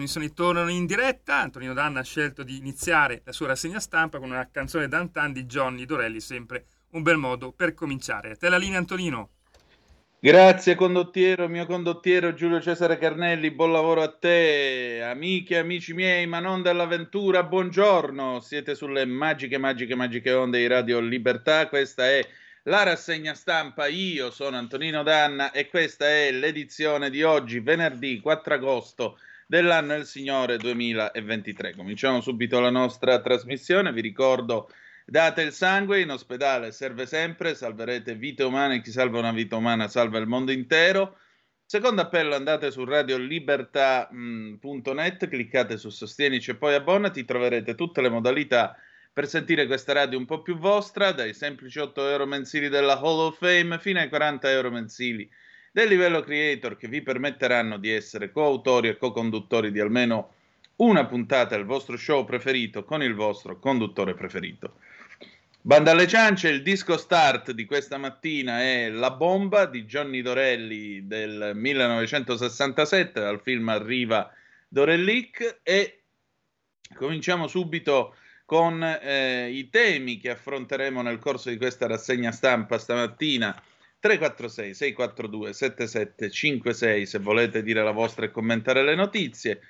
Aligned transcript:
Trasmissioni 0.00 0.32
tornano 0.32 0.70
in 0.70 0.86
diretta. 0.86 1.40
Antonino 1.40 1.74
Danna 1.74 2.00
ha 2.00 2.04
scelto 2.04 2.42
di 2.42 2.56
iniziare 2.56 3.20
la 3.24 3.32
sua 3.32 3.48
rassegna 3.48 3.80
stampa 3.80 4.18
con 4.18 4.30
una 4.30 4.48
canzone 4.50 4.88
d'antan 4.88 5.32
di 5.32 5.44
Johnny 5.44 5.84
Dorelli, 5.84 6.20
sempre 6.20 6.64
un 6.92 7.02
bel 7.02 7.18
modo 7.18 7.52
per 7.52 7.74
cominciare. 7.74 8.30
A 8.30 8.36
te 8.36 8.48
la 8.48 8.56
linea, 8.56 8.78
Antonino. 8.78 9.30
Grazie 10.18 10.74
condottiero, 10.74 11.48
mio 11.48 11.64
condottiero 11.64 12.34
Giulio 12.34 12.60
Cesare 12.60 12.98
Carnelli, 12.98 13.50
buon 13.50 13.72
lavoro 13.72 14.02
a 14.02 14.12
te, 14.12 15.00
amiche 15.02 15.56
amici 15.56 15.94
miei, 15.94 16.26
ma 16.26 16.40
non 16.40 16.60
dell'avventura, 16.60 17.42
buongiorno, 17.42 18.40
siete 18.40 18.74
sulle 18.74 19.06
magiche, 19.06 19.56
magiche, 19.56 19.94
magiche 19.94 20.32
onde 20.32 20.58
di 20.58 20.66
Radio 20.66 21.00
Libertà, 21.00 21.68
questa 21.68 22.06
è 22.06 22.26
la 22.64 22.82
rassegna 22.82 23.32
stampa, 23.32 23.86
io 23.86 24.30
sono 24.30 24.58
Antonino 24.58 25.02
Danna 25.02 25.52
e 25.52 25.70
questa 25.70 26.06
è 26.06 26.30
l'edizione 26.32 27.08
di 27.08 27.22
oggi, 27.22 27.60
venerdì 27.60 28.20
4 28.20 28.54
agosto 28.54 29.18
dell'anno 29.50 29.94
del 29.94 30.06
Signore 30.06 30.56
2023. 30.58 31.74
Cominciamo 31.74 32.20
subito 32.20 32.60
la 32.60 32.70
nostra 32.70 33.20
trasmissione, 33.20 33.92
vi 33.92 34.00
ricordo 34.00 34.70
date 35.04 35.42
il 35.42 35.50
sangue, 35.50 36.00
in 36.00 36.12
ospedale 36.12 36.70
serve 36.70 37.04
sempre, 37.04 37.56
salverete 37.56 38.14
vite 38.14 38.44
umane, 38.44 38.80
chi 38.80 38.92
salva 38.92 39.18
una 39.18 39.32
vita 39.32 39.56
umana 39.56 39.88
salva 39.88 40.18
il 40.18 40.28
mondo 40.28 40.52
intero. 40.52 41.18
Secondo 41.64 42.00
appello 42.00 42.36
andate 42.36 42.70
su 42.70 42.84
radiolibertà.net, 42.84 45.28
cliccate 45.28 45.78
su 45.78 45.90
Sostienici 45.90 46.52
e 46.52 46.56
poi 46.56 46.74
abbonati, 46.74 47.24
troverete 47.24 47.74
tutte 47.74 48.02
le 48.02 48.08
modalità 48.08 48.76
per 49.12 49.26
sentire 49.26 49.66
questa 49.66 49.92
radio 49.92 50.16
un 50.16 50.26
po' 50.26 50.42
più 50.42 50.58
vostra, 50.58 51.10
dai 51.10 51.34
semplici 51.34 51.80
8 51.80 52.08
euro 52.08 52.24
mensili 52.24 52.68
della 52.68 53.00
Hall 53.00 53.18
of 53.18 53.38
Fame 53.38 53.80
fino 53.80 53.98
ai 53.98 54.08
40 54.08 54.48
euro 54.48 54.70
mensili 54.70 55.28
del 55.70 55.88
livello 55.88 56.20
creator 56.20 56.76
che 56.76 56.88
vi 56.88 57.02
permetteranno 57.02 57.78
di 57.78 57.90
essere 57.90 58.32
coautori 58.32 58.88
e 58.88 58.96
co-conduttori 58.96 59.70
di 59.70 59.80
almeno 59.80 60.34
una 60.76 61.06
puntata 61.06 61.56
del 61.56 61.64
vostro 61.64 61.96
show 61.96 62.24
preferito 62.24 62.84
con 62.84 63.02
il 63.02 63.14
vostro 63.14 63.58
conduttore 63.58 64.14
preferito. 64.14 64.76
Banda 65.62 65.90
alle 65.90 66.08
ciance, 66.08 66.48
il 66.48 66.62
disco 66.62 66.96
start 66.96 67.52
di 67.52 67.66
questa 67.66 67.98
mattina 67.98 68.62
è 68.62 68.88
La 68.88 69.10
bomba 69.10 69.66
di 69.66 69.84
Johnny 69.84 70.22
Dorelli 70.22 71.06
del 71.06 71.52
1967, 71.54 73.20
dal 73.20 73.42
film 73.42 73.68
Arriva 73.68 74.32
Dorellic 74.66 75.60
e 75.62 76.04
cominciamo 76.94 77.46
subito 77.46 78.14
con 78.46 78.82
eh, 78.82 79.50
i 79.50 79.68
temi 79.68 80.18
che 80.18 80.30
affronteremo 80.30 81.02
nel 81.02 81.18
corso 81.18 81.50
di 81.50 81.58
questa 81.58 81.86
rassegna 81.86 82.32
stampa 82.32 82.78
stamattina. 82.78 83.62
346 84.00 84.74
642 84.74 85.52
7756 85.52 87.06
se 87.06 87.18
volete 87.18 87.62
dire 87.62 87.82
la 87.82 87.90
vostra 87.90 88.24
e 88.24 88.30
commentare 88.30 88.82
le 88.82 88.94
notizie. 88.94 89.60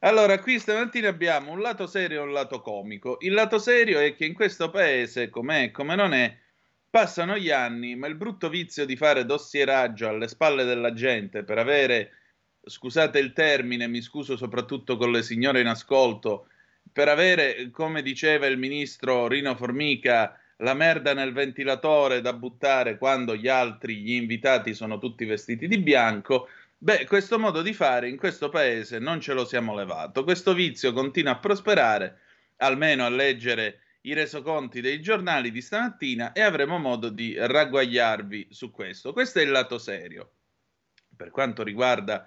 Allora, 0.00 0.38
qui 0.40 0.58
stamattina 0.58 1.08
abbiamo 1.08 1.52
un 1.52 1.60
lato 1.60 1.86
serio 1.86 2.20
e 2.20 2.24
un 2.24 2.32
lato 2.32 2.60
comico. 2.60 3.18
Il 3.20 3.32
lato 3.32 3.58
serio 3.58 3.98
è 3.98 4.14
che 4.14 4.24
in 4.24 4.34
questo 4.34 4.70
paese, 4.70 5.30
com'è 5.30 5.64
e 5.64 5.70
come 5.70 5.94
non 5.94 6.12
è, 6.12 6.36
passano 6.88 7.36
gli 7.36 7.50
anni, 7.50 7.96
ma 7.96 8.06
il 8.06 8.14
brutto 8.14 8.48
vizio 8.48 8.86
di 8.86 8.96
fare 8.96 9.24
dossieraggio 9.26 10.08
alle 10.08 10.28
spalle 10.28 10.64
della 10.64 10.92
gente 10.92 11.44
per 11.44 11.58
avere, 11.58 12.12
scusate 12.62 13.18
il 13.18 13.32
termine, 13.32 13.88
mi 13.88 14.00
scuso 14.00 14.36
soprattutto 14.36 14.96
con 14.96 15.10
le 15.10 15.22
signore 15.22 15.60
in 15.60 15.66
ascolto, 15.66 16.48
per 16.92 17.08
avere, 17.08 17.70
come 17.70 18.00
diceva 18.00 18.46
il 18.46 18.58
ministro 18.58 19.28
Rino 19.28 19.54
Formica, 19.54 20.38
la 20.58 20.74
merda 20.74 21.12
nel 21.12 21.32
ventilatore 21.32 22.20
da 22.20 22.32
buttare 22.32 22.98
quando 22.98 23.36
gli 23.36 23.48
altri, 23.48 23.96
gli 23.96 24.12
invitati, 24.12 24.74
sono 24.74 24.98
tutti 24.98 25.24
vestiti 25.24 25.68
di 25.68 25.78
bianco. 25.78 26.48
Beh, 26.78 27.06
questo 27.06 27.38
modo 27.38 27.62
di 27.62 27.72
fare 27.72 28.08
in 28.08 28.16
questo 28.16 28.48
paese 28.48 28.98
non 28.98 29.20
ce 29.20 29.32
lo 29.32 29.44
siamo 29.44 29.74
levato. 29.74 30.24
Questo 30.24 30.54
vizio 30.54 30.92
continua 30.92 31.32
a 31.32 31.38
prosperare, 31.38 32.20
almeno 32.56 33.04
a 33.04 33.10
leggere 33.10 33.80
i 34.02 34.14
resoconti 34.14 34.80
dei 34.80 35.00
giornali 35.00 35.50
di 35.50 35.60
stamattina 35.60 36.32
e 36.32 36.40
avremo 36.40 36.78
modo 36.78 37.08
di 37.08 37.34
ragguagliarvi 37.36 38.48
su 38.50 38.70
questo. 38.70 39.12
Questo 39.12 39.40
è 39.40 39.42
il 39.42 39.50
lato 39.50 39.78
serio. 39.78 40.30
Per 41.16 41.30
quanto 41.30 41.62
riguarda 41.62 42.26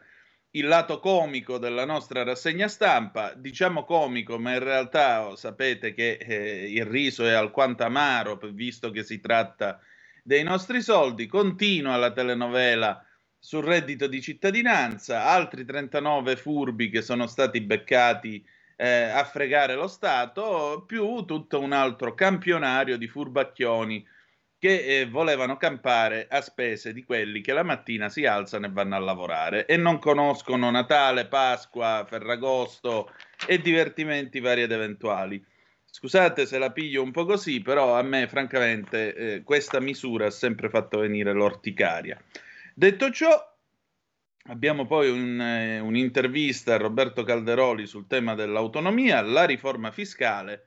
il 0.52 0.68
lato 0.68 1.00
comico 1.00 1.60
della 1.60 1.86
nostra 1.86 2.24
rassegna 2.24 2.68
stampa, 2.68 3.34
diciamo 3.36 3.84
comico, 3.84 4.40
ma 4.40 4.54
in 4.54 4.64
realtà 4.64 5.28
oh, 5.28 5.36
sapete 5.36 5.94
che 5.94 6.14
eh, 6.14 6.72
il 6.72 6.86
riso 6.86 7.26
è 7.26 7.32
alquanto 7.32 7.84
amaro, 7.84 8.40
visto 8.52 8.90
che 8.90 9.04
si 9.04 9.20
tratta 9.20 9.80
dei 10.24 10.44
nostri 10.44 10.82
soldi. 10.82 11.28
Continua 11.28 11.98
la 11.98 12.12
telenovela 12.12 13.06
sul 13.38 13.64
reddito 13.64 14.08
di 14.08 14.22
cittadinanza, 14.22 15.26
altri 15.26 15.66
39 15.66 16.36
furbi 16.36 16.90
che 16.90 17.01
sono 17.01 17.28
stati 17.28 17.62
beccati 17.62 18.44
eh, 18.75 19.04
a 19.04 19.24
fregare 19.25 19.75
lo 19.75 19.88
Stato, 19.88 20.84
più 20.88 21.25
tutto 21.25 21.60
un 21.60 21.74
altro 21.74 22.16
campionario 22.16 22.98
di 22.98 23.07
furbacchioni 23.07 24.06
che 24.60 25.00
eh, 25.00 25.06
volevano 25.08 25.56
campare 25.56 26.28
a 26.30 26.42
spese 26.42 26.92
di 26.92 27.06
quelli 27.06 27.40
che 27.40 27.54
la 27.54 27.64
mattina 27.64 28.10
si 28.10 28.26
alzano 28.26 28.66
e 28.66 28.72
vanno 28.72 28.96
a 28.96 29.00
lavorare 29.00 29.66
e 29.66 29.78
non 29.78 30.00
conoscono 30.00 30.70
Natale, 30.70 31.28
Pasqua, 31.28 32.06
Ferragosto 32.06 33.10
e 33.48 33.62
divertimenti 33.62 34.42
vari 34.42 34.64
ed 34.64 34.74
eventuali. 34.74 35.44
Scusate 35.86 36.46
se 36.46 36.58
la 36.60 36.72
piglio 36.72 37.02
un 37.02 37.12
po' 37.12 37.26
così, 37.26 37.62
però 37.62 37.98
a 37.98 38.04
me 38.04 38.28
francamente 38.28 39.16
eh, 39.16 39.44
questa 39.44 39.80
misura 39.80 40.26
ha 40.26 40.32
sempre 40.32 40.70
fatto 40.70 41.00
venire 41.00 41.32
l'orticaria. 41.32 42.22
Detto 42.76 43.12
ciò, 43.12 43.42
abbiamo 44.48 44.86
poi 44.86 45.10
un, 45.10 45.40
eh, 45.40 45.80
un'intervista 45.80 46.74
a 46.74 46.78
Roberto 46.78 47.24
Calderoli 47.24 47.88
sul 47.88 48.08
tema 48.08 48.36
dell'autonomia, 48.36 49.22
la 49.22 49.46
riforma 49.46 49.90
fiscale 49.92 50.66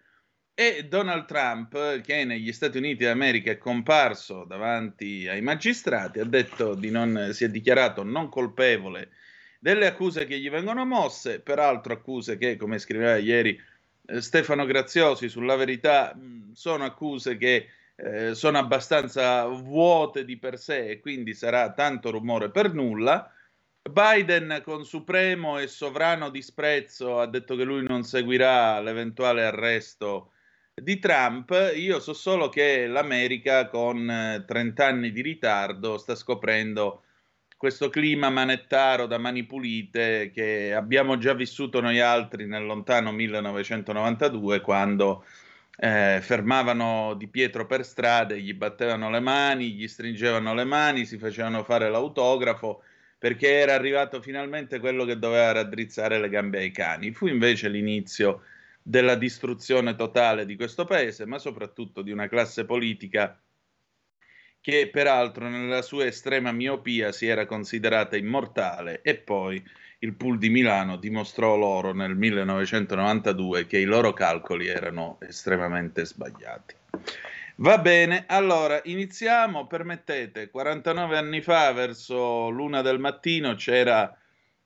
e 0.54 0.84
Donald 0.88 1.24
Trump, 1.24 2.00
che 2.02 2.24
negli 2.24 2.52
Stati 2.52 2.78
Uniti 2.78 3.04
d'America 3.04 3.50
è 3.50 3.58
comparso 3.58 4.44
davanti 4.44 5.26
ai 5.26 5.40
magistrati, 5.40 6.20
ha 6.20 6.24
detto 6.24 6.74
di 6.74 6.90
non, 6.90 7.30
si 7.32 7.44
è 7.44 7.48
dichiarato 7.48 8.02
non 8.02 8.28
colpevole 8.28 9.10
delle 9.58 9.86
accuse 9.86 10.26
che 10.26 10.38
gli 10.38 10.50
vengono 10.50 10.84
mosse, 10.84 11.40
peraltro 11.40 11.92
accuse 11.92 12.36
che, 12.36 12.56
come 12.56 12.78
scriveva 12.78 13.16
ieri 13.16 13.56
eh, 14.06 14.20
Stefano 14.20 14.66
Graziosi 14.66 15.28
sulla 15.28 15.54
verità, 15.54 16.18
sono 16.52 16.84
accuse 16.84 17.36
che 17.36 17.68
eh, 17.94 18.34
sono 18.34 18.58
abbastanza 18.58 19.46
vuote 19.46 20.24
di 20.24 20.36
per 20.36 20.58
sé 20.58 20.88
e 20.88 21.00
quindi 21.00 21.32
sarà 21.32 21.72
tanto 21.72 22.10
rumore 22.10 22.50
per 22.50 22.74
nulla. 22.74 23.32
Biden 23.88 24.62
con 24.64 24.84
supremo 24.84 25.58
e 25.58 25.68
sovrano 25.68 26.28
disprezzo 26.28 27.20
ha 27.20 27.26
detto 27.26 27.54
che 27.54 27.62
lui 27.62 27.84
non 27.84 28.02
seguirà 28.02 28.80
l'eventuale 28.80 29.44
arresto 29.44 30.31
di 30.82 30.98
Trump. 30.98 31.72
Io 31.76 32.00
so 32.00 32.12
solo 32.12 32.48
che 32.48 32.86
l'America 32.86 33.68
con 33.68 34.44
30 34.46 34.82
eh, 34.82 34.86
anni 34.86 35.12
di 35.12 35.22
ritardo 35.22 35.96
sta 35.98 36.14
scoprendo 36.14 37.04
questo 37.56 37.88
clima 37.90 38.28
manettaro 38.28 39.06
da 39.06 39.18
mani 39.18 39.44
pulite 39.44 40.30
che 40.34 40.74
abbiamo 40.74 41.16
già 41.16 41.32
vissuto 41.32 41.80
noi 41.80 42.00
altri 42.00 42.44
nel 42.44 42.64
lontano 42.64 43.12
1992 43.12 44.60
quando 44.60 45.24
eh, 45.76 46.18
fermavano 46.20 47.14
Di 47.14 47.28
Pietro 47.28 47.66
per 47.66 47.84
strade, 47.84 48.40
gli 48.40 48.52
battevano 48.52 49.10
le 49.10 49.20
mani, 49.20 49.72
gli 49.72 49.86
stringevano 49.86 50.54
le 50.54 50.64
mani, 50.64 51.06
si 51.06 51.18
facevano 51.18 51.62
fare 51.62 51.88
l'autografo 51.88 52.82
perché 53.16 53.52
era 53.58 53.74
arrivato 53.74 54.20
finalmente 54.20 54.80
quello 54.80 55.04
che 55.04 55.16
doveva 55.16 55.52
raddrizzare 55.52 56.18
le 56.18 56.28
gambe 56.28 56.58
ai 56.58 56.72
cani. 56.72 57.12
Fu 57.12 57.28
invece 57.28 57.68
l'inizio 57.68 58.42
della 58.82 59.14
distruzione 59.14 59.94
totale 59.94 60.44
di 60.44 60.56
questo 60.56 60.84
paese, 60.84 61.24
ma 61.26 61.38
soprattutto 61.38 62.02
di 62.02 62.10
una 62.10 62.28
classe 62.28 62.64
politica 62.64 63.40
che 64.60 64.88
peraltro 64.92 65.48
nella 65.48 65.82
sua 65.82 66.06
estrema 66.06 66.52
miopia 66.52 67.10
si 67.10 67.26
era 67.26 67.46
considerata 67.46 68.16
immortale 68.16 69.02
e 69.02 69.16
poi 69.16 69.62
il 69.98 70.14
pool 70.14 70.38
di 70.38 70.50
Milano 70.50 70.96
dimostrò 70.96 71.56
loro 71.56 71.92
nel 71.92 72.16
1992 72.16 73.66
che 73.66 73.78
i 73.78 73.84
loro 73.84 74.12
calcoli 74.12 74.66
erano 74.66 75.18
estremamente 75.20 76.04
sbagliati. 76.04 76.74
Va 77.56 77.78
bene, 77.78 78.24
allora 78.26 78.80
iniziamo, 78.82 79.66
permettete, 79.66 80.50
49 80.50 81.16
anni 81.16 81.40
fa 81.40 81.72
verso 81.72 82.48
l'una 82.48 82.82
del 82.82 82.98
mattino 82.98 83.54
c'era 83.54 84.16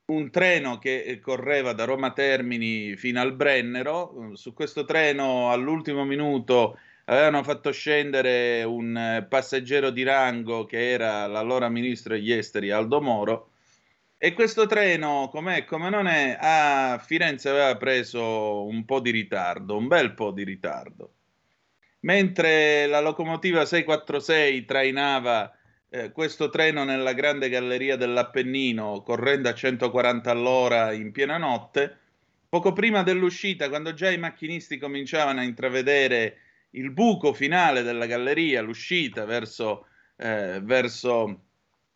un 0.07 0.31
treno 0.31 0.79
che 0.79 1.19
correva 1.21 1.73
da 1.73 1.85
Roma 1.85 2.13
Termini 2.13 2.95
fino 2.97 3.21
al 3.21 3.35
Brennero, 3.35 4.33
su 4.35 4.53
questo 4.53 4.85
treno 4.85 5.51
all'ultimo 5.51 6.05
minuto 6.05 6.79
avevano 7.07 7.43
fatto 7.43 7.73
scendere 7.73 8.63
un 8.63 8.97
eh, 8.97 9.27
passeggero 9.29 9.91
di 9.91 10.05
rango 10.05 10.65
che 10.65 10.91
era 10.91 11.27
l'allora 11.27 11.69
ministro 11.69 12.15
degli 12.15 12.33
esteri 12.33 12.71
Aldo 12.71 13.01
Moro 13.01 13.51
e 14.17 14.33
questo 14.33 14.67
treno, 14.67 15.29
com'è 15.31 15.65
come 15.65 15.91
non 15.91 16.07
è, 16.07 16.37
a 16.41 16.99
Firenze 17.05 17.49
aveva 17.49 17.77
preso 17.77 18.65
un 18.65 18.85
po' 18.85 19.01
di 19.01 19.11
ritardo, 19.11 19.77
un 19.77 19.89
bel 19.89 20.15
po' 20.15 20.31
di 20.31 20.45
ritardo. 20.45 21.15
Mentre 22.01 22.87
la 22.87 23.01
locomotiva 23.01 23.65
646 23.65 24.65
trainava 24.65 25.56
eh, 25.89 26.13
questo 26.13 26.51
treno 26.51 26.85
nella 26.85 27.13
grande 27.13 27.49
galleria 27.49 27.97
dell'Appennino 27.97 29.03
correndo 29.03 29.49
a 29.49 29.55
140 29.55 30.31
all'ora 30.31 30.93
in 30.93 31.13
piena 31.13 31.39
notte, 31.39 31.99
poco 32.49 32.73
prima 32.73 33.03
dell'uscita, 33.03 33.69
quando 33.69 33.93
già 33.95 34.11
i 34.11 34.19
macchinisti 34.19 34.79
cominciavano 34.79 35.41
a 35.41 35.45
intravedere 35.45 36.39
il 36.71 36.91
buco 36.91 37.33
finale 37.33 37.83
della 37.83 38.07
galleria, 38.07 38.63
l'uscita 38.63 39.25
verso, 39.25 39.87
eh, 40.17 40.61
verso 40.63 41.45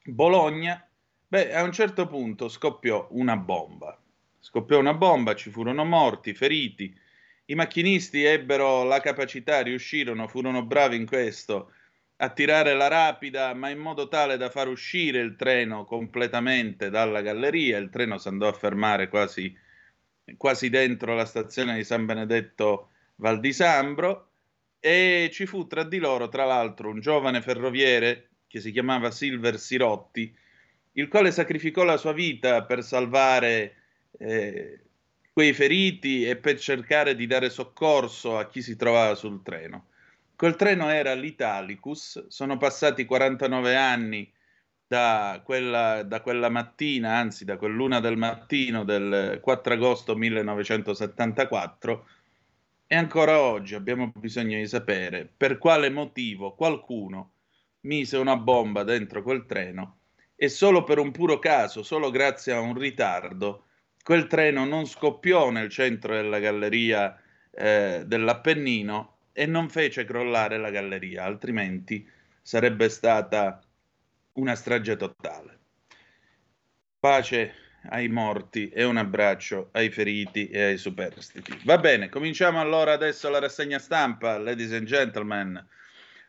Bologna, 0.05 0.87
beh, 1.27 1.55
a 1.55 1.63
un 1.63 1.73
certo 1.73 2.07
punto 2.07 2.49
scoppiò 2.49 3.09
una 3.13 3.37
bomba. 3.37 3.99
Scoppiò 4.39 4.79
una 4.79 4.95
bomba, 4.95 5.35
ci 5.35 5.51
furono 5.51 5.85
morti, 5.85 6.33
feriti. 6.33 6.99
I 7.47 7.55
macchinisti 7.55 8.25
ebbero 8.25 8.85
la 8.85 9.01
capacità, 9.01 9.61
riuscirono, 9.61 10.29
furono 10.29 10.65
bravi 10.65 10.97
in 10.97 11.05
questo, 11.05 11.73
a 12.23 12.29
tirare 12.29 12.75
la 12.75 12.89
rapida, 12.89 13.55
ma 13.55 13.71
in 13.71 13.79
modo 13.79 14.07
tale 14.09 14.37
da 14.37 14.51
far 14.51 14.69
uscire 14.69 15.21
il 15.21 15.37
treno 15.37 15.85
completamente 15.87 16.91
dalla 16.91 17.23
galleria. 17.23 17.79
Il 17.79 17.89
treno 17.89 18.19
si 18.19 18.29
andò 18.29 18.47
a 18.47 18.53
fermare 18.53 19.09
quasi, 19.09 19.57
quasi 20.37 20.69
dentro 20.69 21.15
la 21.15 21.25
stazione 21.25 21.77
di 21.77 21.85
San 21.85 22.05
Benedetto 22.05 22.91
Val 23.17 23.41
di 23.41 23.53
Sambro 23.55 24.29
e 24.79 25.31
ci 25.33 25.47
fu 25.47 25.67
tra 25.67 25.83
di 25.83 25.99
loro, 25.99 26.29
tra 26.29 26.45
l'altro, 26.45 26.91
un 26.91 27.01
giovane 27.01 27.41
ferroviere 27.41 28.29
che 28.47 28.61
si 28.61 28.71
chiamava 28.71 29.11
Silver 29.11 29.59
Sirotti, 29.59 30.35
il 30.93 31.09
quale 31.09 31.31
sacrificò 31.31 31.85
la 31.85 31.97
sua 31.97 32.13
vita 32.13 32.65
per 32.65 32.83
salvare 32.83 33.77
eh, 34.19 34.81
quei 35.33 35.55
feriti 35.55 36.27
e 36.29 36.37
per 36.37 36.59
cercare 36.59 37.15
di 37.15 37.27
dare 37.27 37.49
soccorso 37.49 38.37
a 38.37 38.47
chi 38.47 38.61
si 38.61 38.77
trovava 38.77 39.15
sul 39.15 39.43
treno. 39.43 39.90
Quel 40.41 40.57
treno 40.57 40.89
era 40.89 41.13
l'Italicus, 41.13 42.29
sono 42.29 42.57
passati 42.57 43.05
49 43.05 43.77
anni 43.77 44.33
da 44.87 45.43
quella, 45.45 46.03
da 46.03 46.23
quella 46.23 46.49
mattina, 46.49 47.19
anzi 47.19 47.45
da 47.45 47.59
quell'una 47.59 48.01
del 48.01 48.17
mattino 48.17 48.85
del 48.85 49.39
4 49.43 49.75
agosto 49.75 50.17
1974 50.17 52.09
e 52.87 52.97
ancora 52.97 53.39
oggi 53.39 53.75
abbiamo 53.75 54.11
bisogno 54.17 54.57
di 54.57 54.67
sapere 54.67 55.31
per 55.37 55.59
quale 55.59 55.91
motivo 55.91 56.55
qualcuno 56.55 57.33
mise 57.81 58.17
una 58.17 58.39
bomba 58.39 58.83
dentro 58.83 59.23
quel 59.23 59.45
treno 59.45 59.99
e 60.37 60.49
solo 60.49 60.85
per 60.85 60.99
un 60.99 61.11
puro 61.11 61.39
caso, 61.39 61.83
solo 61.83 62.09
grazie 62.09 62.55
a 62.55 62.61
un 62.61 62.79
ritardo, 62.79 63.67
quel 64.03 64.27
treno 64.27 64.65
non 64.65 64.87
scoppiò 64.87 65.51
nel 65.51 65.69
centro 65.69 66.15
della 66.15 66.39
galleria 66.39 67.15
eh, 67.51 68.05
dell'Appennino 68.07 69.19
e 69.33 69.47
non 69.47 69.69
fece 69.69 70.05
crollare 70.05 70.59
la 70.59 70.71
galleria, 70.71 71.25
altrimenti 71.25 72.09
sarebbe 72.43 72.89
stata 72.89 73.61
una 74.35 74.55
strage 74.55 74.97
totale. 74.97 75.59
Pace 76.99 77.55
ai 77.89 78.09
morti 78.09 78.69
e 78.69 78.85
un 78.85 78.97
abbraccio 78.97 79.71
ai 79.73 79.91
feriti 79.91 80.49
e 80.49 80.63
ai 80.63 80.77
superstiti. 80.77 81.61
Va 81.65 81.79
bene, 81.79 82.09
cominciamo 82.09 82.61
allora 82.61 82.93
adesso 82.93 83.31
la 83.31 83.39
rassegna 83.39 83.79
stampa, 83.79 84.39
ladies 84.39 84.73
and 84.73 84.87
gentlemen. 84.87 85.69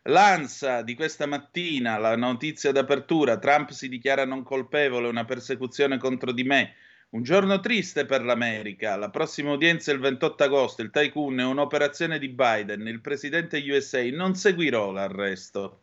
L'ANSA 0.03 0.81
di 0.81 0.95
questa 0.95 1.25
mattina, 1.27 1.97
la 1.97 2.15
notizia 2.15 2.71
d'apertura, 2.71 3.37
Trump 3.37 3.69
si 3.71 3.87
dichiara 3.87 4.25
non 4.25 4.43
colpevole, 4.43 5.07
una 5.07 5.25
persecuzione 5.25 5.97
contro 5.97 6.31
di 6.31 6.43
me. 6.43 6.75
Un 7.13 7.23
giorno 7.23 7.59
triste 7.59 8.05
per 8.05 8.23
l'America. 8.23 8.95
La 8.95 9.09
prossima 9.09 9.51
udienza 9.51 9.91
è 9.91 9.93
il 9.93 9.99
28 9.99 10.45
agosto. 10.45 10.81
Il 10.81 10.91
tycoon 10.91 11.41
è 11.41 11.43
un'operazione 11.43 12.17
di 12.17 12.29
Biden. 12.29 12.87
Il 12.87 13.01
presidente 13.01 13.61
USA 13.67 14.01
non 14.11 14.33
seguirò 14.33 14.91
l'arresto. 14.91 15.81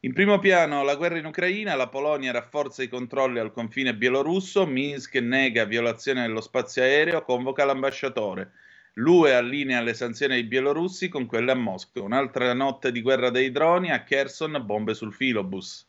In 0.00 0.12
primo 0.12 0.40
piano 0.40 0.82
la 0.82 0.96
guerra 0.96 1.18
in 1.18 1.26
Ucraina, 1.26 1.76
la 1.76 1.88
Polonia 1.88 2.32
rafforza 2.32 2.82
i 2.82 2.88
controlli 2.88 3.38
al 3.38 3.52
confine 3.52 3.94
bielorusso, 3.94 4.66
Minsk 4.66 5.14
nega 5.14 5.64
violazione 5.64 6.22
dello 6.22 6.40
spazio 6.40 6.82
aereo, 6.82 7.22
convoca 7.22 7.64
l'ambasciatore. 7.64 8.50
L'UE 8.94 9.34
allinea 9.34 9.80
le 9.80 9.94
sanzioni 9.94 10.34
ai 10.34 10.42
bielorussi 10.42 11.08
con 11.08 11.26
quelle 11.26 11.52
a 11.52 11.54
Mosca. 11.54 12.02
Un'altra 12.02 12.52
notte 12.52 12.90
di 12.90 13.00
guerra 13.00 13.30
dei 13.30 13.52
droni, 13.52 13.92
a 13.92 14.02
Kherson 14.02 14.60
bombe 14.66 14.94
sul 14.94 15.12
filobus. 15.12 15.88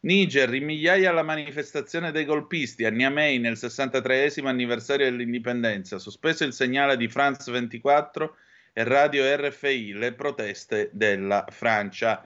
Niger, 0.00 0.52
in 0.54 0.64
migliaia 0.64 1.10
alla 1.10 1.22
manifestazione 1.22 2.12
dei 2.12 2.24
golpisti 2.24 2.84
a 2.84 2.90
Niamey 2.90 3.38
nel 3.38 3.56
63 3.56 4.32
anniversario 4.44 5.10
dell'indipendenza, 5.10 5.98
sospeso 5.98 6.44
il 6.44 6.52
segnale 6.52 6.96
di 6.96 7.08
France 7.08 7.50
24 7.50 8.36
e 8.72 8.84
radio 8.84 9.24
RFI, 9.36 9.94
le 9.94 10.12
proteste 10.12 10.90
della 10.92 11.44
Francia. 11.48 12.24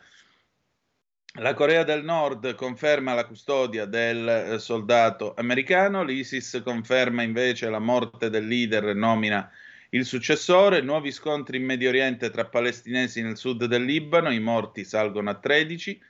La 1.35 1.55
Corea 1.55 1.85
del 1.85 2.03
Nord 2.03 2.55
conferma 2.55 3.15
la 3.15 3.25
custodia 3.25 3.87
del 3.87 4.29
eh, 4.29 4.59
soldato 4.59 5.35
americano, 5.37 6.03
l'ISIS 6.03 6.61
conferma 6.65 7.23
invece 7.23 7.71
la 7.71 7.79
morte 7.79 8.31
del 8.31 8.47
leader 8.47 8.89
e 8.89 8.95
nomina 8.95 9.51
il 9.93 10.07
successore, 10.07 10.83
nuovi 10.83 11.11
scontri 11.11 11.57
in 11.57 11.65
Medio 11.65 11.89
Oriente 11.89 12.31
tra 12.31 12.45
palestinesi 12.45 13.23
nel 13.23 13.37
sud 13.37 13.65
del 13.65 13.83
Libano, 13.83 14.33
i 14.33 14.39
morti 14.39 14.85
salgono 14.85 15.31
a 15.31 15.35
13 15.35 16.01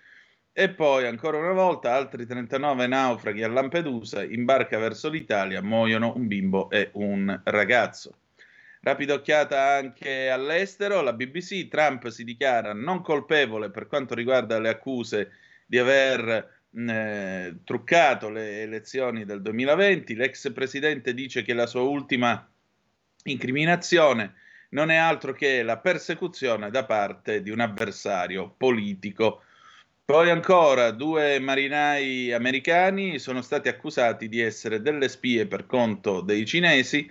e 0.52 0.70
poi 0.70 1.06
ancora 1.06 1.38
una 1.38 1.52
volta 1.52 1.94
altri 1.94 2.26
39 2.26 2.86
naufraghi 2.86 3.42
a 3.42 3.48
Lampedusa, 3.48 4.22
in 4.24 4.44
barca 4.44 4.78
verso 4.78 5.08
l'Italia, 5.08 5.62
muoiono 5.62 6.12
un 6.16 6.26
bimbo 6.26 6.70
e 6.70 6.90
un 6.94 7.40
ragazzo. 7.44 8.14
Rapida 8.82 9.14
occhiata 9.14 9.74
anche 9.74 10.30
all'estero, 10.30 11.02
la 11.02 11.12
BBC, 11.12 11.68
Trump 11.68 12.08
si 12.08 12.24
dichiara 12.24 12.72
non 12.72 13.02
colpevole 13.02 13.70
per 13.70 13.86
quanto 13.86 14.14
riguarda 14.14 14.58
le 14.58 14.70
accuse 14.70 15.32
di 15.66 15.78
aver 15.78 16.60
eh, 16.72 17.56
truccato 17.62 18.30
le 18.30 18.62
elezioni 18.62 19.24
del 19.24 19.42
2020, 19.42 20.14
l'ex 20.14 20.52
presidente 20.52 21.14
dice 21.14 21.42
che 21.42 21.52
la 21.52 21.66
sua 21.66 21.82
ultima 21.82 22.48
incriminazione 23.24 24.34
non 24.70 24.90
è 24.90 24.96
altro 24.96 25.32
che 25.32 25.62
la 25.62 25.78
persecuzione 25.78 26.70
da 26.70 26.84
parte 26.84 27.42
di 27.42 27.50
un 27.50 27.60
avversario 27.60 28.54
politico. 28.56 29.42
Poi 30.10 30.28
ancora 30.28 30.90
due 30.90 31.38
marinai 31.38 32.32
americani 32.32 33.20
sono 33.20 33.42
stati 33.42 33.68
accusati 33.68 34.28
di 34.28 34.40
essere 34.40 34.82
delle 34.82 35.08
spie 35.08 35.46
per 35.46 35.66
conto 35.66 36.20
dei 36.20 36.44
cinesi 36.44 37.08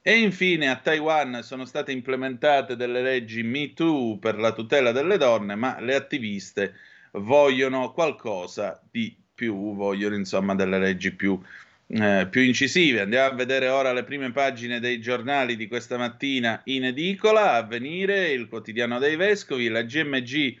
e 0.00 0.16
infine 0.16 0.68
a 0.68 0.76
Taiwan 0.76 1.42
sono 1.42 1.64
state 1.64 1.90
implementate 1.90 2.76
delle 2.76 3.02
leggi 3.02 3.42
Me 3.42 3.74
Too 3.74 4.18
per 4.18 4.38
la 4.38 4.52
tutela 4.52 4.92
delle 4.92 5.18
donne, 5.18 5.56
ma 5.56 5.80
le 5.80 5.96
attiviste 5.96 6.74
vogliono 7.14 7.90
qualcosa 7.90 8.80
di 8.92 9.12
più, 9.34 9.74
vogliono 9.74 10.14
insomma 10.14 10.54
delle 10.54 10.78
leggi 10.78 11.12
più, 11.16 11.36
eh, 11.88 12.28
più 12.30 12.42
incisive. 12.42 13.00
Andiamo 13.00 13.32
a 13.32 13.34
vedere 13.34 13.66
ora 13.66 13.92
le 13.92 14.04
prime 14.04 14.30
pagine 14.30 14.78
dei 14.78 15.00
giornali 15.00 15.56
di 15.56 15.66
questa 15.66 15.98
mattina 15.98 16.60
in 16.66 16.84
edicola, 16.84 17.54
a 17.54 17.62
venire 17.64 18.30
il 18.30 18.46
quotidiano 18.46 19.00
dei 19.00 19.16
vescovi, 19.16 19.66
la 19.66 19.82
GMG 19.82 20.56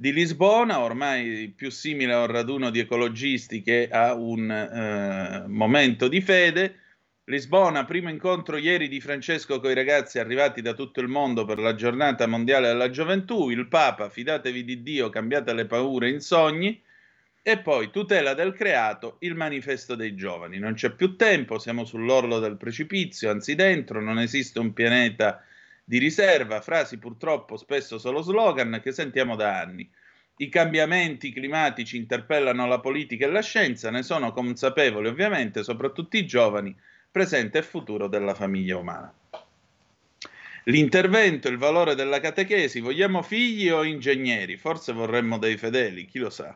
di 0.00 0.12
Lisbona, 0.12 0.78
ormai 0.78 1.52
più 1.56 1.70
simile 1.70 2.12
a 2.12 2.20
un 2.20 2.28
raduno 2.28 2.70
di 2.70 2.78
ecologisti 2.78 3.62
che 3.62 3.88
a 3.90 4.14
un 4.14 4.48
eh, 4.48 5.48
momento 5.48 6.06
di 6.06 6.20
fede. 6.20 6.76
Lisbona, 7.24 7.84
primo 7.84 8.08
incontro 8.08 8.58
ieri 8.58 8.86
di 8.86 9.00
Francesco 9.00 9.58
con 9.58 9.72
i 9.72 9.74
ragazzi 9.74 10.20
arrivati 10.20 10.62
da 10.62 10.74
tutto 10.74 11.00
il 11.00 11.08
mondo 11.08 11.44
per 11.44 11.58
la 11.58 11.74
giornata 11.74 12.28
mondiale 12.28 12.68
della 12.68 12.90
gioventù. 12.90 13.50
Il 13.50 13.66
Papa, 13.66 14.08
fidatevi 14.08 14.62
di 14.62 14.82
Dio, 14.84 15.08
cambiate 15.08 15.52
le 15.52 15.66
paure 15.66 16.10
in 16.10 16.20
sogni. 16.20 16.80
E 17.42 17.58
poi 17.58 17.90
tutela 17.90 18.34
del 18.34 18.52
creato, 18.52 19.16
il 19.20 19.34
manifesto 19.34 19.96
dei 19.96 20.14
giovani. 20.14 20.60
Non 20.60 20.74
c'è 20.74 20.92
più 20.92 21.16
tempo, 21.16 21.58
siamo 21.58 21.84
sull'orlo 21.84 22.38
del 22.38 22.56
precipizio, 22.56 23.30
anzi 23.30 23.56
dentro, 23.56 24.00
non 24.00 24.20
esiste 24.20 24.60
un 24.60 24.72
pianeta 24.72 25.42
di 25.88 25.96
riserva, 25.96 26.60
frasi 26.60 26.98
purtroppo 26.98 27.56
spesso 27.56 27.96
solo 27.96 28.20
slogan 28.20 28.78
che 28.82 28.92
sentiamo 28.92 29.36
da 29.36 29.58
anni. 29.58 29.90
I 30.36 30.50
cambiamenti 30.50 31.32
climatici 31.32 31.96
interpellano 31.96 32.66
la 32.66 32.78
politica 32.78 33.24
e 33.24 33.30
la 33.30 33.40
scienza, 33.40 33.90
ne 33.90 34.02
sono 34.02 34.32
consapevoli 34.32 35.08
ovviamente 35.08 35.62
soprattutto 35.62 36.18
i 36.18 36.26
giovani, 36.26 36.76
presente 37.10 37.56
e 37.56 37.62
futuro 37.62 38.06
della 38.06 38.34
famiglia 38.34 38.76
umana. 38.76 39.10
L'intervento, 40.64 41.48
il 41.48 41.56
valore 41.56 41.94
della 41.94 42.20
catechesi, 42.20 42.80
vogliamo 42.80 43.22
figli 43.22 43.70
o 43.70 43.82
ingegneri? 43.82 44.58
Forse 44.58 44.92
vorremmo 44.92 45.38
dei 45.38 45.56
fedeli, 45.56 46.04
chi 46.04 46.18
lo 46.18 46.28
sa. 46.28 46.54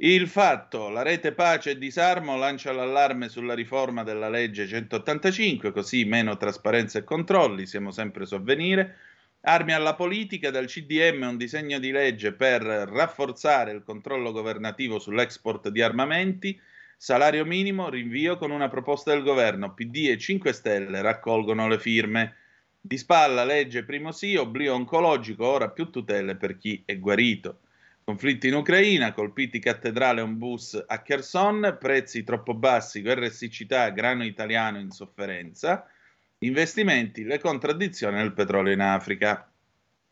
Il 0.00 0.28
fatto, 0.28 0.90
la 0.90 1.02
rete 1.02 1.32
pace 1.32 1.70
e 1.72 1.76
disarmo 1.78 2.36
lancia 2.36 2.70
l'allarme 2.70 3.28
sulla 3.28 3.54
riforma 3.54 4.04
della 4.04 4.28
legge 4.28 4.68
185, 4.68 5.72
così 5.72 6.04
meno 6.04 6.36
trasparenza 6.36 7.00
e 7.00 7.04
controlli, 7.04 7.66
siamo 7.66 7.90
sempre 7.90 8.24
su 8.24 8.36
avvenire. 8.36 8.96
Armi 9.40 9.72
alla 9.72 9.96
politica, 9.96 10.52
dal 10.52 10.66
CDM 10.66 11.22
un 11.22 11.36
disegno 11.36 11.80
di 11.80 11.90
legge 11.90 12.32
per 12.32 12.62
rafforzare 12.62 13.72
il 13.72 13.82
controllo 13.82 14.30
governativo 14.30 15.00
sull'export 15.00 15.68
di 15.68 15.82
armamenti, 15.82 16.60
salario 16.96 17.44
minimo, 17.44 17.88
rinvio 17.88 18.36
con 18.36 18.52
una 18.52 18.68
proposta 18.68 19.10
del 19.10 19.24
governo, 19.24 19.74
PD 19.74 20.10
e 20.10 20.16
5 20.16 20.52
Stelle 20.52 21.02
raccolgono 21.02 21.66
le 21.66 21.80
firme. 21.80 22.36
Di 22.80 22.96
spalla 22.96 23.44
legge 23.44 23.84
primo 23.84 24.12
sì, 24.12 24.36
oblio 24.36 24.74
oncologico, 24.74 25.44
ora 25.44 25.70
più 25.70 25.90
tutele 25.90 26.36
per 26.36 26.56
chi 26.56 26.84
è 26.86 26.96
guarito. 27.00 27.62
Conflitti 28.08 28.48
in 28.48 28.54
Ucraina, 28.54 29.12
colpiti 29.12 29.58
cattedrale 29.58 30.22
un 30.22 30.38
bus 30.38 30.82
a 30.86 31.02
Kherson, 31.02 31.76
prezzi 31.78 32.24
troppo 32.24 32.54
bassi, 32.54 33.02
guerra 33.02 33.26
e 33.26 33.30
siccità, 33.30 33.90
grano 33.90 34.24
italiano 34.24 34.78
in 34.78 34.90
sofferenza, 34.90 35.86
investimenti, 36.38 37.24
le 37.24 37.38
contraddizioni 37.38 38.16
del 38.16 38.32
petrolio 38.32 38.72
in 38.72 38.80
Africa. 38.80 39.52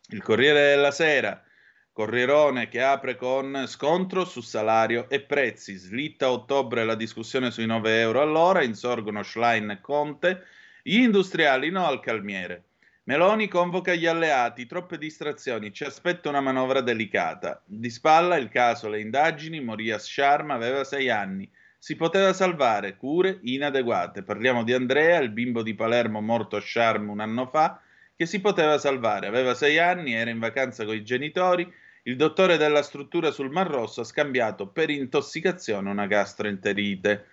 Il 0.09 0.21
Corriere 0.21 0.75
della 0.75 0.91
Sera, 0.91 1.43
Corrierone 1.91 2.67
che 2.67 2.83
apre 2.83 3.15
con 3.15 3.63
scontro 3.65 4.25
su 4.25 4.41
salario 4.41 5.09
e 5.09 5.21
prezzi, 5.21 5.73
slitta 5.73 6.27
a 6.27 6.33
ottobre 6.33 6.85
la 6.85 6.93
discussione 6.93 7.49
sui 7.49 7.65
9 7.65 7.99
euro 7.99 8.21
all'ora, 8.21 8.61
insorgono 8.61 9.23
Schlein 9.23 9.71
e 9.71 9.81
Conte, 9.81 10.43
gli 10.83 10.99
industriali 10.99 11.71
no 11.71 11.87
al 11.87 11.99
calmiere. 11.99 12.66
Meloni 13.07 13.47
convoca 13.47 13.93
gli 13.93 14.05
alleati, 14.05 14.65
troppe 14.65 14.97
distrazioni, 14.97 15.71
ci 15.71 15.85
aspetta 15.85 16.27
una 16.27 16.41
manovra 16.41 16.81
delicata. 16.81 17.63
Di 17.63 17.89
spalla 17.89 18.35
il 18.35 18.49
caso, 18.49 18.89
le 18.89 18.99
indagini, 18.99 19.61
Morias 19.61 20.11
Sharma 20.11 20.55
aveva 20.55 20.83
sei 20.83 21.09
anni, 21.09 21.49
si 21.77 21.95
poteva 21.95 22.33
salvare, 22.33 22.97
cure 22.97 23.39
inadeguate. 23.43 24.23
Parliamo 24.23 24.65
di 24.65 24.73
Andrea, 24.73 25.19
il 25.19 25.29
bimbo 25.29 25.63
di 25.63 25.73
Palermo 25.73 26.19
morto 26.19 26.57
a 26.57 26.61
Sharm 26.61 27.07
un 27.07 27.21
anno 27.21 27.45
fa, 27.45 27.79
che 28.13 28.25
si 28.25 28.41
poteva 28.41 28.77
salvare, 28.77 29.27
aveva 29.27 29.53
sei 29.53 29.79
anni, 29.79 30.11
era 30.11 30.29
in 30.29 30.39
vacanza 30.39 30.83
con 30.83 30.93
i 30.93 31.05
genitori, 31.05 31.65
il 32.03 32.17
dottore 32.17 32.57
della 32.57 32.81
struttura 32.81 33.31
sul 33.31 33.51
Mar 33.51 33.69
Rosso 33.69 34.01
ha 34.01 34.03
scambiato 34.03 34.67
per 34.67 34.89
intossicazione 34.89 35.89
una 35.89 36.07
gastroenterite. 36.07 37.25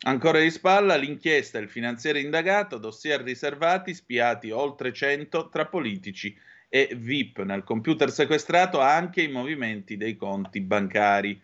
Ancora 0.00 0.38
di 0.38 0.50
spalla 0.50 0.94
l'inchiesta, 0.94 1.58
il 1.58 1.68
finanziere 1.68 2.20
indagato, 2.20 2.78
dossier 2.78 3.20
riservati, 3.20 3.94
spiati 3.94 4.50
oltre 4.50 4.92
100 4.92 5.48
tra 5.48 5.66
politici 5.66 6.36
e 6.68 6.90
VIP. 6.94 7.40
Nel 7.40 7.64
computer 7.64 8.10
sequestrato 8.10 8.80
anche 8.80 9.22
i 9.22 9.28
movimenti 9.28 9.96
dei 9.96 10.16
conti 10.16 10.60
bancari. 10.60 11.40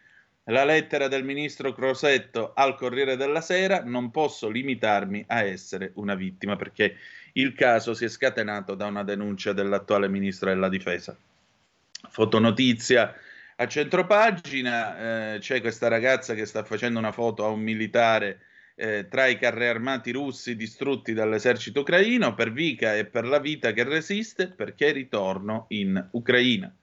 La 0.48 0.64
lettera 0.64 1.08
del 1.08 1.24
ministro 1.24 1.72
Crosetto 1.72 2.52
al 2.54 2.76
Corriere 2.76 3.16
della 3.16 3.40
Sera, 3.40 3.82
non 3.82 4.10
posso 4.10 4.48
limitarmi 4.48 5.24
a 5.28 5.42
essere 5.42 5.92
una 5.94 6.14
vittima 6.14 6.54
perché 6.54 6.96
il 7.32 7.54
caso 7.54 7.94
si 7.94 8.04
è 8.04 8.08
scatenato 8.08 8.74
da 8.74 8.86
una 8.86 9.02
denuncia 9.02 9.52
dell'attuale 9.52 10.08
ministro 10.08 10.50
della 10.50 10.68
difesa. 10.68 11.16
Fotonotizia 12.08 13.14
a 13.64 13.68
centropagina 13.68 15.34
eh, 15.34 15.38
c'è 15.38 15.60
questa 15.60 15.88
ragazza 15.88 16.34
che 16.34 16.44
sta 16.46 16.64
facendo 16.64 16.98
una 16.98 17.12
foto 17.12 17.44
a 17.44 17.48
un 17.48 17.60
militare 17.60 18.40
eh, 18.76 19.08
tra 19.08 19.26
i 19.26 19.38
carri 19.38 19.66
armati 19.66 20.10
russi 20.12 20.56
distrutti 20.56 21.12
dall'esercito 21.12 21.80
ucraino 21.80 22.34
per 22.34 22.52
Vika 22.52 22.94
e 22.94 23.06
per 23.06 23.26
la 23.26 23.38
vita 23.38 23.72
che 23.72 23.84
resiste 23.84 24.48
perché 24.48 24.92
ritorno 24.92 25.66
in 25.68 26.08
Ucraina. 26.12 26.74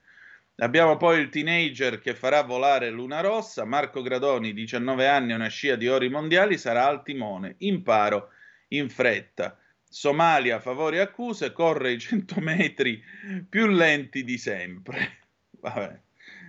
Abbiamo 0.57 0.97
poi 0.97 1.19
il 1.19 1.29
teenager 1.29 1.99
che 1.99 2.13
farà 2.13 2.41
volare 2.43 2.89
Luna 2.89 3.21
Rossa, 3.21 3.65
Marco 3.65 4.01
Gradoni, 4.01 4.53
19 4.53 5.07
anni, 5.07 5.33
una 5.33 5.47
scia 5.47 5.75
di 5.75 5.87
ori 5.87 6.09
mondiali, 6.09 6.57
sarà 6.57 6.87
al 6.87 7.03
timone, 7.03 7.55
imparo 7.59 8.29
in 8.69 8.89
fretta. 8.89 9.57
Somalia, 9.83 10.59
favori 10.59 10.97
e 10.97 11.01
accuse, 11.01 11.51
corre 11.51 11.91
i 11.91 11.99
100 11.99 12.39
metri 12.39 13.01
più 13.49 13.67
lenti 13.67 14.23
di 14.23 14.37
sempre. 14.37 15.19
Vabbè 15.59 15.99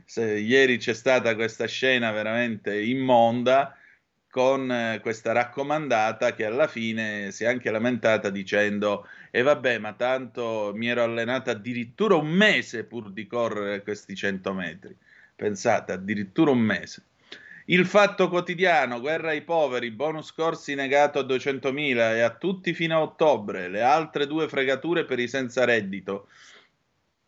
se, 0.04 0.38
ieri 0.38 0.78
c'è 0.78 0.94
stata 0.94 1.35
questa 1.35 1.66
scena 1.66 2.11
veramente 2.11 2.80
immonda 2.80 3.76
con 4.28 4.71
eh, 4.73 5.00
questa 5.02 5.32
raccomandata 5.32 6.35
che 6.35 6.47
alla 6.47 6.66
fine 6.66 7.30
si 7.32 7.44
è 7.44 7.49
anche 7.49 7.71
lamentata 7.71 8.30
dicendo 8.30 9.06
e 9.30 9.42
vabbè 9.42 9.78
ma 9.78 9.92
tanto 9.92 10.73
mi 10.75 10.88
ero 10.88 11.02
allenata 11.02 11.50
addirittura 11.50 12.16
un 12.16 12.28
mese 12.28 12.85
pur 12.85 13.12
di 13.12 13.26
correre 13.26 13.82
questi 13.82 14.14
100 14.14 14.52
metri 14.52 14.97
pensate 15.37 15.92
addirittura 15.92 16.50
un 16.50 16.61
mese 16.61 17.04
il 17.66 17.87
fatto 17.87 18.28
quotidiano, 18.28 19.00
guerra 19.00 19.30
ai 19.30 19.42
poveri, 19.42 19.92
bonus 19.92 20.32
corsi 20.32 20.75
negato 20.75 21.21
a 21.21 21.23
200.000 21.23 22.14
e 22.16 22.21
a 22.21 22.30
tutti 22.30 22.75
fino 22.75 22.97
a 22.97 23.02
ottobre, 23.02 23.68
le 23.68 23.82
altre 23.82 24.26
due 24.26 24.49
fregature 24.49 25.04
per 25.04 25.21
i 25.21 25.28
senza 25.28 25.64
reddito. 25.64 26.26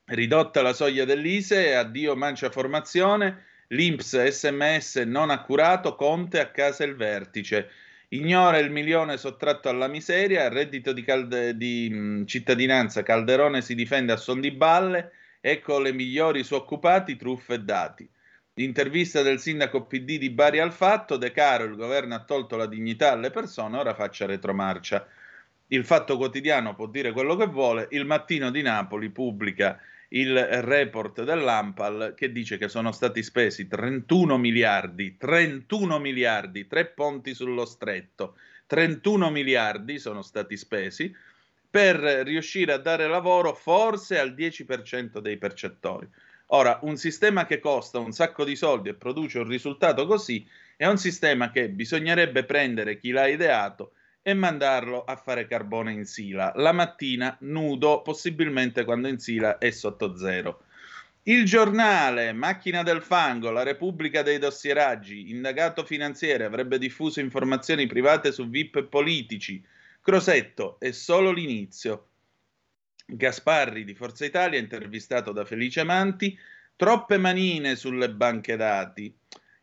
Ridotta 0.06 0.61
la 0.61 0.75
soglia 0.75 1.06
dell'ISE, 1.06 1.75
addio 1.75 2.14
mancia 2.14 2.50
formazione, 2.50 3.44
l'Inps 3.68 4.23
sms 4.23 4.96
non 5.06 5.30
accurato, 5.30 5.94
Conte 5.94 6.40
a 6.40 6.50
casa 6.50 6.84
il 6.84 6.94
vertice. 6.94 7.70
Ignora 8.08 8.58
il 8.58 8.70
milione 8.70 9.16
sottratto 9.16 9.70
alla 9.70 9.88
miseria, 9.88 10.50
reddito 10.50 10.92
di, 10.92 11.02
calde- 11.02 11.56
di 11.56 11.88
mh, 11.88 12.26
cittadinanza, 12.26 13.02
Calderone 13.02 13.62
si 13.62 13.75
difende 13.75 14.12
a 14.12 14.18
son 14.18 14.42
di 14.42 14.50
balle, 14.50 15.12
ecco 15.40 15.80
le 15.80 15.94
migliori 15.94 16.44
su 16.44 16.54
occupati, 16.54 17.16
truffe 17.16 17.54
e 17.54 17.61
dati. 17.61 18.06
L'intervista 18.56 19.23
del 19.23 19.40
sindaco 19.40 19.87
PD 19.87 20.18
di 20.18 20.28
Bari 20.28 20.58
al 20.58 20.73
fatto, 20.73 21.16
De 21.16 21.32
Caro, 21.32 21.64
il 21.64 21.76
governo 21.76 22.14
ha 22.14 22.23
tolto 22.25 22.56
la 22.56 22.66
dignità 22.66 23.12
alle 23.12 23.30
persone, 23.30 23.78
ora 23.78 23.94
faccia 23.94 24.26
retromarcia. 24.26 25.08
Il 25.68 25.87
fatto 25.87 26.18
quotidiano 26.18 26.75
può 26.75 26.88
dire 26.88 27.11
quello 27.12 27.37
che 27.37 27.46
vuole, 27.46 27.88
il 27.92 28.04
mattino 28.04 28.50
di 28.50 28.61
Napoli 28.61 29.08
pubblica 29.08 29.80
il 30.14 30.62
report 30.62 31.25
dell'Ampal 31.25 32.14
che 32.16 32.30
dice 32.30 32.56
che 32.56 32.68
sono 32.68 32.92
stati 32.92 33.23
spesi 33.23 33.66
31 33.66 34.38
miliardi, 34.38 35.16
31 35.16 35.99
miliardi, 35.99 36.66
tre 36.68 36.87
ponti 36.87 37.35
sullo 37.35 37.64
stretto, 37.64 38.37
31 38.66 39.30
miliardi 39.30 39.99
sono 39.99 40.23
stati 40.23 40.56
spesi 40.56 41.14
per 41.68 41.97
riuscire 41.97 42.73
a 42.73 42.78
dare 42.78 43.09
lavoro 43.09 43.54
forse 43.54 44.18
al 44.18 44.35
10% 44.35 45.18
dei 45.18 45.37
percettori. 45.37 46.09
Ora, 46.49 46.78
un 46.83 46.97
sistema 46.97 47.44
che 47.47 47.59
costa 47.59 47.99
un 47.99 48.12
sacco 48.12 48.44
di 48.44 48.54
soldi 48.54 48.90
e 48.90 48.94
produce 48.94 49.40
un 49.40 49.49
risultato 49.49 50.06
così 50.06 50.47
è 50.76 50.87
un 50.87 50.99
sistema 50.99 51.50
che 51.50 51.68
bisognerebbe 51.68 52.44
prendere 52.44 52.99
chi 52.99 53.11
l'ha 53.11 53.26
ideato 53.26 53.94
e 54.26 54.33
mandarlo 54.33 55.04
a 55.04 55.16
fare 55.16 55.47
carbone 55.47 55.93
in 55.93 56.07
sila 56.07 56.50
la 56.57 56.73
mattina 56.73 57.37
nudo, 57.40 58.00
possibilmente 58.00 58.83
quando 58.83 59.07
in 59.07 59.19
sila 59.19 59.59
è 59.59 59.71
sotto 59.71 60.16
zero. 60.16 60.64
Il 61.25 61.45
giornale, 61.45 62.33
macchina 62.33 62.83
del 62.83 63.02
fango, 63.02 63.50
la 63.50 63.62
Repubblica 63.62 64.23
dei 64.23 64.38
dossieraggi, 64.38 65.31
indagato 65.31 65.85
finanziere 65.85 66.45
avrebbe 66.45 66.78
diffuso 66.78 67.21
informazioni 67.21 67.87
private 67.87 68.33
su 68.33 68.49
VIP 68.49 68.85
politici. 68.85 69.62
Crosetto, 70.00 70.81
è 70.81 70.90
solo 70.90 71.31
l'inizio. 71.31 72.09
Gasparri 73.04 73.85
di 73.85 73.95
Forza 73.95 74.25
Italia, 74.25 74.59
intervistato 74.59 75.33
da 75.33 75.45
Felice 75.45 75.83
Manti, 75.83 76.38
troppe 76.76 77.19
manine 77.19 77.76
sulle 77.76 78.11
banche 78.11 78.57
dati. 78.57 79.14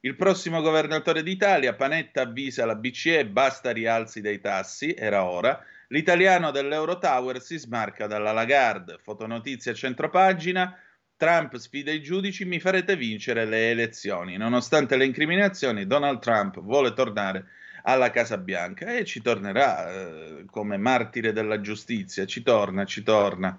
Il 0.03 0.15
prossimo 0.15 0.61
governatore 0.61 1.21
d'Italia, 1.21 1.75
Panetta 1.75 2.21
avvisa 2.21 2.65
la 2.65 2.73
BCE, 2.73 3.27
basta 3.27 3.69
rialzi 3.69 4.19
dei 4.19 4.39
tassi, 4.39 4.95
era 4.95 5.25
ora. 5.25 5.63
L'italiano 5.89 6.49
dell'Eurotower 6.49 7.39
si 7.39 7.59
smarca 7.59 8.07
dalla 8.07 8.31
Lagarde. 8.31 8.97
Fotonotizia 8.97 9.75
centropagina. 9.75 10.75
Trump 11.15 11.55
sfida 11.57 11.91
i 11.91 12.01
giudici, 12.01 12.45
mi 12.45 12.59
farete 12.59 12.95
vincere 12.95 13.45
le 13.45 13.69
elezioni. 13.69 14.37
Nonostante 14.37 14.97
le 14.97 15.05
incriminazioni, 15.05 15.85
Donald 15.85 16.17
Trump 16.17 16.59
vuole 16.61 16.93
tornare 16.93 17.45
alla 17.83 18.09
Casa 18.09 18.39
Bianca 18.39 18.95
e 18.95 19.05
ci 19.05 19.21
tornerà 19.21 19.91
eh, 19.91 20.45
come 20.49 20.77
martire 20.77 21.31
della 21.31 21.61
giustizia, 21.61 22.25
ci 22.25 22.41
torna, 22.41 22.85
ci 22.85 23.03
torna. 23.03 23.55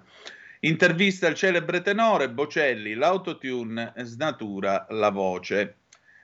Intervista 0.59 1.27
al 1.27 1.35
celebre 1.35 1.81
tenore 1.81 2.29
Bocelli, 2.29 2.95
l'autotune 2.95 3.93
snatura 3.95 4.85
la 4.89 5.09
voce. 5.09 5.77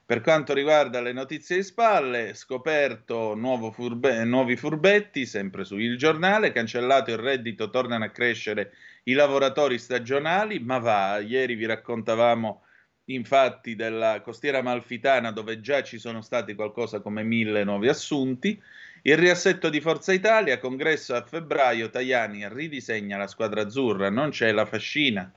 Per 0.09 0.21
quanto 0.21 0.55
riguarda 0.55 1.01
le 1.01 1.13
notizie 1.13 1.57
di 1.57 1.61
spalle, 1.61 2.33
scoperto 2.33 3.37
furbe- 3.71 4.23
nuovi 4.23 4.55
furbetti, 4.55 5.27
sempre 5.27 5.63
su 5.63 5.77
Il 5.77 5.99
Giornale, 5.99 6.51
cancellato 6.51 7.11
il 7.11 7.19
reddito, 7.19 7.69
tornano 7.69 8.05
a 8.05 8.09
crescere 8.09 8.71
i 9.03 9.13
lavoratori 9.13 9.77
stagionali, 9.77 10.57
ma 10.61 10.79
va, 10.79 11.19
ieri 11.19 11.53
vi 11.53 11.67
raccontavamo 11.67 12.63
infatti 13.05 13.75
della 13.75 14.21
costiera 14.21 14.63
malfitana 14.63 15.31
dove 15.31 15.59
già 15.59 15.83
ci 15.83 15.99
sono 15.99 16.23
stati 16.23 16.55
qualcosa 16.55 17.01
come 17.01 17.21
mille 17.21 17.63
nuovi 17.63 17.87
assunti. 17.87 18.59
Il 19.03 19.15
riassetto 19.15 19.69
di 19.69 19.79
Forza 19.79 20.11
Italia, 20.11 20.57
congresso 20.57 21.13
a 21.13 21.23
febbraio, 21.23 21.91
Tajani 21.91 22.49
ridisegna 22.49 23.15
la 23.15 23.27
squadra 23.27 23.61
azzurra, 23.61 24.09
non 24.09 24.31
c'è 24.31 24.51
la 24.53 24.65
fascina. 24.65 25.31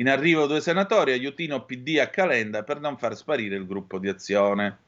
In 0.00 0.08
arrivo 0.08 0.46
due 0.46 0.60
senatori, 0.60 1.10
aiutino 1.10 1.64
PD 1.64 1.98
a 1.98 2.06
Calenda 2.06 2.62
per 2.62 2.78
non 2.78 2.96
far 2.96 3.16
sparire 3.16 3.56
il 3.56 3.66
gruppo 3.66 3.98
di 3.98 4.08
azione. 4.08 4.78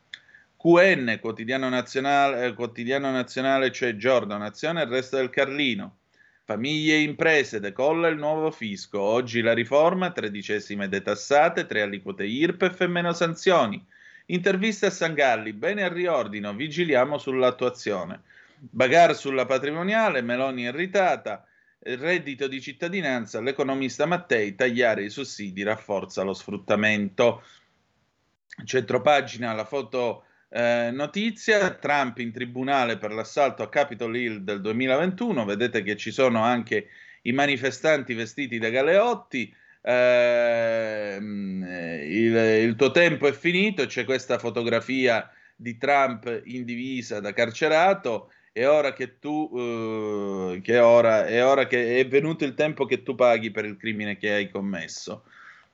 QN, 0.56 1.18
quotidiano 1.20 1.68
nazionale, 1.68 2.46
eh, 2.46 2.54
quotidiano 2.54 3.10
nazionale 3.10 3.72
cioè 3.72 3.96
Giorno, 3.96 4.36
Nazione 4.36 4.82
e 4.82 4.84
il 4.84 4.90
resto 4.90 5.16
del 5.16 5.30
Carlino. 5.30 5.96
Famiglie 6.44 6.94
e 6.94 7.00
imprese, 7.00 7.58
decolla 7.58 8.06
il 8.06 8.18
nuovo 8.18 8.52
fisco. 8.52 9.00
Oggi 9.00 9.40
la 9.40 9.52
riforma, 9.52 10.12
tredicesime 10.12 10.88
detassate, 10.88 11.66
tre 11.66 11.82
aliquote 11.82 12.24
IRPEF 12.24 12.82
e 12.82 12.86
meno 12.86 13.12
sanzioni. 13.12 13.84
Intervista 14.26 14.86
a 14.86 14.90
Sangalli, 14.90 15.52
bene 15.52 15.82
al 15.82 15.90
riordino, 15.90 16.54
vigiliamo 16.54 17.18
sull'attuazione. 17.18 18.20
Bagar 18.60 19.16
sulla 19.16 19.44
patrimoniale, 19.44 20.22
Meloni 20.22 20.62
irritata, 20.62 21.44
reddito 21.82 22.46
di 22.46 22.60
cittadinanza, 22.60 23.40
l'economista 23.40 24.06
Mattei, 24.06 24.54
tagliare 24.54 25.04
i 25.04 25.10
sussidi 25.10 25.62
rafforza 25.62 26.22
lo 26.22 26.34
sfruttamento. 26.34 27.42
Centropagina, 28.64 29.54
la 29.54 29.64
foto 29.64 30.24
eh, 30.50 30.90
notizia, 30.92 31.70
Trump 31.74 32.18
in 32.18 32.32
tribunale 32.32 32.98
per 32.98 33.12
l'assalto 33.12 33.62
a 33.62 33.68
Capitol 33.68 34.16
Hill 34.16 34.38
del 34.38 34.60
2021, 34.60 35.44
vedete 35.44 35.82
che 35.82 35.96
ci 35.96 36.10
sono 36.10 36.42
anche 36.42 36.88
i 37.22 37.32
manifestanti 37.32 38.14
vestiti 38.14 38.58
da 38.58 38.68
galeotti, 38.68 39.54
eh, 39.82 41.16
il, 41.20 42.36
il, 42.36 42.74
tuo 42.76 42.90
tempo 42.90 43.26
è 43.26 43.32
finito, 43.32 43.86
c'è 43.86 44.04
questa 44.04 44.38
fotografia 44.38 45.30
di 45.56 45.78
Trump 45.78 46.42
in 46.44 46.64
divisa 46.64 47.20
da 47.20 47.32
carcerato, 47.32 48.32
è 48.52 48.66
ora 48.68 48.92
che 48.92 49.18
tu, 49.18 49.50
eh, 49.54 50.60
che 50.62 50.78
ora, 50.78 51.26
è 51.26 51.44
ora 51.44 51.66
che 51.66 51.98
è 51.98 52.06
venuto 52.08 52.44
il 52.44 52.54
tempo 52.54 52.84
che 52.84 53.02
tu 53.02 53.14
paghi 53.14 53.50
per 53.50 53.64
il 53.64 53.76
crimine 53.76 54.16
che 54.16 54.32
hai 54.32 54.50
commesso. 54.50 55.24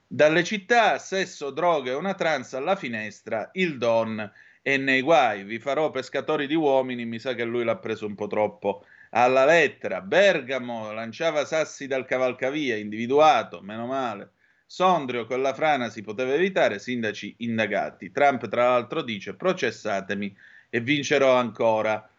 Dalle 0.07 0.43
città, 0.43 0.97
sesso, 0.99 1.51
droghe, 1.51 1.91
una 1.91 2.13
tranza 2.13 2.57
alla 2.57 2.75
finestra, 2.75 3.49
il 3.53 3.77
Don 3.77 4.31
e 4.61 4.77
nei 4.77 5.01
guai. 5.01 5.43
Vi 5.43 5.59
farò 5.59 5.91
pescatori 5.91 6.47
di 6.47 6.55
uomini, 6.55 7.05
mi 7.05 7.19
sa 7.19 7.33
che 7.33 7.43
lui 7.43 7.63
l'ha 7.63 7.77
preso 7.77 8.05
un 8.05 8.15
po' 8.15 8.27
troppo 8.27 8.85
alla 9.11 9.45
lettera. 9.45 10.01
Bergamo 10.01 10.91
lanciava 10.91 11.45
sassi 11.45 11.87
dal 11.87 12.05
cavalcavia, 12.05 12.77
individuato, 12.77 13.61
meno 13.61 13.85
male. 13.85 14.31
Sondrio 14.65 15.25
con 15.25 15.41
la 15.41 15.53
frana 15.53 15.89
si 15.89 16.01
poteva 16.01 16.33
evitare, 16.33 16.79
sindaci 16.79 17.35
indagati. 17.39 18.11
Trump 18.11 18.47
tra 18.49 18.65
l'altro 18.69 19.01
dice 19.01 19.35
processatemi 19.35 20.35
e 20.69 20.79
vincerò 20.81 21.35
ancora. 21.35 22.09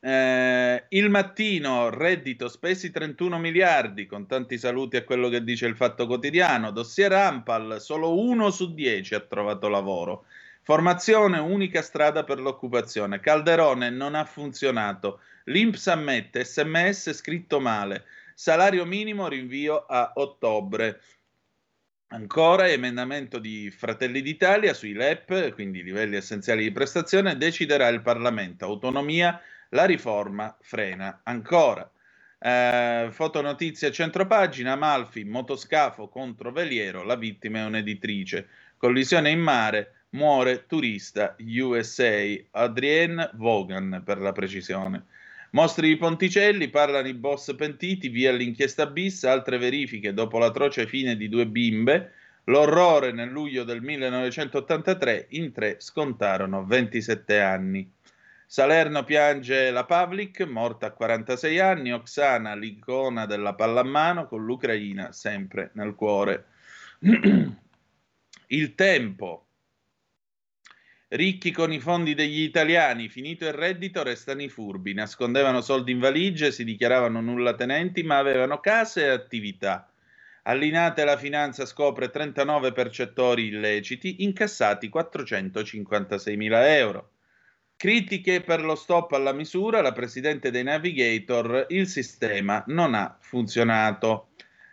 Eh, 0.00 0.84
il 0.90 1.10
mattino, 1.10 1.90
reddito 1.90 2.48
spesi 2.48 2.90
31 2.92 3.38
miliardi, 3.38 4.06
con 4.06 4.26
tanti 4.26 4.56
saluti 4.56 4.96
a 4.96 5.04
quello 5.04 5.28
che 5.28 5.42
dice 5.42 5.66
il 5.66 5.76
Fatto 5.76 6.06
Quotidiano. 6.06 6.70
Dossier 6.70 7.12
Ampal, 7.12 7.80
solo 7.80 8.20
uno 8.20 8.50
su 8.50 8.74
dieci 8.74 9.14
ha 9.14 9.20
trovato 9.20 9.68
lavoro. 9.68 10.26
Formazione 10.62 11.38
unica 11.38 11.82
strada 11.82 12.24
per 12.24 12.38
l'occupazione. 12.40 13.20
Calderone 13.20 13.90
non 13.90 14.14
ha 14.14 14.24
funzionato. 14.24 15.20
L'Inps 15.44 15.86
ammette 15.88 16.44
sms 16.44 17.14
scritto 17.14 17.58
male. 17.58 18.04
Salario 18.34 18.84
minimo 18.84 19.26
rinvio 19.26 19.84
a 19.86 20.12
ottobre. 20.14 21.00
Ancora 22.08 22.68
emendamento 22.68 23.38
di 23.38 23.70
Fratelli 23.70 24.22
d'Italia 24.22 24.72
sui 24.74 24.92
LEP, 24.92 25.52
quindi 25.54 25.82
livelli 25.82 26.16
essenziali 26.16 26.62
di 26.62 26.72
prestazione, 26.72 27.36
deciderà 27.36 27.88
il 27.88 28.00
Parlamento. 28.00 28.64
Autonomia, 28.64 29.40
la 29.70 29.84
riforma 29.84 30.56
frena 30.60 31.20
ancora. 31.24 31.90
Eh, 32.40 33.08
fotonotizia 33.10 33.90
centropagina, 33.90 34.72
Amalfi, 34.72 35.24
motoscafo 35.24 36.08
contro 36.08 36.52
veliero, 36.52 37.02
la 37.02 37.16
vittima 37.16 37.58
è 37.58 37.64
un'editrice. 37.64 38.48
Collisione 38.76 39.30
in 39.30 39.40
mare, 39.40 40.04
muore 40.10 40.66
turista 40.66 41.34
USA, 41.38 42.22
Adrienne 42.52 43.30
Vaughan 43.34 44.02
per 44.04 44.18
la 44.18 44.32
precisione. 44.32 45.04
Mostri 45.50 45.90
i 45.90 45.96
ponticelli, 45.96 46.68
parlano 46.68 47.08
i 47.08 47.14
boss 47.14 47.54
pentiti, 47.54 48.08
via 48.08 48.32
l'inchiesta 48.32 48.86
bis, 48.86 49.24
altre 49.24 49.58
verifiche 49.58 50.12
dopo 50.12 50.38
l'atroce 50.38 50.86
fine 50.86 51.16
di 51.16 51.28
due 51.28 51.46
bimbe, 51.46 52.12
l'orrore 52.44 53.12
nel 53.12 53.30
luglio 53.30 53.64
del 53.64 53.80
1983, 53.82 55.26
in 55.30 55.52
tre 55.52 55.76
scontarono 55.80 56.64
27 56.64 57.40
anni. 57.40 57.90
Salerno 58.50 59.04
piange 59.04 59.70
la 59.70 59.84
Pavlik, 59.84 60.40
morta 60.40 60.86
a 60.86 60.92
46 60.92 61.58
anni, 61.58 61.92
Oksana, 61.92 62.54
l'icona 62.54 63.26
della 63.26 63.52
pallamano, 63.52 64.26
con 64.26 64.42
l'Ucraina 64.42 65.12
sempre 65.12 65.70
nel 65.74 65.94
cuore. 65.94 66.46
Il 68.46 68.74
tempo, 68.74 69.48
Ricchi 71.08 71.50
con 71.50 71.74
i 71.74 71.78
fondi 71.78 72.14
degli 72.14 72.40
italiani, 72.40 73.10
finito 73.10 73.44
il 73.44 73.52
reddito, 73.52 74.02
restano 74.02 74.40
i 74.40 74.48
furbi, 74.48 74.94
nascondevano 74.94 75.60
soldi 75.60 75.92
in 75.92 75.98
valigie, 75.98 76.50
si 76.50 76.64
dichiaravano 76.64 77.20
nulla 77.20 77.54
tenenti, 77.54 78.02
ma 78.02 78.16
avevano 78.16 78.60
case 78.60 79.04
e 79.04 79.08
attività. 79.08 79.92
Allinate 80.44 81.04
la 81.04 81.18
finanza 81.18 81.66
scopre 81.66 82.08
39 82.08 82.72
percettori 82.72 83.48
illeciti, 83.48 84.22
incassati 84.24 84.88
456 84.88 86.36
mila 86.38 86.74
euro. 86.74 87.10
Critiche 87.78 88.40
per 88.40 88.64
lo 88.64 88.74
stop 88.74 89.12
alla 89.12 89.32
misura, 89.32 89.80
la 89.80 89.92
presidente 89.92 90.50
dei 90.50 90.64
Navigator, 90.64 91.66
il 91.68 91.86
sistema 91.86 92.64
non 92.66 92.92
ha 92.94 93.16
funzionato. 93.20 94.30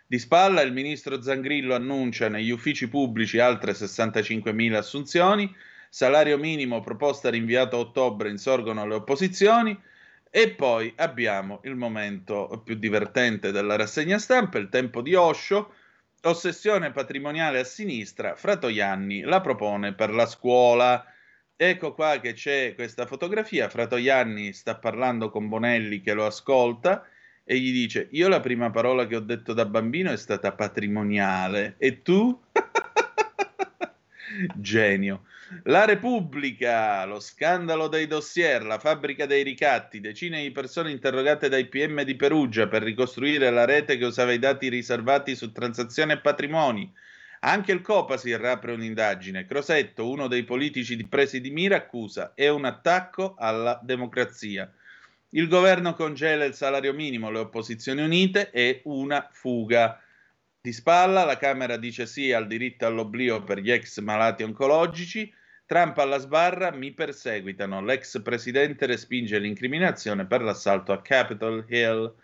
Di 0.08 0.18
spalla 0.18 0.60
il 0.62 0.72
ministro 0.72 1.22
Zangrillo 1.22 1.76
annuncia 1.76 2.28
negli 2.28 2.50
uffici 2.50 2.88
pubblici 2.88 3.38
altre 3.38 3.74
65 3.74 4.52
mila 4.52 4.78
assunzioni, 4.78 5.54
salario 5.88 6.36
minimo 6.36 6.80
proposta 6.80 7.30
rinviato 7.30 7.76
a 7.76 7.78
ottobre, 7.78 8.28
insorgono 8.28 8.84
le 8.84 8.94
opposizioni. 8.94 9.80
E 10.28 10.50
poi 10.50 10.92
abbiamo 10.96 11.60
il 11.62 11.76
momento 11.76 12.60
più 12.64 12.74
divertente 12.74 13.52
della 13.52 13.76
rassegna 13.76 14.18
stampa, 14.18 14.58
il 14.58 14.68
tempo 14.68 15.00
di 15.00 15.14
Osho, 15.14 15.74
ossessione 16.22 16.90
patrimoniale 16.90 17.60
a 17.60 17.64
sinistra, 17.64 18.34
Fratoianni 18.34 19.20
la 19.20 19.40
propone 19.40 19.94
per 19.94 20.12
la 20.12 20.26
scuola. 20.26 21.06
Ecco 21.58 21.94
qua 21.94 22.20
che 22.20 22.34
c'è 22.34 22.74
questa 22.74 23.06
fotografia, 23.06 23.70
Fratoianni 23.70 24.52
sta 24.52 24.76
parlando 24.76 25.30
con 25.30 25.48
Bonelli 25.48 26.02
che 26.02 26.12
lo 26.12 26.26
ascolta 26.26 27.08
e 27.44 27.58
gli 27.58 27.72
dice 27.72 28.08
io 28.10 28.28
la 28.28 28.40
prima 28.40 28.70
parola 28.70 29.06
che 29.06 29.16
ho 29.16 29.20
detto 29.20 29.54
da 29.54 29.64
bambino 29.64 30.12
è 30.12 30.18
stata 30.18 30.52
patrimoniale 30.52 31.76
e 31.78 32.02
tu? 32.02 32.38
Genio. 34.56 35.24
La 35.62 35.86
Repubblica, 35.86 37.06
lo 37.06 37.20
scandalo 37.20 37.88
dei 37.88 38.06
dossier, 38.06 38.62
la 38.62 38.78
fabbrica 38.78 39.24
dei 39.24 39.42
ricatti, 39.42 40.00
decine 40.00 40.42
di 40.42 40.50
persone 40.50 40.90
interrogate 40.90 41.48
dai 41.48 41.68
PM 41.68 42.02
di 42.02 42.16
Perugia 42.16 42.68
per 42.68 42.82
ricostruire 42.82 43.50
la 43.50 43.64
rete 43.64 43.96
che 43.96 44.04
usava 44.04 44.32
i 44.32 44.38
dati 44.38 44.68
riservati 44.68 45.34
su 45.34 45.52
transazioni 45.52 46.12
e 46.12 46.18
patrimoni. 46.18 46.92
Anche 47.40 47.72
il 47.72 47.80
Copasir 47.80 48.44
apre 48.44 48.72
un'indagine. 48.72 49.46
Crosetto, 49.46 50.08
uno 50.08 50.26
dei 50.26 50.44
politici 50.44 50.96
presi 51.06 51.40
di 51.40 51.50
mira, 51.50 51.76
accusa 51.76 52.32
è 52.34 52.48
un 52.48 52.64
attacco 52.64 53.34
alla 53.38 53.78
democrazia. 53.82 54.72
Il 55.30 55.48
governo 55.48 55.94
congela 55.94 56.44
il 56.44 56.54
salario 56.54 56.94
minimo, 56.94 57.30
le 57.30 57.40
opposizioni 57.40 58.02
unite 58.02 58.50
è 58.50 58.80
una 58.84 59.28
fuga. 59.30 60.00
Di 60.60 60.72
spalla 60.72 61.24
la 61.24 61.36
Camera 61.36 61.76
dice 61.76 62.06
sì 62.06 62.32
al 62.32 62.46
diritto 62.46 62.86
all'oblio 62.86 63.44
per 63.44 63.60
gli 63.60 63.70
ex 63.70 64.00
malati 64.00 64.42
oncologici. 64.42 65.32
Trump 65.66 65.98
alla 65.98 66.18
sbarra, 66.18 66.70
mi 66.70 66.92
perseguitano. 66.92 67.82
L'ex 67.82 68.22
presidente 68.22 68.86
respinge 68.86 69.38
l'incriminazione 69.38 70.26
per 70.26 70.42
l'assalto 70.42 70.92
a 70.92 71.02
Capitol 71.02 71.66
Hill. 71.68 72.14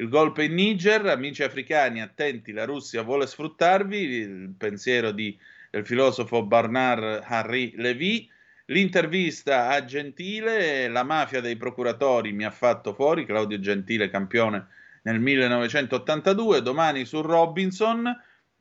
Il 0.00 0.08
golpe 0.08 0.44
in 0.44 0.54
Niger, 0.54 1.06
amici 1.06 1.42
africani, 1.42 2.00
attenti, 2.00 2.52
la 2.52 2.64
Russia 2.64 3.02
vuole 3.02 3.26
sfruttarvi, 3.26 3.98
il 3.98 4.54
pensiero 4.56 5.10
di, 5.10 5.36
del 5.70 5.84
filosofo 5.84 6.44
Bernard 6.44 7.24
Henri 7.28 7.72
Lévy. 7.76 8.30
L'intervista 8.66 9.70
a 9.70 9.84
Gentile, 9.84 10.86
la 10.86 11.02
mafia 11.02 11.40
dei 11.40 11.56
procuratori 11.56 12.30
mi 12.30 12.44
ha 12.44 12.50
fatto 12.52 12.94
fuori, 12.94 13.26
Claudio 13.26 13.58
Gentile 13.58 14.08
campione 14.08 14.68
nel 15.02 15.18
1982, 15.18 16.62
domani 16.62 17.04
su 17.04 17.20
Robinson, 17.20 18.14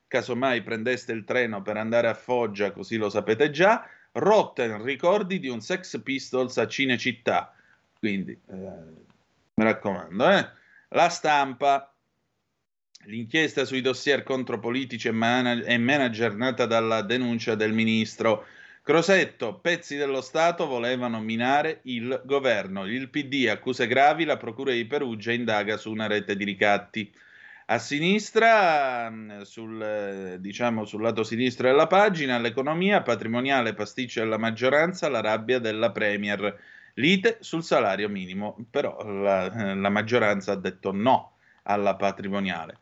casomai 0.07 0.63
prendeste 0.63 1.11
il 1.11 1.23
treno 1.23 1.61
per 1.61 1.77
andare 1.77 2.07
a 2.07 2.15
Foggia, 2.15 2.71
così 2.71 2.97
lo 2.97 3.09
sapete 3.09 3.51
già, 3.51 3.87
Rotten, 4.13 4.81
ricordi 4.81 5.39
di 5.39 5.49
un 5.49 5.61
Sex 5.61 6.01
Pistols 6.01 6.57
a 6.57 6.65
Cinecittà, 6.67 7.53
quindi 7.99 8.31
eh, 8.31 8.55
mi 9.53 9.63
raccomando, 9.63 10.29
eh. 10.31 10.65
La 10.89 11.09
stampa, 11.09 11.93
l'inchiesta 13.05 13.65
sui 13.65 13.81
dossier 13.81 14.23
contro 14.23 14.59
politici 14.59 15.09
e, 15.09 15.11
man- 15.11 15.63
e 15.65 15.77
manager 15.77 16.33
nata 16.35 16.65
dalla 16.65 17.01
denuncia 17.01 17.55
del 17.55 17.73
ministro. 17.73 18.45
Crosetto, 18.83 19.59
pezzi 19.59 19.97
dello 19.97 20.21
Stato 20.21 20.65
volevano 20.65 21.19
minare 21.19 21.81
il 21.83 22.21
governo. 22.23 22.85
Il 22.85 23.09
PD 23.09 23.47
accuse 23.49 23.85
gravi, 23.85 24.23
la 24.23 24.37
Procura 24.37 24.71
di 24.71 24.85
Perugia 24.85 25.33
indaga 25.33 25.75
su 25.75 25.91
una 25.91 26.07
rete 26.07 26.37
di 26.37 26.45
ricatti. 26.45 27.13
A 27.65 27.79
sinistra, 27.79 29.11
sul, 29.43 30.37
diciamo 30.39 30.85
sul 30.85 31.01
lato 31.01 31.23
sinistro 31.23 31.67
della 31.67 31.87
pagina, 31.87 32.37
l'economia 32.39 33.01
patrimoniale, 33.01 33.73
pasticcio 33.73 34.21
della 34.21 34.37
maggioranza, 34.37 35.09
la 35.09 35.19
rabbia 35.19 35.59
della 35.59 35.91
Premier. 35.91 36.57
Lite 36.97 37.37
sul 37.41 37.63
salario 37.63 38.09
minimo, 38.09 38.57
però 38.71 38.97
la, 39.03 39.73
la 39.75 39.89
maggioranza 39.89 40.53
ha 40.53 40.55
detto 40.55 40.91
no 40.91 41.37
alla 41.63 41.95
patrimoniale. 41.95 42.79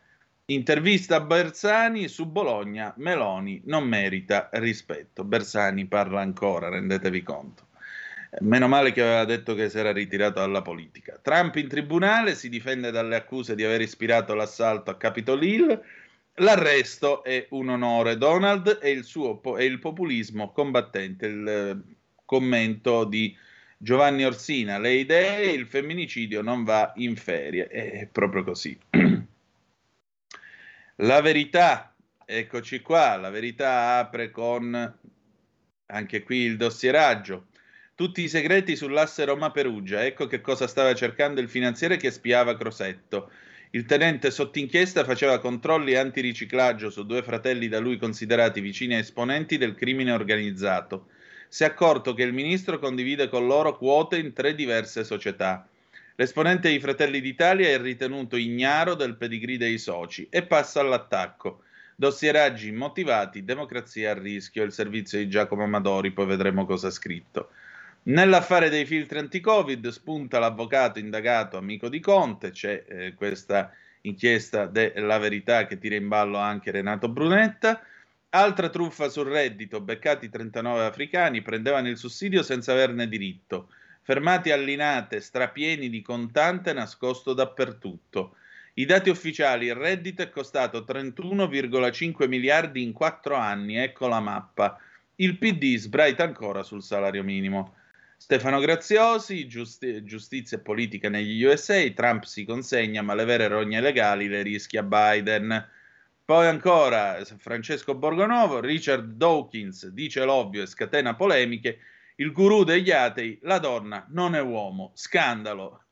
Intervista 0.47 1.17
a 1.17 1.21
Bersani 1.21 2.07
su 2.07 2.27
Bologna, 2.27 2.93
Meloni 2.97 3.61
non 3.65 3.87
merita 3.87 4.49
rispetto. 4.53 5.23
Bersani 5.23 5.85
parla 5.87 6.21
ancora, 6.21 6.69
rendetevi 6.69 7.23
conto. 7.23 7.67
Meno 8.41 8.67
male 8.67 8.91
che 8.91 9.01
aveva 9.01 9.25
detto 9.25 9.53
che 9.53 9.69
si 9.69 9.79
era 9.79 9.91
ritirato 9.91 10.39
dalla 10.39 10.61
politica. 10.61 11.19
Trump 11.21 11.55
in 11.55 11.67
tribunale 11.67 12.35
si 12.35 12.47
difende 12.47 12.91
dalle 12.91 13.15
accuse 13.15 13.55
di 13.55 13.63
aver 13.63 13.81
ispirato 13.81 14.33
l'assalto 14.33 14.91
a 14.91 14.97
Capitol 14.97 15.43
Hill. 15.43 15.81
L'arresto 16.35 17.23
è 17.23 17.47
un 17.49 17.69
onore. 17.69 18.17
Donald 18.17 18.79
e 18.81 18.91
il, 18.91 19.03
suo, 19.03 19.41
e 19.57 19.65
il 19.65 19.79
populismo 19.79 20.51
combattente. 20.51 21.25
Il 21.25 21.47
eh, 21.47 21.95
commento 22.23 23.03
di 23.05 23.35
Giovanni 23.77 24.23
Orsina, 24.23 24.79
le 24.79 24.93
idee, 24.93 25.51
il 25.51 25.67
femminicidio 25.67 26.41
non 26.41 26.63
va 26.63 26.93
in 26.95 27.15
ferie. 27.15 27.67
È 27.67 28.07
proprio 28.11 28.43
così. 28.43 28.77
La 30.99 31.19
verità, 31.19 31.93
eccoci 32.25 32.79
qua, 32.79 33.17
la 33.17 33.29
verità 33.29 33.97
apre 33.97 34.31
con 34.31 34.97
anche 35.87 36.23
qui 36.23 36.37
il 36.37 36.55
dossieraggio. 36.55 37.47
Tutti 37.95 38.21
i 38.21 38.29
segreti 38.29 38.77
sull'asse 38.77 39.25
Roma-Perugia. 39.25 40.05
Ecco 40.05 40.27
che 40.27 40.39
cosa 40.39 40.67
stava 40.67 40.95
cercando 40.95 41.41
il 41.41 41.49
finanziere 41.49 41.97
che 41.97 42.11
spiava 42.11 42.55
Crosetto. 42.55 43.29
Il 43.71 43.83
tenente 43.83 44.31
sotto 44.31 44.57
inchiesta 44.57 45.03
faceva 45.03 45.39
controlli 45.39 45.95
antiriciclaggio 45.95 46.89
su 46.89 47.05
due 47.05 47.21
fratelli 47.23 47.67
da 47.67 47.79
lui 47.79 47.97
considerati 47.97 48.61
vicini 48.61 48.95
esponenti 48.95 49.57
del 49.57 49.75
crimine 49.75 50.13
organizzato 50.13 51.07
si 51.47 51.63
è 51.63 51.67
accorto 51.67 52.13
che 52.13 52.23
il 52.23 52.33
ministro 52.33 52.79
condivide 52.79 53.29
con 53.29 53.47
loro 53.47 53.77
quote 53.77 54.17
in 54.17 54.33
tre 54.33 54.55
diverse 54.55 55.03
società. 55.03 55.67
L'esponente 56.15 56.69
dei 56.69 56.79
Fratelli 56.79 57.19
d'Italia 57.19 57.67
è 57.67 57.79
ritenuto 57.79 58.37
ignaro 58.37 58.93
del 58.93 59.15
pedigree 59.15 59.57
dei 59.57 59.77
soci 59.77 60.27
e 60.29 60.43
passa 60.43 60.79
all'attacco. 60.79 61.63
Dossieraggi 61.95 62.69
immotivati, 62.69 63.43
democrazia 63.43 64.11
a 64.11 64.19
rischio, 64.19 64.63
il 64.63 64.71
servizio 64.71 65.17
di 65.17 65.29
Giacomo 65.29 65.63
Amadori, 65.63 66.11
poi 66.11 66.25
vedremo 66.25 66.65
cosa 66.65 66.87
ha 66.87 66.91
scritto. 66.91 67.49
Nell'affare 68.03 68.69
dei 68.69 68.85
filtri 68.85 69.17
anti-Covid 69.17 69.87
spunta 69.87 70.39
l'avvocato 70.39 70.99
indagato 70.99 71.57
amico 71.57 71.89
di 71.89 71.99
Conte, 71.99 72.51
c'è 72.51 72.83
eh, 72.87 73.13
questa 73.13 73.71
inchiesta 74.01 74.67
della 74.67 75.17
verità 75.17 75.65
che 75.65 75.79
tira 75.79 75.95
in 75.95 76.07
ballo 76.07 76.37
anche 76.37 76.71
Renato 76.71 77.09
Brunetta. 77.09 77.81
Altra 78.35 78.67
truffa 78.67 79.07
sul 79.07 79.27
reddito, 79.27 79.79
beccati 79.79 80.27
39 80.27 80.83
africani, 80.83 81.41
prendevano 81.41 81.87
il 81.87 81.95
sussidio 81.95 82.43
senza 82.43 82.73
averne 82.73 83.07
diritto, 83.07 83.69
fermati 84.01 84.51
a 84.51 84.57
Linate, 84.57 85.21
strapieni 85.21 85.89
di 85.89 86.01
contante 86.01 86.73
nascosto 86.73 87.31
dappertutto. 87.33 88.35
I 88.73 88.83
dati 88.83 89.09
ufficiali, 89.09 89.67
il 89.67 89.75
reddito 89.75 90.21
è 90.21 90.29
costato 90.29 90.83
31,5 90.85 92.27
miliardi 92.27 92.83
in 92.83 92.91
quattro 92.91 93.35
anni, 93.35 93.77
ecco 93.77 94.07
la 94.09 94.19
mappa. 94.19 94.81
Il 95.15 95.37
PD 95.37 95.77
sbraita 95.77 96.25
ancora 96.25 96.61
sul 96.61 96.83
salario 96.83 97.23
minimo. 97.23 97.75
Stefano 98.17 98.59
Graziosi, 98.59 99.47
giusti- 99.47 100.03
giustizia 100.03 100.57
e 100.57 100.59
politica 100.59 101.07
negli 101.07 101.41
USA, 101.41 101.89
Trump 101.91 102.23
si 102.23 102.43
consegna, 102.43 103.01
ma 103.01 103.13
le 103.13 103.23
vere 103.23 103.47
rogne 103.47 103.79
legali 103.79 104.27
le 104.27 104.41
rischia 104.41 104.83
Biden. 104.83 105.69
Poi 106.25 106.47
ancora 106.47 107.23
Francesco 107.37 107.93
Borgonovo, 107.93 108.59
Richard 108.59 109.13
Dawkins 109.13 109.87
dice 109.89 110.25
l'ovvio 110.25 110.63
e 110.63 110.65
scatena 110.65 111.15
polemiche, 111.15 111.77
il 112.15 112.31
guru 112.31 112.63
degli 112.63 112.89
atei, 112.89 113.37
la 113.43 113.59
donna 113.59 114.07
non 114.09 114.33
è 114.33 114.41
uomo, 114.41 114.91
scandalo. 114.95 115.83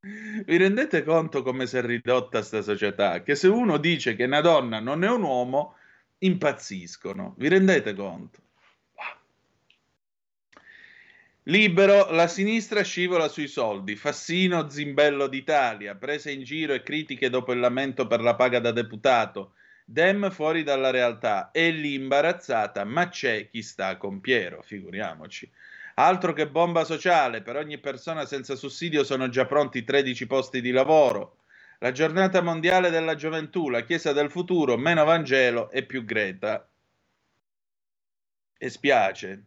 Vi 0.00 0.56
rendete 0.56 1.04
conto 1.04 1.42
come 1.42 1.66
si 1.68 1.76
è 1.76 1.82
ridotta 1.82 2.38
questa 2.38 2.62
società? 2.62 3.22
Che 3.22 3.36
se 3.36 3.46
uno 3.46 3.76
dice 3.76 4.16
che 4.16 4.24
una 4.24 4.40
donna 4.40 4.80
non 4.80 5.04
è 5.04 5.08
un 5.08 5.22
uomo, 5.22 5.76
impazziscono. 6.18 7.34
Vi 7.38 7.48
rendete 7.48 7.94
conto? 7.94 8.45
Libero, 11.48 12.10
la 12.10 12.26
sinistra 12.26 12.82
scivola 12.82 13.28
sui 13.28 13.46
soldi. 13.46 13.94
Fassino, 13.94 14.68
zimbello 14.68 15.28
d'Italia, 15.28 15.94
prese 15.94 16.32
in 16.32 16.42
giro 16.42 16.72
e 16.72 16.82
critiche 16.82 17.30
dopo 17.30 17.52
il 17.52 17.60
lamento 17.60 18.08
per 18.08 18.20
la 18.20 18.34
paga 18.34 18.58
da 18.58 18.72
deputato. 18.72 19.52
Dem 19.84 20.32
fuori 20.32 20.64
dalla 20.64 20.90
realtà. 20.90 21.52
E 21.52 21.70
lì 21.70 21.94
imbarazzata, 21.94 22.82
ma 22.82 23.08
c'è 23.08 23.48
chi 23.48 23.62
sta 23.62 23.96
con 23.96 24.20
Piero, 24.20 24.60
figuriamoci. 24.60 25.48
Altro 25.94 26.32
che 26.32 26.48
bomba 26.48 26.82
sociale, 26.82 27.42
per 27.42 27.54
ogni 27.54 27.78
persona 27.78 28.26
senza 28.26 28.56
sussidio 28.56 29.04
sono 29.04 29.28
già 29.28 29.46
pronti 29.46 29.84
13 29.84 30.26
posti 30.26 30.60
di 30.60 30.72
lavoro. 30.72 31.42
La 31.78 31.92
giornata 31.92 32.40
mondiale 32.40 32.90
della 32.90 33.14
gioventù, 33.14 33.68
la 33.68 33.84
Chiesa 33.84 34.12
del 34.12 34.32
futuro, 34.32 34.76
meno 34.76 35.04
Vangelo 35.04 35.70
e 35.70 35.84
più 35.84 36.04
Greta. 36.04 36.68
E 38.58 38.68
spiace, 38.68 39.44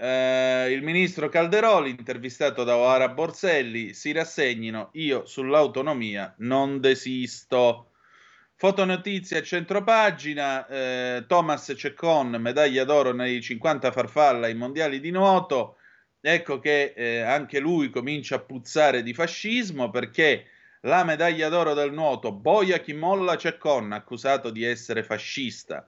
Uh, 0.00 0.70
il 0.70 0.80
ministro 0.82 1.28
Calderoli, 1.28 1.90
intervistato 1.90 2.64
da 2.64 2.74
Oara 2.74 3.10
Borselli, 3.10 3.92
si 3.92 4.12
rassegnino, 4.12 4.88
io 4.94 5.26
sull'autonomia 5.26 6.36
non 6.38 6.80
desisto. 6.80 7.90
Fotonotizia 8.54 9.40
a 9.40 9.42
centropagina, 9.42 10.66
eh, 10.66 11.24
Thomas 11.26 11.74
Ceccon, 11.76 12.30
medaglia 12.40 12.84
d'oro 12.84 13.12
nei 13.12 13.42
50 13.42 13.92
farfalla 13.92 14.46
ai 14.46 14.54
mondiali 14.54 15.00
di 15.00 15.10
nuoto. 15.10 15.76
Ecco 16.18 16.60
che 16.60 16.94
eh, 16.96 17.20
anche 17.20 17.58
lui 17.58 17.90
comincia 17.90 18.36
a 18.36 18.40
puzzare 18.40 19.02
di 19.02 19.12
fascismo 19.12 19.90
perché 19.90 20.46
la 20.82 21.04
medaglia 21.04 21.50
d'oro 21.50 21.74
del 21.74 21.92
nuoto, 21.92 22.32
Boia 22.32 22.78
chi 22.78 22.94
molla 22.94 23.36
Ceccon, 23.36 23.92
accusato 23.92 24.48
di 24.48 24.64
essere 24.64 25.02
fascista 25.02 25.86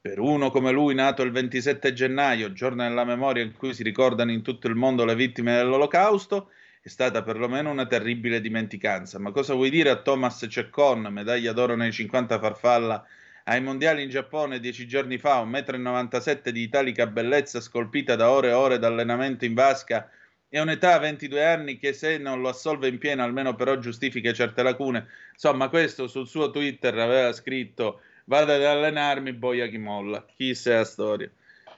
per 0.00 0.20
uno 0.20 0.50
come 0.50 0.70
lui, 0.70 0.94
nato 0.94 1.22
il 1.22 1.32
27 1.32 1.92
gennaio, 1.92 2.52
giorno 2.52 2.82
della 2.82 3.04
memoria 3.04 3.42
in 3.42 3.52
cui 3.52 3.74
si 3.74 3.82
ricordano 3.82 4.30
in 4.30 4.42
tutto 4.42 4.68
il 4.68 4.74
mondo 4.74 5.04
le 5.04 5.14
vittime 5.14 5.56
dell'Olocausto, 5.56 6.50
è 6.80 6.88
stata 6.88 7.22
perlomeno 7.22 7.70
una 7.70 7.86
terribile 7.86 8.40
dimenticanza. 8.40 9.18
Ma 9.18 9.32
cosa 9.32 9.54
vuoi 9.54 9.70
dire 9.70 9.90
a 9.90 10.00
Thomas 10.00 10.46
Ceccon, 10.48 11.08
medaglia 11.10 11.52
d'oro 11.52 11.74
nei 11.74 11.92
50 11.92 12.38
farfalla, 12.38 13.04
ai 13.44 13.60
mondiali 13.60 14.02
in 14.02 14.10
Giappone 14.10 14.60
dieci 14.60 14.86
giorni 14.86 15.18
fa, 15.18 15.42
1,97 15.42 16.48
m 16.48 16.50
di 16.52 16.62
italica 16.62 17.06
bellezza 17.06 17.60
scolpita 17.60 18.14
da 18.14 18.30
ore 18.30 18.48
e 18.48 18.52
ore 18.52 18.78
d'allenamento 18.78 19.44
in 19.46 19.54
vasca 19.54 20.08
e 20.48 20.60
un'età 20.60 20.94
a 20.94 20.98
22 20.98 21.44
anni 21.44 21.78
che 21.78 21.92
se 21.92 22.18
non 22.18 22.40
lo 22.40 22.48
assolve 22.48 22.88
in 22.88 22.98
pieno 22.98 23.22
almeno 23.22 23.54
però 23.54 23.76
giustifica 23.78 24.32
certe 24.32 24.62
lacune. 24.62 25.06
Insomma, 25.32 25.68
questo 25.68 26.06
sul 26.08 26.26
suo 26.26 26.50
Twitter 26.50 26.96
aveva 26.98 27.32
scritto 27.32 28.02
vado 28.28 28.52
ad 28.52 28.62
allenarmi, 28.62 29.32
boia 29.32 29.66
chi 29.66 29.78
molla. 29.78 30.24
Chissà 30.36 30.76
la 30.76 30.84
storia. 30.84 31.30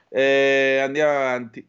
Eh, 0.09 0.81
andiamo 0.83 1.13
avanti. 1.13 1.67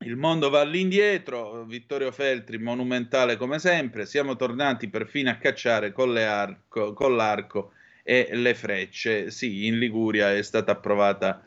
Il 0.00 0.16
mondo 0.16 0.48
va 0.48 0.60
all'indietro, 0.60 1.64
Vittorio 1.64 2.12
Feltri 2.12 2.56
monumentale 2.58 3.36
come 3.36 3.58
sempre, 3.58 4.06
siamo 4.06 4.36
tornati 4.36 4.88
perfino 4.88 5.28
a 5.30 5.34
cacciare 5.34 5.90
con, 5.92 6.16
arco, 6.16 6.92
con 6.92 7.16
l'arco 7.16 7.72
e 8.04 8.28
le 8.32 8.54
frecce. 8.54 9.30
Sì, 9.30 9.66
in 9.66 9.78
Liguria 9.78 10.32
è 10.32 10.42
stata 10.42 10.72
approvata 10.72 11.42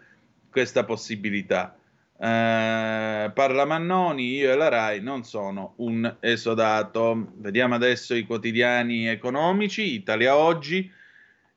questa 0.49 0.83
possibilità. 0.83 1.75
Eh, 2.19 3.31
parla 3.33 3.65
Mannoni, 3.65 4.35
io 4.35 4.51
e 4.51 4.55
la 4.55 4.67
RAI 4.67 5.01
non 5.01 5.23
sono 5.23 5.73
un 5.77 6.17
esodato. 6.19 7.31
Vediamo 7.37 7.75
adesso 7.75 8.13
i 8.13 8.25
quotidiani 8.25 9.07
economici, 9.07 9.93
Italia 9.93 10.35
Oggi. 10.35 10.99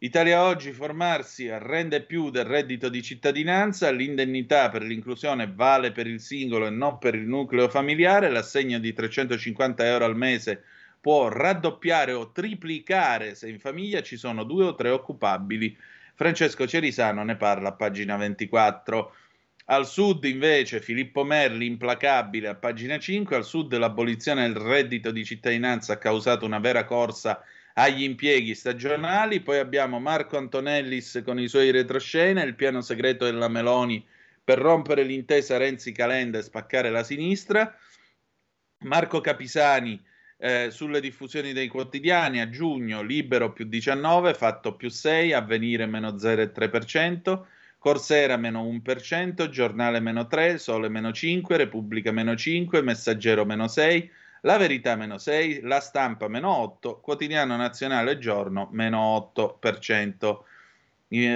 Italia 0.04 0.44
Oggi 0.44 0.72
formarsi 0.72 1.48
rende 1.50 2.02
più 2.02 2.28
del 2.28 2.44
reddito 2.44 2.90
di 2.90 3.02
cittadinanza, 3.02 3.90
l'indennità 3.90 4.68
per 4.68 4.82
l'inclusione 4.82 5.50
vale 5.50 5.92
per 5.92 6.06
il 6.06 6.20
singolo 6.20 6.66
e 6.66 6.70
non 6.70 6.98
per 6.98 7.14
il 7.14 7.26
nucleo 7.26 7.70
familiare, 7.70 8.28
l'assegno 8.28 8.78
di 8.78 8.92
350 8.92 9.86
euro 9.86 10.04
al 10.04 10.14
mese 10.14 10.62
può 11.00 11.28
raddoppiare 11.28 12.12
o 12.12 12.32
triplicare 12.32 13.34
se 13.34 13.48
in 13.48 13.58
famiglia 13.58 14.02
ci 14.02 14.18
sono 14.18 14.44
due 14.44 14.66
o 14.66 14.74
tre 14.74 14.90
occupabili. 14.90 15.74
Francesco 16.14 16.66
Cerisano 16.66 17.24
ne 17.24 17.36
parla 17.36 17.70
a 17.70 17.72
pagina 17.72 18.18
24. 18.18 19.14
Al 19.66 19.86
sud 19.86 20.22
invece 20.24 20.82
Filippo 20.82 21.24
Merli, 21.24 21.64
implacabile, 21.64 22.48
a 22.48 22.54
pagina 22.54 22.98
5, 22.98 23.36
al 23.36 23.44
sud 23.46 23.74
l'abolizione 23.74 24.46
del 24.46 24.62
reddito 24.62 25.10
di 25.10 25.24
cittadinanza 25.24 25.94
ha 25.94 25.96
causato 25.96 26.44
una 26.44 26.58
vera 26.58 26.84
corsa 26.84 27.42
agli 27.74 28.02
impieghi 28.02 28.54
stagionali, 28.54 29.40
poi 29.40 29.58
abbiamo 29.58 29.98
Marco 29.98 30.36
Antonellis 30.36 31.22
con 31.24 31.38
i 31.40 31.48
suoi 31.48 31.70
retroscena, 31.70 32.42
il 32.42 32.54
piano 32.54 32.80
segreto 32.80 33.24
della 33.24 33.48
Meloni 33.48 34.04
per 34.42 34.58
rompere 34.58 35.02
l'intesa 35.02 35.56
Renzi-Calenda 35.56 36.38
e 36.38 36.42
spaccare 36.42 36.90
la 36.90 37.02
sinistra, 37.02 37.76
Marco 38.80 39.20
Capisani 39.20 40.00
eh, 40.36 40.68
sulle 40.70 41.00
diffusioni 41.00 41.52
dei 41.52 41.68
quotidiani, 41.68 42.40
a 42.40 42.50
giugno 42.50 43.02
Libero 43.02 43.52
più 43.52 43.64
19, 43.64 44.34
Fatto 44.34 44.76
più 44.76 44.90
6, 44.90 45.32
Avvenire 45.32 45.86
meno 45.86 46.10
0,3%, 46.10 47.44
Corsera 47.78 48.36
meno 48.36 48.62
1%, 48.62 49.48
Giornale 49.48 50.00
meno 50.00 50.26
3, 50.26 50.58
Sole 50.58 50.88
meno 50.88 51.12
5, 51.12 51.56
Repubblica 51.56 52.12
meno 52.12 52.36
5, 52.36 52.82
Messaggero 52.82 53.44
meno 53.44 53.66
6, 53.66 54.10
la 54.44 54.56
Verità 54.58 54.94
meno 54.94 55.18
6, 55.18 55.62
La 55.62 55.80
Stampa 55.80 56.28
meno 56.28 56.54
8, 56.56 57.00
Quotidiano 57.00 57.56
Nazionale 57.56 58.18
Giorno 58.18 58.68
meno 58.72 59.32
8%. 59.34 60.38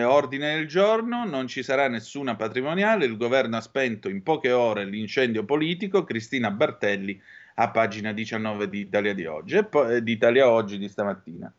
Ordine 0.05 0.57
del 0.57 0.67
giorno, 0.67 1.25
non 1.25 1.47
ci 1.47 1.63
sarà 1.63 1.89
nessuna 1.89 2.35
patrimoniale, 2.37 3.05
il 3.05 3.17
governo 3.17 3.57
ha 3.57 3.61
spento 3.61 4.09
in 4.09 4.23
poche 4.23 4.51
ore 4.51 4.85
l'incendio 4.85 5.45
politico, 5.45 6.05
Cristina 6.05 6.51
Bartelli 6.51 7.21
a 7.55 7.71
pagina 7.71 8.13
19 8.13 8.69
di 8.69 8.81
Italia 8.81 9.15
di 9.15 9.25
oggi 9.27 9.57
e 9.57 9.65
poi 9.65 9.97
eh, 9.97 10.03
di 10.03 10.13
Italia 10.13 10.49
Oggi 10.49 10.79
di 10.79 10.89
stamattina. 10.89 11.53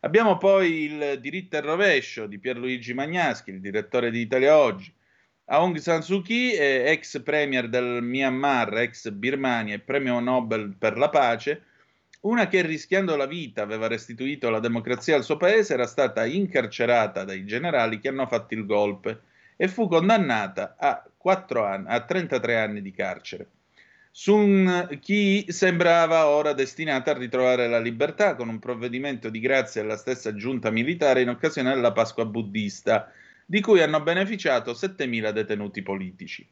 Abbiamo 0.00 0.36
poi 0.38 0.84
il 0.84 1.18
diritto 1.20 1.56
al 1.56 1.62
rovescio 1.62 2.26
di 2.26 2.38
Pierluigi 2.38 2.94
Magnaschi, 2.94 3.50
il 3.50 3.60
direttore 3.60 4.10
di 4.10 4.20
Italia 4.20 4.58
Oggi. 4.58 4.92
Aung 5.46 5.76
San 5.78 6.02
Suu 6.02 6.22
Kyi, 6.22 6.56
ex 6.56 7.20
premier 7.22 7.68
del 7.68 8.00
Myanmar, 8.02 8.78
ex 8.78 9.10
Birmania 9.10 9.74
e 9.74 9.80
premio 9.80 10.20
Nobel 10.20 10.74
per 10.78 10.96
la 10.96 11.08
pace, 11.08 11.64
una 12.22 12.46
che 12.46 12.62
rischiando 12.62 13.16
la 13.16 13.26
vita 13.26 13.62
aveva 13.62 13.88
restituito 13.88 14.48
la 14.48 14.60
democrazia 14.60 15.16
al 15.16 15.24
suo 15.24 15.36
paese, 15.36 15.74
era 15.74 15.86
stata 15.86 16.24
incarcerata 16.24 17.24
dai 17.24 17.44
generali 17.44 17.98
che 17.98 18.08
hanno 18.08 18.26
fatto 18.26 18.54
il 18.54 18.64
golpe 18.64 19.22
e 19.56 19.66
fu 19.66 19.88
condannata 19.88 20.76
a, 20.78 21.04
anni, 21.24 21.86
a 21.88 22.00
33 22.04 22.56
anni 22.56 22.80
di 22.80 22.92
carcere. 22.92 23.50
Sun 24.12 24.98
Kyi 25.00 25.46
sembrava 25.50 26.26
ora 26.26 26.52
destinata 26.52 27.10
a 27.10 27.18
ritrovare 27.18 27.66
la 27.66 27.80
libertà 27.80 28.36
con 28.36 28.48
un 28.48 28.58
provvedimento 28.58 29.28
di 29.28 29.40
grazia 29.40 29.82
alla 29.82 29.96
stessa 29.96 30.34
giunta 30.34 30.70
militare 30.70 31.22
in 31.22 31.30
occasione 31.30 31.74
della 31.74 31.92
Pasqua 31.92 32.24
buddista 32.24 33.10
di 33.46 33.60
cui 33.60 33.82
hanno 33.82 34.00
beneficiato 34.00 34.72
7.000 34.72 35.30
detenuti 35.30 35.82
politici. 35.82 36.48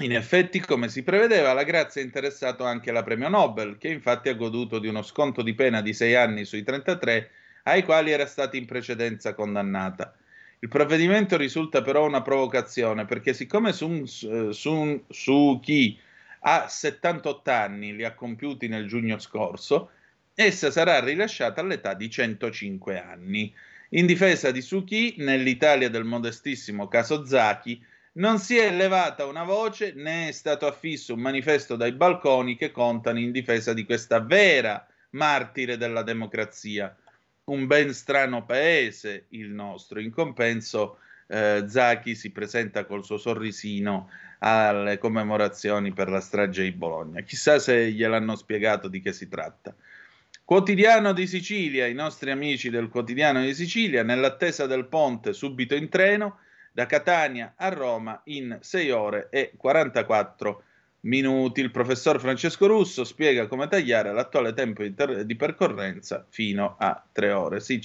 In 0.00 0.14
effetti, 0.14 0.60
come 0.60 0.88
si 0.88 1.02
prevedeva, 1.02 1.52
la 1.52 1.64
grazia 1.64 2.00
ha 2.00 2.04
interessato 2.04 2.64
anche 2.64 2.92
la 2.92 3.02
premio 3.02 3.28
Nobel, 3.28 3.76
che 3.76 3.88
infatti 3.88 4.28
ha 4.28 4.34
goduto 4.34 4.78
di 4.78 4.88
uno 4.88 5.02
sconto 5.02 5.42
di 5.42 5.54
pena 5.54 5.82
di 5.82 5.92
6 5.92 6.14
anni 6.14 6.44
sui 6.44 6.62
33 6.62 7.30
ai 7.64 7.82
quali 7.82 8.10
era 8.10 8.26
stata 8.26 8.56
in 8.56 8.66
precedenza 8.66 9.34
condannata. 9.34 10.14
Il 10.60 10.68
provvedimento 10.68 11.36
risulta 11.36 11.82
però 11.82 12.06
una 12.06 12.22
provocazione 12.22 13.04
perché 13.04 13.32
siccome 13.34 13.72
Sun, 13.72 14.06
Sun 14.06 15.02
Suu 15.08 15.60
Kyi 15.60 15.98
ha 16.40 16.68
78 16.68 17.50
anni, 17.50 17.94
li 17.94 18.04
ha 18.04 18.14
compiuti 18.14 18.68
nel 18.68 18.86
giugno 18.86 19.18
scorso, 19.18 19.90
essa 20.34 20.70
sarà 20.70 21.00
rilasciata 21.00 21.60
all'età 21.60 21.94
di 21.94 22.08
105 22.08 22.98
anni. 22.98 23.54
In 23.92 24.06
difesa 24.06 24.52
di 24.52 24.62
Suki, 24.62 25.16
nell'Italia 25.18 25.90
del 25.90 26.04
modestissimo 26.04 26.86
caso 26.86 27.24
Zaki, 27.24 27.84
non 28.12 28.38
si 28.38 28.56
è 28.56 28.72
levata 28.72 29.26
una 29.26 29.42
voce 29.42 29.94
né 29.96 30.28
è 30.28 30.32
stato 30.32 30.68
affisso 30.68 31.14
un 31.14 31.20
manifesto 31.20 31.74
dai 31.74 31.90
balconi 31.90 32.54
che 32.54 32.70
contano 32.70 33.18
in 33.18 33.32
difesa 33.32 33.72
di 33.72 33.84
questa 33.84 34.20
vera 34.20 34.86
martire 35.10 35.76
della 35.76 36.04
democrazia. 36.04 36.96
Un 37.46 37.66
ben 37.66 37.92
strano 37.92 38.44
paese 38.44 39.26
il 39.30 39.50
nostro. 39.50 39.98
In 39.98 40.12
compenso, 40.12 40.98
eh, 41.26 41.64
Zaki 41.66 42.14
si 42.14 42.30
presenta 42.30 42.84
col 42.84 43.04
suo 43.04 43.18
sorrisino 43.18 44.08
alle 44.38 44.98
commemorazioni 44.98 45.92
per 45.92 46.10
la 46.10 46.20
strage 46.20 46.62
di 46.62 46.70
Bologna. 46.70 47.22
Chissà 47.22 47.58
se 47.58 47.90
gliel'hanno 47.90 48.36
spiegato 48.36 48.86
di 48.86 49.00
che 49.00 49.12
si 49.12 49.28
tratta. 49.28 49.74
Quotidiano 50.50 51.12
di 51.12 51.28
Sicilia, 51.28 51.86
i 51.86 51.94
nostri 51.94 52.32
amici 52.32 52.70
del 52.70 52.88
Quotidiano 52.88 53.40
di 53.40 53.54
Sicilia, 53.54 54.02
nell'attesa 54.02 54.66
del 54.66 54.86
ponte 54.86 55.32
subito 55.32 55.76
in 55.76 55.88
treno 55.88 56.40
da 56.72 56.86
Catania 56.86 57.52
a 57.54 57.68
Roma 57.68 58.20
in 58.24 58.58
6 58.60 58.90
ore 58.90 59.28
e 59.30 59.52
44 59.56 60.62
minuti. 61.02 61.60
Il 61.60 61.70
professor 61.70 62.18
Francesco 62.18 62.66
Russo 62.66 63.04
spiega 63.04 63.46
come 63.46 63.68
tagliare 63.68 64.12
l'attuale 64.12 64.52
tempo 64.52 64.82
di, 64.82 65.36
percorrenza 65.36 66.26
fino 66.28 66.74
a 66.80 67.00
3 67.12 67.30
ore. 67.30 67.60
Sì, 67.60 67.80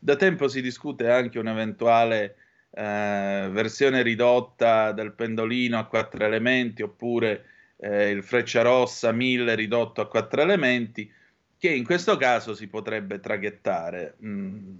da 0.00 0.16
tempo 0.16 0.48
si 0.48 0.60
discute 0.60 1.08
anche 1.08 1.38
un'eventuale 1.38 2.34
eh, 2.72 3.48
versione 3.52 4.02
ridotta 4.02 4.90
del 4.90 5.12
pendolino 5.12 5.78
a 5.78 5.86
4 5.86 6.24
elementi 6.24 6.82
oppure 6.82 7.44
eh, 7.76 8.10
il 8.10 8.24
Frecciarossa 8.24 9.12
1000 9.12 9.54
ridotto 9.54 10.00
a 10.00 10.08
4 10.08 10.42
elementi 10.42 11.14
che 11.58 11.68
in 11.68 11.84
questo 11.84 12.16
caso 12.16 12.54
si 12.54 12.68
potrebbe 12.68 13.20
traghettare. 13.20 14.16
Mm. 14.24 14.76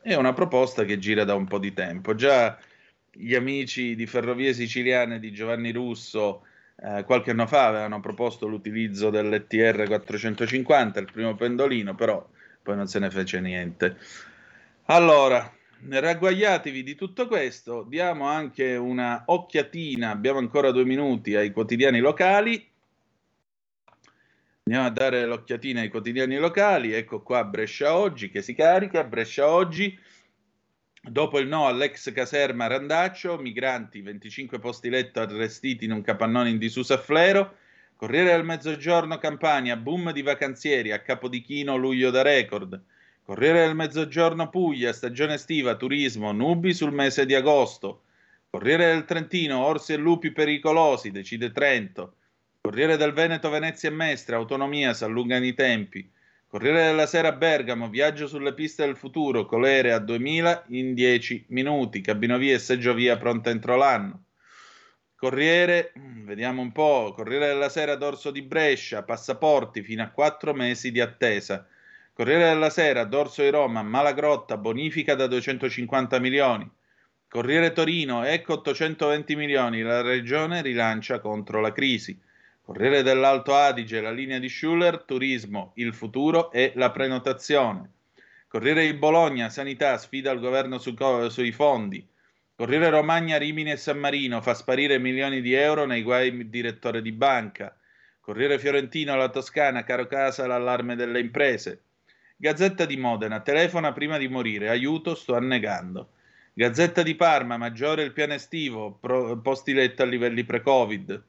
È 0.00 0.14
una 0.14 0.32
proposta 0.32 0.84
che 0.84 0.98
gira 0.98 1.24
da 1.24 1.34
un 1.34 1.46
po' 1.46 1.58
di 1.58 1.72
tempo. 1.72 2.14
Già 2.14 2.58
gli 3.10 3.34
amici 3.34 3.94
di 3.94 4.06
Ferrovie 4.06 4.54
Siciliane 4.54 5.18
di 5.18 5.32
Giovanni 5.32 5.70
Russo 5.72 6.42
eh, 6.76 7.04
qualche 7.04 7.30
anno 7.30 7.46
fa 7.46 7.66
avevano 7.66 8.00
proposto 8.00 8.46
l'utilizzo 8.46 9.10
dell'ETR 9.10 9.86
450, 9.86 11.00
il 11.00 11.10
primo 11.12 11.34
pendolino, 11.34 11.94
però 11.94 12.26
poi 12.62 12.76
non 12.76 12.86
se 12.86 12.98
ne 12.98 13.10
fece 13.10 13.40
niente. 13.40 13.96
Allora, 14.86 15.52
ragguagliatevi 15.88 16.82
di 16.82 16.94
tutto 16.94 17.26
questo, 17.26 17.84
diamo 17.88 18.26
anche 18.26 18.74
una 18.76 19.22
occhiatina, 19.26 20.10
abbiamo 20.10 20.38
ancora 20.38 20.70
due 20.70 20.84
minuti 20.84 21.36
ai 21.36 21.52
quotidiani 21.52 22.00
locali 22.00 22.71
Andiamo 24.64 24.86
a 24.86 24.90
dare 24.90 25.26
l'occhiatina 25.26 25.80
ai 25.80 25.88
quotidiani 25.88 26.36
locali. 26.36 26.92
Ecco 26.92 27.20
qua 27.20 27.42
Brescia 27.42 27.96
Oggi 27.96 28.30
che 28.30 28.42
si 28.42 28.54
carica. 28.54 29.02
Brescia 29.02 29.48
Oggi. 29.48 29.98
Dopo 31.02 31.40
il 31.40 31.48
no 31.48 31.66
all'ex 31.66 32.12
caserma 32.12 32.68
Randaccio, 32.68 33.38
migranti, 33.38 34.02
25 34.02 34.60
posti 34.60 34.88
letto 34.88 35.18
arrestiti 35.18 35.84
in 35.84 35.90
un 35.90 36.02
capannone 36.02 36.50
in 36.50 36.58
disuso 36.58 36.94
a 36.94 36.98
Flero. 36.98 37.56
Corriere 37.96 38.30
del 38.30 38.44
Mezzogiorno 38.44 39.18
Campania, 39.18 39.76
boom 39.76 40.12
di 40.12 40.22
vacanzieri 40.22 40.92
a 40.92 41.00
Capodichino, 41.00 41.74
luglio 41.74 42.10
da 42.10 42.22
record. 42.22 42.80
Corriere 43.24 43.66
del 43.66 43.74
Mezzogiorno 43.74 44.48
Puglia, 44.48 44.92
stagione 44.92 45.34
estiva, 45.34 45.74
turismo, 45.74 46.30
nubi 46.30 46.72
sul 46.72 46.92
mese 46.92 47.26
di 47.26 47.34
agosto. 47.34 48.04
Corriere 48.48 48.86
del 48.86 49.04
Trentino, 49.06 49.64
orsi 49.64 49.92
e 49.92 49.96
lupi 49.96 50.30
pericolosi, 50.30 51.10
decide 51.10 51.50
Trento. 51.50 52.14
Corriere 52.64 52.96
del 52.96 53.12
Veneto, 53.12 53.50
Venezia 53.50 53.88
e 53.88 53.92
Mestre, 53.92 54.36
autonomia, 54.36 54.94
si 54.94 55.02
allungano 55.02 55.44
i 55.44 55.52
tempi. 55.52 56.08
Corriere 56.46 56.84
della 56.84 57.06
Sera, 57.06 57.32
Bergamo, 57.32 57.88
viaggio 57.88 58.28
sulle 58.28 58.54
piste 58.54 58.84
del 58.84 58.96
futuro, 58.96 59.46
colere 59.46 59.92
a 59.92 59.98
2000 59.98 60.66
in 60.68 60.94
10 60.94 61.46
minuti, 61.48 62.00
cabinovia 62.00 62.54
e 62.54 62.60
seggiovia 62.60 63.18
pronta 63.18 63.50
entro 63.50 63.74
l'anno. 63.74 64.26
Corriere, 65.16 65.92
mm, 65.98 66.24
vediamo 66.24 66.62
un 66.62 66.70
po', 66.70 67.12
Corriere 67.16 67.48
della 67.48 67.68
Sera, 67.68 67.96
dorso 67.96 68.30
di 68.30 68.42
Brescia, 68.42 69.02
passaporti 69.02 69.82
fino 69.82 70.04
a 70.04 70.10
4 70.10 70.54
mesi 70.54 70.92
di 70.92 71.00
attesa. 71.00 71.66
Corriere 72.12 72.44
della 72.44 72.70
Sera, 72.70 73.02
Dorso 73.02 73.42
di 73.42 73.50
Roma, 73.50 73.82
Malagrotta, 73.82 74.56
bonifica 74.56 75.16
da 75.16 75.26
250 75.26 76.20
milioni. 76.20 76.70
Corriere 77.28 77.72
Torino, 77.72 78.22
ecco 78.22 78.52
820 78.52 79.34
milioni, 79.34 79.82
la 79.82 80.00
regione 80.00 80.62
rilancia 80.62 81.18
contro 81.18 81.60
la 81.60 81.72
crisi. 81.72 82.30
Corriere 82.72 83.02
dell'Alto 83.02 83.54
Adige, 83.54 84.00
la 84.00 84.10
linea 84.10 84.38
di 84.38 84.48
Schuller, 84.48 85.02
turismo, 85.02 85.72
il 85.74 85.92
futuro 85.92 86.50
e 86.50 86.72
la 86.76 86.90
prenotazione. 86.90 87.90
Corriere 88.48 88.86
di 88.86 88.94
Bologna, 88.94 89.50
sanità, 89.50 89.98
sfida 89.98 90.30
il 90.30 90.40
governo 90.40 90.78
su, 90.78 90.96
sui 91.28 91.52
fondi. 91.52 92.02
Corriere 92.56 92.88
Romagna, 92.88 93.36
Rimini 93.36 93.72
e 93.72 93.76
San 93.76 93.98
Marino, 93.98 94.40
fa 94.40 94.54
sparire 94.54 94.98
milioni 94.98 95.42
di 95.42 95.52
euro 95.52 95.84
nei 95.84 96.00
guai 96.00 96.48
direttore 96.48 97.02
di 97.02 97.12
banca. 97.12 97.76
Corriere 98.22 98.58
Fiorentino, 98.58 99.14
la 99.16 99.28
Toscana, 99.28 99.84
caro 99.84 100.06
casa, 100.06 100.46
l'allarme 100.46 100.96
delle 100.96 101.20
imprese. 101.20 101.82
Gazzetta 102.38 102.86
di 102.86 102.96
Modena, 102.96 103.40
telefona 103.40 103.92
prima 103.92 104.16
di 104.16 104.28
morire, 104.28 104.70
aiuto, 104.70 105.14
sto 105.14 105.34
annegando. 105.34 106.12
Gazzetta 106.54 107.02
di 107.02 107.14
Parma, 107.16 107.58
maggiore 107.58 108.02
il 108.02 108.12
piano 108.12 108.32
estivo, 108.32 108.96
pro, 108.98 109.36
posti 109.42 109.74
letto 109.74 110.04
a 110.04 110.06
livelli 110.06 110.42
pre-Covid. 110.44 111.22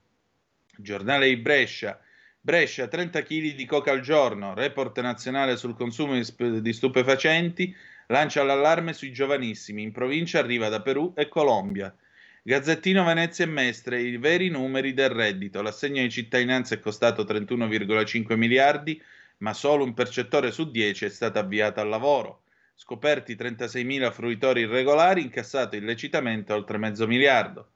Giornale 0.76 1.28
di 1.28 1.38
Brescia, 1.38 2.00
Brescia 2.42 2.88
30 2.88 3.22
kg 3.22 3.54
di 3.54 3.66
coca 3.66 3.92
al 3.92 4.02
giorno, 4.02 4.56
report 4.56 5.00
nazionale 5.02 5.56
sul 5.56 5.76
consumo 5.76 6.14
di 6.16 6.74
stupefacenti, 6.74 7.74
lancia 8.08 8.44
l'allarme 8.44 8.94
sui 8.94 9.14
giovanissimi, 9.14 9.84
in 9.84 9.92
provincia 9.92 10.40
arriva 10.40 10.70
da 10.70 10.82
Perù 10.82 11.14
e 11.16 11.28
Colombia. 11.28 11.96
Gazzettino 12.42 13.04
Venezia 13.04 13.46
e 13.46 13.48
Mestre, 13.48 14.02
i 14.02 14.18
veri 14.18 14.50
numeri 14.50 14.94
del 14.94 15.10
reddito, 15.10 15.62
l'assegno 15.62 16.02
di 16.02 16.10
cittadinanza 16.10 16.74
è 16.74 16.80
costato 16.80 17.24
31,5 17.24 18.36
miliardi, 18.36 19.02
ma 19.38 19.54
solo 19.54 19.84
un 19.84 19.94
percettore 19.94 20.52
su 20.52 20.72
10 20.72 21.06
è 21.06 21.10
stato 21.10 21.38
avviato 21.38 21.80
al 21.82 21.88
lavoro. 21.88 22.42
Scoperti 22.74 23.36
36.000 23.36 24.12
fruitori 24.12 24.62
irregolari, 24.62 25.22
incassato 25.22 25.76
illecitamente 25.76 26.52
oltre 26.52 26.80
mezzo 26.80 27.06
miliardo. 27.06 27.73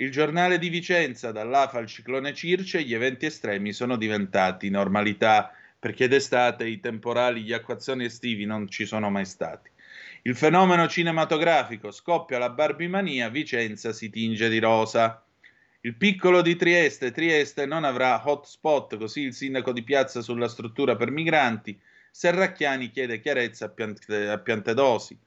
Il 0.00 0.12
giornale 0.12 0.60
di 0.60 0.68
Vicenza, 0.68 1.32
dall'AFA 1.32 1.78
al 1.78 1.86
ciclone 1.86 2.32
Circe, 2.32 2.84
gli 2.84 2.94
eventi 2.94 3.26
estremi 3.26 3.72
sono 3.72 3.96
diventati 3.96 4.70
normalità, 4.70 5.52
perché 5.76 6.06
d'estate 6.06 6.68
i 6.68 6.78
temporali, 6.78 7.42
gli 7.42 7.52
acquazzoni 7.52 8.04
estivi 8.04 8.44
non 8.44 8.68
ci 8.68 8.86
sono 8.86 9.10
mai 9.10 9.24
stati. 9.24 9.68
Il 10.22 10.36
fenomeno 10.36 10.86
cinematografico 10.86 11.90
scoppia 11.90 12.38
la 12.38 12.50
barbimania, 12.50 13.28
Vicenza 13.28 13.92
si 13.92 14.08
tinge 14.08 14.48
di 14.48 14.60
rosa. 14.60 15.20
Il 15.80 15.96
piccolo 15.96 16.42
di 16.42 16.54
Trieste, 16.54 17.10
Trieste 17.10 17.66
non 17.66 17.82
avrà 17.82 18.22
hotspot, 18.24 18.96
così 18.98 19.22
il 19.22 19.34
sindaco 19.34 19.72
di 19.72 19.82
piazza 19.82 20.20
sulla 20.20 20.46
struttura 20.46 20.94
per 20.94 21.10
migranti, 21.10 21.76
Serracchiani 22.12 22.92
chiede 22.92 23.20
chiarezza 23.20 23.64
a, 23.64 23.68
Piante, 23.70 24.28
a 24.28 24.38
Piantedosi. 24.38 25.18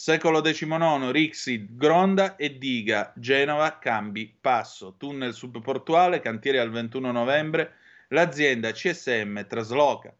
Secolo 0.00 0.40
XIX, 0.40 1.10
Rixi, 1.10 1.66
Gronda 1.72 2.36
e 2.36 2.56
Diga, 2.56 3.12
Genova, 3.16 3.80
Cambi, 3.80 4.32
Passo, 4.40 4.94
tunnel 4.96 5.34
subportuale, 5.34 6.20
cantiere 6.20 6.60
al 6.60 6.70
21 6.70 7.10
novembre, 7.10 7.74
l'azienda 8.10 8.70
CSM 8.70 9.44
trasloca. 9.48 10.14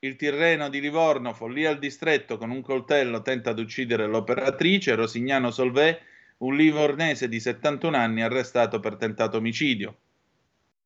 Il 0.00 0.16
Tirreno 0.16 0.68
di 0.68 0.80
Livorno, 0.80 1.32
follia 1.32 1.70
al 1.70 1.78
distretto, 1.78 2.38
con 2.38 2.50
un 2.50 2.60
coltello 2.60 3.22
tenta 3.22 3.52
di 3.52 3.60
uccidere 3.62 4.08
l'operatrice, 4.08 4.96
Rosignano 4.96 5.52
Solvè, 5.52 5.96
un 6.38 6.56
livornese 6.56 7.28
di 7.28 7.38
71 7.38 7.96
anni 7.96 8.20
arrestato 8.20 8.80
per 8.80 8.96
tentato 8.96 9.36
omicidio. 9.36 9.96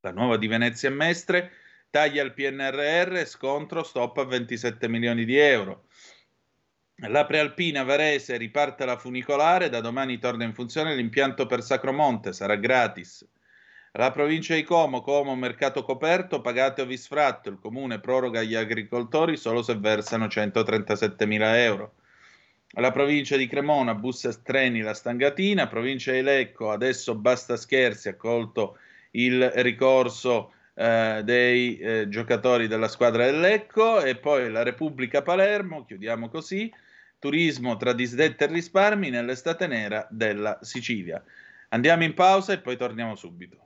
La 0.00 0.12
nuova 0.12 0.36
di 0.36 0.48
Venezia 0.48 0.90
e 0.90 0.92
Mestre, 0.92 1.52
Taglia 1.88 2.22
il 2.22 2.34
PNRR, 2.34 3.24
scontro, 3.24 3.82
stop 3.82 4.18
a 4.18 4.24
27 4.24 4.86
milioni 4.86 5.24
di 5.24 5.38
euro. 5.38 5.86
La 7.02 7.26
prealpina 7.26 7.84
Varese 7.84 8.36
riparte 8.36 8.84
la 8.84 8.96
funicolare, 8.96 9.68
da 9.68 9.80
domani 9.80 10.18
torna 10.18 10.42
in 10.42 10.52
funzione 10.52 10.96
l'impianto 10.96 11.46
per 11.46 11.62
Sacromonte, 11.62 12.32
sarà 12.32 12.56
gratis. 12.56 13.24
La 13.92 14.10
provincia 14.10 14.56
di 14.56 14.64
Como, 14.64 15.00
Como 15.00 15.36
mercato 15.36 15.84
coperto, 15.84 16.40
pagate 16.40 16.82
o 16.82 16.86
visfratto, 16.86 17.50
il 17.50 17.60
comune 17.60 18.00
proroga 18.00 18.40
agli 18.40 18.56
agricoltori 18.56 19.36
solo 19.36 19.62
se 19.62 19.76
versano 19.76 20.26
137 20.26 21.24
mila 21.24 21.62
euro. 21.62 21.94
La 22.72 22.90
provincia 22.90 23.36
di 23.36 23.46
Cremona, 23.46 23.94
bus 23.94 24.24
e 24.24 24.42
treni 24.42 24.80
la 24.80 24.92
stangatina, 24.92 25.68
provincia 25.68 26.10
di 26.10 26.22
Lecco, 26.22 26.72
adesso 26.72 27.14
basta 27.14 27.56
scherzi, 27.56 28.08
accolto 28.08 28.76
il 29.12 29.48
ricorso 29.50 30.52
eh, 30.74 31.20
dei 31.22 31.78
eh, 31.78 32.08
giocatori 32.08 32.66
della 32.66 32.88
squadra 32.88 33.24
del 33.24 33.38
Lecco 33.38 34.00
e 34.00 34.16
poi 34.16 34.50
la 34.50 34.64
Repubblica 34.64 35.22
Palermo, 35.22 35.84
chiudiamo 35.84 36.28
così, 36.28 36.72
turismo 37.18 37.76
tra 37.76 37.92
disdette 37.92 38.44
e 38.44 38.48
risparmi 38.48 39.10
nell'estate 39.10 39.66
nera 39.66 40.06
della 40.10 40.58
Sicilia. 40.62 41.22
Andiamo 41.70 42.04
in 42.04 42.14
pausa 42.14 42.52
e 42.52 42.58
poi 42.58 42.76
torniamo 42.76 43.14
subito. 43.14 43.56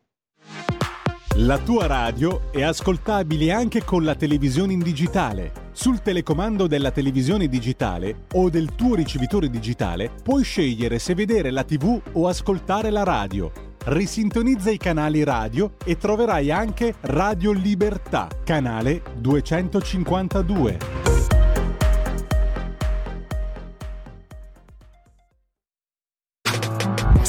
La 1.37 1.59
tua 1.59 1.87
radio 1.87 2.53
è 2.53 2.63
ascoltabile 2.63 3.53
anche 3.53 3.85
con 3.85 4.05
la 4.05 4.15
televisione 4.15 4.75
in 4.75 4.81
digitale. 4.81 5.71
Sul 5.73 6.03
telecomando 6.03 6.67
della 6.67 6.91
televisione 6.91 7.49
digitale 7.49 8.27
o 8.35 8.51
del 8.51 8.75
tuo 8.75 8.95
ricevitore 8.95 9.49
digitale 9.49 10.11
puoi 10.23 10.45
scegliere 10.45 10.99
se 10.99 11.15
vedere 11.15 11.51
la 11.51 11.65
TV 11.65 12.01
o 12.13 12.29
ascoltare 12.29 12.91
la 12.91 13.03
radio 13.03 13.71
risintonizza 13.85 14.71
i 14.71 14.77
canali 14.77 15.25
radio 15.25 15.75
e 15.85 15.97
troverai 15.97 16.51
anche 16.51 16.95
Radio 17.01 17.53
Libertà, 17.53 18.29
canale 18.45 19.03
252. 19.17 21.12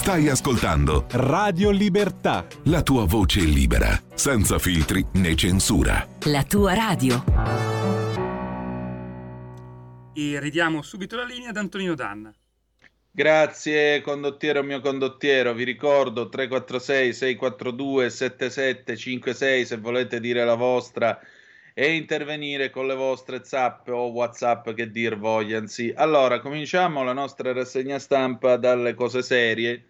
Stai 0.04 0.28
ascoltando 0.28 1.06
Radio 1.12 1.70
Libertà. 1.70 2.46
La 2.64 2.84
tua 2.84 3.06
voce 3.06 3.40
libera, 3.40 3.98
senza 4.14 4.60
filtri 4.60 5.06
né 5.14 5.34
censura. 5.34 6.06
La 6.26 6.44
tua 6.44 6.74
radio. 6.74 7.24
E 10.14 10.40
ridiamo 10.42 10.82
subito 10.82 11.16
la 11.16 11.24
linea 11.24 11.52
ad 11.52 11.56
Antonino 11.56 11.96
Danna. 11.96 12.36
Grazie 13.10 14.02
condottiero 14.02 14.62
mio 14.62 14.82
condottiero, 14.82 15.54
vi 15.54 15.64
ricordo 15.64 16.28
346 16.28 17.14
642 17.14 18.10
7756 18.10 19.66
se 19.66 19.78
volete 19.78 20.20
dire 20.20 20.44
la 20.44 20.56
vostra 20.56 21.18
e 21.74 21.94
intervenire 21.94 22.72
con 22.72 22.88
le 22.88 22.96
vostre 22.96 23.46
zappe 23.46 23.92
o 23.92 24.12
whatsapp 24.12 24.70
che 24.72 24.92
dir 24.92 25.18
vogliansi. 25.18 25.94
Allora, 25.96 26.42
cominciamo 26.42 27.06
la 27.06 27.14
nostra 27.14 27.54
rassegna 27.54 28.00
stampa 28.00 28.58
dalle 28.58 28.96
cose 28.96 29.22
serie 29.22 29.88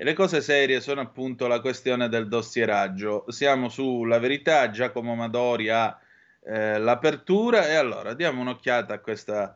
e 0.00 0.04
le 0.04 0.14
cose 0.14 0.40
serie 0.40 0.80
sono 0.80 1.02
appunto 1.02 1.46
la 1.46 1.60
questione 1.60 2.08
del 2.08 2.26
dossieraggio. 2.26 3.26
Siamo 3.28 3.68
sulla 3.68 4.18
verità, 4.18 4.70
Giacomo 4.70 5.14
Madori 5.14 5.68
ha 5.68 5.94
eh, 6.42 6.78
l'apertura 6.78 7.68
e 7.68 7.74
allora 7.74 8.14
diamo 8.14 8.40
un'occhiata 8.40 8.94
a 8.94 9.00
questa 9.00 9.54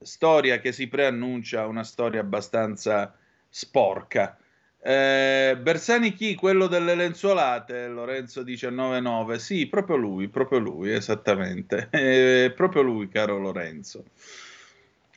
storia 0.00 0.58
che 0.58 0.72
si 0.72 0.88
preannuncia 0.88 1.68
una 1.68 1.84
storia 1.84 2.18
abbastanza 2.18 3.16
sporca. 3.48 4.36
Eh, 4.82 5.56
Bersani 5.62 6.12
chi? 6.12 6.34
Quello 6.34 6.66
delle 6.66 6.96
lenzuolate, 6.96 7.86
Lorenzo 7.86 8.44
199. 8.44 9.38
Sì, 9.38 9.68
proprio 9.68 9.94
lui, 9.94 10.26
proprio 10.26 10.58
lui, 10.58 10.92
esattamente. 10.92 11.90
Eh, 11.94 12.52
proprio 12.52 12.82
lui, 12.82 13.06
caro 13.06 13.38
Lorenzo. 13.38 14.06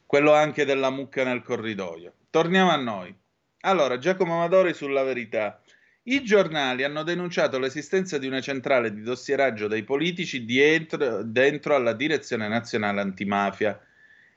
Quello 0.06 0.34
anche 0.36 0.66
della 0.66 0.92
mucca 0.92 1.24
nel 1.24 1.42
corridoio. 1.42 2.13
Torniamo 2.30 2.70
a 2.70 2.76
noi. 2.76 3.26
Allora, 3.67 3.97
Giacomo 3.97 4.36
Amadori 4.36 4.73
sulla 4.73 5.03
verità. 5.03 5.62
I 6.03 6.23
giornali 6.23 6.86
hanno 6.86 7.03
denunciato 7.03 7.60
l'esistenza 7.60 8.17
di 8.17 8.25
una 8.25 8.39
centrale 8.39 8.93
di 8.93 9.01
dossieraggio 9.01 9.67
dei 9.67 9.84
politici 9.84 10.45
dietro, 10.45 11.21
dentro 11.21 11.75
alla 11.75 11.91
Direzione 11.91 12.47
Nazionale 12.47 13.01
Antimafia 13.01 13.77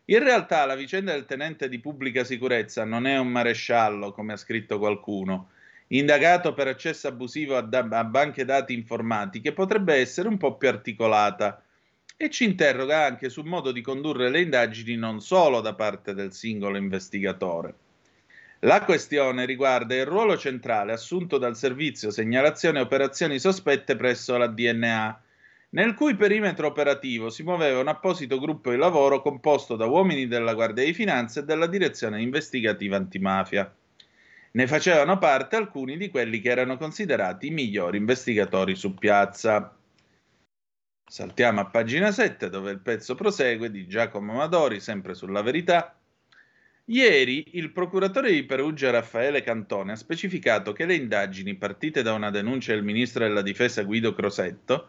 in 0.06 0.18
realtà 0.18 0.64
la 0.64 0.74
vicenda 0.74 1.12
del 1.12 1.26
tenente 1.26 1.68
di 1.68 1.78
pubblica 1.78 2.24
sicurezza 2.24 2.85
non 2.85 3.06
è 3.06 3.16
un 3.16 3.28
maresciallo, 3.28 4.10
come 4.10 4.33
ha 4.33 4.37
scritto 4.37 4.81
qualcuno, 4.81 5.50
indagato 5.88 6.52
per 6.52 6.66
accesso 6.66 7.06
abusivo 7.06 7.56
a, 7.56 7.60
da- 7.60 7.87
a 7.88 8.04
banche 8.04 8.44
dati 8.44 8.74
informatiche, 8.74 9.52
potrebbe 9.52 9.94
essere 9.94 10.26
un 10.26 10.38
po' 10.38 10.56
più 10.56 10.66
articolata 10.66 11.62
e 12.16 12.28
ci 12.28 12.42
interroga 12.42 13.04
anche 13.04 13.28
sul 13.28 13.46
modo 13.46 13.70
di 13.70 13.83
condurre 13.83 14.28
le 14.31 14.40
indagini 14.40 14.96
non 14.96 15.20
solo 15.20 15.60
da 15.60 15.74
parte 15.74 16.12
del 16.14 16.33
singolo 16.33 16.76
investigatore. 16.76 17.74
La 18.61 18.85
questione 18.85 19.46
riguarda 19.46 19.94
il 19.94 20.04
ruolo 20.04 20.37
centrale 20.37 20.92
assunto 20.92 21.38
dal 21.38 21.56
servizio 21.56 22.11
segnalazione 22.11 22.81
operazioni 22.81 23.38
sospette 23.38 23.96
presso 23.96 24.37
la 24.37 24.48
DNA 24.48 25.23
nel 25.71 25.94
cui 25.94 26.15
perimetro 26.15 26.67
operativo 26.67 27.31
si 27.31 27.42
muoveva 27.42 27.81
un 27.81 27.88
apposito 27.88 28.38
gruppo 28.38 28.71
di 28.71 28.77
lavoro 28.77 29.23
composto 29.23 29.77
da 29.77 29.87
uomini 29.87 30.27
della 30.27 30.52
Guardia 30.52 30.85
di 30.85 30.92
Finanza 30.92 31.40
e 31.40 31.44
della 31.44 31.67
Direzione 31.67 32.21
Investigativa 32.21 32.96
Antimafia. 32.96 33.73
Ne 34.52 34.67
facevano 34.67 35.17
parte 35.17 35.56
alcuni 35.56 35.96
di 35.96 36.11
quelli 36.11 36.40
che 36.40 36.50
erano 36.50 36.77
considerati 36.77 37.46
i 37.46 37.50
migliori 37.50 37.98
investigatori 37.98 38.75
su 38.75 38.94
piazza. 38.94 39.75
Saltiamo 41.06 41.61
a 41.61 41.67
pagina 41.67 42.11
7 42.11 42.50
dove 42.50 42.73
il 42.73 42.81
pezzo 42.81 43.15
prosegue 43.15 43.71
di 43.71 43.87
Giacomo 43.87 44.33
Amadori, 44.33 44.81
sempre 44.81 45.15
sulla 45.15 45.40
verità. 45.40 45.94
Ieri 46.90 47.50
il 47.52 47.70
procuratore 47.70 48.32
di 48.32 48.42
Perugia 48.42 48.90
Raffaele 48.90 49.42
Cantone 49.42 49.92
ha 49.92 49.96
specificato 49.96 50.72
che 50.72 50.86
le 50.86 50.96
indagini 50.96 51.54
partite 51.54 52.02
da 52.02 52.14
una 52.14 52.30
denuncia 52.30 52.72
del 52.72 52.82
ministro 52.82 53.24
della 53.24 53.42
difesa 53.42 53.84
Guido 53.84 54.12
Crosetto 54.12 54.88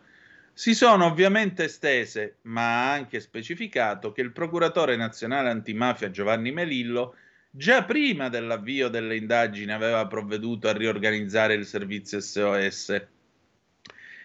si 0.52 0.74
sono 0.74 1.06
ovviamente 1.06 1.66
estese, 1.66 2.38
ma 2.44 2.62
ha 2.62 2.94
anche 2.94 3.20
specificato 3.20 4.12
che 4.14 4.22
il 4.22 4.32
procuratore 4.32 4.96
nazionale 4.96 5.52
antimafia 5.52 6.10
Giovanni 6.10 6.52
Melillo 6.52 7.18
già 7.52 7.84
prima 7.84 8.30
dell'avvio 8.30 8.88
delle 8.88 9.16
indagini 9.16 9.72
aveva 9.72 10.08
provveduto 10.08 10.68
a 10.68 10.74
riorganizzare 10.74 11.54
il 11.54 11.68
servizio 11.68 12.20
SOS. 12.20 13.08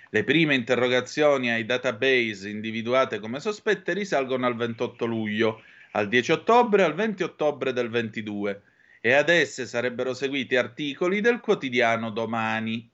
Le 0.09 0.25
prime 0.25 0.55
interrogazioni 0.55 1.51
ai 1.51 1.67
database 1.67 2.49
individuate 2.49 3.19
come 3.19 3.39
sospette 3.39 3.93
risalgono 3.93 4.47
al 4.47 4.57
28 4.57 5.05
luglio 5.05 5.63
al 5.97 6.09
10 6.09 6.33
ottobre 6.33 6.83
e 6.83 6.85
al 6.85 6.95
20 6.95 7.23
ottobre 7.23 7.73
del 7.73 7.89
22 7.89 8.63
e 9.01 9.13
ad 9.15 9.31
esse 9.31 9.67
sarebbero 9.67 10.13
seguiti 10.13 10.55
articoli 10.55 11.23
del 11.23 11.41
quotidiano 11.41 12.11
Domani. 12.11 12.91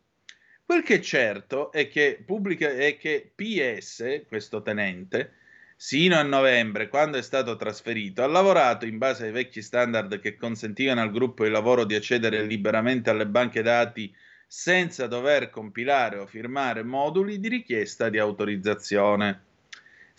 Quel 0.65 0.85
che 0.85 0.95
è 0.95 1.01
certo 1.01 1.73
è 1.73 1.89
che, 1.89 2.23
pubblica, 2.25 2.71
è 2.71 2.97
che 2.97 3.33
PS, 3.35 4.23
questo 4.29 4.63
tenente, 4.63 5.33
sino 5.75 6.17
a 6.17 6.23
novembre, 6.23 6.89
quando 6.89 7.19
è 7.19 7.23
stato 7.23 7.57
trasferito, 7.57 8.23
ha 8.23 8.27
lavorato 8.27 8.87
in 8.87 8.99
base 8.99 9.25
ai 9.25 9.33
vecchi 9.33 9.63
standard 9.63 10.21
che 10.21 10.37
consentivano 10.37 11.01
al 11.01 11.11
gruppo 11.11 11.43
di 11.43 11.51
lavoro 11.51 11.85
di 11.85 11.97
accedere 11.97 12.45
liberamente 12.45 13.11
alle 13.11 13.27
banche 13.27 13.63
dati 13.63 14.15
senza 14.47 15.09
dover 15.09 15.51
compilare 15.51 16.19
o 16.19 16.27
firmare 16.27 16.85
moduli 16.85 17.41
di 17.41 17.49
richiesta 17.49 18.09
di 18.09 18.19
autorizzazione. 18.19 19.52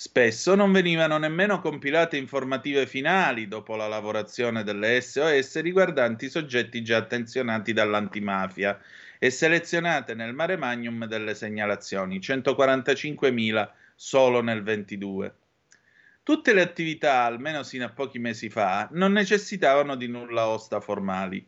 Spesso 0.06 0.54
non 0.54 0.74
venivano 0.74 1.18
nemmeno 1.18 1.62
compilate 1.62 2.18
informative 2.18 2.86
finali 2.86 3.48
dopo 3.48 3.78
la 3.78 3.88
lavorazione 3.88 4.62
delle 4.62 5.00
SOS 5.00 5.62
riguardanti 5.62 6.26
i 6.26 6.30
soggetti 6.30 6.84
già 6.84 6.98
attenzionati 6.98 7.72
dall'antimafia 7.72 8.78
e 9.18 9.30
selezionate 9.30 10.14
nel 10.14 10.34
mare 10.34 10.58
magnum 10.58 11.06
delle 11.06 11.34
segnalazioni, 11.34 12.20
145.000 12.20 13.70
solo 13.96 14.42
nel 14.42 14.62
22. 14.62 15.36
Tutte 16.22 16.54
le 16.54 16.62
attività, 16.62 17.24
almeno 17.24 17.64
sino 17.64 17.86
a 17.86 17.90
pochi 17.90 18.20
mesi 18.20 18.50
fa, 18.50 18.90
non 18.92 19.14
necessitavano 19.14 19.96
di 19.96 20.10
nulla 20.10 20.50
osta 20.50 20.82
formali. 20.82 21.48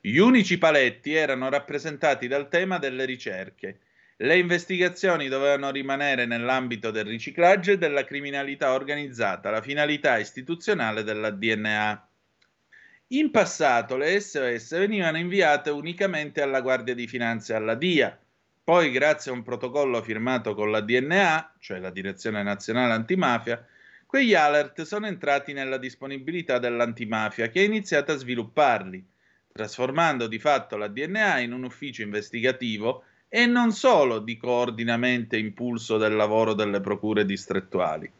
Gli 0.00 0.18
unici 0.18 0.58
paletti 0.58 1.12
erano 1.12 1.50
rappresentati 1.50 2.28
dal 2.28 2.48
tema 2.48 2.78
delle 2.78 3.04
ricerche 3.04 3.80
le 4.18 4.38
investigazioni 4.38 5.28
dovevano 5.28 5.70
rimanere 5.70 6.24
nell'ambito 6.24 6.90
del 6.90 7.04
riciclaggio 7.04 7.72
e 7.72 7.78
della 7.78 8.04
criminalità 8.04 8.72
organizzata, 8.72 9.50
la 9.50 9.60
finalità 9.60 10.16
istituzionale 10.16 11.02
della 11.02 11.30
DNA. 11.30 12.08
In 13.08 13.30
passato 13.30 13.96
le 13.96 14.18
SOS 14.18 14.78
venivano 14.78 15.18
inviate 15.18 15.68
unicamente 15.70 16.40
alla 16.40 16.62
Guardia 16.62 16.94
di 16.94 17.06
Finanza 17.06 17.52
e 17.52 17.56
alla 17.56 17.74
DIA, 17.74 18.18
poi 18.64 18.90
grazie 18.90 19.30
a 19.30 19.34
un 19.34 19.42
protocollo 19.42 20.02
firmato 20.02 20.54
con 20.54 20.70
la 20.70 20.80
DNA, 20.80 21.56
cioè 21.60 21.78
la 21.78 21.90
Direzione 21.90 22.42
Nazionale 22.42 22.94
Antimafia, 22.94 23.64
quegli 24.06 24.34
alert 24.34 24.82
sono 24.82 25.06
entrati 25.06 25.52
nella 25.52 25.76
disponibilità 25.76 26.58
dell'antimafia 26.58 27.48
che 27.48 27.60
ha 27.60 27.64
iniziato 27.64 28.12
a 28.12 28.16
svilupparli, 28.16 29.06
trasformando 29.52 30.26
di 30.26 30.38
fatto 30.38 30.76
la 30.76 30.88
DNA 30.88 31.40
in 31.40 31.52
un 31.52 31.64
ufficio 31.64 32.02
investigativo 32.02 33.04
e 33.28 33.46
non 33.46 33.72
solo 33.72 34.20
di 34.20 34.36
coordinamento 34.36 35.34
e 35.34 35.38
impulso 35.38 35.96
del 35.98 36.14
lavoro 36.14 36.54
delle 36.54 36.80
procure 36.80 37.24
distrettuali. 37.24 38.10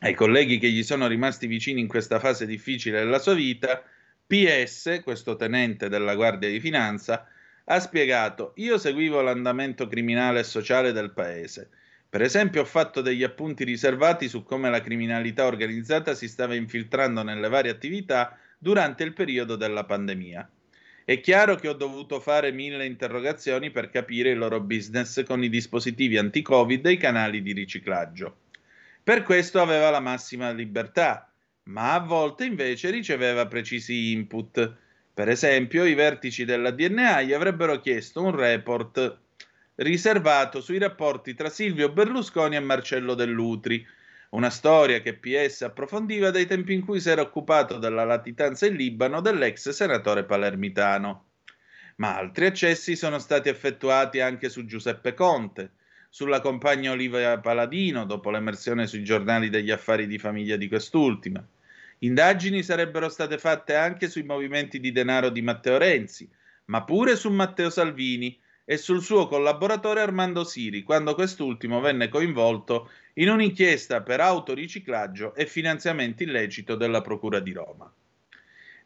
Ai 0.00 0.14
colleghi 0.14 0.58
che 0.58 0.70
gli 0.70 0.82
sono 0.82 1.06
rimasti 1.06 1.46
vicini 1.46 1.80
in 1.80 1.88
questa 1.88 2.18
fase 2.18 2.46
difficile 2.46 3.00
della 3.00 3.18
sua 3.18 3.34
vita, 3.34 3.82
PS, 4.26 5.00
questo 5.02 5.36
tenente 5.36 5.88
della 5.88 6.14
Guardia 6.14 6.48
di 6.48 6.60
Finanza, 6.60 7.26
ha 7.64 7.80
spiegato: 7.80 8.52
Io 8.56 8.78
seguivo 8.78 9.20
l'andamento 9.20 9.86
criminale 9.88 10.40
e 10.40 10.44
sociale 10.44 10.92
del 10.92 11.10
paese. 11.12 11.68
Per 12.08 12.22
esempio, 12.22 12.62
ho 12.62 12.64
fatto 12.64 13.00
degli 13.02 13.22
appunti 13.22 13.62
riservati 13.64 14.28
su 14.28 14.42
come 14.42 14.70
la 14.70 14.80
criminalità 14.80 15.46
organizzata 15.46 16.14
si 16.14 16.28
stava 16.28 16.54
infiltrando 16.54 17.22
nelle 17.22 17.48
varie 17.48 17.70
attività 17.70 18.36
durante 18.58 19.04
il 19.04 19.12
periodo 19.12 19.56
della 19.56 19.84
pandemia. 19.84 20.48
È 21.10 21.18
chiaro 21.18 21.56
che 21.56 21.66
ho 21.66 21.72
dovuto 21.72 22.20
fare 22.20 22.52
mille 22.52 22.86
interrogazioni 22.86 23.72
per 23.72 23.90
capire 23.90 24.30
il 24.30 24.38
loro 24.38 24.60
business 24.60 25.24
con 25.24 25.42
i 25.42 25.48
dispositivi 25.48 26.16
anti-Covid 26.16 26.86
e 26.86 26.92
i 26.92 26.96
canali 26.98 27.42
di 27.42 27.52
riciclaggio. 27.52 28.36
Per 29.02 29.24
questo 29.24 29.60
aveva 29.60 29.90
la 29.90 29.98
massima 29.98 30.52
libertà, 30.52 31.28
ma 31.64 31.94
a 31.94 31.98
volte 31.98 32.44
invece 32.44 32.90
riceveva 32.90 33.48
precisi 33.48 34.12
input. 34.12 34.72
Per 35.12 35.28
esempio, 35.28 35.84
i 35.84 35.94
vertici 35.94 36.44
della 36.44 36.70
DNA 36.70 37.22
gli 37.22 37.32
avrebbero 37.32 37.80
chiesto 37.80 38.22
un 38.22 38.36
report 38.36 39.18
riservato 39.74 40.60
sui 40.60 40.78
rapporti 40.78 41.34
tra 41.34 41.48
Silvio 41.48 41.90
Berlusconi 41.90 42.54
e 42.54 42.60
Marcello 42.60 43.14
Dell'Utri, 43.14 43.84
una 44.30 44.50
storia 44.50 45.00
che 45.00 45.14
PS 45.14 45.62
approfondiva 45.62 46.30
dai 46.30 46.46
tempi 46.46 46.72
in 46.72 46.84
cui 46.84 47.00
si 47.00 47.10
era 47.10 47.22
occupato 47.22 47.78
della 47.78 48.04
latitanza 48.04 48.66
in 48.66 48.76
Libano 48.76 49.20
dell'ex 49.20 49.70
senatore 49.70 50.24
palermitano. 50.24 51.24
Ma 51.96 52.16
altri 52.16 52.46
accessi 52.46 52.94
sono 52.94 53.18
stati 53.18 53.48
effettuati 53.48 54.20
anche 54.20 54.48
su 54.48 54.64
Giuseppe 54.66 55.14
Conte, 55.14 55.72
sulla 56.08 56.40
compagna 56.40 56.92
Olivia 56.92 57.38
Paladino 57.38 58.04
dopo 58.04 58.30
l'emersione 58.30 58.86
sui 58.86 59.04
giornali 59.04 59.48
degli 59.48 59.70
affari 59.70 60.06
di 60.06 60.18
famiglia 60.18 60.56
di 60.56 60.68
quest'ultima. 60.68 61.44
Indagini 61.98 62.62
sarebbero 62.62 63.08
state 63.08 63.36
fatte 63.36 63.74
anche 63.74 64.08
sui 64.08 64.22
movimenti 64.22 64.80
di 64.80 64.92
denaro 64.92 65.28
di 65.28 65.42
Matteo 65.42 65.76
Renzi, 65.76 66.28
ma 66.66 66.84
pure 66.84 67.16
su 67.16 67.30
Matteo 67.30 67.68
Salvini 67.68 68.38
e 68.70 68.76
sul 68.76 69.02
suo 69.02 69.26
collaboratore 69.26 70.00
Armando 70.00 70.44
Siri, 70.44 70.84
quando 70.84 71.16
quest'ultimo 71.16 71.80
venne 71.80 72.08
coinvolto 72.08 72.88
in 73.14 73.28
un'inchiesta 73.28 74.02
per 74.02 74.20
autoriciclaggio 74.20 75.34
e 75.34 75.46
finanziamento 75.46 76.22
illecito 76.22 76.76
della 76.76 77.00
Procura 77.00 77.40
di 77.40 77.50
Roma. 77.50 77.92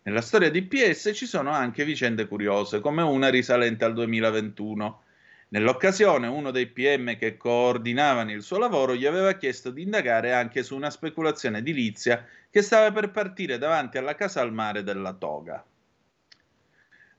Nella 0.05 0.23
storia 0.23 0.51
di 0.51 0.63
PS 0.63 1.11
ci 1.13 1.27
sono 1.27 1.51
anche 1.51 1.85
vicende 1.85 2.27
curiose, 2.27 2.81
come 2.81 3.03
una 3.03 3.29
risalente 3.29 3.85
al 3.85 3.93
2021. 3.93 5.03
Nell'occasione, 5.49 6.29
uno 6.29 6.51
dei 6.51 6.69
PM 6.69 7.19
che 7.19 7.37
coordinavano 7.37 8.33
il 8.33 8.43
suo 8.43 8.57
lavoro 8.57 8.95
gli 8.95 9.05
aveva 9.05 9.35
chiesto 9.35 9.69
di 9.69 9.83
indagare 9.83 10.33
anche 10.33 10.63
su 10.63 10.75
una 10.75 10.89
speculazione 10.89 11.59
edilizia 11.59 12.27
che 12.49 12.63
stava 12.63 12.91
per 12.91 13.11
partire 13.11 13.59
davanti 13.59 13.99
alla 13.99 14.15
casa 14.15 14.41
al 14.41 14.55
mare 14.55 14.83
della 14.83 15.13
Toga. 15.13 15.63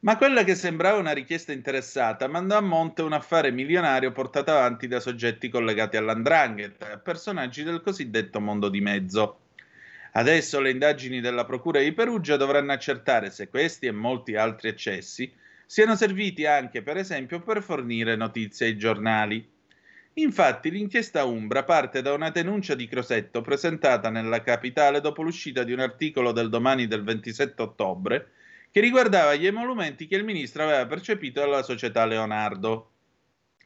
Ma 0.06 0.18
quella 0.18 0.44
che 0.44 0.54
sembrava 0.54 1.00
una 1.00 1.14
richiesta 1.14 1.52
interessata 1.52 2.28
mandò 2.28 2.56
a 2.56 2.62
monte 2.62 3.02
un 3.02 3.14
affare 3.14 3.50
milionario 3.50 4.12
portato 4.12 4.52
avanti 4.52 4.88
da 4.88 5.00
soggetti 5.00 5.50
collegati 5.50 5.98
all'andrangheta 5.98 7.00
personaggi 7.00 7.64
del 7.64 7.82
cosiddetto 7.82 8.40
mondo 8.40 8.70
di 8.70 8.82
mezzo. 8.82 9.40
Adesso 10.12 10.60
le 10.60 10.70
indagini 10.70 11.22
della 11.22 11.44
Procura 11.44 11.80
di 11.80 11.92
Perugia 11.92 12.38
dovranno 12.38 12.72
accertare 12.72 13.32
se 13.32 13.50
questi 13.50 13.88
e 13.88 13.92
molti 13.92 14.36
altri 14.36 14.70
eccessi 14.70 15.34
siano 15.66 15.96
serviti 15.96 16.46
anche, 16.46 16.84
per 16.84 16.98
esempio, 16.98 17.40
per 17.42 17.64
fornire 17.64 18.16
notizie 18.16 18.68
ai 18.68 18.78
giornali. 18.78 19.44
Infatti, 20.14 20.70
l'inchiesta 20.70 21.26
Umbra 21.26 21.64
parte 21.64 22.04
da 22.04 22.14
una 22.14 22.30
denuncia 22.30 22.76
di 22.76 22.88
Crosetto 22.88 23.42
presentata 23.42 24.12
nella 24.12 24.44
capitale 24.44 25.02
dopo 25.02 25.24
l'uscita 25.24 25.64
di 25.64 25.74
un 25.74 25.80
articolo 25.80 26.32
del 26.32 26.50
domani 26.50 26.86
del 26.86 27.04
27 27.04 27.60
ottobre 27.60 28.30
che 28.76 28.82
riguardava 28.82 29.36
gli 29.36 29.48
emolumenti 29.48 30.06
che 30.06 30.18
il 30.18 30.26
ministro 30.26 30.64
aveva 30.64 30.86
percepito 30.86 31.40
dalla 31.40 31.64
società 31.64 32.04
Leonardo. 32.04 32.92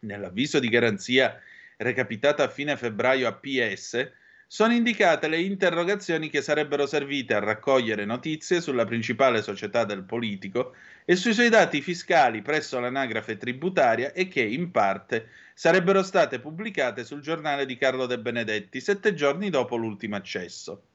Nell'avviso 0.01 0.59
di 0.59 0.69
garanzia 0.69 1.35
recapitato 1.77 2.43
a 2.43 2.47
fine 2.47 2.77
febbraio 2.77 3.27
a 3.27 3.33
PS, 3.33 4.07
sono 4.45 4.71
indicate 4.71 5.27
le 5.27 5.41
interrogazioni 5.41 6.29
che 6.29 6.43
sarebbero 6.43 6.85
servite 6.85 7.33
a 7.33 7.39
raccogliere 7.39 8.05
notizie 8.05 8.61
sulla 8.61 8.85
principale 8.85 9.41
società 9.41 9.83
del 9.83 10.03
politico 10.03 10.75
e 11.05 11.15
sui 11.15 11.33
suoi 11.33 11.49
dati 11.49 11.81
fiscali 11.81 12.43
presso 12.43 12.79
l'anagrafe 12.79 13.35
tributaria 13.37 14.13
e 14.13 14.27
che, 14.27 14.43
in 14.43 14.69
parte, 14.69 15.29
sarebbero 15.55 16.03
state 16.03 16.39
pubblicate 16.39 17.03
sul 17.03 17.21
giornale 17.21 17.65
di 17.65 17.77
Carlo 17.77 18.05
De 18.05 18.19
Benedetti 18.19 18.79
sette 18.79 19.15
giorni 19.15 19.49
dopo 19.49 19.75
l'ultimo 19.75 20.17
accesso. 20.17 20.88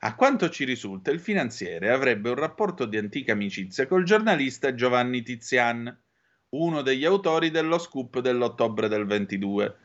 A 0.00 0.14
quanto 0.14 0.50
ci 0.50 0.64
risulta, 0.64 1.10
il 1.10 1.20
finanziere 1.20 1.90
avrebbe 1.90 2.28
un 2.28 2.34
rapporto 2.34 2.84
di 2.84 2.98
antica 2.98 3.32
amicizia 3.32 3.86
col 3.86 4.04
giornalista 4.04 4.74
Giovanni 4.74 5.22
Tizian, 5.22 5.96
uno 6.50 6.82
degli 6.82 7.04
autori 7.04 7.50
dello 7.50 7.78
scoop 7.78 8.20
dell'ottobre 8.20 8.88
del 8.88 9.06
22, 9.06 9.76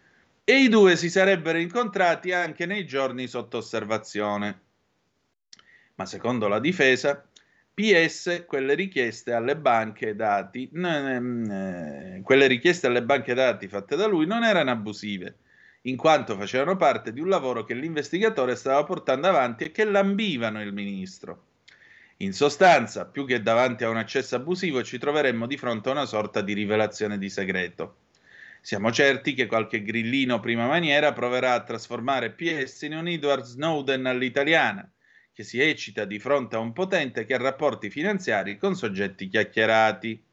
e 0.43 0.63
i 0.63 0.67
due 0.67 0.97
si 0.97 1.09
sarebbero 1.09 1.57
incontrati 1.57 2.33
anche 2.33 2.65
nei 2.65 2.85
giorni 2.85 3.27
sotto 3.27 3.57
osservazione. 3.57 4.61
Ma 5.95 6.05
secondo 6.05 6.47
la 6.47 6.59
difesa, 6.59 7.25
PS, 7.73 8.43
quelle 8.45 8.73
richieste 8.73 9.31
alle 9.31 9.55
banche 9.55 10.15
dati, 10.15 10.69
n- 10.73 12.21
quelle 12.23 12.47
richieste 12.47 12.87
alle 12.87 13.03
banche 13.03 13.33
dati 13.33 13.67
fatte 13.69 13.95
da 13.95 14.07
lui 14.07 14.25
non 14.25 14.43
erano 14.43 14.71
abusive 14.71 15.37
in 15.81 15.95
quanto 15.95 16.35
facevano 16.35 16.75
parte 16.75 17.11
di 17.11 17.19
un 17.19 17.29
lavoro 17.29 17.63
che 17.63 17.73
l'investigatore 17.73 18.55
stava 18.55 18.83
portando 18.83 19.27
avanti 19.27 19.65
e 19.65 19.71
che 19.71 19.83
lambivano 19.83 20.61
il 20.61 20.73
ministro. 20.73 21.45
In 22.17 22.33
sostanza, 22.33 23.05
più 23.05 23.25
che 23.25 23.41
davanti 23.41 23.83
a 23.83 23.89
un 23.89 23.97
accesso 23.97 24.35
abusivo, 24.35 24.83
ci 24.83 24.99
troveremmo 24.99 25.47
di 25.47 25.57
fronte 25.57 25.89
a 25.89 25.93
una 25.93 26.05
sorta 26.05 26.41
di 26.41 26.53
rivelazione 26.53 27.17
di 27.17 27.29
segreto. 27.29 27.95
Siamo 28.61 28.91
certi 28.91 29.33
che 29.33 29.47
qualche 29.47 29.81
grillino 29.81 30.39
prima 30.39 30.67
maniera 30.67 31.13
proverà 31.13 31.53
a 31.53 31.63
trasformare 31.63 32.29
PS 32.29 32.83
in 32.83 32.93
un 32.93 33.07
Edward 33.07 33.43
Snowden 33.43 34.05
all'italiana, 34.05 34.87
che 35.33 35.43
si 35.43 35.59
eccita 35.59 36.05
di 36.05 36.19
fronte 36.19 36.57
a 36.57 36.59
un 36.59 36.73
potente 36.73 37.25
che 37.25 37.33
ha 37.33 37.39
rapporti 37.39 37.89
finanziari 37.89 38.59
con 38.59 38.75
soggetti 38.75 39.27
chiacchierati. 39.27 40.23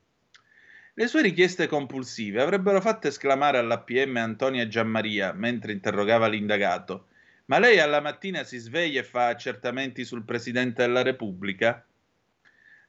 Le 0.99 1.07
sue 1.07 1.23
richieste 1.23 1.69
compulsive 1.69 2.43
avrebbero 2.43 2.81
fatto 2.81 3.07
esclamare 3.07 3.59
all'APM 3.59 4.17
Antonia 4.17 4.67
Giammaria 4.67 5.33
mentre 5.33 5.71
interrogava 5.71 6.27
l'indagato 6.27 7.07
ma 7.45 7.61
lei 7.61 7.79
alla 7.79 8.01
mattina 8.01 8.43
si 8.43 8.59
sveglia 8.59 8.99
e 8.99 9.05
fa 9.05 9.29
accertamenti 9.29 10.05
sul 10.05 10.25
Presidente 10.25 10.85
della 10.85 11.03
Repubblica? 11.03 11.87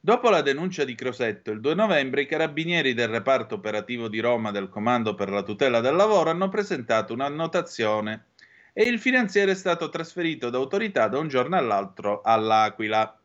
Dopo 0.00 0.28
la 0.28 0.42
denuncia 0.42 0.82
di 0.82 0.96
Crosetto, 0.96 1.52
il 1.52 1.60
2 1.60 1.74
novembre 1.76 2.22
i 2.22 2.26
carabinieri 2.26 2.94
del 2.94 3.06
reparto 3.06 3.54
operativo 3.54 4.08
di 4.08 4.18
Roma 4.18 4.50
del 4.50 4.68
Comando 4.68 5.14
per 5.14 5.30
la 5.30 5.44
tutela 5.44 5.78
del 5.78 5.94
lavoro 5.94 6.30
hanno 6.30 6.48
presentato 6.48 7.12
un'annotazione 7.12 8.24
e 8.72 8.88
il 8.88 8.98
finanziere 8.98 9.52
è 9.52 9.54
stato 9.54 9.88
trasferito 9.88 10.50
d'autorità 10.50 11.06
da 11.06 11.20
un 11.20 11.28
giorno 11.28 11.56
all'altro 11.56 12.22
all'Aquila. 12.22 13.19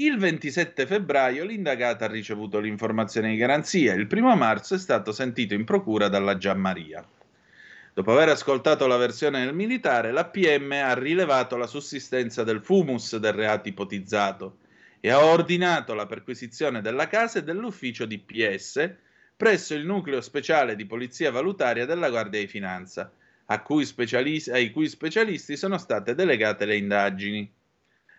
Il 0.00 0.16
27 0.16 0.86
febbraio 0.86 1.44
l'indagata 1.44 2.04
ha 2.04 2.08
ricevuto 2.08 2.60
l'informazione 2.60 3.30
di 3.30 3.36
garanzia, 3.36 3.94
il 3.94 4.06
primo 4.06 4.32
marzo 4.36 4.76
è 4.76 4.78
stato 4.78 5.10
sentito 5.10 5.54
in 5.54 5.64
procura 5.64 6.06
dalla 6.06 6.36
Giammaria. 6.36 7.04
Dopo 7.94 8.12
aver 8.12 8.28
ascoltato 8.28 8.86
la 8.86 8.96
versione 8.96 9.44
del 9.44 9.56
militare, 9.56 10.12
la 10.12 10.26
PM 10.26 10.70
ha 10.70 10.94
rilevato 10.94 11.56
la 11.56 11.66
sussistenza 11.66 12.44
del 12.44 12.62
fumus 12.62 13.16
del 13.16 13.32
reato 13.32 13.68
ipotizzato 13.68 14.58
e 15.00 15.10
ha 15.10 15.24
ordinato 15.24 15.94
la 15.94 16.06
perquisizione 16.06 16.80
della 16.80 17.08
casa 17.08 17.40
e 17.40 17.42
dell'ufficio 17.42 18.06
di 18.06 18.20
PS 18.20 18.88
presso 19.36 19.74
il 19.74 19.84
nucleo 19.84 20.20
speciale 20.20 20.76
di 20.76 20.86
polizia 20.86 21.32
valutaria 21.32 21.86
della 21.86 22.08
Guardia 22.08 22.38
di 22.38 22.46
Finanza, 22.46 23.12
cui 23.64 23.84
ai 24.52 24.70
cui 24.70 24.88
specialisti 24.88 25.56
sono 25.56 25.76
state 25.76 26.14
delegate 26.14 26.66
le 26.66 26.76
indagini. 26.76 27.56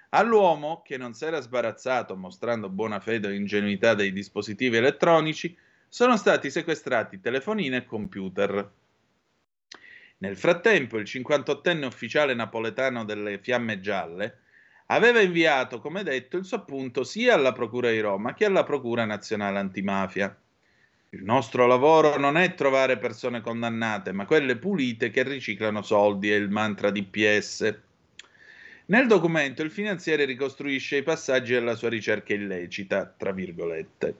All'uomo, 0.09 0.81
che 0.83 0.97
non 0.97 1.13
si 1.13 1.25
era 1.25 1.39
sbarazzato 1.39 2.15
mostrando 2.15 2.69
buona 2.69 2.99
fede 2.99 3.29
e 3.29 3.35
ingenuità 3.35 3.93
dei 3.93 4.11
dispositivi 4.11 4.77
elettronici, 4.77 5.55
sono 5.87 6.17
stati 6.17 6.49
sequestrati 6.49 7.19
telefonine 7.19 7.77
e 7.77 7.85
computer. 7.85 8.71
Nel 10.17 10.35
frattempo, 10.35 10.97
il 10.97 11.03
58enne 11.03 11.85
ufficiale 11.85 12.33
napoletano 12.33 13.05
delle 13.05 13.37
Fiamme 13.37 13.79
Gialle 13.79 14.39
aveva 14.87 15.21
inviato, 15.21 15.79
come 15.79 16.03
detto, 16.03 16.37
il 16.37 16.45
suo 16.45 16.57
appunto 16.57 17.03
sia 17.03 17.35
alla 17.35 17.53
Procura 17.53 17.91
di 17.91 17.99
Roma 17.99 18.33
che 18.33 18.45
alla 18.45 18.63
Procura 18.63 19.05
Nazionale 19.05 19.59
Antimafia. 19.59 20.35
Il 21.11 21.23
nostro 21.23 21.67
lavoro 21.67 22.17
non 22.17 22.37
è 22.37 22.53
trovare 22.53 22.97
persone 22.97 23.41
condannate, 23.41 24.11
ma 24.11 24.25
quelle 24.25 24.57
pulite 24.57 25.09
che 25.09 25.23
riciclano 25.23 25.81
soldi, 25.81 26.31
è 26.31 26.35
il 26.35 26.49
mantra 26.49 26.89
di 26.89 27.03
PS. 27.03 27.87
Nel 28.89 29.05
documento 29.05 29.61
il 29.61 29.69
finanziere 29.69 30.25
ricostruisce 30.25 30.97
i 30.97 31.03
passaggi 31.03 31.53
della 31.53 31.75
sua 31.75 31.89
ricerca 31.89 32.33
illecita, 32.33 33.05
tra 33.05 33.31
virgolette. 33.31 34.15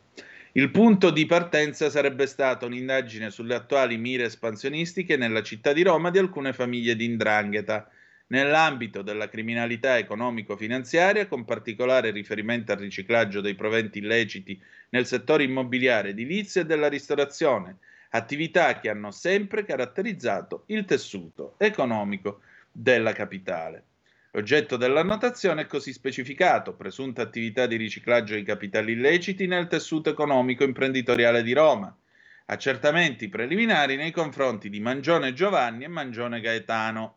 Il 0.51 0.69
punto 0.69 1.09
di 1.09 1.25
partenza 1.25 1.89
sarebbe 1.89 2.27
stata 2.27 2.67
un'indagine 2.67 3.31
sulle 3.31 3.55
attuali 3.55 3.97
mire 3.97 4.25
espansionistiche 4.25 5.17
nella 5.17 5.41
città 5.41 5.73
di 5.73 5.81
Roma 5.81 6.11
di 6.11 6.19
alcune 6.19 6.53
famiglie 6.53 6.95
di 6.95 7.05
Indrangheta, 7.05 7.89
nell'ambito 8.27 9.01
della 9.01 9.27
criminalità 9.27 9.97
economico-finanziaria, 9.97 11.25
con 11.25 11.45
particolare 11.45 12.11
riferimento 12.11 12.71
al 12.71 12.77
riciclaggio 12.77 13.41
dei 13.41 13.55
proventi 13.55 13.97
illeciti 13.97 14.61
nel 14.89 15.07
settore 15.07 15.45
immobiliare, 15.45 16.09
edilizio 16.09 16.61
e 16.61 16.65
della 16.65 16.89
ristorazione, 16.89 17.77
attività 18.11 18.79
che 18.79 18.89
hanno 18.89 19.09
sempre 19.09 19.65
caratterizzato 19.65 20.65
il 20.67 20.85
tessuto 20.85 21.55
economico 21.57 22.41
della 22.71 23.13
capitale. 23.13 23.85
L'oggetto 24.31 24.77
dell'annotazione 24.77 25.63
è 25.63 25.65
così 25.65 25.91
specificato: 25.91 26.75
presunta 26.75 27.23
attività 27.23 27.65
di 27.65 27.77
riciclaggio 27.77 28.35
di 28.35 28.43
capitali 28.43 28.91
illeciti 28.91 29.47
nel 29.47 29.65
tessuto 29.65 30.11
economico 30.11 30.63
imprenditoriale 30.63 31.41
di 31.41 31.51
Roma. 31.53 31.97
Accertamenti 32.45 33.27
preliminari 33.27 33.95
nei 33.95 34.11
confronti 34.11 34.69
di 34.69 34.79
Mangione 34.79 35.33
Giovanni 35.33 35.85
e 35.85 35.87
Mangione 35.87 36.41
Gaetano. 36.41 37.15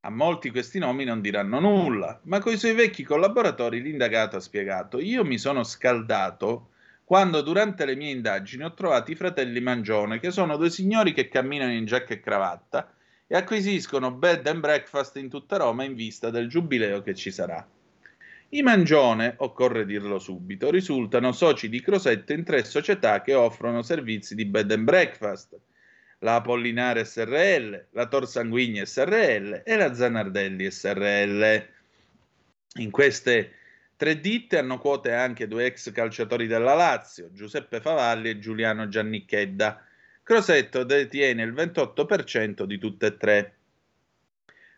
A 0.00 0.10
molti 0.10 0.50
questi 0.50 0.78
nomi 0.78 1.04
non 1.04 1.22
diranno 1.22 1.58
nulla, 1.58 2.20
ma 2.24 2.38
coi 2.38 2.58
suoi 2.58 2.74
vecchi 2.74 3.02
collaboratori 3.02 3.80
l'indagato 3.80 4.36
ha 4.36 4.40
spiegato: 4.40 5.00
Io 5.00 5.24
mi 5.24 5.38
sono 5.38 5.62
scaldato 5.62 6.72
quando 7.02 7.40
durante 7.40 7.86
le 7.86 7.96
mie 7.96 8.10
indagini 8.10 8.64
ho 8.64 8.74
trovato 8.74 9.10
i 9.10 9.14
fratelli 9.14 9.60
Mangione, 9.60 10.20
che 10.20 10.30
sono 10.30 10.58
due 10.58 10.68
signori 10.68 11.14
che 11.14 11.28
camminano 11.28 11.72
in 11.72 11.86
giacca 11.86 12.12
e 12.12 12.20
cravatta 12.20 12.92
e 13.32 13.36
acquisiscono 13.36 14.10
bed 14.10 14.44
and 14.48 14.58
breakfast 14.58 15.14
in 15.14 15.28
tutta 15.28 15.56
Roma 15.56 15.84
in 15.84 15.94
vista 15.94 16.30
del 16.30 16.48
giubileo 16.48 17.00
che 17.00 17.14
ci 17.14 17.30
sarà. 17.30 17.64
I 18.48 18.62
Mangione, 18.62 19.34
occorre 19.36 19.86
dirlo 19.86 20.18
subito, 20.18 20.68
risultano 20.68 21.30
soci 21.30 21.68
di 21.68 21.80
Crosetto 21.80 22.32
in 22.32 22.42
tre 22.42 22.64
società 22.64 23.22
che 23.22 23.34
offrono 23.34 23.82
servizi 23.82 24.34
di 24.34 24.46
bed 24.46 24.72
and 24.72 24.82
breakfast, 24.82 25.56
la 26.18 26.34
Apollinare 26.34 27.04
SRL, 27.04 27.86
la 27.92 28.06
Tor 28.08 28.26
Sanguigni 28.26 28.84
SRL 28.84 29.62
e 29.64 29.76
la 29.76 29.94
Zanardelli 29.94 30.68
SRL. 30.68 31.68
In 32.78 32.90
queste 32.90 33.52
tre 33.94 34.18
ditte 34.18 34.58
hanno 34.58 34.80
quote 34.80 35.12
anche 35.12 35.46
due 35.46 35.66
ex 35.66 35.92
calciatori 35.92 36.48
della 36.48 36.74
Lazio, 36.74 37.30
Giuseppe 37.30 37.80
Favalli 37.80 38.30
e 38.30 38.38
Giuliano 38.40 38.88
Giannicchedda, 38.88 39.84
Crosetto 40.30 40.84
detiene 40.84 41.42
il 41.42 41.52
28% 41.52 42.62
di 42.62 42.78
tutte 42.78 43.06
e 43.06 43.16
tre. 43.16 43.54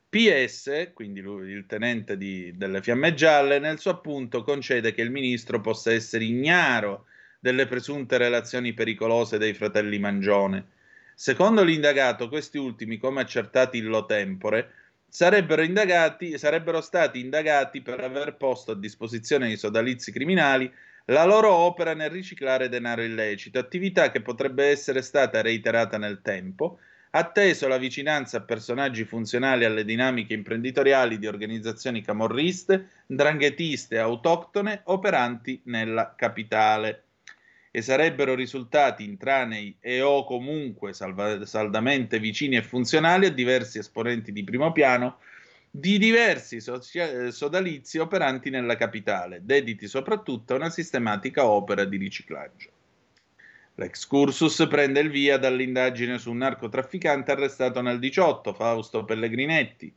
PS, 0.09 0.93
quindi 0.95 1.21
il 1.21 1.67
tenente 1.67 2.17
di, 2.17 2.57
delle 2.57 2.81
Fiamme 2.81 3.13
Gialle, 3.13 3.59
nel 3.59 3.79
suo 3.79 3.91
appunto 3.91 4.45
concede 4.45 4.95
che 4.95 5.03
il 5.03 5.11
ministro 5.11 5.61
possa 5.61 5.93
essere 5.93 6.25
ignaro 6.25 7.05
delle 7.39 7.67
presunte 7.67 8.17
relazioni 8.17 8.73
pericolose 8.73 9.37
dei 9.37 9.53
fratelli 9.53 9.99
Mangione. 9.99 10.69
Secondo 11.15 11.63
l'indagato, 11.63 12.31
questi 12.31 12.57
ultimi, 12.57 12.97
come 12.97 13.21
accertati 13.21 13.77
illo 13.77 14.07
tempore, 14.07 14.73
sarebbero, 15.07 15.61
indagati, 15.61 16.39
sarebbero 16.39 16.81
stati 16.81 17.21
indagati 17.21 17.83
per 17.83 18.01
aver 18.01 18.39
posto 18.39 18.73
a 18.73 18.75
disposizione 18.75 19.49
di 19.49 19.59
sodalizi 19.59 20.13
criminali 20.13 20.73
la 21.07 21.25
loro 21.25 21.53
opera 21.53 21.95
nel 21.95 22.11
riciclare 22.11 22.69
denaro 22.69 23.03
illecito, 23.03 23.59
attività 23.59 24.11
che 24.11 24.21
potrebbe 24.21 24.67
essere 24.67 25.03
stata 25.03 25.41
reiterata 25.41 25.99
nel 25.99 26.21
tempo, 26.23 26.79
atteso 27.11 27.69
la 27.69 27.79
vicinanza 27.79 28.39
a 28.39 28.43
personaggi 28.43 29.05
funzionali 29.05 29.65
alle 29.65 29.85
dinamiche 29.85 30.35
imprenditoriali 30.35 31.19
di 31.19 31.27
organizzazioni 31.27 32.03
camorriste, 32.03 32.89
dranghetiste 33.07 33.99
autoctone 33.99 34.83
operanti 34.85 35.61
nella 35.65 36.15
capitale. 36.17 37.05
E 37.75 37.81
sarebbero 37.81 38.35
risultati 38.35 39.03
intranei 39.03 39.77
e 39.81 40.03
o 40.03 40.25
comunque 40.25 40.93
salva- 40.93 41.47
saldamente 41.47 42.19
vicini 42.19 42.57
e 42.57 42.63
funzionali 42.63 43.25
a 43.25 43.33
diversi 43.33 43.79
esponenti 43.79 44.31
di 44.31 44.45
primo 44.45 44.73
piano 44.73 45.19
di 45.75 45.97
diversi 45.97 46.61
socia- 46.61 47.31
sodalizi 47.31 47.97
operanti 47.97 48.51
nella 48.51 48.77
capitale, 48.77 49.41
dediti 49.43 49.89
soprattutto 49.89 50.53
a 50.53 50.57
una 50.57 50.69
sistematica 50.69 51.47
opera 51.47 51.87
di 51.87 51.97
riciclaggio. 51.97 52.69
L'excursus 53.77 54.67
prende 54.69 55.01
il 55.01 55.09
via 55.09 55.39
dall'indagine 55.39 56.19
su 56.19 56.31
un 56.31 56.37
narcotrafficante 56.37 57.33
arrestato 57.33 57.81
nel 57.81 57.99
18, 57.99 58.53
Fausto 58.53 59.07
Pellegrinetti, 59.07 59.91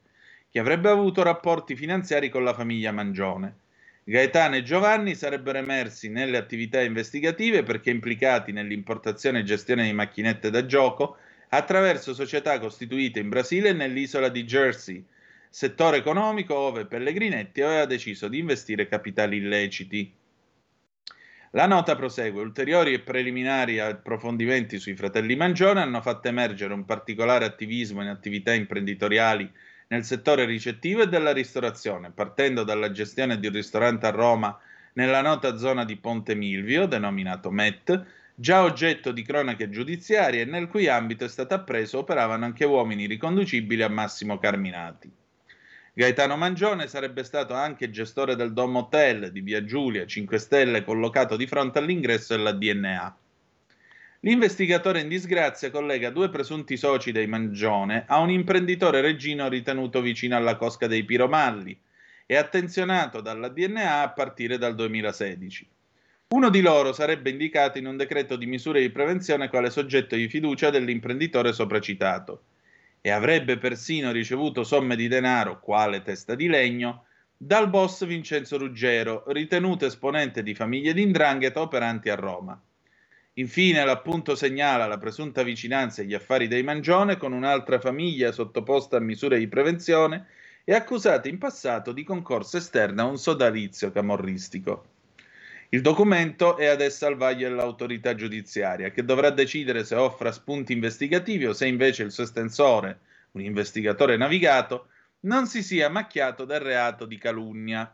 che 0.49 0.59
avrebbe 0.59 0.87
avuto 0.87 1.23
rapporti 1.23 1.75
finanziari 1.75 2.29
con 2.29 2.45
la 2.45 2.53
famiglia 2.53 2.93
Mangione. 2.93 3.57
Gaetano 4.05 4.55
e 4.55 4.63
Giovanni 4.63 5.13
sarebbero 5.13 5.57
emersi 5.57 6.07
nelle 6.07 6.37
attività 6.37 6.81
investigative 6.81 7.63
perché 7.63 7.89
implicati 7.89 8.53
nell'importazione 8.53 9.39
e 9.39 9.43
gestione 9.43 9.83
di 9.83 9.91
macchinette 9.91 10.49
da 10.49 10.65
gioco 10.65 11.17
attraverso 11.49 12.13
società 12.13 12.57
costituite 12.59 13.19
in 13.19 13.27
Brasile 13.27 13.69
e 13.69 13.73
nell'isola 13.73 14.29
di 14.29 14.45
Jersey, 14.45 15.03
settore 15.55 15.95
economico 15.95 16.53
ove 16.53 16.85
Pellegrinetti 16.85 17.61
aveva 17.61 17.85
deciso 17.85 18.27
di 18.27 18.39
investire 18.39 18.89
capitali 18.89 19.37
illeciti. 19.37 20.13
La 21.51 21.65
nota 21.65 21.95
prosegue: 21.95 22.41
ulteriori 22.41 22.91
e 22.91 22.99
preliminari 22.99 23.79
approfondimenti 23.79 24.79
sui 24.79 24.97
fratelli 24.97 25.37
Mangione 25.37 25.79
hanno 25.79 26.01
fatto 26.01 26.27
emergere 26.27 26.73
un 26.73 26.83
particolare 26.83 27.45
attivismo 27.45 28.01
in 28.01 28.09
attività 28.09 28.53
imprenditoriali 28.53 29.49
nel 29.87 30.03
settore 30.03 30.43
ricettivo 30.43 31.03
e 31.03 31.07
della 31.07 31.31
ristorazione, 31.31 32.11
partendo 32.11 32.65
dalla 32.65 32.91
gestione 32.91 33.39
di 33.39 33.47
un 33.47 33.53
ristorante 33.53 34.07
a 34.07 34.11
Roma 34.11 34.59
nella 34.95 35.21
nota 35.21 35.55
zona 35.55 35.85
di 35.85 35.95
Ponte 35.95 36.35
Milvio, 36.35 36.85
denominato 36.85 37.49
MET, 37.49 38.05
già 38.35 38.61
oggetto 38.61 39.13
di 39.13 39.23
cronache 39.23 39.69
giudiziarie 39.69 40.41
e 40.41 40.45
nel 40.45 40.67
cui 40.67 40.89
ambito 40.89 41.23
è 41.23 41.29
stato 41.29 41.53
appreso 41.53 41.99
operavano 41.99 42.43
anche 42.43 42.65
uomini 42.65 43.05
riconducibili 43.05 43.83
a 43.83 43.87
Massimo 43.87 44.37
Carminati. 44.37 45.23
Gaetano 45.97 46.35
Mangione 46.35 46.87
sarebbe 46.87 47.23
stato 47.23 47.53
anche 47.53 47.89
gestore 47.89 48.35
del 48.35 48.51
Dom 48.51 48.75
Hotel 48.75 49.31
di 49.31 49.39
Via 49.39 49.63
Giulia, 49.63 50.05
5 50.05 50.37
Stelle, 50.39 50.83
collocato 50.83 51.37
di 51.37 51.47
fronte 51.47 51.79
all'ingresso 51.79 52.35
della 52.35 52.51
DNA. 52.51 53.17
L'investigatore 54.19 54.99
in 54.99 55.07
disgrazia 55.07 55.71
collega 55.71 56.09
due 56.09 56.27
presunti 56.27 56.75
soci 56.75 57.13
dei 57.13 57.27
Mangione 57.27 58.03
a 58.07 58.19
un 58.19 58.29
imprenditore 58.29 58.99
reggino 58.99 59.47
ritenuto 59.47 60.01
vicino 60.01 60.35
alla 60.35 60.57
cosca 60.57 60.85
dei 60.85 61.05
Piromalli 61.05 61.79
e 62.25 62.35
attenzionato 62.35 63.21
dalla 63.21 63.47
DNA 63.47 64.01
a 64.01 64.09
partire 64.09 64.57
dal 64.57 64.75
2016. 64.75 65.65
Uno 66.27 66.49
di 66.49 66.59
loro 66.59 66.91
sarebbe 66.91 67.29
indicato 67.29 67.77
in 67.77 67.85
un 67.85 67.95
decreto 67.95 68.35
di 68.35 68.47
misure 68.47 68.81
di 68.81 68.89
prevenzione 68.89 69.47
quale 69.47 69.69
soggetto 69.69 70.17
di 70.17 70.27
fiducia 70.27 70.69
dell'imprenditore 70.71 71.53
sopracitato 71.53 72.41
e 73.05 73.11
avrebbe 73.11 73.59
persino 73.59 74.11
ricevuto 74.11 74.63
somme 74.63 74.95
di 74.95 75.07
denaro, 75.07 75.59
quale 75.59 76.01
testa 76.01 76.33
di 76.33 76.47
legno, 76.47 77.05
dal 77.37 77.69
boss 77.69 78.03
Vincenzo 78.03 78.57
Ruggero, 78.57 79.25
ritenuto 79.27 79.85
esponente 79.85 80.41
di 80.41 80.55
famiglie 80.55 80.91
d'indrangheta 80.91 81.61
operanti 81.61 82.09
a 82.09 82.15
Roma. 82.15 82.59
Infine 83.33 83.85
l'appunto 83.85 84.33
segnala 84.33 84.87
la 84.87 84.97
presunta 84.97 85.43
vicinanza 85.43 86.01
agli 86.01 86.15
affari 86.15 86.47
dei 86.47 86.63
Mangione 86.63 87.17
con 87.17 87.31
un'altra 87.31 87.79
famiglia 87.79 88.31
sottoposta 88.31 88.97
a 88.97 89.01
misure 89.01 89.37
di 89.37 89.47
prevenzione 89.47 90.25
e 90.63 90.73
accusata 90.73 91.27
in 91.27 91.37
passato 91.37 91.91
di 91.91 92.03
concorso 92.03 92.57
esterno 92.57 93.03
a 93.03 93.05
un 93.05 93.19
sodalizio 93.19 93.91
camorristico. 93.91 94.94
Il 95.69 95.81
documento 95.81 96.57
è 96.57 96.67
adesso 96.67 97.05
al 97.05 97.15
vaglio 97.15 97.49
dell'autorità 97.49 98.13
giudiziaria, 98.13 98.91
che 98.91 99.03
dovrà 99.03 99.31
decidere 99.31 99.83
se 99.83 99.95
offra 99.95 100.31
spunti 100.31 100.73
investigativi 100.73 101.45
o 101.47 101.53
se 101.53 101.67
invece 101.67 102.03
il 102.03 102.11
suo 102.11 102.23
estensore, 102.23 102.99
un 103.31 103.41
investigatore 103.41 104.15
navigato, 104.15 104.89
non 105.21 105.47
si 105.47 105.63
sia 105.63 105.89
macchiato 105.89 106.45
del 106.45 106.59
reato 106.59 107.05
di 107.05 107.17
calunnia. 107.17 107.93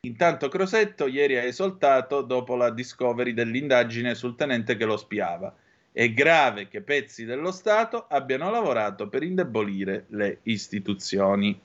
Intanto 0.00 0.48
Crosetto 0.48 1.06
ieri 1.06 1.36
ha 1.36 1.42
esoltato 1.42 2.20
dopo 2.20 2.56
la 2.56 2.70
discovery 2.70 3.32
dell'indagine 3.32 4.14
sul 4.14 4.34
tenente 4.34 4.76
che 4.76 4.84
lo 4.84 4.96
spiava. 4.96 5.54
È 5.92 6.12
grave 6.12 6.68
che 6.68 6.82
pezzi 6.82 7.24
dello 7.24 7.52
Stato 7.52 8.06
abbiano 8.08 8.50
lavorato 8.50 9.08
per 9.08 9.22
indebolire 9.22 10.06
le 10.08 10.40
istituzioni. 10.42 11.58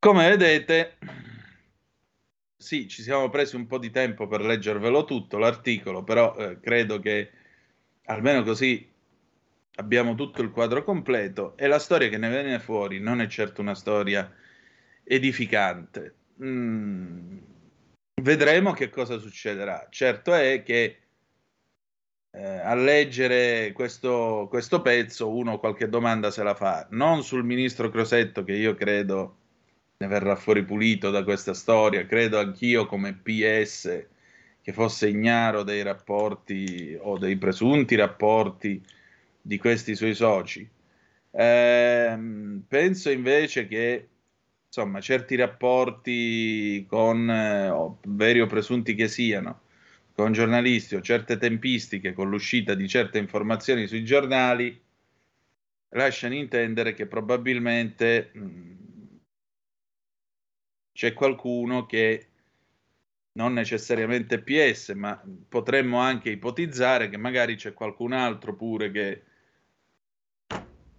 Come 0.00 0.28
vedete, 0.28 0.96
sì, 2.60 2.88
ci 2.88 3.02
siamo 3.02 3.30
presi 3.30 3.54
un 3.54 3.66
po' 3.66 3.78
di 3.78 3.90
tempo 3.90 4.26
per 4.26 4.40
leggervelo 4.42 5.04
tutto 5.04 5.38
l'articolo, 5.38 6.02
però 6.02 6.34
eh, 6.36 6.58
credo 6.60 6.98
che 6.98 7.30
almeno 8.06 8.42
così 8.42 8.86
abbiamo 9.76 10.16
tutto 10.16 10.42
il 10.42 10.50
quadro 10.50 10.82
completo 10.82 11.56
e 11.56 11.68
la 11.68 11.78
storia 11.78 12.08
che 12.08 12.18
ne 12.18 12.28
viene 12.28 12.58
fuori 12.58 12.98
non 12.98 13.20
è 13.20 13.28
certo 13.28 13.60
una 13.60 13.76
storia 13.76 14.34
edificante. 15.04 16.14
Mm, 16.42 17.38
vedremo 18.22 18.72
che 18.72 18.90
cosa 18.90 19.18
succederà. 19.18 19.86
Certo 19.88 20.34
è 20.34 20.62
che 20.64 20.98
eh, 22.30 22.44
a 22.44 22.74
leggere 22.74 23.72
questo, 23.72 24.46
questo 24.50 24.82
pezzo 24.82 25.30
uno 25.32 25.58
qualche 25.58 25.88
domanda 25.88 26.30
se 26.32 26.42
la 26.42 26.54
fa, 26.54 26.88
non 26.90 27.22
sul 27.22 27.44
ministro 27.44 27.88
Crosetto 27.88 28.42
che 28.42 28.52
io 28.52 28.74
credo 28.74 29.37
ne 30.00 30.06
verrà 30.06 30.36
fuori 30.36 30.64
pulito 30.64 31.10
da 31.10 31.24
questa 31.24 31.54
storia. 31.54 32.06
Credo 32.06 32.38
anch'io 32.38 32.86
come 32.86 33.14
PS 33.14 34.06
che 34.62 34.72
fosse 34.72 35.08
ignaro 35.08 35.64
dei 35.64 35.82
rapporti 35.82 36.96
o 37.00 37.18
dei 37.18 37.36
presunti 37.36 37.96
rapporti 37.96 38.80
di 39.40 39.58
questi 39.58 39.96
suoi 39.96 40.14
soci. 40.14 40.68
Eh, 41.30 42.18
penso 42.68 43.10
invece 43.10 43.66
che 43.66 44.08
insomma 44.66 45.00
certi 45.00 45.34
rapporti 45.34 46.86
con 46.88 47.28
eh, 47.28 47.96
veri 48.06 48.40
o 48.40 48.46
presunti 48.46 48.94
che 48.94 49.08
siano 49.08 49.62
con 50.14 50.32
giornalisti 50.32 50.94
o 50.94 51.00
certe 51.00 51.38
tempistiche 51.38 52.12
con 52.12 52.28
l'uscita 52.28 52.74
di 52.74 52.88
certe 52.88 53.18
informazioni 53.18 53.86
sui 53.86 54.04
giornali 54.04 54.80
lasciano 55.90 56.34
intendere 56.34 56.92
che 56.94 57.06
probabilmente 57.06 58.30
mh, 58.32 58.77
c'è 60.98 61.12
qualcuno 61.12 61.86
che 61.86 62.26
non 63.34 63.52
necessariamente 63.52 64.40
PS, 64.40 64.94
ma 64.96 65.22
potremmo 65.48 66.00
anche 66.00 66.28
ipotizzare 66.30 67.08
che 67.08 67.16
magari 67.16 67.54
c'è 67.54 67.72
qualcun 67.72 68.12
altro 68.12 68.56
pure 68.56 68.90
che, 68.90 69.22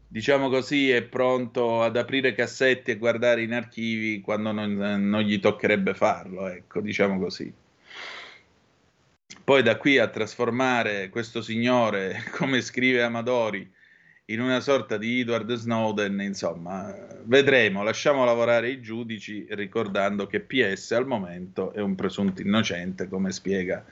diciamo 0.08 0.48
così, 0.48 0.90
è 0.90 1.04
pronto 1.04 1.84
ad 1.84 1.98
aprire 1.98 2.32
cassetti 2.32 2.92
e 2.92 2.98
guardare 2.98 3.42
in 3.42 3.52
archivi 3.52 4.22
quando 4.22 4.54
non, 4.54 4.72
non 4.72 5.20
gli 5.20 5.38
toccherebbe 5.38 5.94
farlo, 5.94 6.48
ecco, 6.48 6.80
diciamo 6.80 7.20
così. 7.20 7.54
Poi 9.44 9.62
da 9.62 9.76
qui 9.76 9.98
a 9.98 10.08
trasformare 10.08 11.10
questo 11.10 11.42
signore, 11.42 12.24
come 12.32 12.62
scrive 12.62 13.04
Amadori, 13.04 13.70
in 14.30 14.42
una 14.42 14.60
sorta 14.60 14.98
di 14.98 15.22
Edward 15.22 15.52
Snowden, 15.54 16.22
insomma, 16.22 16.96
vedremo, 17.24 17.82
lasciamo 17.82 18.26
lavorare 18.26 18.70
i 18.70 18.80
giudici 18.80 19.48
ricordando 19.50 20.28
che 20.28 20.40
PS 20.40 20.92
al 20.92 21.08
momento 21.08 21.74
è 21.74 21.82
un 21.82 21.96
presunto 21.96 22.42
innocente, 22.42 23.08
come 23.08 23.32
spiega 23.32 23.84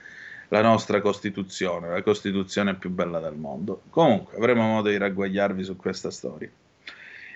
la 0.50 0.62
nostra 0.62 1.02
Costituzione, 1.02 1.90
la 1.90 2.04
Costituzione 2.04 2.76
più 2.76 2.92
bella 2.92 3.20
del 3.20 3.34
mondo. 3.34 3.82
Comunque, 3.90 4.38
avremo 4.38 4.62
modo 4.62 4.90
di 4.90 4.98
ragguagliarvi 4.98 5.64
su 5.64 5.76
questa 5.76 6.12
storia. 6.12 6.52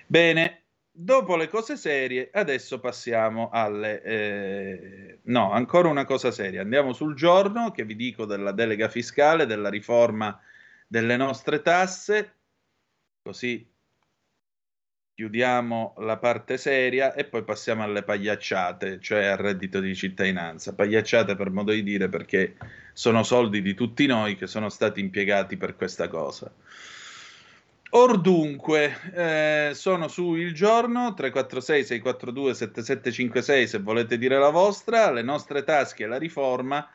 Bene, 0.06 0.62
dopo 0.91 1.36
le 1.36 1.47
cose 1.49 1.78
serie, 1.78 2.30
adesso 2.32 2.80
passiamo 2.80 3.49
alle... 3.52 4.04
Eh, 4.04 5.18
no, 5.24 5.52
ancora 5.52 5.89
una 5.89 6.06
cosa 6.06 6.30
seria. 6.30 6.62
Andiamo 6.62 6.93
sul 6.93 7.16
giorno 7.16 7.72
che 7.72 7.84
vi 7.84 7.95
dico 7.95 8.26
della 8.26 8.52
delega 8.52 8.89
fiscale, 8.89 9.47
della 9.47 9.70
riforma 9.70 10.39
delle 10.88 11.18
nostre 11.18 11.64
tasse 11.64 12.36
Così 13.24 13.69
chiudiamo 15.13 15.93
la 15.99 16.17
parte 16.17 16.57
seria 16.57 17.13
e 17.13 17.26
poi 17.26 17.43
passiamo 17.43 17.84
alle 17.84 18.01
pagliacciate, 18.01 18.99
cioè 18.99 19.26
al 19.26 19.38
reddito 19.38 19.80
di 19.80 19.95
cittadinanza. 19.95 20.74
Pagliacciate 20.74 21.36
per 21.36 21.51
modo 21.51 21.72
di 21.72 21.84
dire 21.84 22.09
perché 22.09 22.55
sono 22.93 23.22
soldi 23.22 23.61
di 23.61 23.76
tutti 23.76 24.07
noi 24.07 24.36
che 24.36 24.47
sono 24.47 24.69
stati 24.69 24.99
impiegati 24.99 25.55
per 25.57 25.76
questa 25.76 26.07
cosa. 26.07 26.51
Or 27.91 28.19
dunque, 28.19 28.97
eh, 29.13 29.72
sono 29.76 30.07
su 30.07 30.34
Il 30.34 30.55
Giorno 30.55 31.13
346 31.13 31.84
642 31.84 32.53
7756 32.55 33.67
se 33.67 33.80
volete 33.80 34.17
dire 34.17 34.39
la 34.39 34.49
vostra, 34.49 35.11
le 35.11 35.22
nostre 35.22 35.63
tasche 35.63 36.05
e 36.05 36.07
la 36.07 36.17
riforma. 36.17 36.89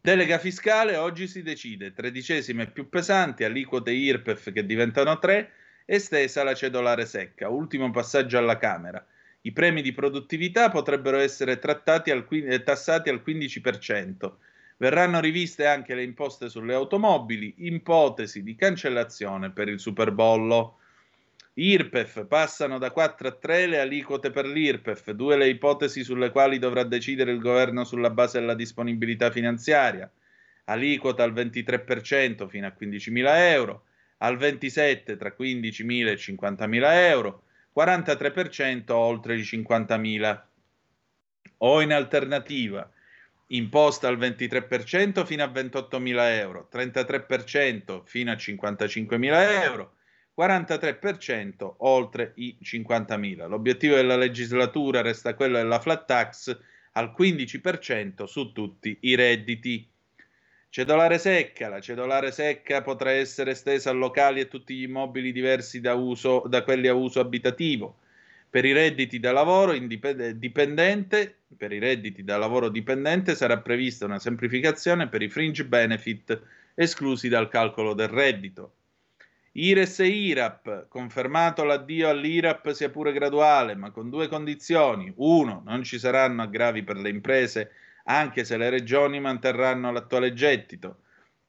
Delega 0.00 0.38
fiscale, 0.38 0.96
oggi 0.96 1.26
si 1.26 1.42
decide, 1.42 1.92
tredicesime 1.92 2.70
più 2.70 2.88
pesanti, 2.88 3.44
aliquote 3.44 3.90
IRPEF 3.90 4.52
che 4.52 4.64
diventano 4.64 5.18
tre, 5.18 5.50
estesa 5.86 6.42
la 6.42 6.54
cedolare 6.54 7.06
secca. 7.06 7.48
Ultimo 7.48 7.90
passaggio 7.90 8.36
alla 8.36 8.58
Camera. 8.58 9.04
I 9.42 9.52
premi 9.52 9.80
di 9.80 9.92
produttività 9.92 10.70
potrebbero 10.70 11.18
essere 11.18 11.58
al, 11.62 12.26
eh, 12.28 12.62
tassati 12.64 13.08
al 13.08 13.22
15%. 13.24 14.38
Verranno 14.78 15.20
riviste 15.20 15.66
anche 15.66 15.94
le 15.94 16.02
imposte 16.02 16.50
sulle 16.50 16.74
automobili, 16.74 17.54
ipotesi 17.58 18.42
di 18.42 18.56
cancellazione 18.56 19.50
per 19.50 19.68
il 19.68 19.78
superbollo. 19.78 20.78
IRPEF 21.54 22.26
passano 22.26 22.76
da 22.76 22.90
4 22.90 23.28
a 23.28 23.32
3 23.32 23.66
le 23.66 23.78
aliquote 23.78 24.30
per 24.30 24.46
l'IRPEF, 24.46 25.12
due 25.12 25.38
le 25.38 25.48
ipotesi 25.48 26.04
sulle 26.04 26.30
quali 26.30 26.58
dovrà 26.58 26.82
decidere 26.82 27.30
il 27.30 27.38
governo 27.38 27.84
sulla 27.84 28.10
base 28.10 28.40
della 28.40 28.54
disponibilità 28.54 29.30
finanziaria. 29.30 30.10
Aliquota 30.64 31.22
al 31.22 31.32
23% 31.32 32.46
fino 32.48 32.66
a 32.66 32.74
15.000 32.78 33.24
euro, 33.52 33.84
al 34.18 34.36
27 34.36 35.16
tra 35.16 35.34
15.000 35.38 36.08
e 36.08 36.14
50.000 36.14 36.92
euro, 37.08 37.42
43% 37.74 38.92
oltre 38.92 39.36
i 39.36 39.40
50.000. 39.40 40.42
O 41.58 41.80
in 41.80 41.92
alternativa, 41.92 42.90
imposta 43.48 44.08
al 44.08 44.18
23% 44.18 45.24
fino 45.24 45.42
a 45.42 45.48
28.000 45.48 46.38
euro, 46.38 46.68
33% 46.72 48.02
fino 48.04 48.30
a 48.30 48.34
55.000 48.34 49.62
euro, 49.62 49.94
43% 50.36 51.74
oltre 51.78 52.32
i 52.36 52.56
50.000. 52.62 53.48
L'obiettivo 53.48 53.94
della 53.94 54.16
legislatura 54.16 55.00
resta 55.00 55.34
quello 55.34 55.56
della 55.56 55.80
flat 55.80 56.06
tax 56.06 56.58
al 56.92 57.14
15% 57.16 58.24
su 58.24 58.52
tutti 58.52 58.98
i 59.02 59.14
redditi. 59.14 59.88
Cedolare 60.76 61.16
secca. 61.16 61.70
La 61.70 61.80
cedolare 61.80 62.30
secca 62.30 62.82
potrà 62.82 63.10
essere 63.10 63.52
estesa 63.52 63.88
a 63.88 63.94
locali 63.94 64.40
e 64.40 64.46
tutti 64.46 64.74
gli 64.74 64.82
immobili 64.82 65.32
diversi 65.32 65.80
da, 65.80 65.94
uso, 65.94 66.44
da 66.48 66.64
quelli 66.64 66.86
a 66.86 66.92
uso 66.92 67.18
abitativo. 67.18 68.00
Per 68.50 68.62
i 68.62 68.74
redditi 68.74 69.18
da 69.18 69.32
lavoro 69.32 69.72
dipendente, 69.72 71.34
per 71.56 71.72
i 71.72 71.78
redditi 71.78 72.22
da 72.24 72.36
lavoro 72.36 72.68
dipendente 72.68 73.34
sarà 73.34 73.58
prevista 73.60 74.04
una 74.04 74.18
semplificazione 74.18 75.08
per 75.08 75.22
i 75.22 75.30
fringe 75.30 75.64
benefit 75.64 76.38
esclusi 76.74 77.30
dal 77.30 77.48
calcolo 77.48 77.94
del 77.94 78.08
reddito. 78.08 78.74
IRES 79.52 80.00
e 80.00 80.08
IRAP, 80.08 80.88
confermato 80.88 81.64
l'addio 81.64 82.10
all'IRAP 82.10 82.72
sia 82.72 82.90
pure 82.90 83.14
graduale, 83.14 83.74
ma 83.76 83.90
con 83.92 84.10
due 84.10 84.28
condizioni. 84.28 85.10
Uno, 85.16 85.62
non 85.64 85.84
ci 85.84 85.98
saranno 85.98 86.42
aggravi 86.42 86.82
per 86.82 86.98
le 86.98 87.08
imprese, 87.08 87.70
anche 88.08 88.44
se 88.44 88.56
le 88.56 88.70
regioni 88.70 89.20
manterranno 89.20 89.92
l'attuale 89.92 90.32
gettito. 90.32 90.98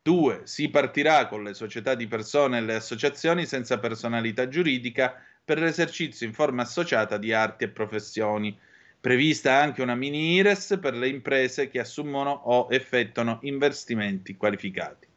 Due, 0.02 0.42
si 0.46 0.70
partirà 0.70 1.28
con 1.28 1.44
le 1.44 1.54
società 1.54 1.94
di 1.94 2.08
persone 2.08 2.58
e 2.58 2.62
le 2.62 2.76
associazioni 2.76 3.46
senza 3.46 3.78
personalità 3.80 4.48
giuridica 4.48 5.22
per 5.44 5.60
l'esercizio 5.60 6.26
in 6.26 6.34
forma 6.34 6.62
associata 6.62 7.18
di 7.18 7.34
arti 7.34 7.66
e 7.66 7.70
professioni. 7.70 8.58
Prevista 9.00 9.54
anche 9.54 9.82
una 9.82 9.96
mini 9.96 10.34
IRES 10.36 10.80
per 10.82 10.94
le 10.96 11.08
imprese 11.08 11.70
che 11.70 11.80
assumono 11.80 12.32
o 12.32 12.68
effettuano 12.70 13.40
investimenti 13.44 14.36
qualificati. 14.36 15.08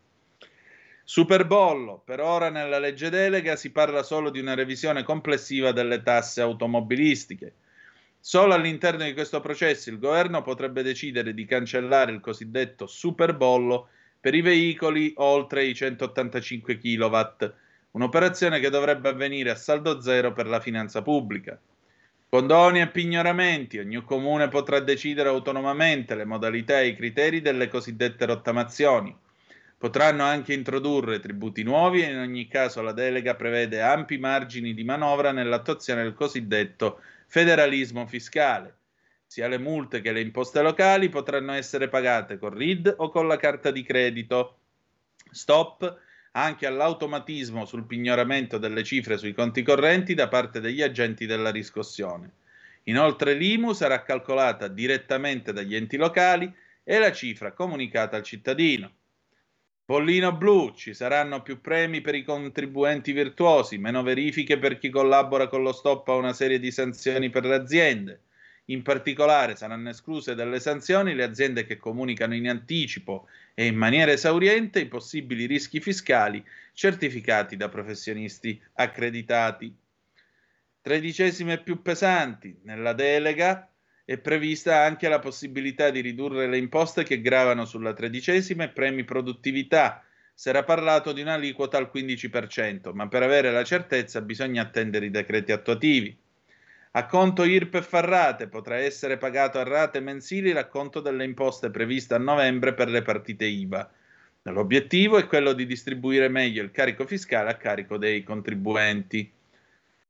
Superbollo, 1.04 2.02
per 2.04 2.20
ora 2.20 2.50
nella 2.50 2.78
legge 2.78 3.10
delega 3.10 3.56
si 3.56 3.70
parla 3.70 4.02
solo 4.02 4.30
di 4.30 4.38
una 4.38 4.54
revisione 4.54 5.02
complessiva 5.02 5.72
delle 5.72 6.02
tasse 6.02 6.40
automobilistiche. 6.40 7.54
Solo 8.22 8.52
all'interno 8.52 9.04
di 9.04 9.14
questo 9.14 9.40
processo 9.40 9.88
il 9.88 9.98
governo 9.98 10.42
potrebbe 10.42 10.82
decidere 10.82 11.32
di 11.32 11.46
cancellare 11.46 12.12
il 12.12 12.20
cosiddetto 12.20 12.86
superbollo 12.86 13.88
per 14.20 14.34
i 14.34 14.42
veicoli 14.42 15.14
oltre 15.16 15.64
i 15.64 15.74
185 15.74 16.76
kW, 16.76 17.20
un'operazione 17.92 18.60
che 18.60 18.68
dovrebbe 18.68 19.08
avvenire 19.08 19.48
a 19.48 19.54
saldo 19.54 20.02
zero 20.02 20.34
per 20.34 20.46
la 20.46 20.60
finanza 20.60 21.00
pubblica. 21.00 21.58
Condoni 22.28 22.82
e 22.82 22.88
pignoramenti, 22.88 23.78
ogni 23.78 24.04
comune 24.04 24.48
potrà 24.48 24.80
decidere 24.80 25.30
autonomamente 25.30 26.14
le 26.14 26.26
modalità 26.26 26.78
e 26.78 26.88
i 26.88 26.96
criteri 26.96 27.40
delle 27.40 27.68
cosiddette 27.68 28.26
rottamazioni. 28.26 29.16
Potranno 29.78 30.24
anche 30.24 30.52
introdurre 30.52 31.20
tributi 31.20 31.62
nuovi 31.62 32.02
e 32.02 32.10
in 32.10 32.18
ogni 32.18 32.46
caso 32.46 32.82
la 32.82 32.92
delega 32.92 33.34
prevede 33.34 33.80
ampi 33.80 34.18
margini 34.18 34.74
di 34.74 34.84
manovra 34.84 35.32
nell'attuazione 35.32 36.02
del 36.02 36.12
cosiddetto 36.12 37.00
federalismo 37.30 38.08
fiscale. 38.08 38.74
Sia 39.24 39.46
le 39.46 39.58
multe 39.58 40.00
che 40.00 40.10
le 40.10 40.20
imposte 40.20 40.60
locali 40.62 41.08
potranno 41.08 41.52
essere 41.52 41.88
pagate 41.88 42.38
con 42.38 42.50
RID 42.50 42.92
o 42.98 43.08
con 43.08 43.28
la 43.28 43.36
carta 43.36 43.70
di 43.70 43.84
credito. 43.84 44.58
Stop 45.30 45.96
anche 46.32 46.66
all'automatismo 46.66 47.66
sul 47.66 47.86
pignoramento 47.86 48.58
delle 48.58 48.82
cifre 48.82 49.16
sui 49.16 49.32
conti 49.32 49.62
correnti 49.62 50.14
da 50.14 50.26
parte 50.26 50.58
degli 50.58 50.82
agenti 50.82 51.24
della 51.24 51.52
riscossione. 51.52 52.32
Inoltre 52.84 53.34
l'IMU 53.34 53.74
sarà 53.74 54.02
calcolata 54.02 54.66
direttamente 54.66 55.52
dagli 55.52 55.76
enti 55.76 55.96
locali 55.96 56.52
e 56.82 56.98
la 56.98 57.12
cifra 57.12 57.52
comunicata 57.52 58.16
al 58.16 58.24
cittadino. 58.24 58.90
Pollino 59.90 60.30
blu, 60.30 60.72
ci 60.72 60.94
saranno 60.94 61.42
più 61.42 61.60
premi 61.60 62.00
per 62.00 62.14
i 62.14 62.22
contribuenti 62.22 63.10
virtuosi, 63.10 63.76
meno 63.76 64.04
verifiche 64.04 64.56
per 64.56 64.78
chi 64.78 64.88
collabora 64.88 65.48
con 65.48 65.64
lo 65.64 65.72
stop 65.72 66.06
a 66.06 66.14
una 66.14 66.32
serie 66.32 66.60
di 66.60 66.70
sanzioni 66.70 67.28
per 67.28 67.44
le 67.44 67.56
aziende. 67.56 68.20
In 68.66 68.82
particolare 68.82 69.56
saranno 69.56 69.88
escluse 69.88 70.36
dalle 70.36 70.60
sanzioni 70.60 71.12
le 71.12 71.24
aziende 71.24 71.66
che 71.66 71.76
comunicano 71.76 72.36
in 72.36 72.48
anticipo 72.48 73.26
e 73.52 73.66
in 73.66 73.74
maniera 73.74 74.12
esauriente 74.12 74.78
i 74.78 74.86
possibili 74.86 75.46
rischi 75.46 75.80
fiscali 75.80 76.40
certificati 76.72 77.56
da 77.56 77.68
professionisti 77.68 78.62
accreditati. 78.74 79.74
Tredicesime 80.82 81.58
più 81.58 81.82
pesanti. 81.82 82.60
Nella 82.62 82.92
delega 82.92 83.69
è 84.10 84.18
prevista 84.18 84.82
anche 84.82 85.08
la 85.08 85.20
possibilità 85.20 85.90
di 85.90 86.00
ridurre 86.00 86.48
le 86.48 86.56
imposte 86.56 87.04
che 87.04 87.20
gravano 87.20 87.64
sulla 87.64 87.92
tredicesima 87.92 88.64
e 88.64 88.70
premi 88.70 89.04
produttività. 89.04 90.04
Si 90.34 90.48
era 90.48 90.64
parlato 90.64 91.12
di 91.12 91.20
un'aliquota 91.20 91.78
al 91.78 91.88
15%, 91.94 92.92
ma 92.92 93.06
per 93.06 93.22
avere 93.22 93.52
la 93.52 93.62
certezza 93.62 94.20
bisogna 94.20 94.62
attendere 94.62 95.06
i 95.06 95.12
decreti 95.12 95.52
attuativi. 95.52 96.18
A 96.90 97.06
conto 97.06 97.44
IRPEF 97.44 97.94
a 97.94 98.00
rate 98.00 98.48
potrà 98.48 98.78
essere 98.78 99.16
pagato 99.16 99.60
a 99.60 99.62
rate 99.62 100.00
mensili 100.00 100.50
l'acconto 100.50 100.98
delle 100.98 101.22
imposte 101.22 101.70
previste 101.70 102.14
a 102.14 102.18
novembre 102.18 102.74
per 102.74 102.88
le 102.88 103.02
partite 103.02 103.44
IVA. 103.44 103.88
L'obiettivo 104.42 105.18
è 105.18 105.28
quello 105.28 105.52
di 105.52 105.66
distribuire 105.66 106.28
meglio 106.28 106.64
il 106.64 106.72
carico 106.72 107.06
fiscale 107.06 107.50
a 107.50 107.56
carico 107.56 107.96
dei 107.96 108.24
contribuenti. 108.24 109.32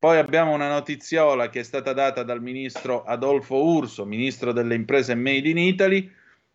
Poi 0.01 0.17
abbiamo 0.17 0.55
una 0.55 0.71
notiziola 0.71 1.51
che 1.51 1.61
è 1.61 1.63
stata 1.63 1.93
data 1.93 2.23
dal 2.23 2.41
ministro 2.41 3.05
Adolfo 3.05 3.63
Urso, 3.63 4.07
ministro 4.07 4.51
delle 4.51 4.75
imprese 4.75 5.15
Made 5.15 5.47
in 5.47 5.59
Italy, 5.59 6.11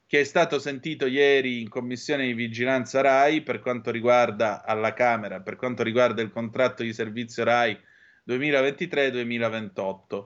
che 0.07 0.21
è 0.21 0.23
stato 0.23 0.57
sentito 0.57 1.05
ieri 1.05 1.61
in 1.61 1.69
commissione 1.69 2.25
di 2.25 2.33
vigilanza 2.33 3.01
RAI 3.01 3.41
per 3.43 3.59
quanto 3.59 3.91
riguarda 3.91 4.65
alla 4.65 4.93
Camera, 4.93 5.41
per 5.41 5.57
quanto 5.57 5.83
riguarda 5.83 6.23
il 6.23 6.31
contratto 6.31 6.81
di 6.81 6.91
servizio 6.91 7.43
RAI 7.43 7.77
2023-2028 8.27 10.25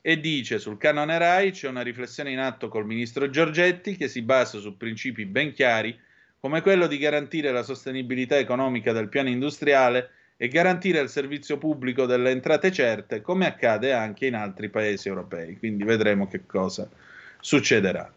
e 0.00 0.20
dice 0.20 0.60
sul 0.60 0.78
canone 0.78 1.18
RAI 1.18 1.50
c'è 1.50 1.66
una 1.66 1.82
riflessione 1.82 2.30
in 2.30 2.38
atto 2.38 2.68
col 2.68 2.86
ministro 2.86 3.28
Giorgetti 3.28 3.96
che 3.96 4.06
si 4.06 4.22
basa 4.22 4.60
su 4.60 4.76
principi 4.76 5.26
ben 5.26 5.52
chiari 5.52 5.98
come 6.38 6.60
quello 6.60 6.86
di 6.86 6.98
garantire 6.98 7.50
la 7.50 7.64
sostenibilità 7.64 8.38
economica 8.38 8.92
del 8.92 9.08
piano 9.08 9.30
industriale 9.30 10.10
e 10.42 10.48
garantire 10.48 10.98
il 10.98 11.08
servizio 11.08 11.56
pubblico 11.56 12.04
delle 12.04 12.30
entrate 12.30 12.72
certe, 12.72 13.20
come 13.20 13.46
accade 13.46 13.92
anche 13.92 14.26
in 14.26 14.34
altri 14.34 14.70
paesi 14.70 15.06
europei. 15.06 15.56
Quindi 15.56 15.84
vedremo 15.84 16.26
che 16.26 16.46
cosa 16.46 16.90
succederà. 17.38 18.12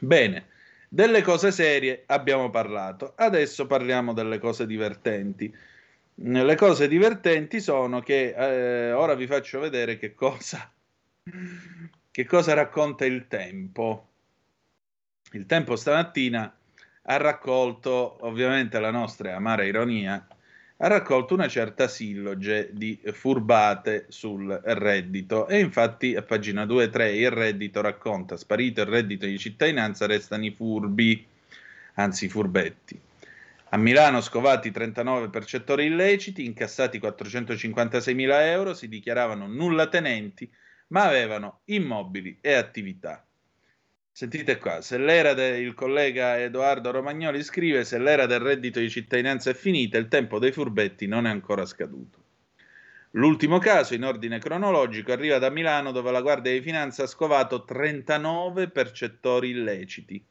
Bene, 0.00 0.46
delle 0.88 1.22
cose 1.22 1.52
serie 1.52 2.02
abbiamo 2.06 2.50
parlato, 2.50 3.12
adesso 3.14 3.68
parliamo 3.68 4.12
delle 4.12 4.40
cose 4.40 4.66
divertenti. 4.66 5.56
Le 6.14 6.56
cose 6.56 6.88
divertenti 6.88 7.60
sono 7.60 8.00
che 8.00 8.34
eh, 8.36 8.90
ora 8.90 9.14
vi 9.14 9.28
faccio 9.28 9.60
vedere 9.60 9.98
che 9.98 10.14
cosa, 10.14 10.68
che 12.10 12.24
cosa 12.24 12.54
racconta 12.54 13.04
il 13.04 13.28
tempo. 13.28 14.08
Il 15.30 15.46
tempo 15.46 15.76
stamattina 15.76 16.52
ha 17.02 17.16
raccolto 17.18 18.16
ovviamente 18.26 18.80
la 18.80 18.90
nostra 18.90 19.36
amara 19.36 19.62
ironia 19.62 20.26
ha 20.82 20.86
raccolto 20.86 21.34
una 21.34 21.48
certa 21.48 21.88
silloge 21.88 22.70
di 22.72 22.98
furbate 23.12 24.06
sul 24.08 24.48
reddito 24.64 25.46
e 25.46 25.58
infatti 25.58 26.14
a 26.16 26.22
pagina 26.22 26.64
2 26.64 26.84
e 26.84 26.88
3 26.88 27.12
il 27.16 27.30
reddito 27.30 27.82
racconta 27.82 28.38
sparito 28.38 28.80
il 28.80 28.86
reddito 28.86 29.26
di 29.26 29.38
cittadinanza 29.38 30.06
restano 30.06 30.46
i 30.46 30.50
furbi, 30.50 31.26
anzi 31.94 32.24
i 32.24 32.28
furbetti. 32.28 32.98
A 33.72 33.76
Milano 33.76 34.22
scovati 34.22 34.70
39 34.70 35.28
percettori 35.28 35.84
illeciti, 35.84 36.46
incassati 36.46 36.98
456 36.98 38.14
mila 38.14 38.50
euro, 38.50 38.72
si 38.72 38.88
dichiaravano 38.88 39.46
nulla 39.46 39.86
tenenti 39.86 40.50
ma 40.88 41.04
avevano 41.04 41.60
immobili 41.66 42.38
e 42.40 42.54
attività. 42.54 43.24
Sentite 44.20 44.58
qua, 44.58 44.82
se 44.82 44.98
l'era 44.98 45.32
del 45.32 45.72
collega 45.72 46.38
Edoardo 46.38 46.90
Romagnoli 46.90 47.42
scrive 47.42 47.84
se 47.84 47.96
l'era 47.96 48.26
del 48.26 48.40
reddito 48.40 48.78
di 48.78 48.90
cittadinanza 48.90 49.48
è 49.48 49.54
finita, 49.54 49.96
il 49.96 50.08
tempo 50.08 50.38
dei 50.38 50.52
furbetti 50.52 51.06
non 51.06 51.26
è 51.26 51.30
ancora 51.30 51.64
scaduto. 51.64 52.18
L'ultimo 53.12 53.56
caso, 53.56 53.94
in 53.94 54.04
ordine 54.04 54.38
cronologico, 54.38 55.10
arriva 55.10 55.38
da 55.38 55.48
Milano 55.48 55.90
dove 55.90 56.10
la 56.10 56.20
Guardia 56.20 56.52
di 56.52 56.60
Finanza 56.60 57.04
ha 57.04 57.06
scovato 57.06 57.64
39 57.64 58.68
percettori 58.68 59.48
illeciti 59.48 60.22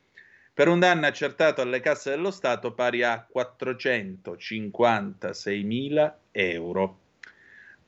per 0.53 0.67
un 0.67 0.77
danno 0.77 1.07
accertato 1.07 1.61
alle 1.61 1.79
casse 1.79 2.11
dello 2.11 2.29
Stato 2.29 2.73
pari 2.73 3.01
a 3.01 3.25
456 3.27 5.63
mila 5.63 6.15
euro. 6.29 7.08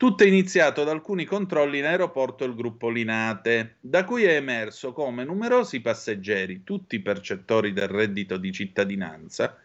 Tutto 0.02 0.24
è 0.24 0.26
iniziato 0.26 0.84
da 0.84 0.90
alcuni 0.90 1.26
controlli 1.26 1.78
in 1.78 1.86
aeroporto 1.86 2.44
del 2.44 2.56
gruppo 2.56 2.90
Linate, 2.90 3.76
da 3.82 4.04
cui 4.04 4.24
è 4.24 4.34
emerso 4.34 4.94
come 4.94 5.24
numerosi 5.24 5.80
passeggeri, 5.80 6.64
tutti 6.64 7.00
percettori 7.02 7.72
del 7.72 7.88
reddito 7.88 8.38
di 8.38 8.52
cittadinanza, 8.52 9.60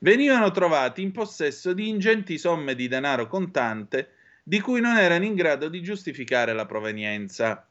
venivano 0.00 0.50
trovati 0.50 1.02
in 1.02 1.12
possesso 1.12 1.72
di 1.72 1.88
ingenti 1.88 2.36
somme 2.36 2.74
di 2.74 2.88
denaro 2.88 3.28
contante 3.28 4.14
di 4.42 4.58
cui 4.58 4.80
non 4.80 4.96
erano 4.96 5.24
in 5.24 5.36
grado 5.36 5.68
di 5.68 5.80
giustificare 5.80 6.52
la 6.52 6.66
provenienza. 6.66 7.64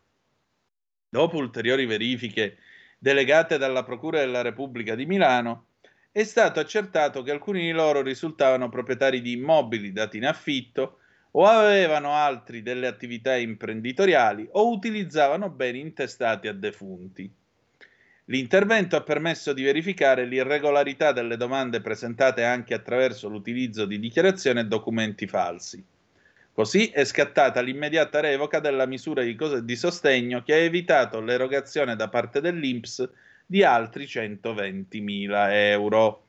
Dopo 1.10 1.36
ulteriori 1.36 1.86
verifiche 1.86 2.60
delegate 2.98 3.58
dalla 3.58 3.84
Procura 3.84 4.20
della 4.20 4.42
Repubblica 4.42 4.96
di 4.96 5.06
Milano, 5.06 5.66
è 6.14 6.24
stato 6.24 6.62
accertato 6.62 7.24
che 7.24 7.32
alcuni 7.32 7.60
di 7.60 7.72
loro 7.72 8.02
risultavano 8.02 8.70
proprietari 8.70 9.20
di 9.20 9.34
immobili 9.34 9.92
dati 9.92 10.16
in 10.16 10.26
affitto 10.26 11.00
o 11.38 11.46
avevano 11.46 12.14
altri 12.14 12.62
delle 12.62 12.88
attività 12.88 13.36
imprenditoriali 13.36 14.48
o 14.52 14.70
utilizzavano 14.70 15.50
beni 15.50 15.80
intestati 15.80 16.48
a 16.48 16.54
defunti. 16.54 17.30
L'intervento 18.26 18.96
ha 18.96 19.02
permesso 19.02 19.54
di 19.54 19.62
verificare 19.62 20.26
l'irregolarità 20.26 21.12
delle 21.12 21.38
domande 21.38 21.82
presentate 21.82 22.44
anche 22.44 22.74
attraverso 22.74 23.28
l'utilizzo 23.28 23.86
di 23.86 24.00
dichiarazioni 24.00 24.62
e 24.62 24.66
documenti 24.66 25.28
falsi. 25.28 25.84
Così 26.54 26.88
è 26.88 27.04
scattata 27.04 27.60
l'immediata 27.60 28.22
revoca 28.22 28.60
della 28.60 28.86
misura 28.86 29.22
di, 29.22 29.76
sostegno 29.76 30.42
che 30.42 30.54
ha 30.54 30.58
evitato 30.58 31.20
l'erogazione 31.20 31.98
da 31.98 32.08
parte 32.08 32.40
dell'INPS 32.40 33.10
di 33.46 33.62
altri 33.62 34.06
120.000 34.06 35.48
euro. 35.52 36.25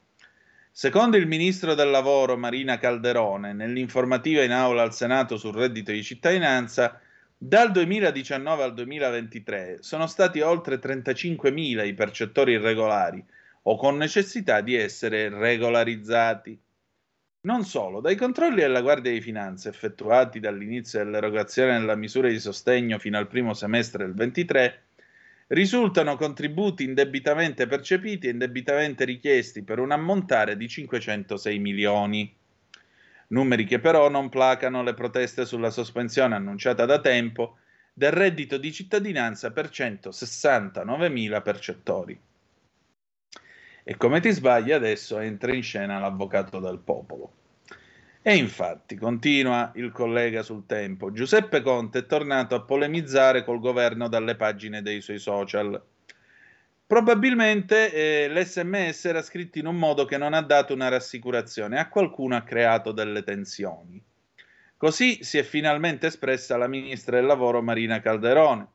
Secondo 0.79 1.17
il 1.17 1.27
ministro 1.27 1.73
del 1.73 1.89
lavoro 1.89 2.37
Marina 2.37 2.77
Calderone, 2.77 3.55
nell'informativa 3.55 4.43
in 4.43 4.53
aula 4.53 4.83
al 4.83 4.93
Senato 4.93 5.39
sul 5.39 5.55
reddito 5.55 5.91
di 5.91 6.03
cittadinanza, 6.03 7.01
dal 7.35 7.71
2019 7.71 8.63
al 8.63 8.75
2023 8.75 9.79
sono 9.81 10.07
stati 10.07 10.43
oltre 10.43 10.79
35.000 10.79 11.87
i 11.87 11.95
percettori 11.95 12.53
irregolari 12.53 13.25
o 13.63 13.77
con 13.79 13.97
necessità 13.97 14.61
di 14.61 14.75
essere 14.75 15.31
regolarizzati. 15.31 16.61
Non 17.47 17.65
solo, 17.65 18.03
dai 18.03 18.17
controlli 18.17 18.61
della 18.61 18.83
Guardia 18.83 19.13
di 19.13 19.23
Finanza 19.23 19.71
effettuati 19.71 20.41
dall'inizio 20.41 21.03
dell'erogazione 21.03 21.79
della 21.79 21.97
misura 21.97 22.29
di 22.29 22.39
sostegno 22.39 22.99
fino 22.99 23.17
al 23.17 23.29
primo 23.29 23.55
semestre 23.55 24.05
del 24.05 24.13
23, 24.13 24.86
risultano 25.49 26.17
contributi 26.17 26.85
indebitamente 26.85 27.67
percepiti 27.67 28.27
e 28.27 28.31
indebitamente 28.31 29.05
richiesti 29.05 29.63
per 29.63 29.79
un 29.79 29.93
ammontare 29.93 30.57
di 30.57 30.69
506 30.69 31.59
milioni. 31.59 32.35
Numeri 33.29 33.65
che 33.65 33.79
però 33.79 34.09
non 34.09 34.29
placano 34.29 34.83
le 34.83 34.95
proteste 34.95 35.45
sulla 35.45 35.71
sospensione 35.71 36.35
annunciata 36.35 36.85
da 36.85 37.01
tempo 37.01 37.59
del 37.93 38.13
reddito 38.13 38.59
di 38.59 38.73
cittadinanza 38.73 39.53
per 39.53 39.71
169 39.71 41.09
mila 41.09 41.41
percettori. 41.41 42.19
E 43.83 43.97
come 43.97 44.21
ti 44.21 44.31
sbagli 44.31 44.73
adesso 44.73 45.19
entra 45.19 45.55
in 45.55 45.63
scena 45.63 45.99
l'avvocato 45.99 46.59
del 46.59 46.79
popolo. 46.79 47.46
E 48.29 48.35
infatti, 48.35 48.97
continua 48.97 49.71
il 49.77 49.93
collega 49.93 50.43
sul 50.43 50.67
tempo, 50.67 51.13
Giuseppe 51.13 51.63
Conte 51.63 52.01
è 52.01 52.07
tornato 52.07 52.57
a 52.57 52.61
polemizzare 52.61 53.45
col 53.45 53.61
governo 53.61 54.09
dalle 54.09 54.35
pagine 54.35 54.83
dei 54.83 55.01
suoi 55.01 55.21
social. 55.21 55.81
Probabilmente 56.85 57.93
eh, 57.93 58.29
l'SMS 58.29 59.05
era 59.05 59.23
scritto 59.23 59.61
in 59.61 59.67
un 59.67 59.77
modo 59.77 60.07
che 60.07 60.19
non 60.19 60.35
ha 60.35 60.43
dato 60.43 60.75
una 60.75 60.89
rassicurazione, 60.89 61.79
a 61.79 61.89
qualcuno 61.89 62.35
ha 62.35 62.43
creato 62.43 62.91
delle 62.91 63.23
tensioni. 63.23 64.03
Così 64.77 65.23
si 65.23 65.39
è 65.39 65.45
finalmente 65.45 66.09
espressa 66.09 66.57
la 66.57 66.67
ministra 66.67 67.19
del 67.19 67.27
lavoro 67.27 67.63
Marina 67.63 68.01
Calderone. 68.01 68.67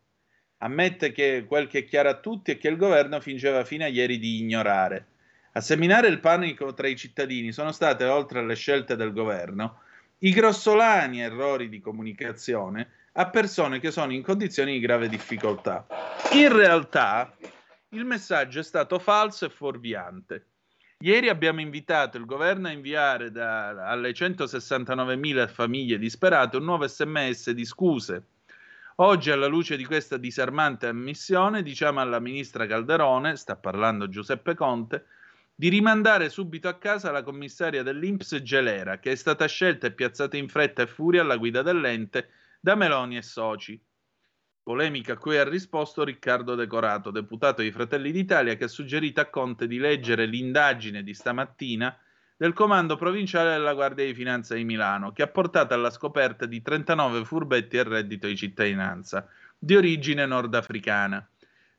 Ammette 0.59 1.11
che 1.11 1.43
quel 1.45 1.67
che 1.67 1.79
è 1.79 1.83
chiaro 1.83 2.07
a 2.07 2.19
tutti 2.21 2.51
è 2.51 2.57
che 2.57 2.69
il 2.69 2.77
governo 2.77 3.19
fingeva 3.19 3.65
fino 3.65 3.83
a 3.83 3.87
ieri 3.87 4.17
di 4.17 4.39
ignorare 4.39 5.07
a 5.53 5.61
seminare 5.61 6.07
il 6.07 6.19
panico 6.19 6.73
tra 6.73 6.87
i 6.87 6.95
cittadini 6.95 7.51
sono 7.51 7.71
state, 7.71 8.05
oltre 8.05 8.39
alle 8.39 8.55
scelte 8.55 8.95
del 8.95 9.11
governo, 9.11 9.81
i 10.19 10.31
grossolani 10.31 11.21
errori 11.21 11.67
di 11.67 11.81
comunicazione 11.81 12.89
a 13.13 13.29
persone 13.29 13.79
che 13.79 13.91
sono 13.91 14.13
in 14.13 14.21
condizioni 14.21 14.73
di 14.73 14.79
grave 14.79 15.09
difficoltà. 15.09 15.85
In 16.33 16.55
realtà 16.55 17.35
il 17.89 18.05
messaggio 18.05 18.59
è 18.59 18.63
stato 18.63 18.99
falso 18.99 19.45
e 19.45 19.49
fuorviante. 19.49 20.45
Ieri 20.99 21.29
abbiamo 21.29 21.59
invitato 21.59 22.17
il 22.17 22.25
governo 22.25 22.67
a 22.67 22.71
inviare 22.71 23.31
da, 23.31 23.87
alle 23.87 24.11
169.000 24.11 25.49
famiglie 25.49 25.97
disperate 25.97 26.57
un 26.57 26.63
nuovo 26.63 26.87
sms 26.87 27.49
di 27.51 27.65
scuse. 27.65 28.23
Oggi, 28.97 29.31
alla 29.31 29.47
luce 29.47 29.75
di 29.75 29.83
questa 29.83 30.17
disarmante 30.17 30.85
ammissione, 30.85 31.63
diciamo 31.63 31.99
alla 31.99 32.19
ministra 32.19 32.67
Calderone, 32.67 33.35
sta 33.35 33.55
parlando 33.55 34.07
Giuseppe 34.09 34.53
Conte, 34.53 35.05
di 35.61 35.69
rimandare 35.69 36.29
subito 36.29 36.67
a 36.67 36.79
casa 36.79 37.11
la 37.11 37.21
commissaria 37.21 37.83
dell'Inps 37.83 38.41
Gelera, 38.41 38.97
che 38.97 39.11
è 39.11 39.15
stata 39.15 39.45
scelta 39.45 39.85
e 39.85 39.91
piazzata 39.91 40.35
in 40.35 40.49
fretta 40.49 40.81
e 40.81 40.87
furia 40.87 41.21
alla 41.21 41.37
guida 41.37 41.61
dell'ente 41.61 42.29
da 42.59 42.73
Meloni 42.73 43.15
e 43.15 43.21
soci. 43.21 43.79
Polemica 44.63 45.13
a 45.13 45.17
cui 45.17 45.37
ha 45.37 45.47
risposto 45.47 46.03
Riccardo 46.03 46.55
Decorato, 46.55 47.11
deputato 47.11 47.61
di 47.61 47.71
Fratelli 47.71 48.11
d'Italia, 48.11 48.55
che 48.55 48.63
ha 48.63 48.67
suggerito 48.67 49.21
a 49.21 49.29
Conte 49.29 49.67
di 49.67 49.77
leggere 49.77 50.25
l'indagine 50.25 51.03
di 51.03 51.13
stamattina 51.13 51.95
del 52.35 52.53
comando 52.53 52.95
provinciale 52.95 53.51
della 53.51 53.75
Guardia 53.75 54.03
di 54.03 54.15
Finanza 54.15 54.55
di 54.55 54.63
Milano, 54.63 55.11
che 55.11 55.21
ha 55.21 55.27
portato 55.27 55.75
alla 55.75 55.91
scoperta 55.91 56.47
di 56.47 56.59
39 56.63 57.23
furbetti 57.23 57.77
a 57.77 57.83
reddito 57.83 58.25
di 58.25 58.35
cittadinanza 58.35 59.27
di 59.59 59.75
origine 59.75 60.25
nordafricana. 60.25 61.30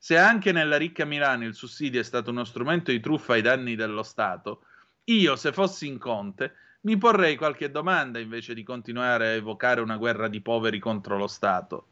Se 0.04 0.18
anche 0.18 0.50
nella 0.50 0.78
ricca 0.78 1.04
Milano 1.04 1.44
il 1.44 1.54
sussidio 1.54 2.00
è 2.00 2.02
stato 2.02 2.32
uno 2.32 2.42
strumento 2.42 2.90
di 2.90 2.98
truffa 2.98 3.34
ai 3.34 3.40
danni 3.40 3.76
dello 3.76 4.02
Stato, 4.02 4.64
io, 5.04 5.36
se 5.36 5.52
fossi 5.52 5.86
in 5.86 5.98
Conte, 5.98 6.54
mi 6.80 6.98
porrei 6.98 7.36
qualche 7.36 7.70
domanda 7.70 8.18
invece 8.18 8.52
di 8.52 8.64
continuare 8.64 9.28
a 9.28 9.30
evocare 9.34 9.80
una 9.80 9.96
guerra 9.96 10.26
di 10.26 10.40
poveri 10.40 10.80
contro 10.80 11.16
lo 11.16 11.28
Stato. 11.28 11.90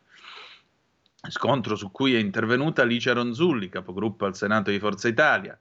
Scontro 1.28 1.76
su 1.76 1.92
cui 1.92 2.16
è 2.16 2.18
intervenuta 2.18 2.82
Alice 2.82 3.12
Ronzulli, 3.12 3.68
capogruppo 3.68 4.24
al 4.24 4.34
Senato 4.34 4.72
di 4.72 4.80
Forza 4.80 5.06
Italia, 5.06 5.56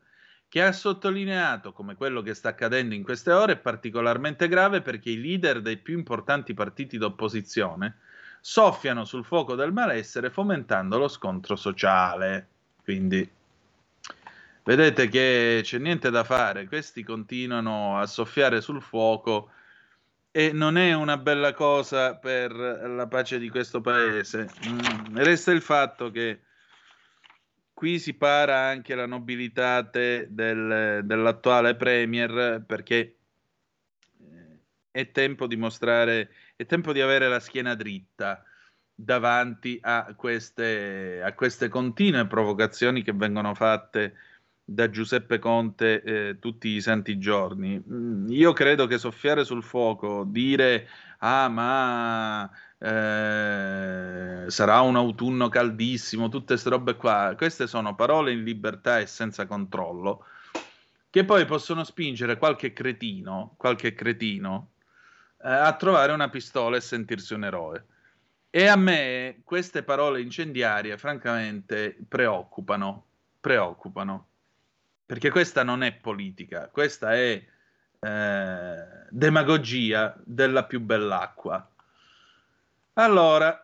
che 0.47 0.63
ha 0.63 0.71
sottolineato 0.71 1.71
come 1.71 1.93
quello 1.93 2.23
che 2.23 2.33
sta 2.33 2.49
accadendo 2.49 2.95
in 2.95 3.03
queste 3.03 3.31
ore 3.31 3.53
è 3.53 3.57
particolarmente 3.57 4.47
grave 4.47 4.81
perché 4.81 5.11
i 5.11 5.21
leader 5.21 5.61
dei 5.61 5.77
più 5.77 5.95
importanti 5.95 6.55
partiti 6.55 6.97
d'opposizione 6.97 7.97
soffiano 8.41 9.05
sul 9.05 9.25
fuoco 9.25 9.55
del 9.55 9.73
malessere 9.73 10.29
fomentando 10.29 10.97
lo 10.97 11.07
scontro 11.07 11.55
sociale. 11.55 12.47
Quindi 12.83 13.29
vedete 14.63 15.07
che 15.09 15.61
c'è 15.63 15.77
niente 15.77 16.09
da 16.09 16.23
fare, 16.23 16.67
questi 16.67 17.03
continuano 17.03 17.97
a 17.97 18.05
soffiare 18.05 18.61
sul 18.61 18.81
fuoco 18.81 19.51
e 20.31 20.51
non 20.51 20.77
è 20.77 20.93
una 20.93 21.17
bella 21.17 21.53
cosa 21.53 22.15
per 22.15 22.51
la 22.51 23.07
pace 23.07 23.39
di 23.39 23.49
questo 23.49 23.81
paese. 23.81 24.49
Mm, 24.67 25.17
resta 25.17 25.51
il 25.51 25.61
fatto 25.61 26.11
che 26.11 26.41
qui 27.73 27.97
si 27.97 28.13
para 28.13 28.67
anche 28.67 28.93
la 28.93 29.05
nobilità 29.05 29.81
del, 29.81 31.01
dell'attuale 31.03 31.75
Premier 31.75 32.63
perché 32.65 33.15
eh, 34.19 34.59
è 34.91 35.11
tempo 35.11 35.47
di 35.47 35.55
mostrare 35.55 36.29
è 36.59 36.65
tempo 36.65 36.91
di 36.91 36.99
avere 36.99 37.29
la 37.29 37.39
schiena 37.39 37.73
dritta 37.73 38.43
davanti 38.93 39.79
a 39.81 40.13
queste, 40.13 41.21
a 41.23 41.31
queste 41.31 41.69
continue 41.69 42.27
provocazioni 42.27 43.01
che 43.01 43.13
vengono 43.13 43.53
fatte 43.55 44.15
da 44.61 44.89
Giuseppe 44.89 45.39
Conte 45.39 46.01
eh, 46.01 46.37
tutti 46.37 46.67
i 46.67 46.81
santi 46.81 47.17
giorni. 47.17 47.81
Mm, 47.81 48.27
io 48.31 48.51
credo 48.51 48.87
che 48.87 48.97
soffiare 48.97 49.45
sul 49.45 49.63
fuoco, 49.63 50.25
dire 50.27 50.89
ah 51.19 51.47
ma 51.47 52.51
eh, 52.77 54.49
sarà 54.49 54.81
un 54.81 54.97
autunno 54.97 55.47
caldissimo, 55.47 56.27
tutte 56.27 56.47
queste 56.47 56.69
robe 56.69 56.97
qua, 56.97 57.35
queste 57.37 57.67
sono 57.67 57.95
parole 57.95 58.33
in 58.33 58.43
libertà 58.43 58.99
e 58.99 59.05
senza 59.05 59.45
controllo, 59.45 60.25
che 61.09 61.23
poi 61.23 61.45
possono 61.45 61.85
spingere 61.85 62.37
qualche 62.37 62.73
cretino, 62.73 63.53
qualche 63.55 63.93
cretino 63.93 64.71
a 65.41 65.73
trovare 65.75 66.11
una 66.11 66.29
pistola 66.29 66.77
e 66.77 66.81
sentirsi 66.81 67.33
un 67.33 67.45
eroe. 67.45 67.85
E 68.49 68.67
a 68.67 68.75
me 68.75 69.41
queste 69.43 69.83
parole 69.83 70.21
incendiarie, 70.21 70.97
francamente, 70.97 71.97
preoccupano. 72.07 73.05
Preoccupano. 73.39 74.27
Perché 75.05 75.29
questa 75.29 75.63
non 75.63 75.83
è 75.83 75.93
politica, 75.93 76.69
questa 76.69 77.13
è 77.13 77.43
eh, 77.99 78.85
demagogia 79.09 80.15
della 80.23 80.65
più 80.65 80.79
bell'acqua. 80.79 81.67
Allora, 82.93 83.63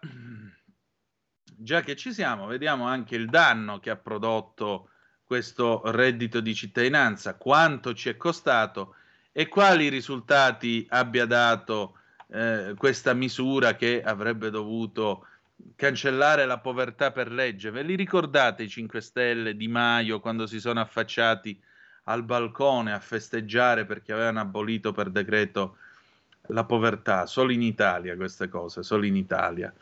già 1.45 1.81
che 1.81 1.95
ci 1.95 2.13
siamo, 2.13 2.47
vediamo 2.47 2.87
anche 2.87 3.15
il 3.15 3.29
danno 3.29 3.79
che 3.79 3.89
ha 3.89 3.95
prodotto 3.95 4.89
questo 5.23 5.81
reddito 5.85 6.39
di 6.39 6.53
cittadinanza, 6.53 7.35
quanto 7.35 7.93
ci 7.93 8.09
è 8.09 8.17
costato 8.17 8.95
e 9.37 9.49
quali 9.49 9.89
risultati 9.89 10.87
abbia 10.89 11.25
dato 11.25 11.97
eh, 12.31 12.73
questa 12.77 13.13
misura 13.13 13.75
che 13.75 14.01
avrebbe 14.01 14.49
dovuto 14.49 15.27
cancellare 15.75 16.45
la 16.45 16.59
povertà 16.59 17.11
per 17.11 17.29
legge. 17.29 17.69
Ve 17.69 17.81
li 17.81 17.95
ricordate 17.95 18.63
i 18.63 18.69
5 18.69 19.01
Stelle 19.01 19.57
di 19.57 19.67
Maio 19.67 20.21
quando 20.21 20.47
si 20.47 20.61
sono 20.61 20.79
affacciati 20.79 21.61
al 22.03 22.23
balcone 22.23 22.93
a 22.93 22.99
festeggiare 22.99 23.83
perché 23.83 24.13
avevano 24.13 24.39
abolito 24.39 24.93
per 24.93 25.09
decreto 25.09 25.79
la 26.47 26.63
povertà? 26.63 27.25
Solo 27.25 27.51
in 27.51 27.61
Italia 27.61 28.15
queste 28.15 28.47
cose, 28.47 28.83
solo 28.83 29.05
in 29.05 29.17
Italia. 29.17 29.73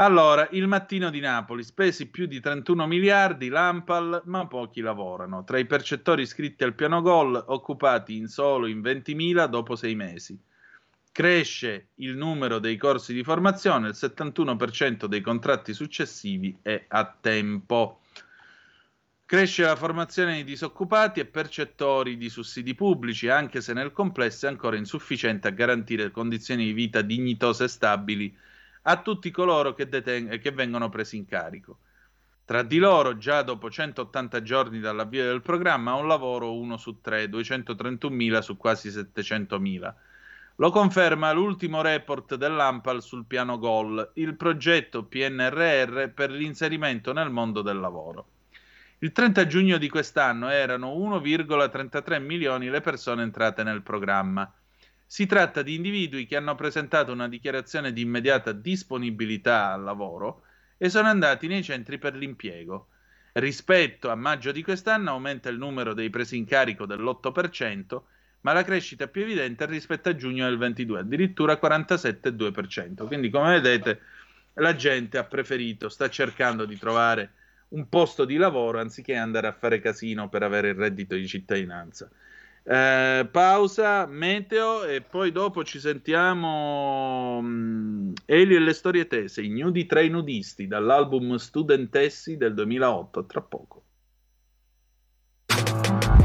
Allora, 0.00 0.46
il 0.52 0.68
mattino 0.68 1.10
di 1.10 1.18
Napoli, 1.18 1.64
spesi 1.64 2.06
più 2.06 2.26
di 2.26 2.38
31 2.38 2.86
miliardi, 2.86 3.48
l'Ampal, 3.48 4.22
ma 4.26 4.46
pochi 4.46 4.80
lavorano. 4.80 5.42
Tra 5.42 5.58
i 5.58 5.66
percettori 5.66 6.22
iscritti 6.22 6.62
al 6.62 6.74
piano 6.74 7.02
gol, 7.02 7.34
occupati 7.48 8.16
in 8.16 8.28
solo 8.28 8.68
in 8.68 8.80
20.000 8.80 9.46
dopo 9.46 9.74
sei 9.74 9.96
mesi. 9.96 10.38
Cresce 11.10 11.88
il 11.96 12.16
numero 12.16 12.60
dei 12.60 12.76
corsi 12.76 13.12
di 13.12 13.24
formazione, 13.24 13.88
il 13.88 13.96
71% 13.98 15.06
dei 15.06 15.20
contratti 15.20 15.74
successivi 15.74 16.56
è 16.62 16.84
a 16.86 17.16
tempo. 17.20 18.02
Cresce 19.26 19.64
la 19.64 19.74
formazione 19.74 20.36
di 20.36 20.44
disoccupati 20.44 21.18
e 21.18 21.26
percettori 21.26 22.16
di 22.16 22.28
sussidi 22.28 22.76
pubblici, 22.76 23.28
anche 23.28 23.60
se 23.60 23.72
nel 23.72 23.90
complesso 23.90 24.46
è 24.46 24.48
ancora 24.48 24.76
insufficiente 24.76 25.48
a 25.48 25.50
garantire 25.50 26.12
condizioni 26.12 26.66
di 26.66 26.72
vita 26.72 27.02
dignitose 27.02 27.64
e 27.64 27.68
stabili 27.68 28.36
a 28.90 28.96
tutti 29.02 29.30
coloro 29.30 29.74
che, 29.74 29.86
deten- 29.88 30.38
che 30.40 30.50
vengono 30.50 30.88
presi 30.88 31.16
in 31.16 31.26
carico. 31.26 31.78
Tra 32.46 32.62
di 32.62 32.78
loro, 32.78 33.18
già 33.18 33.42
dopo 33.42 33.70
180 33.70 34.42
giorni 34.42 34.80
dall'avvio 34.80 35.24
del 35.24 35.42
programma, 35.42 35.90
ha 35.90 35.96
un 35.96 36.08
lavoro 36.08 36.56
uno 36.56 36.78
su 36.78 37.02
tre, 37.02 37.26
231.000 37.26 38.38
su 38.38 38.56
quasi 38.56 38.88
700.000. 38.88 39.94
Lo 40.56 40.70
conferma 40.70 41.30
l'ultimo 41.32 41.82
report 41.82 42.36
dell'AMPAL 42.36 43.02
sul 43.02 43.26
piano 43.26 43.58
GOL, 43.58 44.12
il 44.14 44.34
progetto 44.34 45.04
PNRR 45.04 46.08
per 46.08 46.30
l'inserimento 46.30 47.12
nel 47.12 47.30
mondo 47.30 47.60
del 47.60 47.78
lavoro. 47.78 48.26
Il 49.00 49.12
30 49.12 49.46
giugno 49.46 49.76
di 49.76 49.90
quest'anno 49.90 50.48
erano 50.48 50.94
1,33 50.96 52.20
milioni 52.22 52.70
le 52.70 52.80
persone 52.80 53.22
entrate 53.22 53.62
nel 53.62 53.82
programma. 53.82 54.50
Si 55.10 55.24
tratta 55.24 55.62
di 55.62 55.74
individui 55.74 56.26
che 56.26 56.36
hanno 56.36 56.54
presentato 56.54 57.12
una 57.12 57.28
dichiarazione 57.28 57.94
di 57.94 58.02
immediata 58.02 58.52
disponibilità 58.52 59.72
al 59.72 59.82
lavoro 59.82 60.42
e 60.76 60.90
sono 60.90 61.08
andati 61.08 61.46
nei 61.46 61.62
centri 61.62 61.96
per 61.96 62.14
l'impiego. 62.14 62.88
Rispetto 63.32 64.10
a 64.10 64.14
maggio 64.14 64.52
di 64.52 64.62
quest'anno 64.62 65.12
aumenta 65.12 65.48
il 65.48 65.56
numero 65.56 65.94
dei 65.94 66.10
presi 66.10 66.36
in 66.36 66.44
carico 66.44 66.84
dell'8%, 66.84 68.02
ma 68.42 68.52
la 68.52 68.62
crescita 68.62 69.08
più 69.08 69.22
evidente 69.22 69.64
rispetto 69.64 70.10
a 70.10 70.14
giugno 70.14 70.44
del 70.44 70.58
22, 70.58 71.00
addirittura 71.00 71.58
47,2%. 71.58 73.06
Quindi, 73.06 73.30
come 73.30 73.58
vedete, 73.58 74.00
la 74.54 74.76
gente 74.76 75.16
ha 75.16 75.24
preferito, 75.24 75.88
sta 75.88 76.10
cercando 76.10 76.66
di 76.66 76.76
trovare 76.76 77.32
un 77.68 77.88
posto 77.88 78.26
di 78.26 78.36
lavoro 78.36 78.78
anziché 78.78 79.14
andare 79.16 79.46
a 79.46 79.52
fare 79.52 79.80
casino 79.80 80.28
per 80.28 80.42
avere 80.42 80.68
il 80.68 80.74
reddito 80.74 81.14
di 81.14 81.26
cittadinanza. 81.26 82.10
Eh, 82.70 83.26
pausa, 83.32 84.04
meteo 84.04 84.84
e 84.84 85.00
poi 85.00 85.32
dopo 85.32 85.64
ci 85.64 85.80
sentiamo 85.80 87.38
um, 87.38 88.12
Eli 88.26 88.56
e 88.56 88.58
le 88.58 88.74
storie 88.74 89.06
tese, 89.06 89.40
i 89.40 89.48
nudi 89.48 89.86
tra 89.86 90.02
i 90.02 90.10
nudisti 90.10 90.66
dall'album 90.66 91.36
Studentessi 91.36 92.36
del 92.36 92.52
2008, 92.52 93.24
tra 93.24 93.40
poco. 93.40 93.84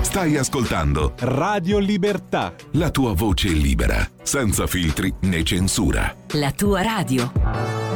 Stai 0.01 0.35
ascoltando 0.35 1.13
Radio 1.19 1.79
Libertà. 1.79 2.53
la 2.71 2.91
tua 2.91 3.13
voce 3.13 3.47
libera, 3.47 4.05
senza 4.21 4.67
filtri 4.67 5.13
né 5.21 5.43
censura. 5.43 6.13
La 6.33 6.51
tua 6.51 6.81
radio. 6.81 7.92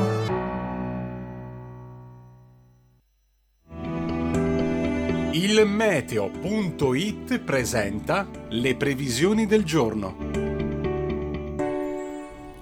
Il 5.40 5.68
meteo.it 5.68 7.38
presenta 7.42 8.28
le 8.50 8.76
previsioni 8.76 9.46
del 9.46 9.64
giorno. 9.64 10.18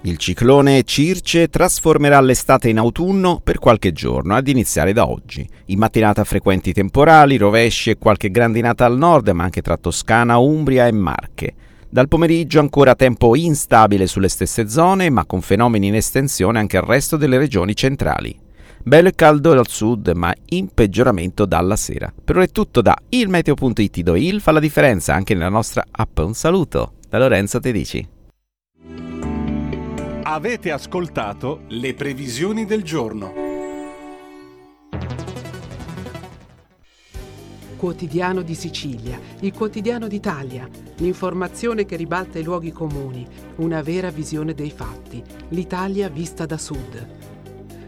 Il 0.02 0.18
ciclone 0.18 0.82
Circe 0.82 1.48
trasformerà 1.48 2.20
l'estate 2.20 2.68
in 2.68 2.76
autunno 2.76 3.40
per 3.42 3.60
qualche 3.60 3.92
giorno, 3.92 4.34
ad 4.34 4.46
iniziare 4.46 4.92
da 4.92 5.08
oggi. 5.08 5.48
In 5.68 5.78
mattinata 5.78 6.22
frequenti 6.24 6.74
temporali, 6.74 7.38
rovesci 7.38 7.88
e 7.88 7.96
qualche 7.96 8.30
grandinata 8.30 8.84
al 8.84 8.98
nord, 8.98 9.28
ma 9.28 9.44
anche 9.44 9.62
tra 9.62 9.78
Toscana, 9.78 10.36
Umbria 10.36 10.86
e 10.86 10.92
Marche. 10.92 11.54
Dal 11.88 12.08
pomeriggio 12.08 12.60
ancora 12.60 12.94
tempo 12.94 13.34
instabile 13.36 14.06
sulle 14.06 14.28
stesse 14.28 14.68
zone, 14.68 15.08
ma 15.08 15.24
con 15.24 15.40
fenomeni 15.40 15.86
in 15.86 15.94
estensione 15.94 16.58
anche 16.58 16.76
al 16.76 16.84
resto 16.84 17.16
delle 17.16 17.38
regioni 17.38 17.74
centrali. 17.74 18.44
Bello 18.88 19.08
e 19.08 19.16
caldo 19.16 19.50
al 19.50 19.66
sud, 19.66 20.12
ma 20.14 20.32
in 20.50 20.68
peggioramento 20.72 21.44
dalla 21.44 21.74
sera. 21.74 22.14
Per 22.24 22.36
ora 22.36 22.44
è 22.44 22.50
tutto 22.50 22.82
da 22.82 22.96
ilmeteo.it, 23.08 24.00
dove 24.02 24.20
il 24.20 24.40
fa 24.40 24.52
la 24.52 24.60
differenza 24.60 25.12
anche 25.12 25.34
nella 25.34 25.48
nostra 25.48 25.84
app. 25.90 26.18
Un 26.18 26.34
saluto 26.34 26.92
da 27.08 27.18
Lorenzo 27.18 27.58
Tedici. 27.58 28.08
Avete 30.22 30.70
ascoltato 30.70 31.62
le 31.70 31.94
previsioni 31.94 32.64
del 32.64 32.84
giorno. 32.84 33.32
Quotidiano 37.76 38.42
di 38.42 38.54
Sicilia, 38.54 39.18
il 39.40 39.52
quotidiano 39.52 40.06
d'Italia, 40.06 40.68
l'informazione 40.98 41.86
che 41.86 41.96
ribalta 41.96 42.38
i 42.38 42.44
luoghi 42.44 42.70
comuni, 42.70 43.26
una 43.56 43.82
vera 43.82 44.10
visione 44.10 44.54
dei 44.54 44.70
fatti, 44.70 45.20
l'Italia 45.48 46.08
vista 46.08 46.46
da 46.46 46.56
sud. 46.56 47.34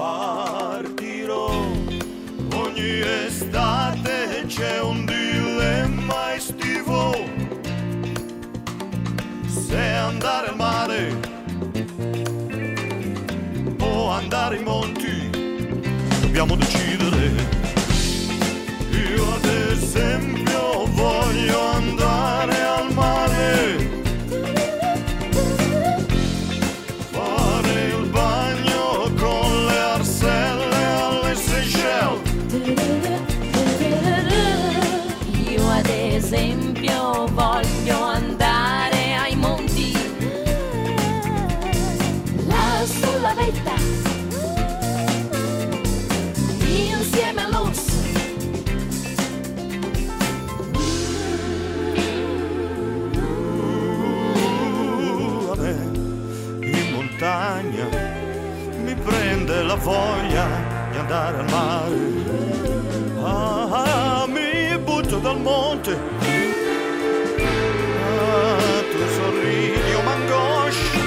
partirò, 0.00 1.50
ogni 2.54 3.00
estate 3.26 4.44
c'è 4.46 4.80
un 4.80 5.04
dilemma 5.04 6.34
estivo, 6.34 7.14
se 9.46 9.78
andare 9.78 10.48
al 10.48 10.56
mare 10.56 11.20
o 13.80 14.08
andare 14.08 14.56
in 14.56 14.62
monti, 14.62 15.28
dobbiamo 16.22 16.56
decidere. 16.56 17.58
Io 18.90 19.34
ad 19.34 19.44
esempio 19.44 20.86
voglio 20.94 21.60
andare 21.72 22.62
al 22.62 22.92
mare. 22.94 23.99
Voglia 59.82 60.46
di 60.90 60.96
andare 60.98 61.38
al 61.38 61.50
mare. 61.50 61.96
Ah, 63.22 64.24
mi 64.26 64.78
butto 64.78 65.18
dal 65.18 65.40
monte. 65.40 65.98
Ah, 68.02 68.82
tu 68.90 68.98
sorridi, 69.14 69.80
io 69.90 70.02
m'angoscio. 70.02 70.98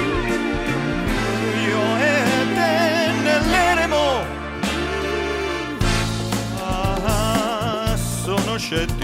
Io 1.66 1.82
e 1.98 2.22
te 2.54 3.12
nell'eremo. 3.22 4.22
Ah, 6.60 7.96
sono 7.96 8.56
scettico. 8.56 9.03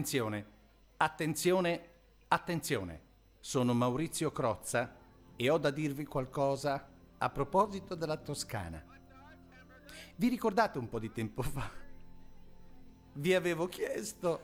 Attenzione, 0.00 0.46
attenzione, 0.96 1.88
attenzione. 2.28 3.02
Sono 3.38 3.74
Maurizio 3.74 4.32
Crozza 4.32 4.96
e 5.36 5.50
ho 5.50 5.58
da 5.58 5.70
dirvi 5.70 6.06
qualcosa 6.06 6.88
a 7.18 7.28
proposito 7.28 7.94
della 7.94 8.16
Toscana. 8.16 8.82
Vi 10.16 10.28
ricordate 10.28 10.78
un 10.78 10.88
po' 10.88 10.98
di 10.98 11.12
tempo 11.12 11.42
fa? 11.42 11.70
Vi 13.12 13.34
avevo 13.34 13.66
chiesto 13.66 14.40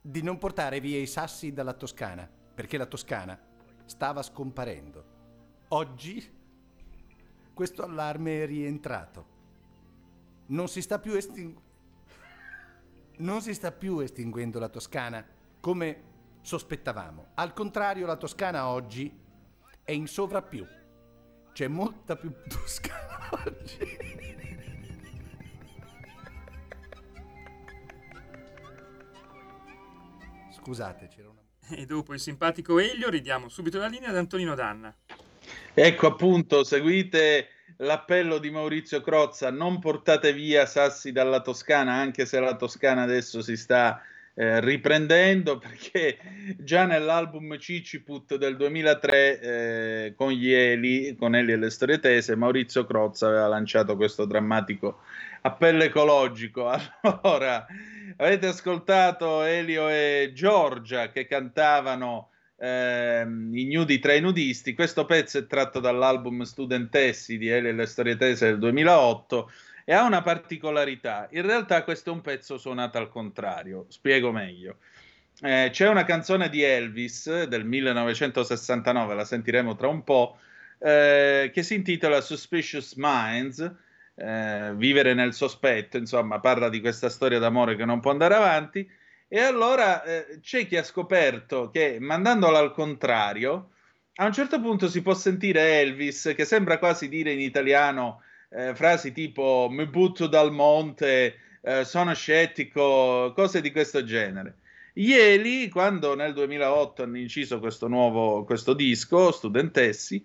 di 0.00 0.22
non 0.22 0.38
portare 0.38 0.80
via 0.80 0.98
i 0.98 1.06
sassi 1.06 1.52
dalla 1.52 1.74
Toscana, 1.74 2.28
perché 2.52 2.76
la 2.76 2.86
Toscana 2.86 3.38
stava 3.84 4.24
scomparendo. 4.24 5.04
Oggi 5.68 6.36
questo 7.54 7.84
allarme 7.84 8.42
è 8.42 8.46
rientrato. 8.46 9.26
Non 10.46 10.66
si 10.66 10.82
sta 10.82 10.98
più 10.98 11.12
estinguendo 11.12 11.65
non 13.18 13.40
si 13.40 13.54
sta 13.54 13.72
più 13.72 14.00
estinguendo 14.00 14.58
la 14.58 14.68
Toscana 14.68 15.24
come 15.60 16.02
sospettavamo. 16.42 17.28
Al 17.34 17.52
contrario, 17.52 18.06
la 18.06 18.16
Toscana 18.16 18.68
oggi 18.68 19.12
è 19.82 19.92
in 19.92 20.06
sovrappiù. 20.06 20.66
C'è 21.52 21.68
molta 21.68 22.16
più 22.16 22.32
Toscana 22.46 23.28
oggi. 23.44 24.14
Scusate, 30.52 31.08
c'era 31.08 31.28
una... 31.30 31.40
E 31.68 31.86
dopo 31.86 32.12
il 32.12 32.20
simpatico 32.20 32.78
Elio 32.78 33.08
ridiamo 33.08 33.48
subito 33.48 33.78
la 33.78 33.86
linea 33.86 34.10
ad 34.10 34.16
Antonino 34.16 34.54
Danna. 34.54 34.94
Ecco 35.74 36.06
appunto, 36.06 36.64
seguite 36.64 37.48
l'appello 37.78 38.38
di 38.38 38.50
Maurizio 38.50 39.00
Crozza, 39.00 39.50
non 39.50 39.78
portate 39.78 40.32
via 40.32 40.66
Sassi 40.66 41.12
dalla 41.12 41.40
Toscana, 41.40 41.94
anche 41.94 42.26
se 42.26 42.40
la 42.40 42.56
Toscana 42.56 43.02
adesso 43.02 43.42
si 43.42 43.56
sta 43.56 44.02
eh, 44.34 44.60
riprendendo, 44.60 45.58
perché 45.58 46.18
già 46.58 46.84
nell'album 46.84 47.58
Ciciput 47.58 48.36
del 48.36 48.56
2003 48.56 49.40
eh, 49.40 50.14
con 50.16 50.30
gli 50.30 50.52
Eli, 50.52 51.16
con 51.18 51.34
Eli 51.34 51.52
e 51.52 51.56
le 51.56 51.70
storie 51.70 51.98
tese, 51.98 52.36
Maurizio 52.36 52.84
Crozza 52.84 53.28
aveva 53.28 53.48
lanciato 53.48 53.96
questo 53.96 54.24
drammatico 54.24 55.00
appello 55.46 55.84
ecologico. 55.84 56.68
Allora, 57.00 57.66
avete 58.16 58.48
ascoltato 58.48 59.42
Elio 59.42 59.88
e 59.88 60.32
Giorgia 60.34 61.10
che 61.10 61.26
cantavano 61.26 62.30
ehm, 62.58 63.54
i 63.54 63.64
nudi 63.72 63.98
tra 63.98 64.14
i 64.14 64.20
nudisti. 64.20 64.74
Questo 64.74 65.04
pezzo 65.04 65.38
è 65.38 65.46
tratto 65.46 65.80
dall'album 65.80 66.42
Studentessi 66.42 67.38
di 67.38 67.48
Eli 67.48 67.68
e 67.68 67.72
le 67.72 67.86
storie 67.86 68.16
tese 68.16 68.46
del 68.46 68.58
2008 68.58 69.50
e 69.84 69.92
ha 69.92 70.02
una 70.02 70.22
particolarità. 70.22 71.28
In 71.30 71.42
realtà 71.42 71.84
questo 71.84 72.10
è 72.10 72.12
un 72.12 72.20
pezzo 72.20 72.58
suonato 72.58 72.98
al 72.98 73.08
contrario. 73.08 73.86
Spiego 73.88 74.32
meglio. 74.32 74.78
Eh, 75.42 75.68
c'è 75.70 75.88
una 75.88 76.04
canzone 76.04 76.48
di 76.48 76.62
Elvis 76.62 77.44
del 77.44 77.64
1969, 77.64 79.14
la 79.14 79.24
sentiremo 79.24 79.76
tra 79.76 79.88
un 79.88 80.02
po', 80.02 80.38
eh, 80.78 81.50
che 81.52 81.62
si 81.62 81.74
intitola 81.74 82.20
Suspicious 82.22 82.94
Minds, 82.96 83.70
eh, 84.14 84.72
vivere 84.74 85.12
nel 85.12 85.34
sospetto, 85.34 85.98
insomma, 85.98 86.40
parla 86.40 86.70
di 86.70 86.80
questa 86.80 87.10
storia 87.10 87.38
d'amore 87.38 87.76
che 87.76 87.84
non 87.84 88.00
può 88.00 88.10
andare 88.10 88.34
avanti. 88.34 88.90
E 89.28 89.40
allora 89.40 90.04
eh, 90.04 90.38
c'è 90.40 90.66
chi 90.66 90.76
ha 90.76 90.84
scoperto 90.84 91.70
che 91.70 91.98
mandandolo 91.98 92.56
al 92.56 92.72
contrario, 92.72 93.70
a 94.16 94.24
un 94.24 94.32
certo 94.32 94.60
punto 94.60 94.88
si 94.88 95.02
può 95.02 95.14
sentire 95.14 95.80
Elvis 95.80 96.32
che 96.36 96.44
sembra 96.44 96.78
quasi 96.78 97.08
dire 97.08 97.32
in 97.32 97.40
italiano 97.40 98.22
eh, 98.50 98.74
frasi 98.74 99.12
tipo 99.12 99.66
mi 99.70 99.86
butto 99.86 100.28
dal 100.28 100.52
monte, 100.52 101.34
eh, 101.60 101.84
sono 101.84 102.14
scettico, 102.14 103.32
cose 103.34 103.60
di 103.60 103.72
questo 103.72 104.04
genere. 104.04 104.58
Ieri, 104.94 105.68
quando 105.68 106.14
nel 106.14 106.32
2008 106.32 107.02
hanno 107.02 107.18
inciso 107.18 107.58
questo 107.58 107.88
nuovo 107.88 108.44
questo 108.44 108.72
disco, 108.74 109.32
Studentessi, 109.32 110.24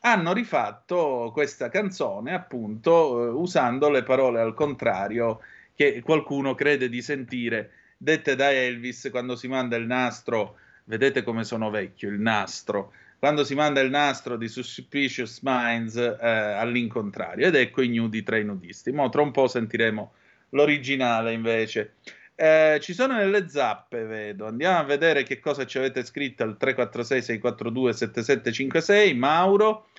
hanno 0.00 0.32
rifatto 0.32 1.30
questa 1.32 1.68
canzone 1.68 2.32
appunto 2.32 3.22
eh, 3.22 3.28
usando 3.28 3.90
le 3.90 4.02
parole 4.02 4.40
al 4.40 4.54
contrario 4.54 5.40
che 5.74 6.00
qualcuno 6.02 6.54
crede 6.54 6.88
di 6.88 7.02
sentire 7.02 7.72
dette 8.02 8.34
da 8.34 8.50
Elvis 8.50 9.08
quando 9.10 9.36
si 9.36 9.46
manda 9.46 9.76
il 9.76 9.84
nastro, 9.84 10.56
vedete 10.84 11.22
come 11.22 11.44
sono 11.44 11.68
vecchio, 11.68 12.08
il 12.08 12.18
nastro, 12.18 12.94
quando 13.18 13.44
si 13.44 13.54
manda 13.54 13.80
il 13.80 13.90
nastro 13.90 14.38
di 14.38 14.48
Suspicious 14.48 15.40
Minds 15.42 15.96
eh, 15.96 16.26
all'incontrario, 16.26 17.46
ed 17.46 17.56
ecco 17.56 17.82
i 17.82 17.90
nudi 17.90 18.22
tra 18.22 18.38
i 18.38 18.44
nudisti. 18.44 18.90
Mo 18.90 19.10
tra 19.10 19.20
un 19.20 19.32
po' 19.32 19.48
sentiremo 19.48 20.12
l'originale 20.50 21.34
invece. 21.34 21.96
Eh, 22.34 22.78
ci 22.80 22.94
sono 22.94 23.16
nelle 23.16 23.50
zappe, 23.50 24.04
vedo. 24.04 24.46
Andiamo 24.46 24.78
a 24.78 24.84
vedere 24.84 25.22
che 25.22 25.38
cosa 25.38 25.66
ci 25.66 25.76
avete 25.76 26.02
scritto 26.02 26.42
al 26.42 26.56
346-642-7756. 26.58 29.14
Mauro. 29.14 29.90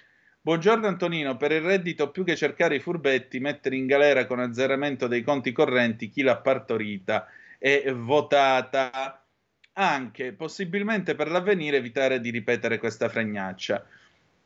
Buongiorno 0.42 0.88
Antonino, 0.88 1.38
per 1.38 1.52
il 1.52 1.62
reddito 1.62 2.10
più 2.10 2.24
che 2.24 2.36
cercare 2.36 2.78
i 2.78 2.80
furbetti, 2.80 3.40
mettere 3.40 3.76
in 3.76 3.86
galera 3.86 4.26
con 4.26 4.40
azzeramento 4.40 5.06
dei 5.06 5.22
conti 5.22 5.52
correnti 5.52 6.10
chi 6.10 6.24
l'ha 6.24 6.38
partorita 6.38 7.28
e 7.64 7.94
votata 7.96 9.24
anche 9.74 10.34
possibilmente 10.34 11.14
per 11.14 11.30
l'avvenire 11.30 11.78
evitare 11.78 12.20
di 12.20 12.32
ripetere 12.32 12.80
questa 12.80 13.08
fregnaccia. 13.08 13.86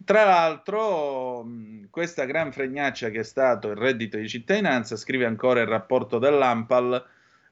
Tra 0.03 0.25
l'altro, 0.25 1.47
questa 1.89 2.25
gran 2.25 2.51
fregnaccia 2.51 3.09
che 3.09 3.21
è 3.21 3.23
stato 3.23 3.69
il 3.69 3.77
reddito 3.77 4.17
di 4.17 4.27
cittadinanza, 4.27 4.97
scrive 4.97 5.23
ancora 5.23 5.61
il 5.61 5.67
rapporto 5.67 6.19
dell'Ampal, 6.19 7.05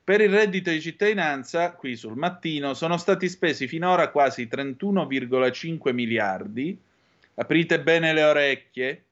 per 0.04 0.20
il 0.20 0.32
reddito 0.32 0.70
di 0.70 0.82
cittadinanza, 0.82 1.72
qui 1.72 1.96
sul 1.96 2.18
mattino, 2.18 2.74
sono 2.74 2.98
stati 2.98 3.30
spesi 3.30 3.66
finora 3.66 4.10
quasi 4.10 4.50
31,5 4.52 5.94
miliardi. 5.94 6.78
Aprite 7.36 7.80
bene 7.80 8.12
le 8.12 8.24
orecchie, 8.24 9.04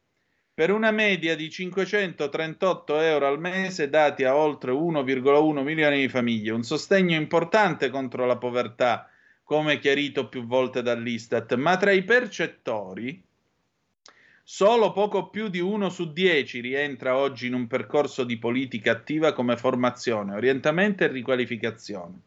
per 0.61 0.69
una 0.69 0.91
media 0.91 1.35
di 1.35 1.49
538 1.49 2.99
euro 2.99 3.25
al 3.25 3.39
mese 3.39 3.89
dati 3.89 4.25
a 4.25 4.35
oltre 4.35 4.71
1,1 4.71 5.63
milioni 5.63 6.01
di 6.01 6.07
famiglie, 6.07 6.51
un 6.51 6.61
sostegno 6.61 7.15
importante 7.15 7.89
contro 7.89 8.27
la 8.27 8.37
povertà, 8.37 9.09
come 9.43 9.79
chiarito 9.79 10.29
più 10.29 10.45
volte 10.45 10.83
dall'Istat, 10.83 11.55
ma 11.55 11.77
tra 11.77 11.89
i 11.89 12.03
percettori 12.03 13.19
solo 14.43 14.91
poco 14.91 15.31
più 15.31 15.47
di 15.47 15.59
uno 15.59 15.89
su 15.89 16.13
dieci 16.13 16.59
rientra 16.59 17.17
oggi 17.17 17.47
in 17.47 17.55
un 17.55 17.65
percorso 17.65 18.23
di 18.23 18.37
politica 18.37 18.91
attiva 18.91 19.33
come 19.33 19.57
formazione, 19.57 20.35
orientamento 20.35 21.03
e 21.03 21.07
riqualificazione. 21.07 22.19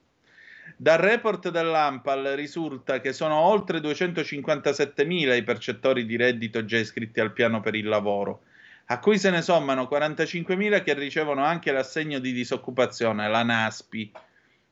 Dal 0.76 0.98
report 0.98 1.50
dell'AMPAL 1.50 2.32
risulta 2.34 3.00
che 3.00 3.12
sono 3.12 3.36
oltre 3.36 3.78
257.000 3.78 5.36
i 5.36 5.44
percettori 5.44 6.04
di 6.04 6.16
reddito 6.16 6.64
già 6.64 6.78
iscritti 6.78 7.20
al 7.20 7.32
piano 7.32 7.60
per 7.60 7.76
il 7.76 7.86
lavoro, 7.86 8.42
a 8.86 8.98
cui 8.98 9.16
se 9.16 9.30
ne 9.30 9.40
sommano 9.40 9.88
45.000 9.90 10.82
che 10.82 10.94
ricevono 10.94 11.44
anche 11.44 11.70
l'assegno 11.70 12.18
di 12.18 12.32
disoccupazione, 12.32 13.28
la 13.28 13.44
NASPI. 13.44 14.10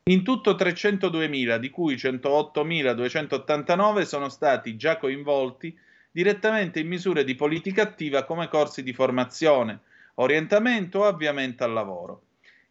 In 0.09 0.23
tutto 0.23 0.55
302.000, 0.55 1.55
di 1.55 1.69
cui 1.69 1.95
108.289 1.95 4.01
sono 4.01 4.27
stati 4.27 4.75
già 4.75 4.97
coinvolti 4.97 5.73
direttamente 6.11 6.81
in 6.81 6.89
misure 6.89 7.23
di 7.23 7.35
politica 7.35 7.83
attiva 7.83 8.25
come 8.25 8.49
corsi 8.49 8.83
di 8.83 8.91
formazione, 8.91 9.79
orientamento 10.15 10.99
o 10.99 11.05
avviamento 11.05 11.63
al 11.63 11.71
lavoro. 11.71 12.23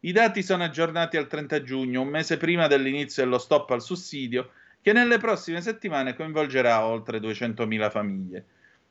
I 0.05 0.11
dati 0.11 0.43
sono 0.43 0.65
aggiornati 0.65 1.17
al 1.17 1.29
30 1.29 1.63
giugno, 1.63 2.01
un 2.01 2.09
mese 2.09 2.37
prima 2.37 2.67
dell'inizio 2.67 3.23
dello 3.23 3.39
stop 3.39 3.71
al 3.71 3.83
sussidio, 3.83 4.51
che 4.81 4.93
nelle 4.93 5.19
prossime 5.19 5.61
settimane 5.61 6.17
coinvolgerà 6.17 6.85
oltre 6.85 7.21
200.000 7.21 7.89
famiglie. 7.89 8.45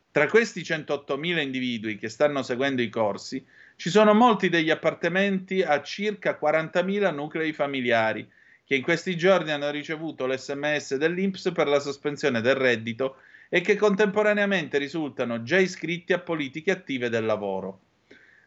Tra 0.09 0.27
questi 0.27 0.61
108.000 0.61 1.41
individui 1.41 1.97
che 1.97 2.07
stanno 2.07 2.43
seguendo 2.43 2.81
i 2.81 2.87
corsi, 2.87 3.45
ci 3.75 3.89
sono 3.89 4.13
molti 4.13 4.47
degli 4.47 4.69
appartamenti 4.69 5.61
a 5.61 5.81
circa 5.81 6.39
40.000 6.41 7.13
nuclei 7.13 7.51
familiari, 7.51 8.25
che 8.63 8.75
in 8.75 8.81
questi 8.81 9.17
giorni 9.17 9.51
hanno 9.51 9.69
ricevuto 9.69 10.25
l'SMS 10.25 10.95
dell'INPS 10.95 11.51
per 11.53 11.67
la 11.67 11.81
sospensione 11.81 12.39
del 12.39 12.55
reddito 12.55 13.17
e 13.49 13.59
che 13.59 13.75
contemporaneamente 13.75 14.77
risultano 14.77 15.43
già 15.43 15.57
iscritti 15.57 16.13
a 16.13 16.19
politiche 16.19 16.71
attive 16.71 17.09
del 17.09 17.25
lavoro 17.25 17.81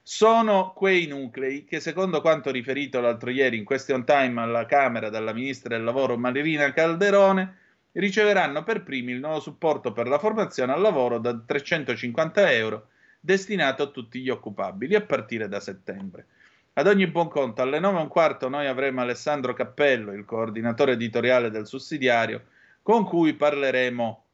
sono 0.07 0.75
quei 0.75 1.07
nuclei 1.07 1.65
che, 1.65 1.81
secondo 1.81 2.21
quanto 2.21 2.51
riferito 2.51 3.01
l'altro 3.01 3.31
ieri 3.31 3.57
in 3.57 3.65
question 3.65 4.05
time 4.05 4.43
alla 4.43 4.67
Camera 4.67 5.09
dalla 5.09 5.33
ministra 5.33 5.77
del 5.77 5.83
lavoro 5.83 6.19
Marilina 6.19 6.75
Calderone, 6.75 7.57
riceveranno 7.93 8.63
per 8.65 8.83
primi 8.83 9.13
il 9.13 9.21
nuovo 9.21 9.41
supporto 9.41 9.93
per 9.93 10.07
la 10.07 10.19
formazione 10.19 10.73
al 10.73 10.83
lavoro 10.83 11.19
da 11.19 11.35
350 11.35 12.53
euro 12.53 12.89
destinato 13.19 13.85
a 13.85 13.87
tutti 13.87 14.21
gli 14.21 14.29
occupabili 14.29 14.95
a 14.95 15.01
partire 15.01 15.49
da 15.49 15.59
settembre. 15.59 16.27
Ad 16.75 16.87
ogni 16.87 17.07
buon 17.07 17.29
conto, 17.29 17.63
alle 17.63 17.81
9 17.81 17.99
e 17.99 18.03
un 18.03 18.09
quarto 18.09 18.51
noi 18.51 18.67
avremo 18.67 19.01
Alessandro 19.01 19.55
Cappello, 19.55 20.13
il 20.13 20.27
coordinatore 20.27 20.93
editoriale 20.93 21.51
del 21.51 21.67
sussidiario, 21.67 22.45
con 22.83 23.05
cui 23.05 23.33
parleremo 23.33 24.25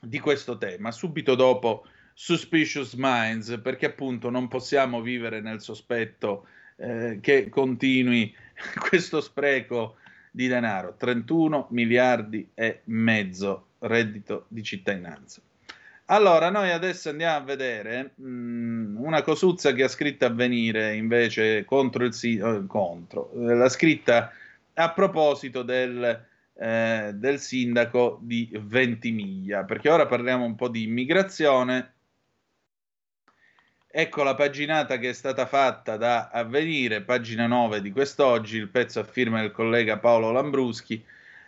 di 0.00 0.18
questo 0.18 0.56
tema. 0.56 0.90
Subito 0.92 1.34
dopo 1.34 1.84
Suspicious 2.24 2.94
Minds, 2.94 3.58
perché 3.60 3.86
appunto 3.86 4.30
non 4.30 4.46
possiamo 4.46 5.00
vivere 5.00 5.40
nel 5.40 5.60
sospetto 5.60 6.46
eh, 6.76 7.18
che 7.20 7.48
continui 7.48 8.32
questo 8.88 9.20
spreco 9.20 9.96
di 10.30 10.46
denaro, 10.46 10.94
31 10.96 11.66
miliardi 11.70 12.48
e 12.54 12.82
mezzo 12.84 13.70
reddito 13.80 14.44
di 14.46 14.62
cittadinanza. 14.62 15.42
Allora, 16.06 16.48
noi 16.48 16.70
adesso 16.70 17.08
andiamo 17.08 17.38
a 17.38 17.40
vedere 17.40 18.12
mh, 18.14 19.02
una 19.02 19.22
cosuzza 19.22 19.72
che 19.72 19.82
ha 19.82 19.88
scritto 19.88 20.24
Avvenire 20.24 20.94
invece 20.94 21.64
contro 21.64 22.04
il 22.04 22.14
eh, 22.22 22.66
contro, 22.68 23.32
eh, 23.32 23.54
la 23.56 23.68
scritta 23.68 24.30
a 24.74 24.92
proposito 24.92 25.64
del, 25.64 26.24
eh, 26.54 27.10
del 27.14 27.40
sindaco 27.40 28.20
di 28.22 28.48
Ventimiglia, 28.62 29.64
perché 29.64 29.90
ora 29.90 30.06
parliamo 30.06 30.44
un 30.44 30.54
po' 30.54 30.68
di 30.68 30.84
immigrazione. 30.84 31.91
Ecco 33.94 34.22
la 34.22 34.34
paginata 34.34 34.96
che 34.98 35.10
è 35.10 35.12
stata 35.12 35.44
fatta 35.46 35.96
da 35.96 36.30
Avvenire, 36.30 37.02
pagina 37.02 37.46
9 37.46 37.82
di 37.82 37.90
quest'oggi, 37.90 38.56
il 38.56 38.68
pezzo 38.68 39.00
a 39.00 39.04
firma 39.04 39.40
del 39.40 39.52
collega 39.52 39.98
Paolo 39.98 40.32
Lambruschi 40.32 41.04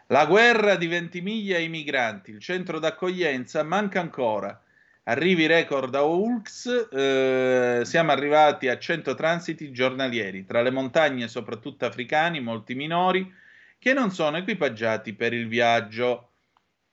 la 0.09 0.27
guerra 0.27 0.77
di 0.77 0.87
Ventimiglia 0.87 1.57
ai 1.57 1.69
migranti, 1.69 2.31
il 2.31 2.39
centro 2.41 2.79
d'accoglienza 2.79 3.63
manca 3.63 4.01
ancora. 4.01 4.63
Arrivi 5.05 5.47
record 5.47 5.95
a 5.95 6.03
Ulks, 6.03 6.89
eh, 6.93 7.81
siamo 7.85 8.13
arrivati 8.13 8.69
a 8.69 8.79
100 8.79 9.15
transiti 9.15 9.73
giornalieri, 9.73 10.45
tra 10.45 10.61
le 10.61 10.71
montagne 10.71 11.29
soprattutto 11.29 11.87
africani, 11.87 12.41
molti 12.41 12.75
minori, 12.75 13.33
che 13.79 13.95
non 13.95 14.11
sono 14.11 14.37
equipaggiati 14.37 15.15
per 15.15 15.33
il 15.33 15.49
viaggio. 15.49 16.34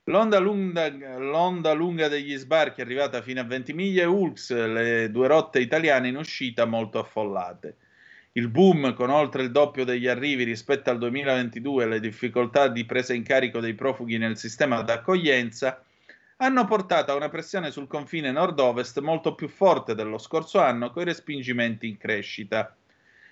L'onda 0.06 0.40
lunga, 0.40 0.88
l'onda 1.18 1.72
lunga 1.74 2.08
degli 2.08 2.34
sbarchi 2.36 2.80
è 2.80 2.82
arrivata 2.82 3.22
fino 3.22 3.40
a 3.40 3.44
Ventimiglia 3.44 4.02
e 4.02 4.06
Ulks, 4.06 4.50
le 4.50 5.12
due 5.12 5.28
rotte 5.28 5.60
italiane 5.60 6.08
in 6.08 6.16
uscita 6.16 6.64
molto 6.64 6.98
affollate. 6.98 7.76
Il 8.32 8.48
boom 8.48 8.94
con 8.94 9.10
oltre 9.10 9.44
il 9.44 9.52
doppio 9.52 9.84
degli 9.84 10.08
arrivi 10.08 10.42
rispetto 10.42 10.90
al 10.90 10.98
2022 10.98 11.84
e 11.84 11.86
le 11.86 12.00
difficoltà 12.00 12.66
di 12.66 12.84
presa 12.84 13.14
in 13.14 13.22
carico 13.22 13.60
dei 13.60 13.74
profughi 13.74 14.18
nel 14.18 14.36
sistema 14.36 14.82
d'accoglienza 14.82 15.84
hanno 16.38 16.64
portato 16.64 17.12
a 17.12 17.14
una 17.14 17.28
pressione 17.28 17.70
sul 17.70 17.86
confine 17.86 18.32
nord-ovest 18.32 18.98
molto 18.98 19.36
più 19.36 19.46
forte 19.46 19.94
dello 19.94 20.18
scorso 20.18 20.60
anno 20.60 20.90
con 20.90 21.02
i 21.02 21.04
respingimenti 21.04 21.86
in 21.86 21.96
crescita. 21.96 22.74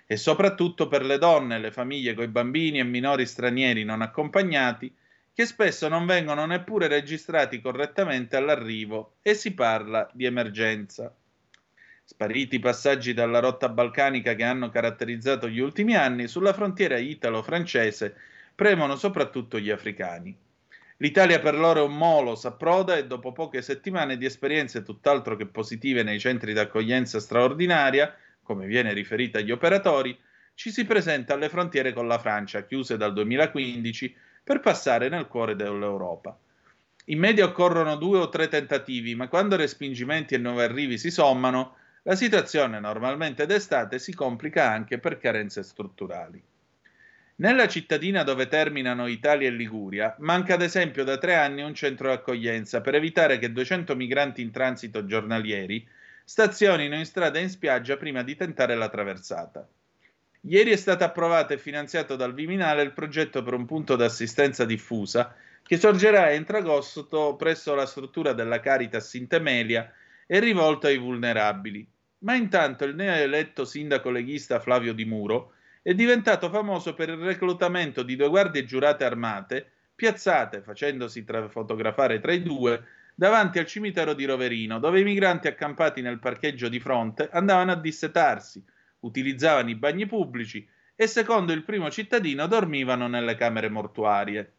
E 0.07 0.17
soprattutto 0.17 0.87
per 0.87 1.05
le 1.05 1.19
donne, 1.19 1.59
le 1.59 1.73
famiglie 1.73 2.15
con 2.15 2.23
i 2.23 2.29
bambini 2.29 2.79
e 2.79 2.85
minori 2.85 3.27
stranieri 3.27 3.83
non 3.83 4.03
accompagnati, 4.03 4.95
che 5.33 5.47
spesso 5.47 5.89
non 5.89 6.07
vengono 6.07 6.45
neppure 6.47 6.89
registrati 6.89 7.61
correttamente 7.61 8.37
all'arrivo 8.37 9.17
e 9.23 9.35
si 9.35 9.53
parla 9.53 10.09
di 10.13 10.25
emergenza. 10.25 11.15
Spariti 12.05 12.57
i 12.57 12.61
passaggi 12.61 13.15
dalla 13.15 13.39
rotta 13.39 13.69
balcanica 13.69 14.35
che 14.35 14.43
hanno 14.43 14.69
caratterizzato 14.69 15.49
gli 15.49 15.61
ultimi 15.61 15.95
anni, 15.95 16.27
sulla 16.27 16.53
frontiera 16.53 16.99
italo-francese 16.99 18.17
premono 18.55 18.97
soprattutto 18.97 19.59
gli 19.59 19.71
africani. 19.71 20.37
L'Italia 20.97 21.39
per 21.39 21.55
loro 21.55 21.81
è 21.81 21.87
un 21.87 21.97
molo, 21.97 22.35
s'approda 22.35 22.97
e 22.97 23.07
dopo 23.07 23.33
poche 23.33 23.63
settimane 23.63 24.19
di 24.19 24.27
esperienze 24.27 24.83
tutt'altro 24.83 25.35
che 25.35 25.47
positive 25.47 26.03
nei 26.03 26.19
centri 26.19 26.53
d'accoglienza 26.53 27.21
straordinaria, 27.21 28.15
come 28.43 28.67
viene 28.67 28.93
riferita 28.93 29.39
agli 29.39 29.51
operatori, 29.51 30.19
ci 30.53 30.71
si 30.71 30.85
presenta 30.85 31.33
alle 31.33 31.49
frontiere 31.49 31.95
con 31.95 32.07
la 32.07 32.19
Francia, 32.19 32.67
chiuse 32.67 32.99
dal 32.99 33.15
2015, 33.15 34.15
per 34.43 34.61
passare 34.61 35.09
nel 35.09 35.27
cuore 35.27 35.57
dell'Europa. 35.57 36.37
In 37.07 37.19
media 37.19 37.45
occorrono 37.45 37.97
due 37.97 38.19
o 38.19 38.29
tre 38.29 38.49
tentativi, 38.49 39.15
ma 39.15 39.29
quando 39.29 39.57
respingimenti 39.57 40.35
e 40.35 40.39
nuovi 40.39 40.61
arrivi 40.61 40.99
si 40.99 41.11
sommano, 41.11 41.77
la 42.03 42.15
situazione 42.15 42.81
normalmente 42.81 43.47
d'estate 43.47 43.99
si 43.99 44.15
complica 44.15 44.71
anche 44.71 44.99
per 44.99 45.19
carenze 45.19 45.63
strutturali. 45.63 46.43
Nella 47.37 47.69
cittadina 47.69 48.23
dove 48.23 48.49
terminano 48.49 49.07
Italia 49.07 49.49
e 49.49 49.51
Liguria 49.51 50.15
manca 50.19 50.55
ad 50.55 50.63
esempio 50.63 51.05
da 51.05 51.17
tre 51.17 51.37
anni 51.37 51.63
un 51.63 51.75
centro 51.75 52.09
d'accoglienza 52.09 52.83
per 52.83 52.95
evitare 52.95 53.39
che 53.39 53.51
200 53.51 53.97
migranti 53.97 54.43
in 54.43 54.51
transito 54.51 55.07
giornalieri 55.07 55.87
stazionino 56.23 56.95
in 56.95 57.07
strada 57.07 57.39
e 57.39 57.43
in 57.43 57.51
spiaggia 57.51 57.97
prima 57.97 58.23
di 58.23 58.37
tentare 58.37 58.75
la 58.75 58.89
traversata. 58.89 59.67
Ieri 60.43 60.71
è 60.71 60.77
stato 60.77 61.05
approvato 61.05 61.53
e 61.53 61.59
finanziato 61.59 62.17
dal 62.17 62.33
Viminale 62.33 62.83
il 62.83 62.93
progetto 62.93 63.43
per 63.43 63.53
un 63.53 63.67
punto 63.67 63.95
d'assistenza 63.95 64.65
diffusa 64.65 65.35
che 65.63 65.77
sorgerà 65.77 66.31
entro 66.31 66.57
agosto 66.57 67.37
presso 67.37 67.75
la 67.75 67.85
struttura 67.85 68.33
della 68.33 68.59
Caritas 68.59 69.13
in 69.15 69.27
Temelia 69.27 69.93
è 70.27 70.41
rivolto 70.41 70.87
ai 70.87 70.97
vulnerabili. 70.97 71.87
Ma 72.21 72.35
intanto 72.35 72.85
il 72.85 72.95
neoeletto 72.95 73.65
sindaco 73.65 74.11
leghista 74.11 74.61
Flavio 74.61 74.95
Di 74.95 75.05
Muro 75.05 75.53
è 75.83 75.95
diventato 75.95 76.49
famoso 76.51 76.95
per 76.95 77.11
il 77.11 77.19
reclutamento 77.19 78.03
di 78.03 78.17
due 78.17 78.29
guardie 78.29 78.65
giurate 78.65 79.05
armate 79.05 79.71
piazzate, 79.95 80.63
facendosi 80.63 81.25
tra- 81.25 81.49
fotografare 81.49 82.21
tra 82.21 82.33
i 82.33 82.43
due, 82.43 82.83
davanti 83.15 83.59
al 83.59 83.67
cimitero 83.67 84.15
di 84.15 84.25
Roverino, 84.25 84.79
dove 84.79 85.01
i 85.01 85.05
migranti 85.05 85.47
accampati 85.47 86.01
nel 86.01 86.19
parcheggio 86.19 86.71
di 86.71 86.81
fronte 86.81 87.29
andavano 87.31 87.73
a 87.73 87.77
dissetarsi, 87.77 88.65
utilizzavano 89.01 89.71
i 89.71 89.75
bagni 89.75 90.07
pubblici 90.07 90.67
e, 90.95 91.07
secondo 91.07 91.53
il 91.53 91.65
primo 91.65 91.91
cittadino, 91.91 92.47
dormivano 92.47 93.09
nelle 93.09 93.35
camere 93.35 93.69
mortuarie. 93.69 94.53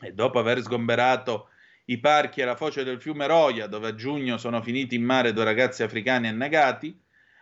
E 0.00 0.12
dopo 0.12 0.38
aver 0.38 0.62
sgomberato 0.62 1.48
i 1.86 1.98
parchi 1.98 2.40
e 2.40 2.44
la 2.44 2.56
foce 2.56 2.84
del 2.84 3.00
fiume 3.00 3.26
Roia, 3.26 3.66
dove 3.66 3.88
a 3.88 3.94
giugno 3.94 4.38
sono 4.38 4.62
finiti 4.62 4.94
in 4.94 5.02
mare 5.02 5.32
due 5.32 5.44
ragazzi 5.44 5.82
africani 5.82 6.28
annegati, 6.28 6.98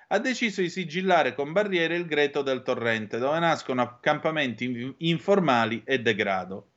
ha 0.08 0.18
deciso 0.18 0.62
di 0.62 0.70
sigillare 0.70 1.34
con 1.34 1.52
barriere 1.52 1.96
il 1.96 2.06
greto 2.06 2.40
del 2.40 2.62
torrente, 2.62 3.18
dove 3.18 3.38
nascono 3.38 3.82
accampamenti 3.82 4.94
informali 4.98 5.82
e 5.84 6.00
degrado. 6.00 6.70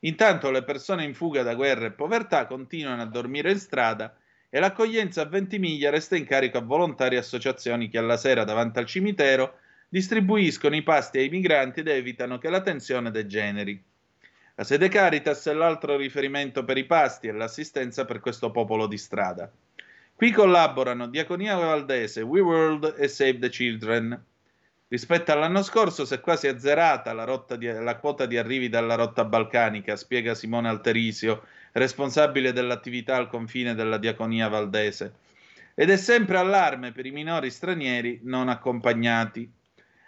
Intanto 0.00 0.50
le 0.50 0.62
persone 0.62 1.04
in 1.04 1.14
fuga 1.14 1.42
da 1.42 1.54
guerra 1.54 1.86
e 1.86 1.92
povertà 1.92 2.46
continuano 2.46 3.02
a 3.02 3.06
dormire 3.06 3.50
in 3.50 3.58
strada 3.58 4.14
e 4.50 4.60
l'accoglienza 4.60 5.22
a 5.22 5.26
Ventimiglia 5.26 5.90
resta 5.90 6.16
in 6.16 6.24
carico 6.24 6.58
a 6.58 6.62
volontari 6.62 7.16
e 7.16 7.18
associazioni 7.18 7.88
che 7.88 7.98
alla 7.98 8.16
sera 8.16 8.44
davanti 8.44 8.78
al 8.78 8.86
cimitero 8.86 9.58
distribuiscono 9.88 10.76
i 10.76 10.82
pasti 10.82 11.18
ai 11.18 11.28
migranti 11.28 11.80
ed 11.80 11.88
evitano 11.88 12.38
che 12.38 12.50
la 12.50 12.60
tensione 12.60 13.10
degeneri. 13.10 13.82
La 14.54 14.64
sede 14.64 14.88
Caritas 14.88 15.46
è 15.46 15.52
l'altro 15.52 15.96
riferimento 15.96 16.64
per 16.64 16.76
i 16.78 16.84
pasti 16.84 17.28
e 17.28 17.32
l'assistenza 17.32 18.04
per 18.04 18.20
questo 18.20 18.50
popolo 18.50 18.86
di 18.86 18.98
strada. 18.98 19.50
Qui 20.14 20.32
collaborano 20.32 21.06
Diaconia 21.06 21.56
Valdese, 21.56 22.22
We 22.22 22.40
World 22.40 22.96
e 22.98 23.06
Save 23.06 23.38
the 23.38 23.50
Children. 23.50 24.24
Rispetto 24.88 25.30
all'anno 25.30 25.62
scorso 25.62 26.04
si 26.04 26.14
è 26.14 26.20
quasi 26.20 26.48
azzerata 26.48 27.12
la, 27.12 27.44
di, 27.56 27.66
la, 27.66 27.96
quota 27.98 28.26
di 28.26 28.36
arrivi 28.36 28.68
dalla 28.68 28.96
rotta 28.96 29.24
balcanica, 29.24 29.94
spiega 29.94 30.34
Simone 30.34 30.68
Alterisio, 30.68 31.44
responsabile 31.78 32.52
dell'attività 32.52 33.16
al 33.16 33.28
confine 33.28 33.74
della 33.74 33.96
Diaconia 33.98 34.48
Valdese. 34.48 35.14
Ed 35.74 35.90
è 35.90 35.96
sempre 35.96 36.36
allarme 36.36 36.92
per 36.92 37.06
i 37.06 37.10
minori 37.10 37.50
stranieri 37.50 38.20
non 38.24 38.48
accompagnati. 38.48 39.50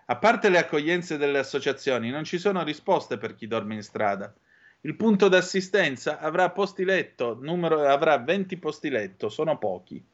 A 0.07 0.17
parte 0.17 0.49
le 0.49 0.59
accoglienze 0.59 1.17
delle 1.17 1.39
associazioni, 1.39 2.11
non 2.11 2.25
ci 2.25 2.39
sono 2.39 2.63
risposte 2.65 3.17
per 3.17 3.35
chi 3.35 3.47
dorme 3.47 3.75
in 3.75 3.83
strada. 3.83 4.35
Il 4.83 4.97
punto 4.97 5.29
d'assistenza 5.29 6.19
avrà 6.19 6.51
posti 6.51 6.85
letto, 6.85 7.39
numero, 7.41 7.87
avrà 7.87 8.19
20 8.19 8.57
posti 8.57 8.89
letto, 8.89 9.29
sono 9.29 9.59
pochi. 9.59 10.05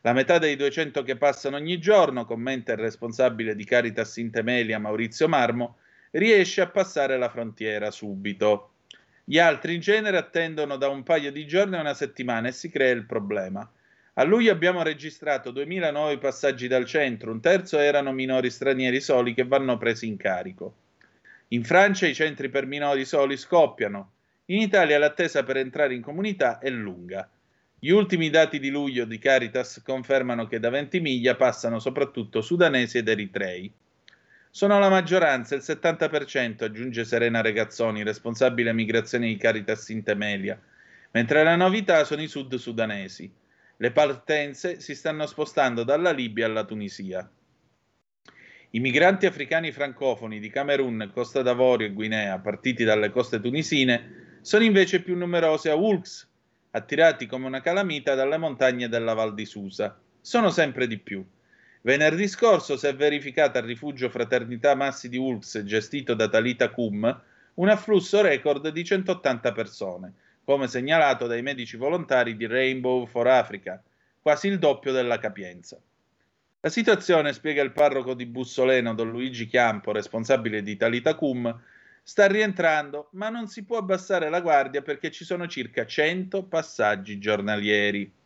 La 0.00 0.12
metà 0.12 0.38
dei 0.38 0.56
200 0.56 1.04
che 1.04 1.16
passano 1.16 1.56
ogni 1.56 1.78
giorno, 1.78 2.24
commenta 2.24 2.72
il 2.72 2.78
responsabile 2.78 3.54
di 3.54 3.64
Caritas 3.64 4.16
in 4.16 4.32
Temelia 4.32 4.80
Maurizio 4.80 5.28
Marmo, 5.28 5.76
riesce 6.10 6.60
a 6.60 6.68
passare 6.68 7.16
la 7.18 7.28
frontiera 7.28 7.90
subito. 7.92 8.71
Gli 9.24 9.38
altri 9.38 9.74
in 9.74 9.80
genere 9.80 10.16
attendono 10.16 10.76
da 10.76 10.88
un 10.88 11.04
paio 11.04 11.30
di 11.30 11.46
giorni 11.46 11.76
a 11.76 11.80
una 11.80 11.94
settimana 11.94 12.48
e 12.48 12.52
si 12.52 12.68
crea 12.68 12.90
il 12.90 13.06
problema. 13.06 13.70
A 14.14 14.24
luglio 14.24 14.50
abbiamo 14.50 14.82
registrato 14.82 15.52
2000 15.52 15.90
nuovi 15.92 16.18
passaggi 16.18 16.66
dal 16.66 16.86
centro, 16.86 17.30
un 17.30 17.40
terzo 17.40 17.78
erano 17.78 18.12
minori 18.12 18.50
stranieri 18.50 19.00
soli 19.00 19.32
che 19.32 19.44
vanno 19.44 19.78
presi 19.78 20.06
in 20.06 20.16
carico. 20.16 20.74
In 21.48 21.64
Francia 21.64 22.06
i 22.06 22.14
centri 22.14 22.48
per 22.48 22.66
minori 22.66 23.04
soli 23.04 23.36
scoppiano. 23.36 24.12
In 24.46 24.60
Italia 24.60 24.98
l'attesa 24.98 25.44
per 25.44 25.56
entrare 25.56 25.94
in 25.94 26.02
comunità 26.02 26.58
è 26.58 26.68
lunga. 26.68 27.28
Gli 27.78 27.90
ultimi 27.90 28.28
dati 28.28 28.58
di 28.58 28.70
luglio 28.70 29.04
di 29.04 29.18
Caritas 29.18 29.82
confermano 29.84 30.46
che 30.46 30.58
da 30.58 30.70
Ventimiglia 30.70 31.36
passano 31.36 31.78
soprattutto 31.78 32.40
sudanesi 32.40 32.98
ed 32.98 33.08
eritrei. 33.08 33.72
Sono 34.54 34.78
la 34.78 34.90
maggioranza, 34.90 35.54
il 35.54 35.62
70%, 35.64 36.64
aggiunge 36.64 37.06
Serena 37.06 37.40
Regazzoni, 37.40 38.02
responsabile 38.02 38.74
migrazione 38.74 39.28
di 39.28 39.38
Caritas 39.38 39.88
Intemelia, 39.88 40.60
mentre 41.12 41.42
la 41.42 41.56
novità 41.56 42.04
sono 42.04 42.20
i 42.20 42.28
sud-sudanesi. 42.28 43.32
Le 43.78 43.90
partenze 43.92 44.78
si 44.78 44.94
stanno 44.94 45.24
spostando 45.24 45.84
dalla 45.84 46.10
Libia 46.10 46.44
alla 46.44 46.64
Tunisia. 46.64 47.26
I 48.72 48.78
migranti 48.78 49.24
africani 49.24 49.72
francofoni 49.72 50.38
di 50.38 50.50
Camerun, 50.50 51.10
Costa 51.14 51.40
d'Avorio 51.40 51.86
e 51.86 51.92
Guinea, 51.92 52.38
partiti 52.38 52.84
dalle 52.84 53.08
coste 53.08 53.40
tunisine, 53.40 54.38
sono 54.42 54.64
invece 54.64 55.00
più 55.00 55.16
numerosi 55.16 55.70
a 55.70 55.74
Wulks, 55.76 56.30
attirati 56.72 57.24
come 57.24 57.46
una 57.46 57.62
calamita 57.62 58.14
dalle 58.14 58.36
montagne 58.36 58.90
della 58.90 59.14
Val 59.14 59.32
di 59.32 59.46
Susa. 59.46 59.98
Sono 60.20 60.50
sempre 60.50 60.86
di 60.86 60.98
più. 60.98 61.26
Venerdì 61.84 62.28
scorso 62.28 62.76
si 62.76 62.86
è 62.86 62.94
verificata 62.94 63.58
al 63.58 63.64
rifugio 63.64 64.08
Fraternità 64.08 64.76
Massi 64.76 65.08
di 65.08 65.16
Ulx, 65.16 65.64
gestito 65.64 66.14
da 66.14 66.28
Talita 66.28 66.70
Cum, 66.70 67.22
un 67.54 67.68
afflusso 67.68 68.20
record 68.20 68.68
di 68.68 68.84
180 68.84 69.50
persone, 69.50 70.12
come 70.44 70.68
segnalato 70.68 71.26
dai 71.26 71.42
medici 71.42 71.76
volontari 71.76 72.36
di 72.36 72.46
Rainbow 72.46 73.04
for 73.06 73.26
Africa, 73.26 73.82
quasi 74.20 74.46
il 74.46 74.60
doppio 74.60 74.92
della 74.92 75.18
capienza. 75.18 75.76
La 76.60 76.68
situazione, 76.68 77.32
spiega 77.32 77.62
il 77.62 77.72
parroco 77.72 78.14
di 78.14 78.26
Bussoleno, 78.26 78.94
Don 78.94 79.10
Luigi 79.10 79.48
Chiampo, 79.48 79.90
responsabile 79.90 80.62
di 80.62 80.76
Talita 80.76 81.16
Cum, 81.16 81.60
sta 82.00 82.28
rientrando, 82.28 83.08
ma 83.14 83.28
non 83.28 83.48
si 83.48 83.64
può 83.64 83.78
abbassare 83.78 84.30
la 84.30 84.40
guardia 84.40 84.82
perché 84.82 85.10
ci 85.10 85.24
sono 85.24 85.48
circa 85.48 85.84
100 85.84 86.44
passaggi 86.44 87.18
giornalieri. 87.18 88.20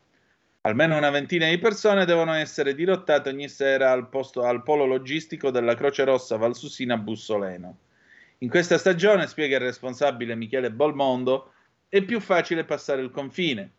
Almeno 0.67 0.97
una 0.97 1.11
ventina 1.11 1.49
di 1.49 1.59
persone 1.59 2.05
devono 2.05 2.33
essere 2.33 2.75
dirottate 2.75 3.29
ogni 3.29 3.49
sera 3.49 3.93
al, 3.93 4.09
posto, 4.09 4.43
al 4.43 4.65
polo 4.65 4.85
logistico 4.85 5.53
della 5.53 5.77
Croce 5.77 6.03
Rossa 6.03 6.37
Valsusina 6.37 6.97
Bussoleno. 6.97 7.79
In 8.39 8.49
questa 8.49 8.77
stagione, 8.77 9.29
spiega 9.29 9.59
il 9.59 9.63
responsabile 9.63 10.35
Michele 10.35 10.73
Bolmondo, 10.73 11.53
è 11.89 12.03
più 12.03 12.19
facile 12.19 12.65
passare 12.65 13.01
il 13.01 13.13
confine, 13.13 13.71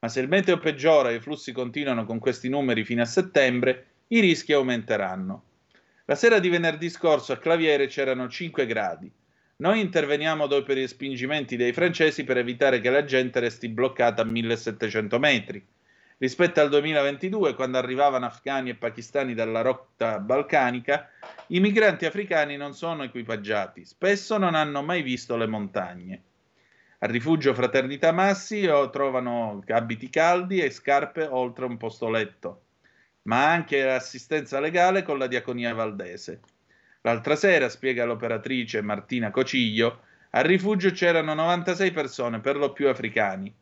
ma 0.00 0.08
se 0.10 0.20
il 0.20 0.28
meteo 0.28 0.58
peggiora 0.58 1.08
e 1.08 1.14
i 1.14 1.20
flussi 1.20 1.50
continuano 1.50 2.04
con 2.04 2.18
questi 2.18 2.50
numeri 2.50 2.84
fino 2.84 3.00
a 3.00 3.06
settembre, 3.06 3.86
i 4.08 4.20
rischi 4.20 4.52
aumenteranno. 4.52 5.44
La 6.04 6.14
sera 6.14 6.40
di 6.40 6.50
venerdì 6.50 6.90
scorso 6.90 7.32
a 7.32 7.38
Claviere 7.38 7.86
c'erano 7.86 8.28
5 8.28 8.66
gradi. 8.66 9.10
Noi 9.56 9.80
interveniamo 9.80 10.46
dopo 10.46 10.72
i 10.72 10.74
respingimenti 10.74 11.56
dei 11.56 11.72
francesi 11.72 12.22
per 12.22 12.36
evitare 12.36 12.80
che 12.80 12.90
la 12.90 13.04
gente 13.06 13.40
resti 13.40 13.70
bloccata 13.70 14.20
a 14.20 14.26
1700 14.26 15.18
metri. 15.18 15.66
Rispetto 16.16 16.60
al 16.60 16.68
2022, 16.68 17.54
quando 17.54 17.76
arrivavano 17.76 18.26
afghani 18.26 18.70
e 18.70 18.74
pakistani 18.76 19.34
dalla 19.34 19.62
rotta 19.62 20.20
balcanica, 20.20 21.10
i 21.48 21.58
migranti 21.58 22.06
africani 22.06 22.56
non 22.56 22.72
sono 22.72 23.02
equipaggiati, 23.02 23.84
spesso 23.84 24.38
non 24.38 24.54
hanno 24.54 24.80
mai 24.82 25.02
visto 25.02 25.36
le 25.36 25.46
montagne. 25.46 26.22
Al 26.98 27.08
rifugio 27.08 27.52
Fraternità 27.52 28.12
Massi 28.12 28.62
trovano 28.92 29.62
abiti 29.66 30.08
caldi 30.08 30.60
e 30.60 30.70
scarpe 30.70 31.26
oltre 31.26 31.64
un 31.64 31.76
posto 31.76 32.08
letto, 32.08 32.62
ma 33.22 33.50
anche 33.50 33.90
assistenza 33.90 34.60
legale 34.60 35.02
con 35.02 35.18
la 35.18 35.26
diaconia 35.26 35.74
valdese. 35.74 36.40
L'altra 37.00 37.34
sera, 37.34 37.68
spiega 37.68 38.04
l'operatrice 38.04 38.80
Martina 38.82 39.30
Cociglio, 39.30 40.00
al 40.30 40.44
rifugio 40.44 40.90
c'erano 40.92 41.34
96 41.34 41.90
persone, 41.90 42.40
per 42.40 42.56
lo 42.56 42.72
più 42.72 42.88
africani. 42.88 43.54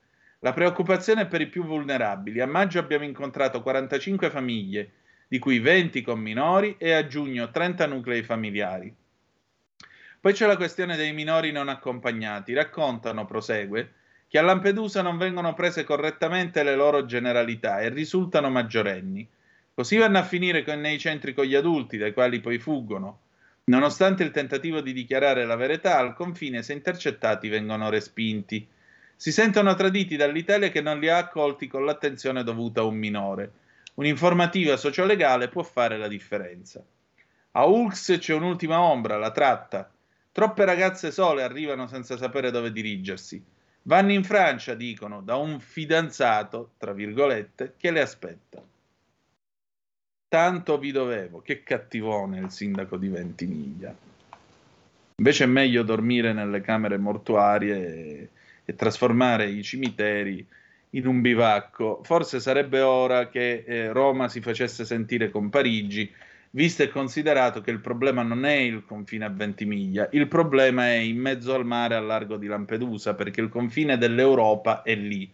La 0.45 0.53
preoccupazione 0.53 1.23
è 1.23 1.27
per 1.29 1.41
i 1.41 1.47
più 1.47 1.65
vulnerabili. 1.65 2.41
A 2.41 2.49
maggio 2.49 2.81
abbiamo 2.81 3.05
incontrato 3.05 3.63
45 3.63 4.29
famiglie, 4.29 4.91
di 5.29 5.39
cui 5.39 5.61
20 5.61 6.03
con 6.03 6.19
minori 6.19 6.75
e 6.79 6.91
a 6.91 7.07
giugno 7.07 7.53
30 7.53 7.87
nuclei 7.87 8.25
familiari. 8.25 8.93
Poi 10.21 10.33
c'è 10.33 10.49
la 10.49 10.57
questione 10.57 10.97
dei 10.97 11.13
minori 11.13 11.53
non 11.53 11.69
accompagnati. 11.69 12.55
Raccontano, 12.55 13.25
prosegue, 13.25 13.93
che 14.27 14.37
a 14.37 14.43
Lampedusa 14.43 15.01
non 15.01 15.17
vengono 15.17 15.55
prese 15.55 15.85
correttamente 15.85 16.65
le 16.65 16.75
loro 16.75 17.07
generalità 17.07 17.79
e 17.79 17.91
risultano 17.91 18.51
maggiorenni. 18.51 19.29
Così 19.73 19.97
vanno 19.97 20.19
a 20.19 20.25
finire 20.25 20.65
nei 20.75 20.99
centri 20.99 21.35
con 21.35 21.45
gli 21.45 21.55
adulti, 21.55 21.99
dai 21.99 22.13
quali 22.13 22.41
poi 22.41 22.59
fuggono. 22.59 23.21
Nonostante 23.67 24.25
il 24.25 24.33
tentativo 24.33 24.81
di 24.81 24.93
dichiarare 24.93 25.45
la 25.45 25.55
verità, 25.55 25.99
al 25.99 26.15
confine, 26.15 26.65
se 26.65 26.73
intercettati, 26.73 27.49
vengono 27.49 27.89
respinti 27.91 28.69
si 29.23 29.31
sentono 29.31 29.73
traditi 29.77 30.17
dall'Italia 30.17 30.69
che 30.69 30.81
non 30.81 30.99
li 30.99 31.09
ha 31.09 31.17
accolti 31.17 31.69
con 31.69 31.85
l'attenzione 31.85 32.43
dovuta 32.43 32.81
a 32.81 32.87
un 32.87 32.97
minore. 32.97 33.53
Un'informativa 33.95 34.77
sociolegale 34.77 35.47
può 35.47 35.63
fare 35.63 35.97
la 35.97 36.09
differenza. 36.09 36.83
A 37.53 37.65
Ulx 37.65 38.19
c'è 38.19 38.35
un'ultima 38.35 38.81
ombra, 38.81 39.19
la 39.19 39.31
tratta. 39.31 39.89
Troppe 40.33 40.65
ragazze 40.65 41.13
sole 41.13 41.45
arrivano 41.45 41.87
senza 41.87 42.17
sapere 42.17 42.51
dove 42.51 42.73
dirigersi. 42.73 43.41
Vanno 43.83 44.11
in 44.11 44.25
Francia, 44.25 44.75
dicono, 44.75 45.21
da 45.23 45.37
un 45.37 45.61
fidanzato, 45.61 46.73
tra 46.77 46.93
virgolette, 46.93 47.75
che 47.77 47.93
le 47.93 48.01
aspetta. 48.01 48.61
Tanto 50.27 50.79
vi 50.79 50.91
dovevo, 50.91 51.43
che 51.43 51.63
cattivone 51.63 52.41
il 52.41 52.51
sindaco 52.51 52.97
di 52.97 53.07
Ventimiglia. 53.07 53.95
Invece 55.15 55.45
è 55.45 55.47
meglio 55.47 55.85
dormire 55.85 56.33
nelle 56.33 56.61
camere 56.61 56.97
mortuarie 56.97 57.77
e 57.77 58.29
e 58.73 58.75
trasformare 58.75 59.49
i 59.49 59.63
cimiteri 59.63 60.45
in 60.91 61.07
un 61.07 61.21
bivacco. 61.21 62.01
Forse 62.03 62.41
sarebbe 62.41 62.81
ora 62.81 63.29
che 63.29 63.65
eh, 63.67 63.93
Roma 63.93 64.29
si 64.29 64.41
facesse 64.41 64.85
sentire 64.85 65.31
con 65.31 65.49
Parigi, 65.49 66.11
visto 66.51 66.83
e 66.83 66.89
considerato 66.89 67.61
che 67.61 67.71
il 67.71 67.81
problema 67.81 68.23
non 68.23 68.45
è 68.45 68.55
il 68.55 68.85
confine 68.85 69.25
a 69.25 69.31
Ventimiglia, 69.31 70.09
il 70.13 70.29
problema 70.29 70.87
è 70.89 70.97
in 70.97 71.19
mezzo 71.19 71.55
al 71.55 71.65
mare 71.65 71.95
a 71.95 72.01
largo 72.01 72.37
di 72.37 72.47
Lampedusa, 72.47 73.15
perché 73.15 73.41
il 73.41 73.49
confine 73.49 73.97
dell'Europa 73.97 74.83
è 74.83 74.95
lì. 74.95 75.31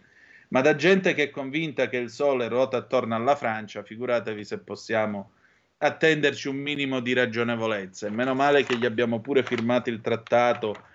Ma 0.49 0.61
da 0.61 0.75
gente 0.75 1.13
che 1.13 1.23
è 1.23 1.29
convinta 1.29 1.89
che 1.89 1.97
il 1.97 2.09
sole 2.09 2.47
ruota 2.47 2.77
attorno 2.77 3.15
alla 3.15 3.35
Francia, 3.35 3.83
figuratevi 3.83 4.43
se 4.43 4.59
possiamo 4.59 5.31
attenderci 5.77 6.47
un 6.47 6.57
minimo 6.57 6.99
di 7.01 7.13
ragionevolezza. 7.13 8.07
E 8.07 8.09
meno 8.09 8.33
male 8.33 8.63
che 8.63 8.77
gli 8.77 8.85
abbiamo 8.85 9.19
pure 9.21 9.43
firmato 9.43 9.89
il 9.89 10.01
trattato 10.01 10.87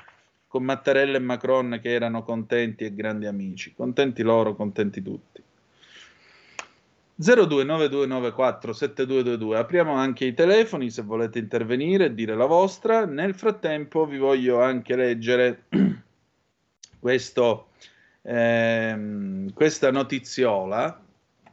con 0.54 0.62
Mattarella 0.62 1.16
e 1.16 1.20
Macron 1.20 1.80
che 1.82 1.90
erano 1.90 2.22
contenti 2.22 2.84
e 2.84 2.94
grandi 2.94 3.26
amici. 3.26 3.74
Contenti 3.74 4.22
loro, 4.22 4.54
contenti 4.54 5.02
tutti. 5.02 5.42
0292947222. 7.20 9.56
Apriamo 9.56 9.94
anche 9.94 10.26
i 10.26 10.32
telefoni 10.32 10.90
se 10.90 11.02
volete 11.02 11.40
intervenire 11.40 12.04
e 12.04 12.14
dire 12.14 12.36
la 12.36 12.46
vostra. 12.46 13.04
Nel 13.04 13.34
frattempo 13.34 14.06
vi 14.06 14.18
voglio 14.18 14.62
anche 14.62 14.94
leggere 14.94 15.64
questo, 17.00 17.70
ehm, 18.22 19.52
questa 19.54 19.90
notiziola, 19.90 21.02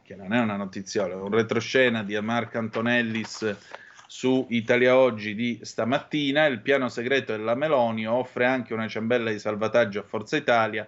che 0.00 0.14
non 0.14 0.32
è 0.32 0.38
una 0.38 0.54
notiziola, 0.54 1.14
è 1.14 1.16
un 1.16 1.30
retroscena 1.30 2.04
di 2.04 2.16
Marco 2.20 2.58
Antonellis 2.58 3.80
su 4.14 4.46
Italia 4.50 4.98
Oggi 4.98 5.34
di 5.34 5.58
stamattina, 5.62 6.44
il 6.44 6.60
piano 6.60 6.90
segreto 6.90 7.34
della 7.34 7.54
Meloni 7.54 8.06
offre 8.06 8.44
anche 8.44 8.74
una 8.74 8.86
ciambella 8.86 9.30
di 9.30 9.38
salvataggio 9.38 10.00
a 10.00 10.02
Forza 10.02 10.36
Italia, 10.36 10.86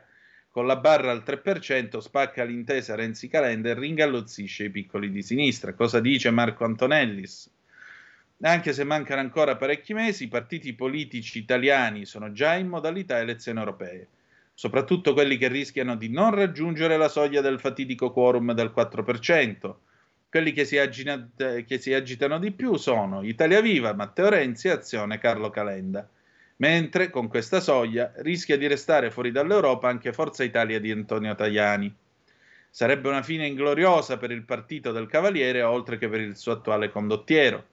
con 0.51 0.67
la 0.67 0.77
barra 0.77 1.11
al 1.11 1.23
3% 1.25 1.99
spacca 2.01 2.45
l'intesa 2.45 2.95
Renzi 2.95 3.29
Calenda 3.29 3.71
e 3.71 3.75
ringallozzisce 3.75 4.65
i 4.65 4.71
piccoli 4.71 5.11
di 5.11 5.23
sinistra. 5.23 5.73
Cosa 5.73 6.01
dice 6.01 6.31
Marco 6.31 6.65
Antonellis? 6.65 7.51
Anche 8.43 8.75
se 8.75 8.85
mancano 8.85 9.23
ancora 9.23 9.57
parecchi 9.57 9.95
mesi, 9.95 10.25
i 10.25 10.29
partiti 10.29 10.75
politici 10.75 11.39
italiani 11.39 12.05
sono 12.05 12.31
già 12.31 12.57
in 12.57 12.69
modalità 12.69 13.19
elezioni 13.21 13.59
europee, 13.59 14.07
soprattutto 14.53 15.15
quelli 15.15 15.39
che 15.39 15.49
rischiano 15.49 15.97
di 15.97 16.11
non 16.11 16.35
raggiungere 16.35 16.99
la 16.99 17.09
soglia 17.09 17.41
del 17.41 17.59
fatidico 17.59 18.13
quorum 18.13 18.53
del 18.53 18.71
4%. 18.77 19.75
Quelli 20.35 20.51
che 20.51 20.65
si, 20.65 20.78
agina, 20.78 21.31
che 21.36 21.78
si 21.78 21.94
agitano 21.94 22.40
di 22.40 22.51
più 22.51 22.74
sono 22.74 23.23
Italia 23.23 23.61
Viva, 23.61 23.94
Matteo 23.94 24.31
Renzi 24.31 24.66
e 24.66 24.73
Azione 24.73 25.19
Carlo 25.19 25.48
Calenda. 25.48 26.11
Mentre 26.56 27.09
con 27.09 27.28
questa 27.28 27.61
soglia 27.61 28.12
rischia 28.16 28.59
di 28.59 28.66
restare 28.66 29.12
fuori 29.12 29.31
dall'Europa 29.31 29.89
anche 29.89 30.12
Forza 30.12 30.43
Italia 30.43 30.81
di 30.81 30.90
Antonio 30.90 31.36
Tajani. 31.36 31.94
Sarebbe 32.69 33.09
una 33.11 33.23
fine 33.23 33.47
ingloriosa 33.47 34.16
per 34.16 34.32
il 34.32 34.43
partito 34.43 34.90
del 34.90 35.06
Cavaliere, 35.06 35.62
oltre 35.62 35.98
che 35.98 36.09
per 36.09 36.19
il 36.19 36.36
suo 36.36 36.51
attuale 36.51 36.90
condottiero. 36.90 37.66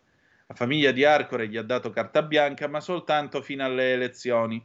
La 0.45 0.53
famiglia 0.53 0.91
di 0.91 1.03
Arcore 1.03 1.47
gli 1.47 1.57
ha 1.57 1.63
dato 1.63 1.89
carta 1.89 2.21
bianca, 2.21 2.67
ma 2.67 2.79
soltanto 2.79 3.41
fino 3.41 3.65
alle 3.65 3.93
elezioni. 3.93 4.63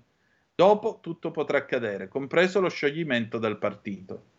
Dopo 0.55 0.99
tutto 1.01 1.31
potrà 1.31 1.57
accadere, 1.57 2.09
compreso 2.09 2.61
lo 2.61 2.69
scioglimento 2.69 3.39
del 3.39 3.57
partito. 3.57 4.36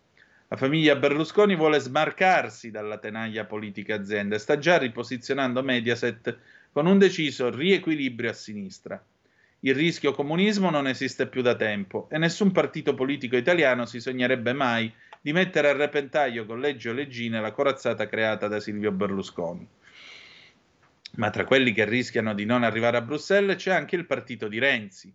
La 0.50 0.56
famiglia 0.56 0.96
Berlusconi 0.96 1.56
vuole 1.56 1.80
smarcarsi 1.80 2.72
dalla 2.72 2.98
tenaglia 3.00 3.44
politica 3.44 3.96
azienda 3.96 4.36
e 4.36 4.40
sta 4.40 4.58
già 4.58 4.78
riposizionando 4.78 5.62
Mediaset 5.62 6.38
con 6.72 6.86
un 6.86 6.98
deciso 6.98 7.50
riequilibrio 7.50 8.30
a 8.30 8.34
sinistra. 8.34 9.04
Il 9.62 9.76
rischio 9.76 10.14
comunismo 10.14 10.70
non 10.70 10.88
esiste 10.88 11.28
più 11.28 11.42
da 11.42 11.56
tempo 11.56 12.08
e 12.10 12.18
nessun 12.18 12.52
partito 12.52 12.94
politico 12.94 13.36
italiano 13.36 13.86
si 13.86 14.00
sognerebbe 14.00 14.54
mai 14.54 14.90
di 15.20 15.34
mettere 15.34 15.70
a 15.70 15.76
repentaglio 15.76 16.46
con 16.46 16.62
legge 16.62 16.92
o 16.92 16.94
leggine 16.94 17.42
la 17.42 17.52
corazzata 17.52 18.08
creata 18.08 18.48
da 18.48 18.62
Silvio 18.62 18.92
Berlusconi. 18.92 19.68
Ma 21.16 21.30
tra 21.30 21.44
quelli 21.44 21.74
che 21.74 21.84
rischiano 21.84 22.34
di 22.34 22.46
non 22.46 22.64
arrivare 22.64 22.96
a 22.96 23.02
Bruxelles 23.02 23.58
c'è 23.58 23.74
anche 23.74 23.96
il 23.96 24.06
partito 24.06 24.48
di 24.48 24.60
Renzi. 24.60 25.14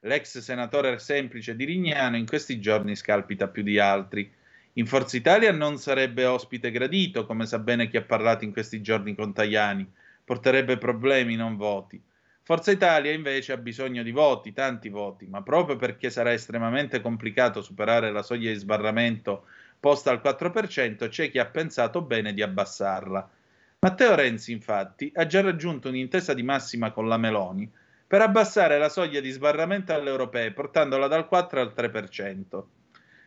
L'ex 0.00 0.38
senatore 0.40 0.98
semplice 0.98 1.56
di 1.56 1.64
Rignano 1.64 2.18
in 2.18 2.26
questi 2.26 2.60
giorni 2.60 2.94
scalpita 2.96 3.48
più 3.48 3.62
di 3.62 3.78
altri. 3.78 4.30
In 4.76 4.86
Forza 4.86 5.16
Italia 5.16 5.52
non 5.52 5.78
sarebbe 5.78 6.24
ospite 6.24 6.72
gradito, 6.72 7.26
come 7.26 7.46
sa 7.46 7.60
bene 7.60 7.88
chi 7.88 7.96
ha 7.96 8.02
parlato 8.02 8.42
in 8.42 8.52
questi 8.52 8.80
giorni 8.80 9.14
con 9.14 9.32
Tajani. 9.32 9.88
Porterebbe 10.24 10.78
problemi, 10.78 11.36
non 11.36 11.56
voti. 11.56 12.02
Forza 12.42 12.72
Italia 12.72 13.12
invece 13.12 13.52
ha 13.52 13.56
bisogno 13.56 14.02
di 14.02 14.10
voti, 14.10 14.52
tanti 14.52 14.88
voti, 14.88 15.26
ma 15.26 15.42
proprio 15.42 15.76
perché 15.76 16.10
sarà 16.10 16.32
estremamente 16.32 17.00
complicato 17.00 17.62
superare 17.62 18.10
la 18.10 18.22
soglia 18.22 18.50
di 18.50 18.58
sbarramento 18.58 19.44
posta 19.78 20.10
al 20.10 20.20
4%, 20.20 21.08
c'è 21.08 21.30
chi 21.30 21.38
ha 21.38 21.46
pensato 21.46 22.02
bene 22.02 22.34
di 22.34 22.42
abbassarla. 22.42 23.30
Matteo 23.78 24.14
Renzi, 24.16 24.50
infatti, 24.50 25.12
ha 25.14 25.24
già 25.26 25.40
raggiunto 25.40 25.88
un'intesa 25.88 26.34
di 26.34 26.42
massima 26.42 26.90
con 26.90 27.06
la 27.06 27.16
Meloni 27.16 27.70
per 28.06 28.22
abbassare 28.22 28.78
la 28.78 28.88
soglia 28.88 29.20
di 29.20 29.30
sbarramento 29.30 29.94
alle 29.94 30.10
europee, 30.10 30.50
portandola 30.50 31.06
dal 31.06 31.28
4 31.28 31.60
al 31.60 31.72
3%. 31.76 32.62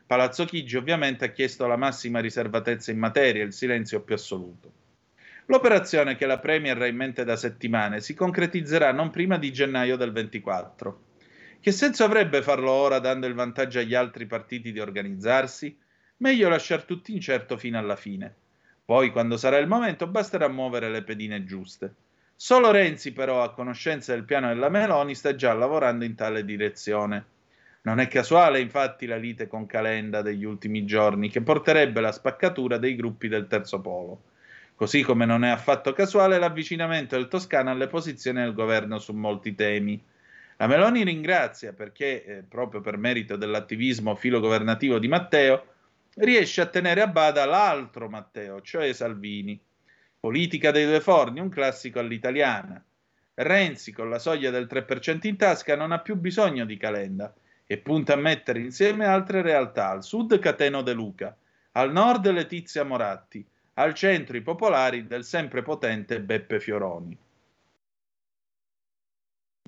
Palazzo 0.07 0.45
Chigi 0.45 0.77
ovviamente 0.77 1.25
ha 1.25 1.31
chiesto 1.31 1.67
la 1.67 1.75
massima 1.75 2.21
riservatezza 2.21 2.91
in 2.91 2.97
materia, 2.97 3.43
il 3.43 3.51
silenzio 3.51 3.99
più 4.03 4.15
assoluto. 4.15 4.71
L'operazione 5.47 6.15
che 6.15 6.25
la 6.25 6.39
Premier 6.39 6.81
ha 6.81 6.87
in 6.87 6.95
mente 6.95 7.25
da 7.25 7.35
settimane 7.35 7.99
si 7.99 8.13
concretizzerà 8.13 8.93
non 8.93 9.09
prima 9.09 9.37
di 9.37 9.51
gennaio 9.51 9.97
del 9.97 10.13
24. 10.13 11.01
Che 11.59 11.71
senso 11.73 12.05
avrebbe 12.05 12.41
farlo 12.41 12.71
ora 12.71 12.99
dando 12.99 13.27
il 13.27 13.33
vantaggio 13.33 13.79
agli 13.79 13.95
altri 13.95 14.27
partiti 14.27 14.71
di 14.71 14.79
organizzarsi? 14.79 15.77
Meglio 16.17 16.47
lasciar 16.47 16.83
tutti 16.83 17.11
incerto 17.11 17.57
fino 17.57 17.77
alla 17.77 17.97
fine. 17.97 18.33
Poi, 18.85 19.11
quando 19.11 19.35
sarà 19.35 19.57
il 19.57 19.67
momento, 19.67 20.07
basterà 20.07 20.47
muovere 20.47 20.89
le 20.89 21.03
pedine 21.03 21.43
giuste. 21.43 21.93
Solo 22.33 22.71
Renzi, 22.71 23.11
però, 23.11 23.43
a 23.43 23.51
conoscenza 23.51 24.13
del 24.13 24.23
piano 24.23 24.47
della 24.47 24.69
Meloni, 24.69 25.15
sta 25.15 25.35
già 25.35 25.51
lavorando 25.51 26.05
in 26.05 26.15
tale 26.15 26.45
direzione. 26.45 27.25
Non 27.87 28.01
è 28.01 28.09
casuale, 28.09 28.59
infatti, 28.59 29.05
la 29.05 29.15
lite 29.15 29.47
con 29.47 29.65
Calenda 29.65 30.21
degli 30.21 30.43
ultimi 30.43 30.83
giorni, 30.83 31.29
che 31.29 31.39
porterebbe 31.39 32.01
la 32.01 32.11
spaccatura 32.11 32.77
dei 32.77 32.97
gruppi 32.97 33.29
del 33.29 33.47
terzo 33.47 33.79
polo. 33.79 34.23
Così 34.75 35.03
come 35.03 35.25
non 35.25 35.45
è 35.45 35.49
affatto 35.49 35.93
casuale 35.93 36.37
l'avvicinamento 36.37 37.15
del 37.15 37.29
Toscano 37.29 37.69
alle 37.69 37.87
posizioni 37.87 38.41
del 38.41 38.53
governo 38.53 38.99
su 38.99 39.13
molti 39.13 39.55
temi. 39.55 40.03
La 40.57 40.67
Meloni 40.67 41.05
ringrazia 41.05 41.71
perché, 41.71 42.25
eh, 42.25 42.43
proprio 42.43 42.81
per 42.81 42.97
merito 42.97 43.37
dell'attivismo 43.37 44.15
filogovernativo 44.15 44.99
di 44.99 45.07
Matteo, 45.07 45.67
riesce 46.15 46.59
a 46.59 46.65
tenere 46.65 46.99
a 46.99 47.07
bada 47.07 47.45
l'altro 47.45 48.09
Matteo, 48.09 48.59
cioè 48.59 48.91
Salvini. 48.91 49.57
Politica 50.19 50.71
dei 50.71 50.85
due 50.85 50.99
forni, 50.99 51.39
un 51.39 51.47
classico 51.47 51.99
all'italiana. 51.99 52.83
Renzi, 53.35 53.93
con 53.93 54.09
la 54.09 54.19
soglia 54.19 54.51
del 54.51 54.67
3% 54.69 55.25
in 55.25 55.37
tasca, 55.37 55.77
non 55.77 55.93
ha 55.93 55.99
più 55.99 56.17
bisogno 56.17 56.65
di 56.65 56.75
Calenda 56.75 57.33
e 57.69 57.77
punta 57.77 58.13
a 58.13 58.17
mettere 58.17 58.61
insieme 58.61 59.05
altre 59.05 59.41
realtà. 59.41 59.89
Al 59.89 60.03
sud 60.03 60.39
Cateno 60.39 60.81
De 60.81 60.93
Luca, 60.93 61.35
al 61.73 61.91
nord 61.91 62.25
Letizia 62.31 62.85
Moratti, 62.85 63.45
al 63.73 63.93
centro 63.93 64.37
i 64.37 64.41
popolari 64.41 65.05
del 65.05 65.25
sempre 65.25 65.61
potente 65.61 66.21
Beppe 66.21 66.59
Fioroni. 66.61 67.15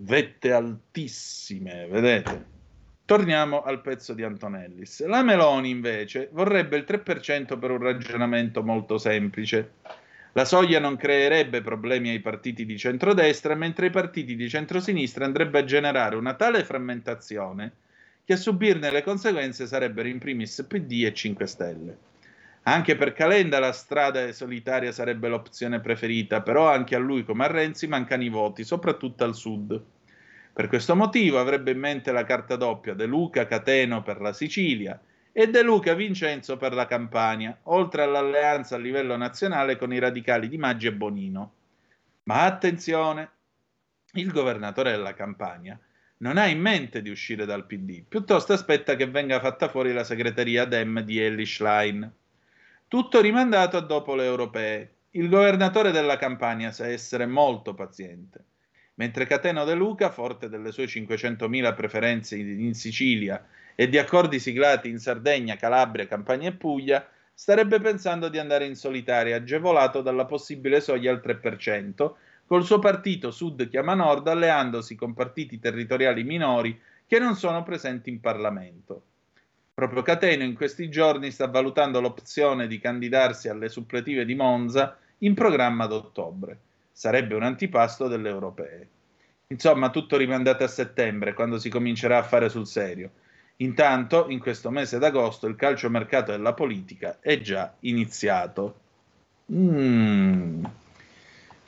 Vette 0.02 0.52
altissime, 0.54 1.88
vedete? 1.88 2.58
Torniamo 3.04 3.64
al 3.64 3.82
pezzo 3.82 4.14
di 4.14 4.24
Antonellis. 4.24 5.06
La 5.06 5.22
Meloni 5.22 5.70
invece 5.70 6.30
vorrebbe 6.32 6.78
il 6.78 6.86
3% 6.88 7.60
per 7.60 7.72
un 7.72 7.80
ragionamento 7.80 8.64
molto 8.64 8.98
semplice. 8.98 9.72
La 10.34 10.46
soglia 10.46 10.80
non 10.80 10.96
creerebbe 10.96 11.62
problemi 11.62 12.10
ai 12.10 12.22
partiti 12.22 12.66
di 12.66 12.78
centrodestra, 12.78 13.56
mentre 13.56 13.88
ai 13.88 13.92
partiti 13.92 14.36
di 14.36 14.48
centrosinistra 14.48 15.26
andrebbe 15.26 15.60
a 15.60 15.66
generare 15.66 16.16
una 16.16 16.36
tale 16.36 16.64
frammentazione 16.64 17.74
che 18.30 18.36
a 18.36 18.38
subirne 18.38 18.92
le 18.92 19.02
conseguenze 19.02 19.66
sarebbero 19.66 20.08
in 20.08 20.20
primis 20.20 20.64
PD 20.68 21.04
e 21.04 21.14
5 21.16 21.48
Stelle. 21.48 21.98
Anche 22.62 22.96
per 22.96 23.14
Calenda 23.14 23.58
la 23.58 23.72
strada 23.72 24.32
solitaria 24.34 24.92
sarebbe 24.92 25.30
l'opzione 25.30 25.80
preferita, 25.80 26.44
però 26.44 26.70
anche 26.70 26.94
a 26.94 27.00
lui 27.00 27.26
come 27.26 27.46
a 27.46 27.48
Renzi 27.48 27.88
mancano 27.88 28.22
i 28.22 28.30
voti, 28.30 28.64
soprattutto 28.64 29.24
al 29.24 29.34
sud. 29.34 29.84
Per 30.54 30.68
questo 30.68 30.96
motivo 30.96 31.40
avrebbe 31.40 31.72
in 31.72 31.80
mente 31.80 32.12
la 32.12 32.24
carta 32.24 32.56
doppia 32.56 32.94
De 32.94 33.08
Luca 33.08 33.48
Cateno 33.48 34.04
per 34.04 34.22
la 34.22 34.32
Sicilia 34.32 35.02
e 35.32 35.48
De 35.50 35.64
Luca 35.64 35.96
Vincenzo 35.96 36.56
per 36.58 36.76
la 36.76 36.86
Campania, 36.86 37.58
oltre 37.64 38.04
all'alleanza 38.04 38.76
a 38.76 38.78
livello 38.78 39.18
nazionale 39.18 39.76
con 39.76 39.92
i 39.92 39.98
radicali 39.98 40.48
di 40.48 40.58
Maggi 40.60 40.86
e 40.86 40.94
Bonino. 40.94 41.54
Ma 42.26 42.44
attenzione, 42.44 43.32
il 44.14 44.32
governatore 44.32 44.92
della 44.92 45.16
Campania 45.16 45.80
non 46.22 46.38
ha 46.38 46.48
in 46.48 46.60
mente 46.60 47.02
di 47.02 47.10
uscire 47.10 47.46
dal 47.46 47.66
PD, 47.66 48.04
piuttosto 48.08 48.54
aspetta 48.54 48.96
che 48.96 49.08
venga 49.08 49.40
fatta 49.40 49.70
fuori 49.70 49.94
la 49.94 50.04
segreteria 50.04 50.66
Dem 50.66 51.02
di 51.02 51.20
Ellie 51.20 51.46
Schlein. 51.46 52.12
Tutto 52.88 53.22
rimandato 53.22 53.78
a 53.78 53.82
dopo 53.82 54.16
le 54.16 54.26
europee. 54.26 54.94
Il 55.12 55.30
governatore 55.30 55.92
della 55.92 56.18
Campania 56.18 56.72
sa 56.72 56.88
essere 56.88 57.26
molto 57.26 57.74
paziente. 57.74 58.44
Mentre 58.96 59.28
Cateno 59.28 59.64
De 59.64 59.76
Luca, 59.76 60.10
forte 60.10 60.50
delle 60.50 60.72
sue 60.72 60.86
500.000 60.86 61.74
preferenze 61.74 62.36
in 62.36 62.74
Sicilia 62.74 63.46
e 63.74 63.88
di 63.88 63.98
accordi 63.98 64.40
siglati 64.40 64.90
in 64.90 65.00
Sardegna, 65.00 65.56
Calabria, 65.56 66.06
Campania 66.06 66.50
e 66.50 66.54
Puglia, 66.54 67.08
starebbe 67.34 67.80
pensando 67.80 68.28
di 68.28 68.38
andare 68.38 68.66
in 68.66 68.76
solitaria, 68.76 69.38
agevolato 69.38 70.02
dalla 70.02 70.26
possibile 70.26 70.82
soglia 70.82 71.12
al 71.12 71.22
3%, 71.24 72.12
col 72.50 72.66
suo 72.66 72.80
partito 72.80 73.30
Sud 73.30 73.70
chiama 73.70 73.94
Nord, 73.94 74.28
alleandosi 74.28 74.96
con 74.96 75.14
partiti 75.14 75.60
territoriali 75.60 76.24
minori 76.24 76.82
che 77.06 77.20
non 77.20 77.36
sono 77.36 77.62
presenti 77.62 78.10
in 78.10 78.20
Parlamento. 78.20 79.04
Proprio 79.72 80.02
Cateno 80.02 80.44
in 80.44 80.56
questi 80.56 80.90
giorni 80.90 81.30
sta 81.30 81.46
valutando 81.46 82.02
l'opzione 82.02 82.66
di 82.66 82.80
candidarsi 82.80 83.50
alle 83.50 83.70
suppletive 83.70 84.26
di 84.26 84.34
Monza 84.34 84.98
in 85.20 85.36
programma 85.36 85.84
ad 85.84 85.92
ottobre. 85.92 86.58
Sarebbe 86.92 87.36
un 87.36 87.44
antipasto 87.44 88.08
delle 88.08 88.30
europee. 88.30 88.88
Insomma, 89.46 89.92
tutto 89.92 90.18
rimandato 90.18 90.64
a 90.64 90.68
settembre, 90.68 91.36
quando 91.36 91.60
si 91.60 91.70
comincerà 91.70 92.18
a 92.18 92.24
fare 92.24 92.50
sul 92.50 92.66
serio. 92.66 93.12
Intanto, 93.58 94.26
in 94.28 94.40
questo 94.40 94.72
mese 94.72 94.98
d'agosto, 94.98 95.46
il 95.46 95.56
calciomercato 95.56 96.32
della 96.32 96.54
politica 96.54 97.20
è 97.20 97.40
già 97.42 97.76
iniziato. 97.82 98.80
Mm. 99.54 100.66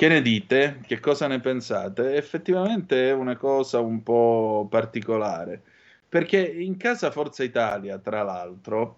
Che 0.01 0.07
ne 0.07 0.23
dite? 0.23 0.79
Che 0.83 0.99
cosa 0.99 1.27
ne 1.27 1.39
pensate? 1.39 2.15
Effettivamente 2.15 3.09
è 3.09 3.13
una 3.13 3.37
cosa 3.37 3.81
un 3.81 4.01
po' 4.01 4.65
particolare, 4.67 5.61
perché 6.09 6.39
in 6.39 6.75
casa 6.75 7.11
Forza 7.11 7.43
Italia, 7.43 7.99
tra 7.99 8.23
l'altro, 8.23 8.97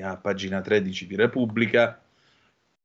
a 0.00 0.16
pagina 0.16 0.60
13 0.60 1.04
di 1.08 1.16
Repubblica, 1.16 2.00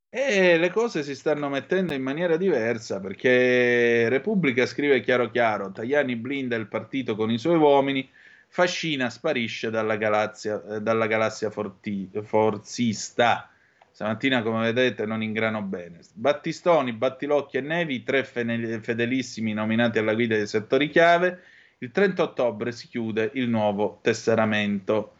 e 0.10 0.58
le 0.58 0.72
cose 0.72 1.04
si 1.04 1.14
stanno 1.14 1.50
mettendo 1.50 1.94
in 1.94 2.02
maniera 2.02 2.36
diversa 2.36 3.00
perché 3.00 4.10
Repubblica 4.10 4.66
scrive 4.66 5.02
chiaro 5.02 5.30
chiaro, 5.30 5.72
Tajani 5.72 6.16
blinda 6.16 6.56
il 6.56 6.68
partito 6.68 7.16
con 7.16 7.30
i 7.30 7.38
suoi 7.38 7.58
uomini, 7.58 8.10
Fascina 8.48 9.12
sparisce 9.12 9.70
dalla 9.70 9.98
galassia, 9.98 10.64
eh, 10.66 10.82
dalla 10.82 11.06
galassia 11.06 11.52
forti, 11.52 12.10
forzista. 12.24 13.53
Stamattina, 13.94 14.42
come 14.42 14.74
vedete, 14.74 15.06
non 15.06 15.22
ingrano 15.22 15.62
bene. 15.62 16.00
Battistoni, 16.14 16.94
Battilocchi 16.94 17.58
e 17.58 17.62
Nevi, 17.62 18.02
tre 18.02 18.24
fedelissimi 18.24 19.54
nominati 19.54 20.00
alla 20.00 20.16
guida 20.16 20.36
dei 20.36 20.48
settori 20.48 20.90
chiave. 20.90 21.44
Il 21.78 21.92
30 21.92 22.24
ottobre 22.24 22.72
si 22.72 22.88
chiude 22.88 23.30
il 23.36 23.48
nuovo 23.48 24.00
tesseramento. 24.02 25.18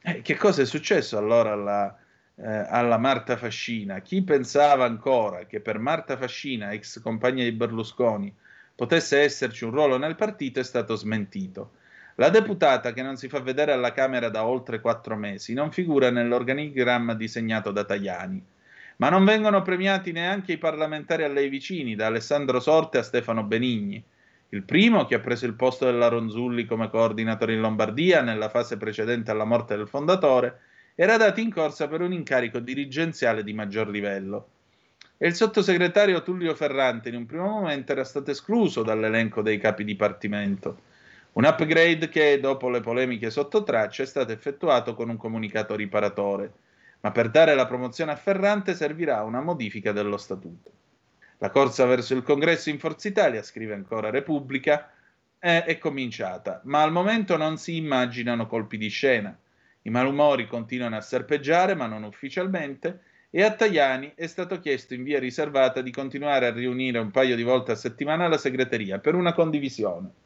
Eh, 0.00 0.22
che 0.22 0.34
cosa 0.36 0.62
è 0.62 0.64
successo 0.64 1.18
allora 1.18 1.52
alla, 1.52 1.98
eh, 2.36 2.46
alla 2.46 2.96
Marta 2.96 3.36
Fascina. 3.36 4.00
Chi 4.00 4.22
pensava 4.22 4.86
ancora 4.86 5.44
che 5.44 5.60
per 5.60 5.78
Marta 5.78 6.16
Fascina, 6.16 6.70
ex 6.70 7.02
compagna 7.02 7.44
di 7.44 7.52
Berlusconi, 7.52 8.34
potesse 8.74 9.18
esserci 9.18 9.64
un 9.64 9.72
ruolo 9.72 9.98
nel 9.98 10.16
partito 10.16 10.58
è 10.58 10.64
stato 10.64 10.94
smentito. 10.94 11.72
La 12.18 12.30
deputata, 12.30 12.94
che 12.94 13.02
non 13.02 13.16
si 13.16 13.28
fa 13.28 13.40
vedere 13.40 13.72
alla 13.72 13.92
Camera 13.92 14.30
da 14.30 14.46
oltre 14.46 14.80
quattro 14.80 15.16
mesi, 15.16 15.52
non 15.52 15.70
figura 15.70 16.10
nell'organigramma 16.10 17.12
disegnato 17.12 17.70
da 17.72 17.84
Tajani. 17.84 18.42
Ma 18.96 19.10
non 19.10 19.26
vengono 19.26 19.60
premiati 19.60 20.12
neanche 20.12 20.52
i 20.52 20.58
parlamentari 20.58 21.24
a 21.24 21.28
lei 21.28 21.50
vicini, 21.50 21.94
da 21.94 22.06
Alessandro 22.06 22.58
Sorte 22.58 22.96
a 22.96 23.02
Stefano 23.02 23.42
Benigni. 23.42 24.02
Il 24.48 24.62
primo, 24.62 25.04
che 25.04 25.16
ha 25.16 25.20
preso 25.20 25.44
il 25.44 25.52
posto 25.52 25.84
della 25.84 26.08
Ronzulli 26.08 26.64
come 26.64 26.88
coordinatore 26.88 27.52
in 27.52 27.60
Lombardia 27.60 28.22
nella 28.22 28.48
fase 28.48 28.78
precedente 28.78 29.30
alla 29.30 29.44
morte 29.44 29.76
del 29.76 29.86
fondatore, 29.86 30.60
era 30.94 31.18
dato 31.18 31.40
in 31.40 31.52
corsa 31.52 31.86
per 31.86 32.00
un 32.00 32.14
incarico 32.14 32.60
dirigenziale 32.60 33.44
di 33.44 33.52
maggior 33.52 33.90
livello. 33.90 34.48
E 35.18 35.26
il 35.26 35.34
sottosegretario 35.34 36.22
Tullio 36.22 36.54
Ferrante 36.54 37.10
in 37.10 37.16
un 37.16 37.26
primo 37.26 37.46
momento 37.46 37.92
era 37.92 38.04
stato 38.04 38.30
escluso 38.30 38.82
dall'elenco 38.82 39.42
dei 39.42 39.58
capi 39.58 39.84
dipartimento. 39.84 40.94
Un 41.36 41.44
upgrade 41.44 42.08
che, 42.08 42.40
dopo 42.40 42.70
le 42.70 42.80
polemiche 42.80 43.28
sotto 43.28 43.62
traccia, 43.62 44.02
è 44.02 44.06
stato 44.06 44.32
effettuato 44.32 44.94
con 44.94 45.10
un 45.10 45.18
comunicato 45.18 45.74
riparatore. 45.74 46.50
Ma 47.00 47.12
per 47.12 47.28
dare 47.28 47.54
la 47.54 47.66
promozione 47.66 48.12
a 48.12 48.16
Ferrante 48.16 48.74
servirà 48.74 49.22
una 49.22 49.42
modifica 49.42 49.92
dello 49.92 50.16
statuto. 50.16 50.70
La 51.36 51.50
corsa 51.50 51.84
verso 51.84 52.14
il 52.14 52.22
congresso 52.22 52.70
in 52.70 52.78
Forza 52.78 53.08
Italia, 53.08 53.42
scrive 53.42 53.74
ancora 53.74 54.08
Repubblica, 54.08 54.90
è, 55.38 55.64
è 55.66 55.76
cominciata, 55.76 56.62
ma 56.64 56.82
al 56.82 56.90
momento 56.90 57.36
non 57.36 57.58
si 57.58 57.76
immaginano 57.76 58.46
colpi 58.46 58.78
di 58.78 58.88
scena. 58.88 59.38
I 59.82 59.90
malumori 59.90 60.46
continuano 60.46 60.96
a 60.96 61.02
serpeggiare, 61.02 61.74
ma 61.74 61.84
non 61.84 62.04
ufficialmente, 62.04 63.00
e 63.28 63.42
a 63.42 63.52
Tajani 63.52 64.12
è 64.14 64.26
stato 64.26 64.58
chiesto 64.58 64.94
in 64.94 65.02
via 65.02 65.18
riservata 65.18 65.82
di 65.82 65.90
continuare 65.90 66.46
a 66.46 66.52
riunire 66.52 66.98
un 66.98 67.10
paio 67.10 67.36
di 67.36 67.42
volte 67.42 67.72
a 67.72 67.76
settimana 67.76 68.26
la 68.26 68.38
segreteria 68.38 69.00
per 69.00 69.14
una 69.14 69.34
condivisione. 69.34 70.24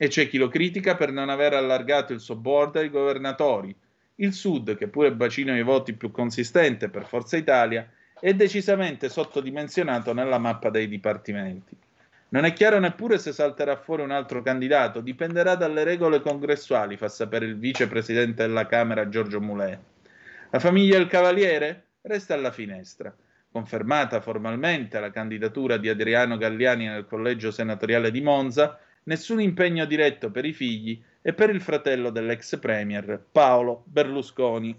E 0.00 0.08
c'è 0.08 0.28
chi 0.28 0.38
lo 0.38 0.48
critica 0.48 0.94
per 0.94 1.10
non 1.10 1.28
aver 1.28 1.54
allargato 1.54 2.12
il 2.12 2.20
suo 2.20 2.36
board 2.36 2.76
ai 2.76 2.88
governatori. 2.88 3.74
Il 4.14 4.32
Sud, 4.32 4.76
che 4.76 4.86
pure 4.86 5.12
bacino 5.12 5.56
i 5.56 5.62
voti 5.62 5.92
più 5.92 6.12
consistente 6.12 6.88
per 6.88 7.04
Forza 7.04 7.36
Italia, 7.36 7.86
è 8.20 8.32
decisamente 8.32 9.08
sottodimensionato 9.08 10.12
nella 10.12 10.38
mappa 10.38 10.70
dei 10.70 10.88
dipartimenti. 10.88 11.76
Non 12.30 12.44
è 12.44 12.52
chiaro 12.52 12.78
neppure 12.78 13.18
se 13.18 13.32
salterà 13.32 13.76
fuori 13.76 14.02
un 14.02 14.10
altro 14.10 14.40
candidato, 14.40 15.00
dipenderà 15.00 15.54
dalle 15.56 15.82
regole 15.82 16.20
congressuali, 16.20 16.96
fa 16.96 17.08
sapere 17.08 17.46
il 17.46 17.58
vicepresidente 17.58 18.46
della 18.46 18.66
Camera 18.66 19.08
Giorgio 19.08 19.40
Mulè. 19.40 19.78
La 20.50 20.58
famiglia 20.58 20.96
del 20.96 21.08
Cavaliere 21.08 21.86
resta 22.02 22.34
alla 22.34 22.52
finestra. 22.52 23.14
Confermata 23.50 24.20
formalmente 24.20 25.00
la 25.00 25.10
candidatura 25.10 25.76
di 25.76 25.88
Adriano 25.88 26.36
Galliani 26.36 26.86
nel 26.86 27.06
collegio 27.06 27.50
senatoriale 27.50 28.10
di 28.10 28.20
Monza, 28.20 28.78
nessun 29.08 29.40
impegno 29.40 29.86
diretto 29.86 30.30
per 30.30 30.44
i 30.44 30.52
figli 30.52 31.02
e 31.22 31.32
per 31.32 31.50
il 31.50 31.60
fratello 31.60 32.10
dell'ex 32.10 32.58
premier 32.58 33.20
Paolo 33.32 33.82
Berlusconi. 33.86 34.76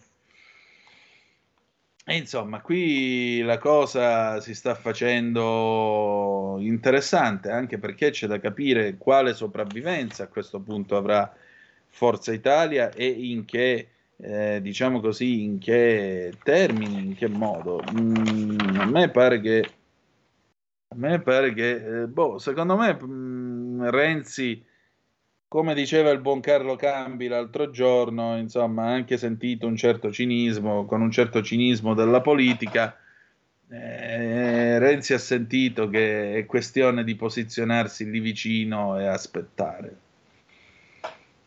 E 2.06 2.16
insomma, 2.16 2.62
qui 2.62 3.42
la 3.42 3.58
cosa 3.60 4.40
si 4.40 4.56
sta 4.56 4.74
facendo 4.74 6.58
interessante 6.60 7.52
anche 7.52 7.78
perché 7.78 8.10
c'è 8.10 8.26
da 8.26 8.40
capire 8.40 8.98
quale 8.98 9.34
sopravvivenza 9.34 10.24
a 10.24 10.28
questo 10.28 10.60
punto 10.60 10.96
avrà 10.96 11.32
Forza 11.92 12.32
Italia 12.32 12.92
e 12.92 13.06
in 13.08 13.46
che, 13.46 13.90
eh, 14.18 14.60
diciamo 14.62 15.00
così, 15.02 15.44
in 15.44 15.60
che 15.60 16.34
termini, 16.44 17.00
in 17.00 17.16
che 17.16 17.28
modo. 17.28 17.84
Mm, 18.00 18.58
a 18.78 18.86
me 18.86 19.10
pare 19.10 19.40
che, 19.42 19.72
a 20.88 20.96
me 20.96 21.20
pare 21.22 21.54
che, 21.54 22.02
eh, 22.04 22.08
boh, 22.08 22.40
secondo 22.40 22.76
me 22.76 22.98
mm, 23.04 23.49
Renzi 23.82 24.64
come 25.50 25.74
diceva 25.74 26.12
il 26.12 26.20
buon 26.20 26.42
Carlo 26.42 26.76
Cambi 26.76 27.28
l'altro 27.28 27.72
giorno, 27.72 28.38
insomma, 28.38 28.84
ha 28.84 28.94
anche 28.94 29.18
sentito 29.18 29.66
un 29.66 29.76
certo 29.76 30.12
cinismo, 30.12 30.86
con 30.86 31.02
un 31.02 31.10
certo 31.10 31.42
cinismo 31.42 31.96
della 31.96 32.22
politica. 32.22 32.96
Eh, 33.68 34.78
Renzi 34.78 35.14
ha 35.16 35.18
sentito 35.18 35.90
che 35.90 36.36
è 36.36 36.46
questione 36.46 37.04
di 37.04 37.16
posizionarsi 37.16 38.08
lì 38.12 38.20
vicino 38.20 39.00
e 39.00 39.08
aspettare. 39.08 39.98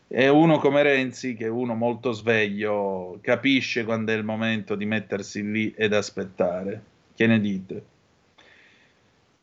E 0.09 0.27
uno 0.27 0.59
come 0.59 0.83
Renzi, 0.83 1.33
che 1.33 1.45
è 1.45 1.49
uno 1.49 1.73
molto 1.73 2.11
sveglio, 2.11 3.19
capisce 3.21 3.85
quando 3.85 4.11
è 4.11 4.15
il 4.15 4.25
momento 4.25 4.75
di 4.75 4.85
mettersi 4.85 5.49
lì 5.49 5.73
ed 5.77 5.93
aspettare. 5.93 6.81
Che 7.15 7.25
ne 7.25 7.39
dite? 7.39 7.83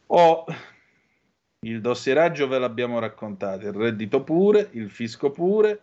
O 0.08 0.44
il 1.62 1.82
dossieraggio 1.82 2.48
ve 2.48 2.58
l'abbiamo 2.58 2.98
raccontato, 2.98 3.66
il 3.66 3.74
reddito 3.74 4.22
pure, 4.22 4.68
il 4.72 4.90
fisco 4.90 5.30
pure. 5.30 5.82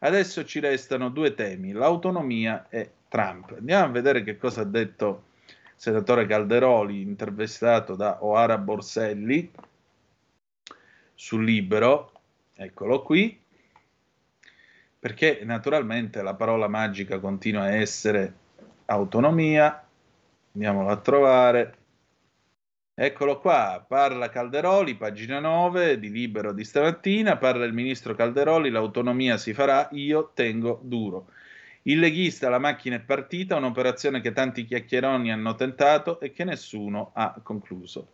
Adesso 0.00 0.44
ci 0.44 0.60
restano 0.60 1.08
due 1.08 1.32
temi, 1.34 1.72
l'autonomia 1.72 2.66
e 2.68 2.92
Trump. 3.08 3.54
Andiamo 3.56 3.84
a 3.86 3.88
vedere 3.88 4.22
che 4.22 4.36
cosa 4.36 4.60
ha 4.60 4.64
detto 4.64 5.24
il 5.46 5.54
senatore 5.76 6.26
Calderoli, 6.26 7.00
intervistato 7.00 7.94
da 7.96 8.22
Oara 8.22 8.58
Borselli 8.58 9.50
sul 11.14 11.42
Libero. 11.42 12.12
Eccolo 12.54 13.02
qui. 13.02 13.40
Perché 15.00 15.40
naturalmente 15.42 16.20
la 16.20 16.34
parola 16.34 16.68
magica 16.68 17.18
continua 17.18 17.62
a 17.62 17.74
essere 17.74 18.34
autonomia. 18.84 19.84
Andiamolo 20.52 20.90
a 20.90 20.96
trovare. 20.96 21.77
Eccolo 23.00 23.38
qua, 23.38 23.84
parla 23.86 24.28
Calderoli, 24.28 24.96
pagina 24.96 25.38
9 25.38 26.00
di 26.00 26.10
Libero 26.10 26.52
di 26.52 26.64
stamattina, 26.64 27.36
parla 27.36 27.64
il 27.64 27.72
ministro 27.72 28.12
Calderoli, 28.16 28.70
l'autonomia 28.70 29.36
si 29.36 29.54
farà, 29.54 29.88
io 29.92 30.32
tengo 30.34 30.80
duro. 30.82 31.28
Il 31.82 32.00
leghista, 32.00 32.48
la 32.48 32.58
macchina 32.58 32.96
è 32.96 33.00
partita, 33.00 33.54
un'operazione 33.54 34.20
che 34.20 34.32
tanti 34.32 34.64
chiacchieroni 34.64 35.30
hanno 35.30 35.54
tentato 35.54 36.18
e 36.18 36.32
che 36.32 36.42
nessuno 36.42 37.12
ha 37.14 37.38
concluso. 37.40 38.08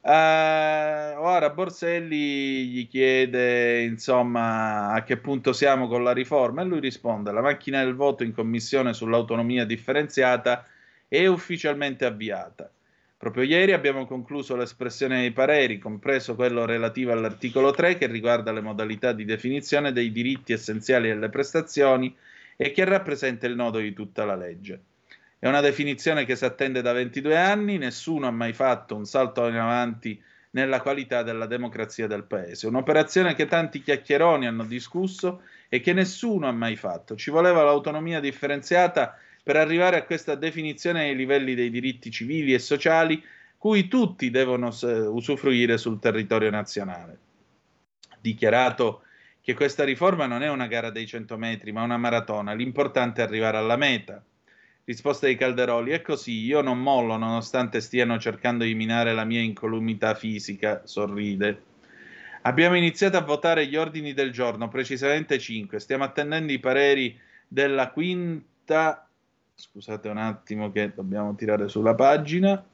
Uh, 0.00 1.14
ora 1.22 1.50
Borselli 1.50 2.66
gli 2.66 2.88
chiede 2.88 3.82
insomma 3.82 4.90
a 4.90 5.04
che 5.04 5.18
punto 5.18 5.52
siamo 5.52 5.86
con 5.86 6.02
la 6.02 6.12
riforma 6.12 6.62
e 6.62 6.64
lui 6.64 6.80
risponde 6.80 7.30
la 7.30 7.42
macchina 7.42 7.84
del 7.84 7.94
voto 7.94 8.24
in 8.24 8.32
commissione 8.32 8.92
sull'autonomia 8.92 9.64
differenziata 9.66 10.66
è 11.06 11.26
ufficialmente 11.26 12.06
avviata 12.06 12.72
Proprio 13.20 13.42
ieri 13.42 13.74
abbiamo 13.74 14.06
concluso 14.06 14.56
l'espressione 14.56 15.20
dei 15.20 15.30
pareri, 15.30 15.76
compreso 15.76 16.34
quello 16.34 16.64
relativo 16.64 17.12
all'articolo 17.12 17.70
3 17.70 17.98
che 17.98 18.06
riguarda 18.06 18.50
le 18.50 18.62
modalità 18.62 19.12
di 19.12 19.26
definizione 19.26 19.92
dei 19.92 20.10
diritti 20.10 20.54
essenziali 20.54 21.08
delle 21.08 21.28
prestazioni 21.28 22.16
e 22.56 22.70
che 22.70 22.82
rappresenta 22.86 23.46
il 23.46 23.56
nodo 23.56 23.78
di 23.78 23.92
tutta 23.92 24.24
la 24.24 24.34
legge. 24.34 24.80
È 25.38 25.46
una 25.46 25.60
definizione 25.60 26.24
che 26.24 26.34
si 26.34 26.46
attende 26.46 26.80
da 26.80 26.94
22 26.94 27.36
anni, 27.36 27.76
nessuno 27.76 28.26
ha 28.26 28.30
mai 28.30 28.54
fatto 28.54 28.96
un 28.96 29.04
salto 29.04 29.46
in 29.48 29.56
avanti 29.56 30.18
nella 30.52 30.80
qualità 30.80 31.22
della 31.22 31.44
democrazia 31.44 32.06
del 32.06 32.24
paese. 32.24 32.68
Un'operazione 32.68 33.34
che 33.34 33.44
tanti 33.44 33.82
chiacchieroni 33.82 34.46
hanno 34.46 34.64
discusso 34.64 35.42
e 35.68 35.80
che 35.80 35.92
nessuno 35.92 36.48
ha 36.48 36.52
mai 36.52 36.76
fatto. 36.76 37.16
Ci 37.16 37.30
voleva 37.30 37.62
l'autonomia 37.62 38.18
differenziata 38.18 39.18
per 39.42 39.56
arrivare 39.56 39.96
a 39.96 40.04
questa 40.04 40.34
definizione 40.34 41.04
dei 41.04 41.16
livelli 41.16 41.54
dei 41.54 41.70
diritti 41.70 42.10
civili 42.10 42.54
e 42.54 42.58
sociali 42.58 43.22
cui 43.56 43.88
tutti 43.88 44.30
devono 44.30 44.68
usufruire 44.68 45.76
sul 45.76 45.98
territorio 45.98 46.50
nazionale. 46.50 47.18
Dichiarato 48.20 49.02
che 49.42 49.54
questa 49.54 49.84
riforma 49.84 50.26
non 50.26 50.42
è 50.42 50.48
una 50.48 50.66
gara 50.66 50.90
dei 50.90 51.06
100 51.06 51.36
metri, 51.36 51.72
ma 51.72 51.82
una 51.82 51.96
maratona, 51.96 52.52
l'importante 52.52 53.20
è 53.20 53.24
arrivare 53.24 53.56
alla 53.56 53.76
meta. 53.76 54.22
Risposta 54.84 55.26
di 55.26 55.36
Calderoli, 55.36 55.92
è 55.92 56.02
così, 56.02 56.44
io 56.44 56.62
non 56.62 56.80
mollo 56.80 57.16
nonostante 57.16 57.80
stiano 57.80 58.18
cercando 58.18 58.64
di 58.64 58.74
minare 58.74 59.12
la 59.12 59.24
mia 59.24 59.40
incolumità 59.40 60.14
fisica, 60.14 60.82
sorride. 60.84 61.62
Abbiamo 62.42 62.76
iniziato 62.76 63.18
a 63.18 63.22
votare 63.22 63.66
gli 63.66 63.76
ordini 63.76 64.14
del 64.14 64.32
giorno, 64.32 64.68
precisamente 64.68 65.38
5, 65.38 65.78
stiamo 65.78 66.04
attendendo 66.04 66.50
i 66.50 66.58
pareri 66.58 67.18
della 67.46 67.90
quinta 67.90 69.09
scusate 69.60 70.08
un 70.08 70.16
attimo 70.16 70.72
che 70.72 70.92
dobbiamo 70.94 71.34
tirare 71.34 71.68
sulla 71.68 71.94
pagina. 71.94 72.64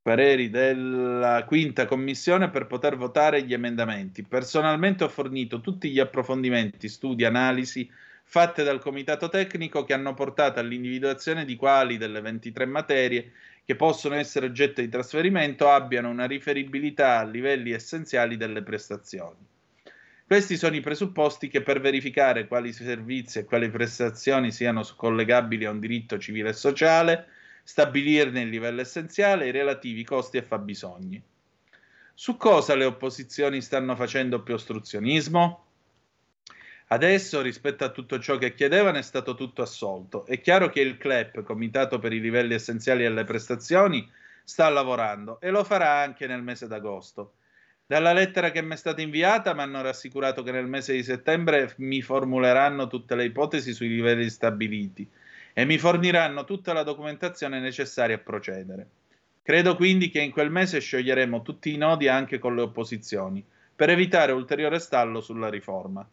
Pareri 0.00 0.48
della 0.48 1.44
quinta 1.46 1.84
commissione 1.84 2.48
per 2.48 2.66
poter 2.66 2.96
votare 2.96 3.42
gli 3.42 3.52
emendamenti. 3.52 4.22
Personalmente 4.22 5.04
ho 5.04 5.08
fornito 5.08 5.60
tutti 5.60 5.90
gli 5.90 6.00
approfondimenti, 6.00 6.88
studi, 6.88 7.26
analisi 7.26 7.88
fatte 8.24 8.62
dal 8.62 8.80
comitato 8.80 9.28
tecnico 9.28 9.84
che 9.84 9.92
hanno 9.92 10.14
portato 10.14 10.60
all'individuazione 10.60 11.44
di 11.44 11.56
quali 11.56 11.98
delle 11.98 12.22
23 12.22 12.64
materie 12.64 13.32
che 13.64 13.76
possono 13.76 14.14
essere 14.14 14.46
oggetto 14.46 14.80
di 14.80 14.88
trasferimento 14.88 15.68
abbiano 15.68 16.08
una 16.08 16.26
riferibilità 16.26 17.18
a 17.18 17.24
livelli 17.24 17.72
essenziali 17.72 18.38
delle 18.38 18.62
prestazioni. 18.62 19.36
Questi 20.28 20.58
sono 20.58 20.76
i 20.76 20.82
presupposti 20.82 21.48
che 21.48 21.62
per 21.62 21.80
verificare 21.80 22.48
quali 22.48 22.74
servizi 22.74 23.38
e 23.38 23.44
quali 23.46 23.70
prestazioni 23.70 24.52
siano 24.52 24.86
collegabili 24.94 25.64
a 25.64 25.70
un 25.70 25.80
diritto 25.80 26.18
civile 26.18 26.50
e 26.50 26.52
sociale, 26.52 27.28
stabilirne 27.62 28.42
il 28.42 28.50
livello 28.50 28.82
essenziale 28.82 29.46
e 29.46 29.48
i 29.48 29.52
relativi 29.52 30.04
costi 30.04 30.36
e 30.36 30.42
fabbisogni. 30.42 31.22
Su 32.12 32.36
cosa 32.36 32.74
le 32.74 32.84
opposizioni 32.84 33.62
stanno 33.62 33.96
facendo 33.96 34.42
più 34.42 34.52
ostruzionismo? 34.52 35.64
Adesso, 36.88 37.40
rispetto 37.40 37.84
a 37.84 37.90
tutto 37.90 38.18
ciò 38.18 38.36
che 38.36 38.52
chiedevano, 38.52 38.98
è 38.98 39.02
stato 39.02 39.34
tutto 39.34 39.62
assolto. 39.62 40.26
È 40.26 40.38
chiaro 40.42 40.68
che 40.68 40.82
il 40.82 40.98
CLEP, 40.98 41.42
Comitato 41.42 41.98
per 41.98 42.12
i 42.12 42.20
livelli 42.20 42.52
essenziali 42.52 43.02
delle 43.02 43.24
prestazioni, 43.24 44.06
sta 44.44 44.68
lavorando 44.68 45.40
e 45.40 45.48
lo 45.48 45.64
farà 45.64 46.02
anche 46.02 46.26
nel 46.26 46.42
mese 46.42 46.66
d'agosto. 46.66 47.32
Dalla 47.90 48.12
lettera 48.12 48.50
che 48.50 48.60
mi 48.60 48.74
è 48.74 48.76
stata 48.76 49.00
inviata 49.00 49.54
mi 49.54 49.62
hanno 49.62 49.80
rassicurato 49.80 50.42
che 50.42 50.50
nel 50.50 50.66
mese 50.66 50.92
di 50.92 51.02
settembre 51.02 51.72
mi 51.78 52.02
formuleranno 52.02 52.86
tutte 52.86 53.14
le 53.14 53.24
ipotesi 53.24 53.72
sui 53.72 53.88
livelli 53.88 54.28
stabiliti 54.28 55.08
e 55.54 55.64
mi 55.64 55.78
forniranno 55.78 56.44
tutta 56.44 56.74
la 56.74 56.82
documentazione 56.82 57.60
necessaria 57.60 58.16
a 58.16 58.18
procedere. 58.18 58.88
Credo 59.42 59.74
quindi 59.74 60.10
che 60.10 60.20
in 60.20 60.32
quel 60.32 60.50
mese 60.50 60.80
scioglieremo 60.80 61.40
tutti 61.40 61.72
i 61.72 61.78
nodi 61.78 62.08
anche 62.08 62.38
con 62.38 62.54
le 62.54 62.60
opposizioni, 62.60 63.42
per 63.74 63.88
evitare 63.88 64.32
ulteriore 64.32 64.80
stallo 64.80 65.22
sulla 65.22 65.48
riforma. 65.48 66.06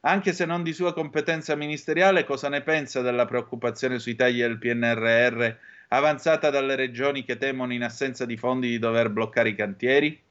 Anche 0.00 0.34
se 0.34 0.44
non 0.44 0.62
di 0.62 0.74
sua 0.74 0.92
competenza 0.92 1.56
ministeriale, 1.56 2.24
cosa 2.24 2.50
ne 2.50 2.60
pensa 2.60 3.00
della 3.00 3.24
preoccupazione 3.24 3.98
sui 3.98 4.14
tagli 4.14 4.40
del 4.40 4.58
PNRR 4.58 5.54
avanzata 5.88 6.50
dalle 6.50 6.76
regioni 6.76 7.24
che 7.24 7.38
temono 7.38 7.72
in 7.72 7.82
assenza 7.82 8.26
di 8.26 8.36
fondi 8.36 8.68
di 8.68 8.78
dover 8.78 9.08
bloccare 9.08 9.48
i 9.48 9.54
cantieri? 9.54 10.26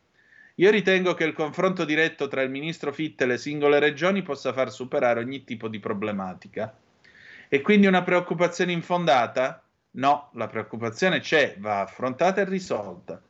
Io 0.59 0.71
ritengo 0.71 1.13
che 1.13 1.23
il 1.23 1.33
confronto 1.33 1.85
diretto 1.85 2.27
tra 2.27 2.41
il 2.41 2.49
ministro 2.49 2.91
Fitte 2.91 3.25
e 3.25 3.27
le 3.27 3.37
singole 3.37 3.77
regioni 3.77 4.23
possa 4.23 4.53
far 4.53 4.71
superare 4.71 5.19
ogni 5.19 5.43
tipo 5.43 5.67
di 5.67 5.79
problematica. 5.79 6.75
E 7.47 7.61
quindi 7.61 7.85
una 7.85 8.01
preoccupazione 8.01 8.71
infondata? 8.71 9.61
No, 9.91 10.31
la 10.33 10.47
preoccupazione 10.47 11.19
c'è, 11.19 11.57
va 11.59 11.81
affrontata 11.81 12.41
e 12.41 12.45
risolta. 12.45 13.21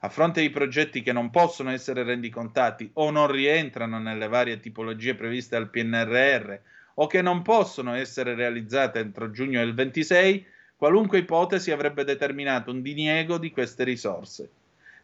A 0.00 0.08
fronte 0.10 0.42
di 0.42 0.50
progetti 0.50 1.00
che 1.00 1.14
non 1.14 1.30
possono 1.30 1.70
essere 1.70 2.02
rendicontati 2.02 2.90
o 2.94 3.10
non 3.10 3.30
rientrano 3.30 3.98
nelle 3.98 4.28
varie 4.28 4.60
tipologie 4.60 5.14
previste 5.14 5.56
dal 5.56 5.70
PNRR 5.70 6.54
o 6.96 7.06
che 7.06 7.22
non 7.22 7.40
possono 7.40 7.94
essere 7.94 8.34
realizzate 8.34 8.98
entro 8.98 9.30
giugno 9.30 9.60
del 9.60 9.72
26, 9.72 10.46
qualunque 10.76 11.16
ipotesi 11.16 11.70
avrebbe 11.70 12.04
determinato 12.04 12.70
un 12.70 12.82
diniego 12.82 13.38
di 13.38 13.50
queste 13.50 13.84
risorse. 13.84 14.50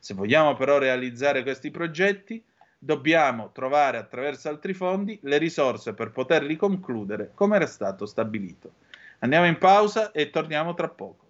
Se 0.01 0.15
vogliamo 0.15 0.55
però 0.55 0.79
realizzare 0.79 1.43
questi 1.43 1.71
progetti, 1.71 2.43
dobbiamo 2.79 3.53
trovare 3.53 3.99
attraverso 3.99 4.49
altri 4.49 4.73
fondi 4.73 5.19
le 5.23 5.37
risorse 5.37 5.93
per 5.93 6.11
poterli 6.11 6.57
concludere 6.57 7.33
come 7.35 7.57
era 7.57 7.67
stato 7.67 8.07
stabilito. 8.07 8.73
Andiamo 9.19 9.47
in 9.47 9.59
pausa 9.59 10.11
e 10.13 10.31
torniamo 10.31 10.73
tra 10.73 10.89
poco. 10.89 11.30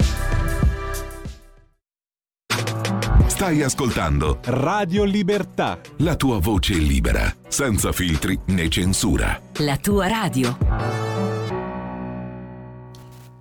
Stai 3.41 3.63
ascoltando 3.63 4.37
Radio 4.45 5.03
Libertà. 5.03 5.81
la 6.01 6.15
tua 6.15 6.37
voce 6.37 6.75
libera, 6.75 7.23
senza 7.47 7.91
filtri 7.91 8.39
né 8.49 8.69
censura. 8.69 9.41
La 9.61 9.77
tua 9.77 10.07
radio. 10.07 10.55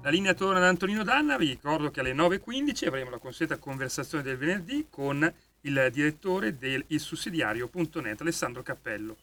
La 0.03 0.09
linea 0.09 0.33
torna 0.33 0.57
ad 0.57 0.65
Antonino 0.65 1.05
Danna, 1.05 1.37
vi 1.37 1.49
ricordo 1.49 1.91
che 1.91 2.01
alle 2.01 2.15
9.15 2.15 2.87
avremo 2.87 3.11
la 3.11 3.19
consueta 3.19 3.59
conversazione 3.59 4.25
del 4.25 4.39
venerdì 4.39 4.87
con 4.89 5.31
il 5.61 5.89
direttore 5.93 6.57
del 6.57 6.83
ilsussidiario.net, 6.87 8.23
Alessandro 8.23 8.63
Cappello. 8.63 9.19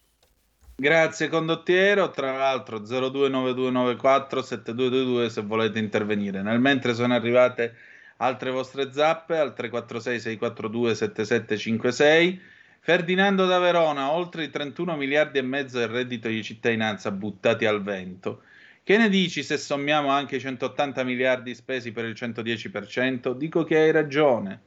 Grazie 0.76 1.28
condottiero, 1.28 2.10
tra 2.10 2.36
l'altro 2.36 2.78
0292947222 2.78 5.26
se 5.26 5.42
volete 5.42 5.80
intervenire. 5.80 6.40
Nel 6.40 6.60
mentre 6.60 6.94
sono 6.94 7.14
arrivate 7.14 7.74
altre 8.18 8.50
vostre 8.50 8.92
zappe 8.92 9.36
al 9.36 9.54
346 9.54 10.20
642 10.20 10.94
7756. 10.94 12.40
Ferdinando 12.80 13.44
da 13.44 13.58
Verona, 13.58 14.12
oltre 14.12 14.44
i 14.44 14.50
31 14.50 14.96
miliardi 14.96 15.38
e 15.38 15.42
mezzo 15.42 15.78
del 15.78 15.88
reddito 15.88 16.28
di 16.28 16.42
cittadinanza 16.42 17.10
buttati 17.10 17.66
al 17.66 17.82
vento. 17.82 18.42
Che 18.82 18.96
ne 18.96 19.10
dici 19.10 19.42
se 19.42 19.58
sommiamo 19.58 20.08
anche 20.08 20.36
i 20.36 20.40
180 20.40 21.04
miliardi 21.04 21.54
spesi 21.54 21.92
per 21.92 22.06
il 22.06 22.14
110%? 22.14 23.32
Dico 23.32 23.64
che 23.64 23.76
hai 23.76 23.90
ragione. 23.90 24.60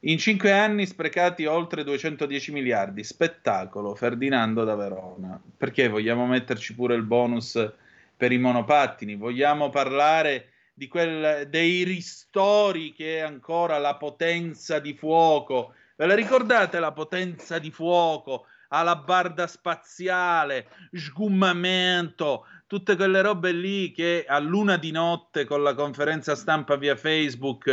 In 0.00 0.18
cinque 0.18 0.52
anni 0.52 0.86
sprecati 0.86 1.46
oltre 1.46 1.82
210 1.82 2.52
miliardi. 2.52 3.02
Spettacolo, 3.02 3.96
Ferdinando 3.96 4.62
da 4.62 4.76
Verona. 4.76 5.40
Perché 5.56 5.88
vogliamo 5.88 6.26
metterci 6.26 6.74
pure 6.74 6.94
il 6.94 7.02
bonus 7.02 7.72
per 8.16 8.30
i 8.30 8.38
monopattini? 8.38 9.16
Vogliamo 9.16 9.68
parlare 9.68 10.49
quel, 10.88 11.48
dei 11.48 11.84
ristori 11.84 12.92
che 12.92 13.18
è 13.18 13.20
ancora 13.20 13.78
la 13.78 13.96
potenza 13.96 14.78
di 14.78 14.94
fuoco? 14.94 15.74
Ve 15.96 16.06
la 16.06 16.14
ricordate 16.14 16.78
la 16.78 16.92
potenza 16.92 17.58
di 17.58 17.70
fuoco? 17.70 18.46
alla 18.72 18.96
barda 18.96 19.46
spaziale, 19.46 20.68
sgummamento, 20.92 22.46
tutte 22.66 22.96
quelle 22.96 23.20
robe 23.20 23.52
lì 23.52 23.90
che 23.90 24.24
a 24.26 24.38
luna 24.38 24.76
di 24.76 24.90
notte 24.92 25.44
con 25.44 25.62
la 25.62 25.74
conferenza 25.74 26.36
stampa 26.36 26.76
via 26.76 26.96
Facebook, 26.96 27.66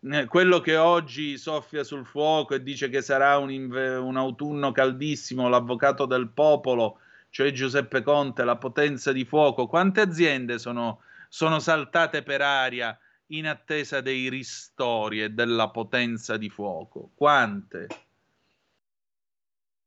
eh, 0.00 0.24
quello 0.26 0.60
che 0.60 0.76
oggi 0.76 1.36
soffia 1.36 1.82
sul 1.82 2.06
fuoco 2.06 2.54
e 2.54 2.62
dice 2.62 2.88
che 2.88 3.02
sarà 3.02 3.38
un, 3.38 3.50
un 3.50 4.16
autunno 4.16 4.70
caldissimo, 4.70 5.48
l'avvocato 5.48 6.06
del 6.06 6.28
popolo, 6.28 7.00
cioè 7.30 7.50
Giuseppe 7.50 8.02
Conte, 8.02 8.44
la 8.44 8.56
potenza 8.56 9.10
di 9.10 9.24
fuoco, 9.24 9.66
quante 9.66 10.00
aziende 10.00 10.60
sono, 10.60 11.00
sono 11.28 11.58
saltate 11.58 12.22
per 12.22 12.42
aria 12.42 12.98
in 13.28 13.46
attesa 13.46 14.00
dei 14.00 14.28
ristori 14.28 15.22
e 15.22 15.30
della 15.30 15.70
potenza 15.70 16.36
di 16.36 16.48
fuoco? 16.48 17.12
Quante? 17.14 17.86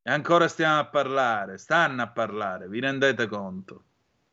E 0.01 0.11
ancora 0.11 0.47
stiamo 0.47 0.79
a 0.79 0.85
parlare, 0.85 1.57
stanno 1.57 2.01
a 2.01 2.09
parlare, 2.09 2.67
vi 2.67 2.79
rendete 2.79 3.27
conto? 3.27 3.83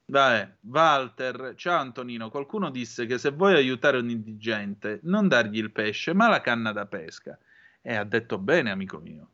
Dai, 0.04 0.48
Walter, 0.60 1.54
ciao 1.56 1.80
Antonino, 1.80 2.30
qualcuno 2.30 2.70
disse 2.70 3.06
che 3.06 3.18
se 3.18 3.32
vuoi 3.32 3.54
aiutare 3.54 3.98
un 3.98 4.08
indigente 4.08 5.00
non 5.02 5.26
dargli 5.26 5.58
il 5.58 5.72
pesce 5.72 6.14
ma 6.14 6.28
la 6.28 6.40
canna 6.40 6.70
da 6.70 6.86
pesca. 6.86 7.36
E 7.82 7.94
ha 7.94 8.04
detto 8.04 8.38
bene, 8.38 8.70
amico 8.70 8.98
mio. 8.98 9.30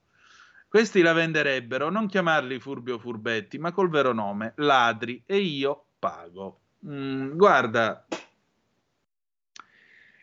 Questi 0.69 1.03
la 1.03 1.13
venderebbero, 1.13 1.91
non 1.91 2.07
chiamarli 2.07 2.59
furbi 2.59 2.93
o 2.93 2.99
furbetti, 2.99 3.59
ma 3.59 3.73
col 3.73 3.91
vero 3.91 4.15
nome, 4.15 4.55
ladri, 4.57 5.23
e 5.27 5.37
io 5.37 5.89
pago. 5.99 6.62
Mm, 6.87 7.37
guarda, 7.37 8.07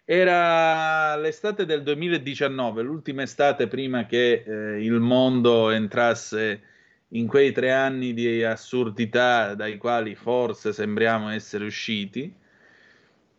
era 0.03 1.15
l'estate 1.17 1.65
del 1.65 1.83
2019, 1.83 2.81
l'ultima 2.81 3.21
estate 3.21 3.67
prima 3.67 4.05
che 4.05 4.43
eh, 4.45 4.83
il 4.83 4.99
mondo 4.99 5.69
entrasse 5.69 6.61
in 7.09 7.27
quei 7.27 7.51
tre 7.51 7.71
anni 7.71 8.13
di 8.13 8.43
assurdità 8.43 9.53
dai 9.55 9.77
quali 9.77 10.15
forse 10.15 10.73
sembriamo 10.73 11.29
essere 11.29 11.65
usciti. 11.65 12.33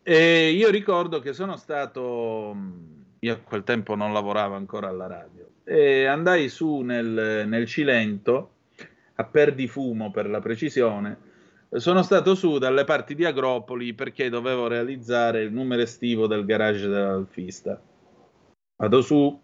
E 0.03 0.49
io 0.49 0.69
ricordo 0.69 1.19
che 1.19 1.33
sono 1.33 1.57
stato, 1.57 2.55
io 3.19 3.33
a 3.33 3.37
quel 3.37 3.63
tempo 3.63 3.95
non 3.95 4.13
lavoravo 4.13 4.55
ancora 4.55 4.87
alla 4.87 5.07
radio, 5.07 5.47
e 5.63 6.05
andai 6.05 6.49
su 6.49 6.79
nel, 6.79 7.43
nel 7.47 7.65
Cilento, 7.67 8.53
a 9.15 9.23
Perdifumo 9.25 10.09
per 10.09 10.27
la 10.27 10.39
precisione, 10.39 11.17
sono 11.79 12.03
stato 12.03 12.35
su 12.35 12.57
dalle 12.57 12.83
parti 12.83 13.15
di 13.15 13.23
Agropoli 13.23 13.93
perché 13.93 14.29
dovevo 14.29 14.67
realizzare 14.67 15.43
il 15.43 15.53
numero 15.53 15.81
estivo 15.81 16.27
del 16.27 16.45
garage 16.45 16.87
dell'Alfista. 16.87 17.81
Vado 18.75 19.01
su 19.01 19.41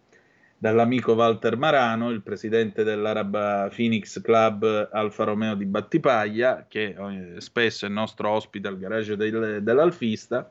dall'amico 0.57 1.13
Walter 1.13 1.55
Marano, 1.55 2.09
il 2.09 2.21
presidente 2.21 2.83
dell'Araba 2.83 3.69
Phoenix 3.73 4.19
Club 4.21 4.89
Alfa 4.91 5.23
Romeo 5.23 5.55
di 5.55 5.65
Battipaglia, 5.65 6.65
che 6.67 6.95
eh, 6.97 7.39
spesso 7.39 7.85
è 7.85 7.89
nostro 7.89 8.29
ospite 8.31 8.67
al 8.67 8.77
garage 8.77 9.15
del, 9.15 9.61
dell'Alfista. 9.61 10.49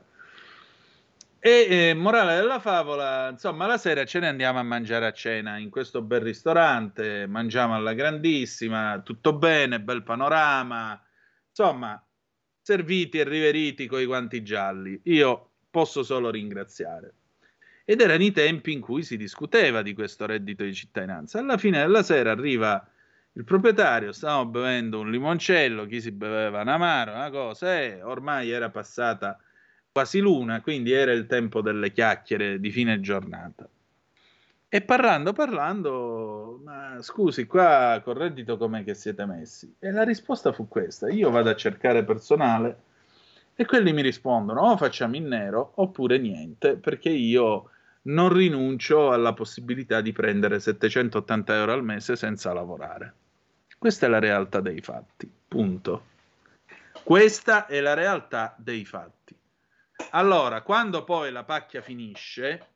E 1.39 1.67
eh, 1.69 1.93
morale 1.93 2.35
della 2.35 2.59
favola, 2.59 3.29
insomma, 3.29 3.67
la 3.67 3.77
sera 3.77 4.03
ce 4.05 4.19
ne 4.19 4.27
andiamo 4.27 4.57
a 4.57 4.63
mangiare 4.63 5.05
a 5.05 5.11
cena 5.11 5.57
in 5.57 5.69
questo 5.69 6.01
bel 6.01 6.21
ristorante, 6.21 7.27
mangiamo 7.27 7.75
alla 7.75 7.93
grandissima, 7.93 8.99
tutto 9.03 9.33
bene, 9.33 9.79
bel 9.79 10.01
panorama, 10.01 10.99
insomma, 11.57 11.99
serviti 12.61 13.17
e 13.17 13.23
riveriti 13.23 13.87
coi 13.87 14.05
guanti 14.05 14.43
gialli. 14.43 14.99
Io 15.05 15.53
posso 15.71 16.03
solo 16.03 16.29
ringraziare. 16.29 17.13
Ed 17.83 18.01
erano 18.01 18.23
i 18.23 18.31
tempi 18.31 18.73
in 18.73 18.79
cui 18.79 19.01
si 19.01 19.17
discuteva 19.17 19.81
di 19.81 19.93
questo 19.93 20.27
reddito 20.27 20.63
di 20.63 20.73
cittadinanza. 20.73 21.39
Alla 21.39 21.57
fine 21.57 21.79
della 21.79 22.03
sera 22.03 22.31
arriva 22.31 22.87
il 23.33 23.43
proprietario, 23.43 24.11
stavamo 24.11 24.49
bevendo 24.49 24.99
un 24.99 25.09
limoncello, 25.09 25.85
chi 25.85 26.01
si 26.01 26.11
beveva 26.11 26.61
un 26.61 26.67
amaro, 26.67 27.13
una 27.13 27.29
cosa, 27.29 27.79
e 27.81 28.01
ormai 28.03 28.49
era 28.51 28.69
passata 28.69 29.39
quasi 29.91 30.19
l'una, 30.19 30.61
quindi 30.61 30.91
era 30.91 31.11
il 31.11 31.25
tempo 31.25 31.61
delle 31.61 31.91
chiacchiere 31.91 32.59
di 32.59 32.69
fine 32.71 32.99
giornata. 32.99 33.67
E 34.69 34.81
parlando, 34.81 35.31
parlando, 35.31 36.59
ma 36.61 36.97
scusi, 37.01 37.47
qua 37.47 38.01
col 38.03 38.15
reddito 38.15 38.57
com'è 38.57 38.83
che 38.83 38.95
siete 38.95 39.25
messi? 39.25 39.73
E 39.79 39.91
la 39.91 40.03
risposta 40.03 40.51
fu 40.51 40.67
questa, 40.67 41.09
io 41.09 41.29
vado 41.29 41.49
a 41.49 41.55
cercare 41.55 42.03
personale 42.03 42.83
e 43.55 43.65
quelli 43.65 43.93
mi 43.93 44.01
rispondono 44.01 44.59
o 44.59 44.75
facciamo 44.75 45.15
in 45.15 45.27
nero 45.27 45.71
oppure 45.75 46.17
niente, 46.17 46.75
perché 46.75 47.09
io 47.09 47.69
non 48.03 48.27
rinuncio 48.27 49.13
alla 49.13 49.33
possibilità 49.33 50.01
di 50.01 50.11
prendere 50.11 50.59
780 50.59 51.55
euro 51.55 51.71
al 51.71 51.83
mese 51.83 52.17
senza 52.17 52.51
lavorare. 52.51 53.13
Questa 53.77 54.05
è 54.05 54.09
la 54.09 54.19
realtà 54.19 54.59
dei 54.59 54.81
fatti, 54.81 55.31
punto. 55.47 56.03
Questa 57.03 57.67
è 57.67 57.79
la 57.79 57.93
realtà 57.93 58.53
dei 58.57 58.83
fatti. 58.83 59.33
Allora, 60.11 60.61
quando 60.61 61.05
poi 61.05 61.31
la 61.31 61.45
pacchia 61.45 61.81
finisce, 61.81 62.75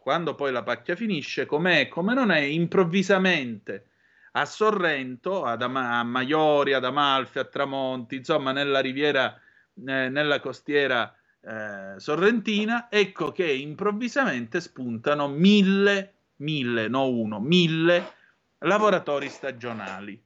quando 0.00 0.34
poi 0.34 0.50
la 0.50 0.62
pacchia 0.62 0.96
finisce, 0.96 1.44
com'è, 1.44 1.86
come 1.88 2.14
non 2.14 2.30
è, 2.30 2.38
improvvisamente 2.38 3.88
a 4.32 4.46
Sorrento, 4.46 5.44
ad 5.44 5.60
Ama- 5.60 5.98
a 5.98 6.02
Maiori, 6.04 6.72
ad 6.72 6.84
Amalfi, 6.84 7.38
a 7.38 7.44
Tramonti, 7.44 8.16
insomma 8.16 8.52
nella 8.52 8.80
riviera, 8.80 9.34
eh, 9.34 10.08
nella 10.08 10.40
costiera 10.40 11.14
eh, 11.42 11.94
sorrentina, 11.98 12.90
ecco 12.90 13.30
che 13.30 13.50
improvvisamente 13.50 14.60
spuntano 14.60 15.28
mille, 15.28 16.14
mille, 16.36 16.88
no 16.88 17.08
uno, 17.08 17.38
mille 17.38 18.14
lavoratori 18.60 19.28
stagionali. 19.28 20.22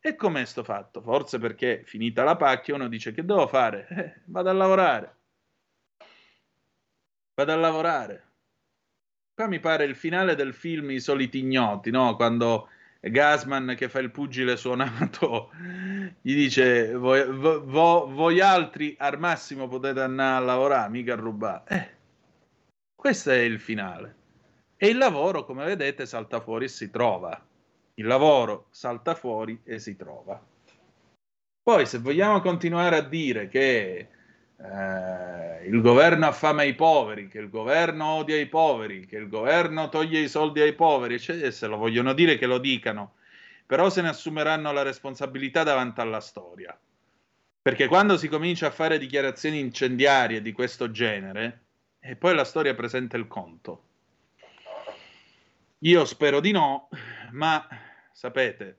E 0.00 0.16
com'è 0.16 0.44
sto 0.46 0.64
fatto? 0.64 1.02
Forse 1.02 1.38
perché 1.38 1.82
finita 1.84 2.24
la 2.24 2.36
pacchia 2.36 2.74
uno 2.74 2.88
dice 2.88 3.12
che 3.12 3.24
devo 3.24 3.46
fare? 3.46 3.86
Eh, 3.88 4.22
vado 4.32 4.48
a 4.48 4.52
lavorare. 4.52 5.16
Vado 7.34 7.52
a 7.52 7.56
lavorare. 7.56 8.31
Qua 9.42 9.50
mi 9.50 9.58
pare 9.58 9.86
il 9.86 9.96
finale 9.96 10.36
del 10.36 10.54
film 10.54 10.92
I 10.92 11.00
soliti 11.00 11.40
ignoti, 11.40 11.90
no? 11.90 12.14
Quando 12.14 12.68
Gasman 13.00 13.74
che 13.76 13.88
fa 13.88 13.98
il 13.98 14.12
pugile 14.12 14.56
suonato 14.56 15.50
gli 16.22 16.36
dice 16.36 16.94
voi, 16.94 17.24
vo, 17.26 18.06
voi 18.08 18.38
altri 18.38 18.94
al 18.96 19.18
massimo 19.18 19.66
potete 19.66 19.98
andare 20.00 20.36
a 20.36 20.46
lavorare, 20.46 20.90
mica 20.90 21.14
a 21.14 21.16
rubare. 21.16 21.62
Eh, 21.66 21.90
questo 22.94 23.32
è 23.32 23.38
il 23.38 23.58
finale. 23.58 24.14
E 24.76 24.86
il 24.86 24.96
lavoro, 24.96 25.44
come 25.44 25.64
vedete, 25.64 26.06
salta 26.06 26.40
fuori 26.40 26.66
e 26.66 26.68
si 26.68 26.88
trova. 26.88 27.44
Il 27.94 28.06
lavoro 28.06 28.68
salta 28.70 29.16
fuori 29.16 29.60
e 29.64 29.80
si 29.80 29.96
trova. 29.96 30.40
Poi, 31.60 31.84
se 31.84 31.98
vogliamo 31.98 32.40
continuare 32.40 32.96
a 32.96 33.02
dire 33.02 33.48
che 33.48 34.08
eh, 34.62 35.66
il 35.66 35.80
governo 35.80 36.26
affama 36.26 36.62
i 36.62 36.74
poveri, 36.74 37.28
che 37.28 37.38
il 37.38 37.48
governo 37.48 38.06
odia 38.06 38.38
i 38.38 38.46
poveri, 38.46 39.06
che 39.06 39.16
il 39.16 39.28
governo 39.28 39.88
toglie 39.88 40.20
i 40.20 40.28
soldi 40.28 40.60
ai 40.60 40.74
poveri, 40.74 41.14
eccetera, 41.14 41.50
se 41.50 41.66
lo 41.66 41.76
vogliono 41.76 42.12
dire 42.12 42.38
che 42.38 42.46
lo 42.46 42.58
dicano, 42.58 43.14
però 43.66 43.90
se 43.90 44.02
ne 44.02 44.08
assumeranno 44.08 44.70
la 44.72 44.82
responsabilità 44.82 45.62
davanti 45.62 46.00
alla 46.00 46.20
storia. 46.20 46.78
Perché 47.62 47.86
quando 47.86 48.16
si 48.16 48.28
comincia 48.28 48.66
a 48.66 48.72
fare 48.72 48.98
dichiarazioni 48.98 49.58
incendiarie 49.58 50.42
di 50.42 50.52
questo 50.52 50.90
genere, 50.90 51.60
e 52.00 52.16
poi 52.16 52.34
la 52.34 52.44
storia 52.44 52.74
presenta 52.74 53.16
il 53.16 53.28
conto. 53.28 53.84
Io 55.78 56.04
spero 56.04 56.40
di 56.40 56.50
no, 56.50 56.88
ma 57.32 57.66
sapete, 58.12 58.78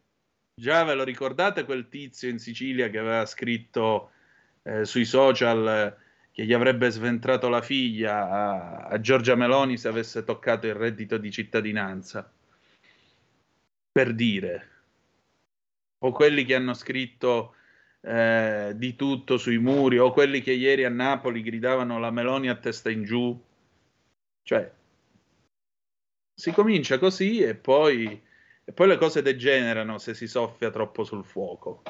già 0.53 0.83
ve 0.83 0.93
lo 0.93 1.03
ricordate 1.03 1.65
quel 1.65 1.89
tizio 1.89 2.29
in 2.29 2.39
Sicilia 2.39 2.89
che 2.89 2.97
aveva 2.97 3.25
scritto 3.25 4.11
eh, 4.63 4.85
sui 4.85 5.05
social 5.05 5.67
eh, 5.67 6.01
che 6.31 6.45
gli 6.45 6.53
avrebbe 6.53 6.89
sventrato 6.89 7.47
la 7.49 7.61
figlia 7.61 8.29
a, 8.29 8.77
a 8.87 8.99
Giorgia 8.99 9.35
Meloni 9.35 9.77
se 9.77 9.87
avesse 9.87 10.23
toccato 10.23 10.65
il 10.67 10.73
reddito 10.73 11.17
di 11.17 11.31
cittadinanza? 11.31 12.31
Per 13.91 14.13
dire. 14.13 14.69
O 15.99 16.11
quelli 16.11 16.43
che 16.43 16.55
hanno 16.55 16.73
scritto 16.73 17.55
eh, 18.01 18.73
di 18.75 18.95
tutto 18.95 19.37
sui 19.37 19.59
muri, 19.59 19.97
o 19.99 20.11
quelli 20.11 20.41
che 20.41 20.51
ieri 20.51 20.83
a 20.83 20.89
Napoli 20.89 21.41
gridavano 21.41 21.99
la 21.99 22.11
Meloni 22.11 22.49
a 22.49 22.55
testa 22.55 22.89
in 22.89 23.03
giù. 23.03 23.41
Cioè, 24.41 24.71
si 26.33 26.51
comincia 26.51 26.97
così 26.97 27.41
e 27.41 27.55
poi, 27.55 28.21
e 28.65 28.71
poi 28.73 28.87
le 28.87 28.97
cose 28.97 29.21
degenerano 29.21 29.99
se 29.99 30.13
si 30.13 30.27
soffia 30.27 30.71
troppo 30.71 31.03
sul 31.03 31.23
fuoco. 31.23 31.83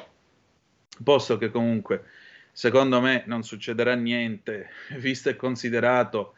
Posto 1.03 1.37
che 1.37 1.49
comunque, 1.49 2.05
secondo 2.53 3.01
me, 3.01 3.23
non 3.27 3.43
succederà 3.43 3.95
niente, 3.95 4.69
visto 4.99 5.29
e 5.29 5.35
considerato 5.35 6.35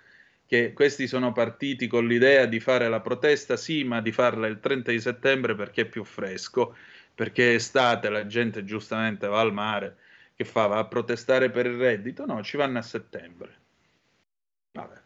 che 0.47 0.73
questi 0.73 1.07
sono 1.07 1.31
partiti 1.31 1.87
con 1.87 2.07
l'idea 2.07 2.45
di 2.45 2.59
fare 2.59 2.87
la 2.89 3.01
protesta, 3.01 3.57
sì, 3.57 3.83
ma 3.83 4.01
di 4.01 4.11
farla 4.11 4.47
il 4.47 4.59
30 4.59 4.91
di 4.91 4.99
settembre 5.01 5.55
perché 5.55 5.81
è 5.81 5.85
più 5.85 6.03
fresco, 6.03 6.75
perché 7.13 7.51
è 7.51 7.55
estate, 7.55 8.09
la 8.09 8.25
gente 8.27 8.63
giustamente 8.63 9.27
va 9.27 9.39
al 9.39 9.53
mare, 9.53 9.97
che 10.35 10.43
fa? 10.45 10.67
Va 10.67 10.77
a 10.79 10.87
protestare 10.87 11.49
per 11.51 11.65
il 11.67 11.77
reddito? 11.77 12.25
No, 12.25 12.43
ci 12.43 12.57
vanno 12.57 12.77
a 12.79 12.81
settembre. 12.81 13.59
Vabbè. 14.73 15.01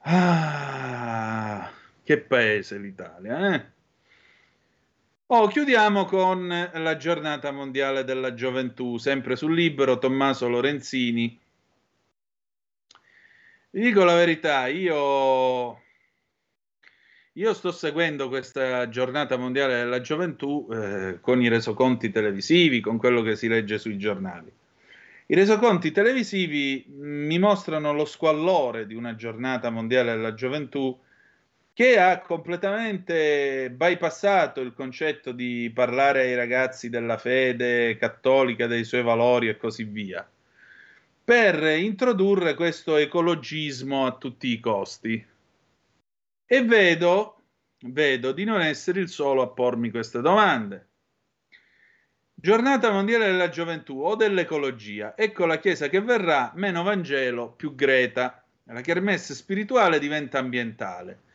Ah, 0.00 1.70
che 2.02 2.18
paese 2.18 2.78
l'Italia, 2.78 3.54
eh? 3.54 3.72
Oh, 5.30 5.46
chiudiamo 5.46 6.06
con 6.06 6.48
la 6.72 6.96
giornata 6.96 7.50
mondiale 7.50 8.02
della 8.02 8.32
gioventù, 8.32 8.96
sempre 8.96 9.36
sul 9.36 9.54
libro 9.54 9.98
Tommaso 9.98 10.48
Lorenzini. 10.48 11.38
Vi 13.68 13.80
dico 13.82 14.04
la 14.04 14.14
verità, 14.14 14.68
io, 14.68 15.82
io 17.34 17.52
sto 17.52 17.72
seguendo 17.72 18.28
questa 18.28 18.88
giornata 18.88 19.36
mondiale 19.36 19.74
della 19.74 20.00
gioventù 20.00 20.66
eh, 20.72 21.18
con 21.20 21.42
i 21.42 21.48
resoconti 21.48 22.10
televisivi, 22.10 22.80
con 22.80 22.96
quello 22.96 23.20
che 23.20 23.36
si 23.36 23.48
legge 23.48 23.76
sui 23.76 23.98
giornali. 23.98 24.50
I 25.26 25.34
resoconti 25.34 25.92
televisivi 25.92 26.86
mi 26.88 27.38
mostrano 27.38 27.92
lo 27.92 28.06
squallore 28.06 28.86
di 28.86 28.94
una 28.94 29.14
giornata 29.14 29.68
mondiale 29.68 30.12
della 30.12 30.32
gioventù 30.32 30.98
che 31.78 31.96
ha 31.96 32.18
completamente 32.18 33.70
bypassato 33.70 34.60
il 34.60 34.74
concetto 34.74 35.30
di 35.30 35.70
parlare 35.72 36.22
ai 36.22 36.34
ragazzi 36.34 36.88
della 36.88 37.18
fede 37.18 37.96
cattolica, 37.96 38.66
dei 38.66 38.82
suoi 38.82 39.04
valori 39.04 39.46
e 39.46 39.56
così 39.56 39.84
via, 39.84 40.28
per 41.22 41.62
introdurre 41.78 42.54
questo 42.54 42.96
ecologismo 42.96 44.06
a 44.06 44.16
tutti 44.16 44.48
i 44.48 44.58
costi. 44.58 45.24
E 46.46 46.64
vedo, 46.64 47.42
vedo 47.82 48.32
di 48.32 48.42
non 48.42 48.60
essere 48.60 48.98
il 48.98 49.08
solo 49.08 49.42
a 49.42 49.46
pormi 49.46 49.92
queste 49.92 50.20
domande. 50.20 50.88
Giornata 52.34 52.90
mondiale 52.90 53.26
della 53.26 53.50
gioventù 53.50 54.00
o 54.00 54.16
dell'ecologia. 54.16 55.16
Ecco 55.16 55.46
la 55.46 55.60
Chiesa 55.60 55.88
che 55.88 56.00
verrà, 56.00 56.50
meno 56.56 56.82
Vangelo, 56.82 57.52
più 57.52 57.76
Greta. 57.76 58.44
La 58.64 58.80
kermesse 58.80 59.32
spirituale 59.32 60.00
diventa 60.00 60.40
ambientale. 60.40 61.26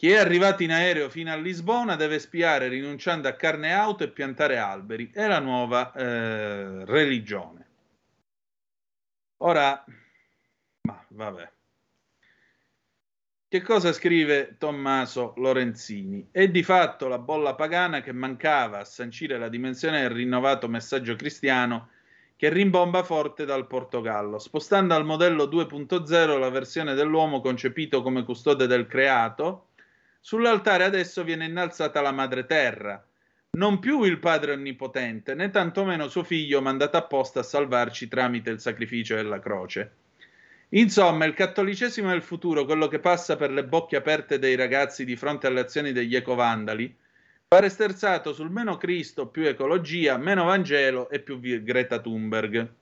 Chi 0.00 0.10
è 0.10 0.16
arrivato 0.16 0.62
in 0.62 0.72
aereo 0.72 1.10
fino 1.10 1.30
a 1.30 1.36
Lisbona 1.36 1.94
deve 1.94 2.18
spiare 2.20 2.68
rinunciando 2.68 3.28
a 3.28 3.34
carne 3.34 3.68
e 3.68 3.72
auto 3.72 4.02
e 4.02 4.08
piantare 4.08 4.56
alberi. 4.56 5.10
È 5.12 5.26
la 5.26 5.40
nuova 5.40 5.92
eh, 5.92 6.86
religione. 6.86 7.68
Ora, 9.42 9.84
ma 10.84 11.04
vabbè. 11.06 11.52
Che 13.46 13.60
cosa 13.60 13.92
scrive 13.92 14.56
Tommaso 14.56 15.34
Lorenzini? 15.36 16.28
È 16.30 16.48
di 16.48 16.62
fatto 16.62 17.06
la 17.06 17.18
bolla 17.18 17.54
pagana 17.54 18.00
che 18.00 18.12
mancava 18.12 18.78
a 18.78 18.84
sancire 18.86 19.36
la 19.36 19.50
dimensione 19.50 20.00
del 20.00 20.12
rinnovato 20.12 20.66
messaggio 20.66 21.14
cristiano 21.14 21.90
che 22.36 22.48
rimbomba 22.48 23.02
forte 23.02 23.44
dal 23.44 23.66
Portogallo, 23.66 24.38
spostando 24.38 24.94
al 24.94 25.04
modello 25.04 25.44
2.0 25.44 26.38
la 26.38 26.48
versione 26.48 26.94
dell'uomo 26.94 27.42
concepito 27.42 28.00
come 28.00 28.24
custode 28.24 28.66
del 28.66 28.86
creato. 28.86 29.69
Sull'altare 30.20 30.84
adesso 30.84 31.24
viene 31.24 31.46
innalzata 31.46 32.00
la 32.00 32.12
madre 32.12 32.44
terra, 32.44 33.02
non 33.52 33.78
più 33.78 34.02
il 34.04 34.18
padre 34.18 34.52
onnipotente, 34.52 35.34
né 35.34 35.50
tantomeno 35.50 36.08
suo 36.08 36.22
figlio 36.22 36.60
mandato 36.60 36.98
apposta 36.98 37.40
a 37.40 37.42
salvarci 37.42 38.06
tramite 38.06 38.50
il 38.50 38.60
sacrificio 38.60 39.14
della 39.16 39.40
croce. 39.40 39.92
Insomma, 40.72 41.24
il 41.24 41.34
cattolicesimo 41.34 42.10
del 42.10 42.22
futuro, 42.22 42.64
quello 42.64 42.86
che 42.86 43.00
passa 43.00 43.34
per 43.34 43.50
le 43.50 43.64
bocche 43.64 43.96
aperte 43.96 44.38
dei 44.38 44.54
ragazzi 44.54 45.04
di 45.04 45.16
fronte 45.16 45.48
alle 45.48 45.60
azioni 45.60 45.90
degli 45.90 46.14
ecovandali, 46.14 46.96
pare 47.48 47.68
sterzato 47.68 48.32
sul 48.32 48.50
meno 48.50 48.76
Cristo, 48.76 49.26
più 49.26 49.42
ecologia, 49.42 50.16
meno 50.16 50.44
Vangelo 50.44 51.10
e 51.10 51.18
più 51.18 51.40
Greta 51.40 51.98
Thunberg. 51.98 52.72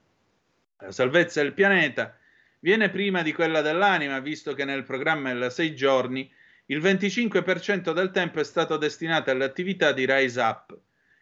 La 0.81 0.91
salvezza 0.91 1.41
del 1.41 1.53
pianeta 1.53 2.15
viene 2.59 2.89
prima 2.89 3.23
di 3.23 3.33
quella 3.33 3.61
dell'anima, 3.61 4.19
visto 4.19 4.53
che 4.53 4.65
nel 4.65 4.83
programma 4.83 5.29
della 5.29 5.49
sei 5.49 5.73
giorni 5.73 6.31
il 6.71 6.79
25% 6.81 7.93
del 7.93 8.11
tempo 8.11 8.39
è 8.39 8.43
stato 8.43 8.77
destinato 8.77 9.31
alle 9.31 9.43
attività 9.43 9.91
di 9.91 10.05
Rise 10.07 10.39
Up, 10.39 10.77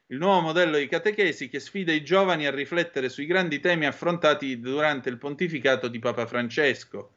il 0.08 0.18
nuovo 0.18 0.42
modello 0.42 0.78
di 0.78 0.88
catechesi 0.88 1.48
che 1.48 1.62
sfida 1.62 1.94
i 1.94 2.04
giovani 2.04 2.46
a 2.46 2.52
riflettere 2.52 3.08
sui 3.08 3.26
grandi 3.26 3.62
temi 3.62 3.86
affrontati 3.86 4.60
durante 4.60 5.08
il 5.08 5.18
pontificato 5.18 5.88
di 5.88 6.00
Papa 6.00 6.26
Francesco. 6.26 7.14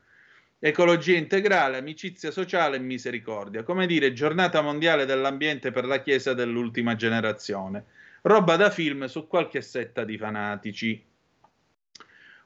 Ecologia 0.60 1.16
integrale, 1.16 1.78
amicizia 1.78 2.30
sociale 2.30 2.76
e 2.76 2.80
misericordia, 2.80 3.64
come 3.64 3.86
dire 3.86 4.12
giornata 4.12 4.60
mondiale 4.60 5.06
dell'ambiente 5.06 5.72
per 5.72 5.84
la 5.84 6.00
Chiesa 6.00 6.32
dell'ultima 6.32 6.94
generazione. 6.94 7.84
Roba 8.22 8.54
da 8.54 8.70
film 8.70 9.06
su 9.06 9.26
qualche 9.26 9.60
setta 9.60 10.04
di 10.04 10.16
fanatici. 10.16 11.09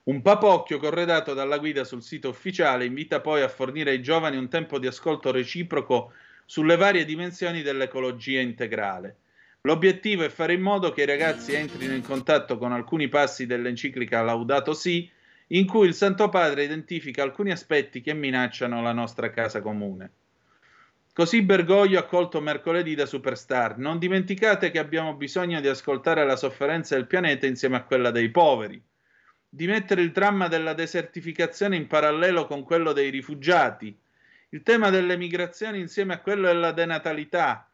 Un 0.04 0.20
papocchio 0.20 0.78
corredato 0.78 1.32
dalla 1.32 1.56
guida 1.56 1.82
sul 1.82 2.02
sito 2.02 2.28
ufficiale 2.28 2.84
invita 2.84 3.20
poi 3.20 3.40
a 3.40 3.48
fornire 3.48 3.90
ai 3.90 4.02
giovani 4.02 4.36
un 4.36 4.50
tempo 4.50 4.78
di 4.78 4.86
ascolto 4.86 5.30
reciproco 5.30 6.12
sulle 6.44 6.76
varie 6.76 7.06
dimensioni 7.06 7.62
dell'ecologia 7.62 8.40
integrale. 8.40 9.16
L'obiettivo 9.62 10.22
è 10.22 10.28
fare 10.28 10.52
in 10.52 10.60
modo 10.60 10.92
che 10.92 11.02
i 11.02 11.06
ragazzi 11.06 11.54
entrino 11.54 11.94
in 11.94 12.02
contatto 12.02 12.58
con 12.58 12.72
alcuni 12.72 13.08
passi 13.08 13.46
dell'enciclica 13.46 14.20
Laudato 14.20 14.74
Si 14.74 15.10
in 15.48 15.66
cui 15.66 15.86
il 15.86 15.94
Santo 15.94 16.28
Padre 16.28 16.64
identifica 16.64 17.22
alcuni 17.22 17.50
aspetti 17.50 18.02
che 18.02 18.12
minacciano 18.12 18.82
la 18.82 18.92
nostra 18.92 19.30
casa 19.30 19.62
comune. 19.62 20.10
Così 21.14 21.40
Bergoglio 21.40 21.98
ha 21.98 22.04
colto 22.04 22.42
mercoledì 22.42 22.94
da 22.94 23.06
Superstar. 23.06 23.78
Non 23.78 23.98
dimenticate 23.98 24.70
che 24.70 24.78
abbiamo 24.78 25.14
bisogno 25.14 25.62
di 25.62 25.68
ascoltare 25.68 26.26
la 26.26 26.36
sofferenza 26.36 26.94
del 26.94 27.06
pianeta 27.06 27.46
insieme 27.46 27.76
a 27.76 27.84
quella 27.84 28.10
dei 28.10 28.30
poveri, 28.30 28.82
di 29.54 29.68
mettere 29.68 30.02
il 30.02 30.10
dramma 30.10 30.48
della 30.48 30.74
desertificazione 30.74 31.76
in 31.76 31.86
parallelo 31.86 32.44
con 32.46 32.64
quello 32.64 32.92
dei 32.92 33.08
rifugiati, 33.10 33.96
il 34.48 34.62
tema 34.64 34.90
delle 34.90 35.16
migrazioni 35.16 35.78
insieme 35.78 36.14
a 36.14 36.18
quello 36.18 36.48
della 36.48 36.72
denatalità, 36.72 37.70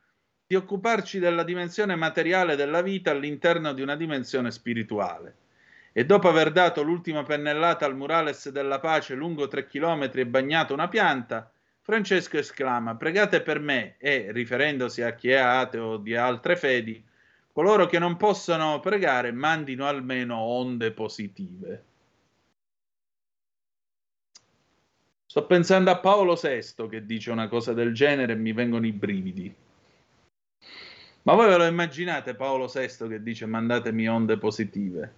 di 0.46 0.56
occuparci 0.56 1.18
della 1.18 1.42
dimensione 1.42 1.96
materiale 1.96 2.54
della 2.54 2.82
vita 2.82 3.12
all'interno 3.12 3.72
di 3.72 3.80
una 3.80 3.96
dimensione 3.96 4.50
spirituale. 4.50 5.36
E 5.92 6.04
dopo 6.04 6.28
aver 6.28 6.52
dato 6.52 6.82
l'ultima 6.82 7.22
pennellata 7.22 7.86
al 7.86 7.96
murales 7.96 8.50
della 8.50 8.78
pace 8.78 9.14
lungo 9.14 9.48
tre 9.48 9.66
chilometri 9.66 10.20
e 10.20 10.26
bagnato 10.26 10.74
una 10.74 10.88
pianta, 10.88 11.50
Francesco 11.80 12.36
esclama: 12.36 12.96
Pregate 12.96 13.40
per 13.40 13.58
me 13.58 13.96
e, 13.96 14.26
riferendosi 14.32 15.00
a 15.00 15.14
chi 15.14 15.30
è 15.30 15.36
ateo 15.36 15.96
di 15.96 16.14
altre 16.14 16.56
fedi, 16.56 17.02
coloro 17.60 17.84
che 17.84 17.98
non 17.98 18.16
possono 18.16 18.80
pregare 18.80 19.32
mandino 19.32 19.86
almeno 19.86 20.38
onde 20.38 20.92
positive. 20.92 21.84
Sto 25.26 25.44
pensando 25.44 25.90
a 25.90 25.98
Paolo 25.98 26.40
VI 26.40 26.88
che 26.88 27.04
dice 27.04 27.30
una 27.30 27.48
cosa 27.48 27.74
del 27.74 27.92
genere 27.92 28.32
e 28.32 28.36
mi 28.36 28.54
vengono 28.54 28.86
i 28.86 28.92
brividi. 28.92 29.54
Ma 31.24 31.34
voi 31.34 31.48
ve 31.48 31.58
lo 31.58 31.66
immaginate 31.66 32.34
Paolo 32.34 32.66
VI 32.66 33.08
che 33.08 33.22
dice 33.22 33.44
mandatemi 33.44 34.08
onde 34.08 34.38
positive? 34.38 35.12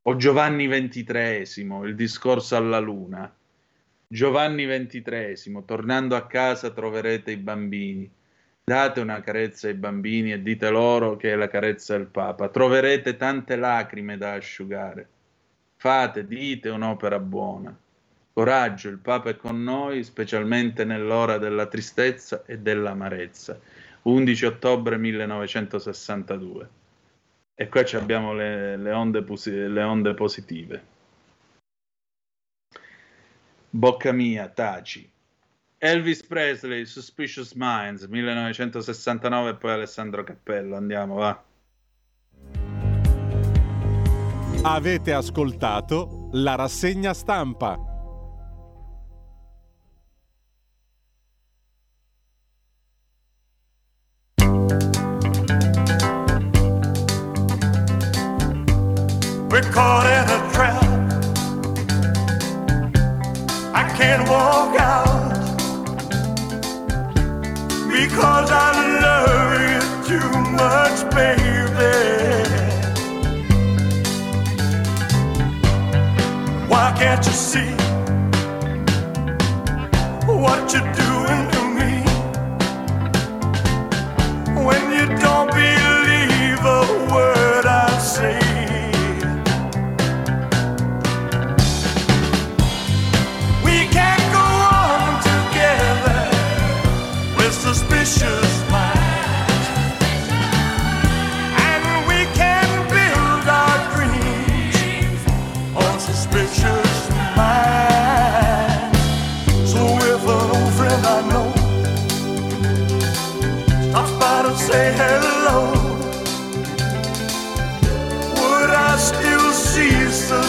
O 0.00 0.16
Giovanni 0.16 0.66
XXIII, 0.66 1.80
il 1.84 1.94
discorso 1.94 2.56
alla 2.56 2.78
luna. 2.78 3.30
Giovanni 4.08 4.64
XXIII, 4.64 5.62
tornando 5.66 6.16
a 6.16 6.26
casa 6.26 6.70
troverete 6.70 7.32
i 7.32 7.36
bambini. 7.36 8.10
Date 8.68 8.98
una 8.98 9.20
carezza 9.20 9.68
ai 9.68 9.74
bambini 9.74 10.32
e 10.32 10.42
dite 10.42 10.70
loro 10.70 11.14
che 11.14 11.30
è 11.30 11.36
la 11.36 11.46
carezza 11.46 11.96
del 11.96 12.06
Papa. 12.06 12.48
Troverete 12.48 13.16
tante 13.16 13.54
lacrime 13.54 14.16
da 14.16 14.32
asciugare. 14.32 15.08
Fate, 15.76 16.26
dite 16.26 16.70
un'opera 16.70 17.20
buona. 17.20 17.72
Coraggio, 18.32 18.88
il 18.88 18.98
Papa 18.98 19.30
è 19.30 19.36
con 19.36 19.62
noi, 19.62 20.02
specialmente 20.02 20.84
nell'ora 20.84 21.38
della 21.38 21.66
tristezza 21.66 22.42
e 22.44 22.58
dell'amarezza. 22.58 23.56
11 24.02 24.44
ottobre 24.46 24.98
1962. 24.98 26.68
E 27.54 27.68
qua 27.68 27.84
ci 27.84 27.94
abbiamo 27.94 28.34
le, 28.34 28.76
le, 28.76 28.90
onde, 28.90 29.24
le 29.44 29.82
onde 29.84 30.14
positive. 30.14 30.84
Bocca 33.70 34.10
mia, 34.10 34.48
taci. 34.48 35.08
Elvis 35.78 36.22
Presley, 36.26 36.86
Suspicious 36.86 37.52
Minds, 37.54 38.06
1969 38.06 39.50
e 39.50 39.54
poi 39.56 39.72
Alessandro 39.72 40.24
Cappello. 40.24 40.76
Andiamo, 40.76 41.16
va. 41.16 41.44
Avete 44.62 45.12
ascoltato 45.12 46.28
la 46.32 46.54
rassegna 46.54 47.12
stampa. 47.12 47.94
We're 59.48 59.62
caught 59.70 60.06
much, 70.56 70.98
baby. 71.14 71.42
Why 76.68 76.94
can't 76.98 77.24
you 77.26 77.32
see 77.32 77.85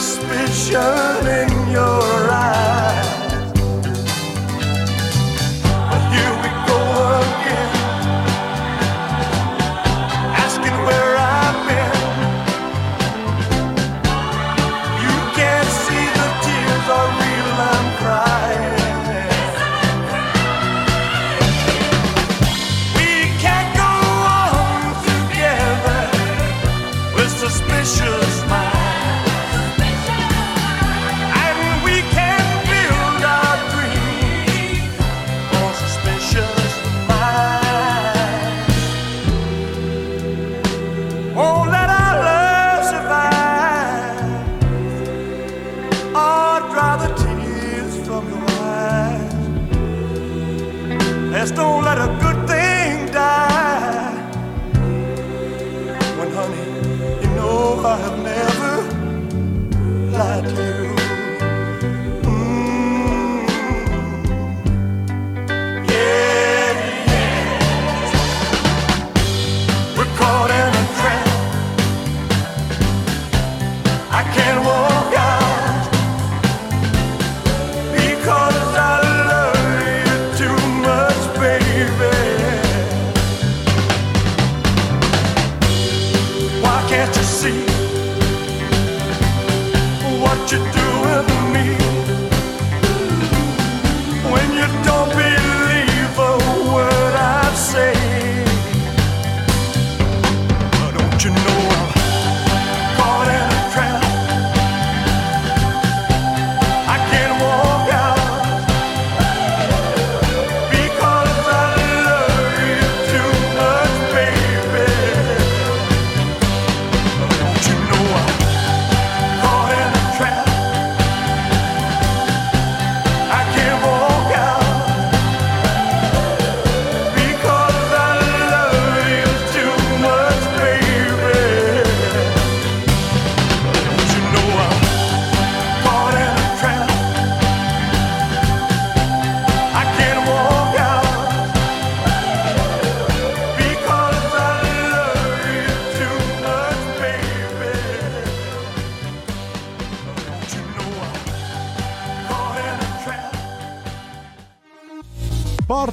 suspicion 0.07 1.27
in 1.27 1.56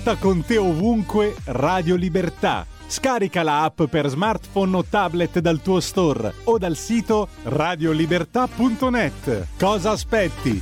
Porta 0.04 0.20
con 0.20 0.44
te 0.44 0.58
ovunque 0.58 1.34
Radio 1.46 1.94
Libertà. 1.94 2.66
Scarica 2.86 3.42
la 3.42 3.62
app 3.62 3.84
per 3.84 4.08
smartphone 4.08 4.76
o 4.76 4.84
tablet 4.84 5.38
dal 5.38 5.62
tuo 5.62 5.80
store 5.80 6.30
o 6.44 6.58
dal 6.58 6.76
sito 6.76 7.28
radiolibertà.net. 7.44 9.46
Cosa 9.58 9.92
aspetti? 9.92 10.60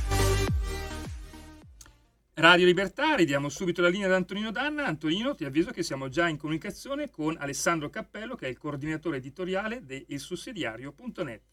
Radio 2.35 2.65
Libertà, 2.65 3.15
ridiamo 3.15 3.49
subito 3.49 3.81
la 3.81 3.89
linea 3.89 4.07
ad 4.07 4.13
Antonino 4.13 4.49
Danna. 4.49 4.85
Antonino, 4.85 5.35
ti 5.35 5.43
avviso 5.43 5.71
che 5.71 5.83
siamo 5.83 6.07
già 6.07 6.29
in 6.29 6.37
comunicazione 6.37 7.09
con 7.09 7.35
Alessandro 7.37 7.89
Cappello, 7.89 8.35
che 8.35 8.45
è 8.45 8.49
il 8.49 8.57
coordinatore 8.57 9.17
editoriale 9.17 9.83
di 9.83 10.05
ilsussidiario.net. 10.07 11.52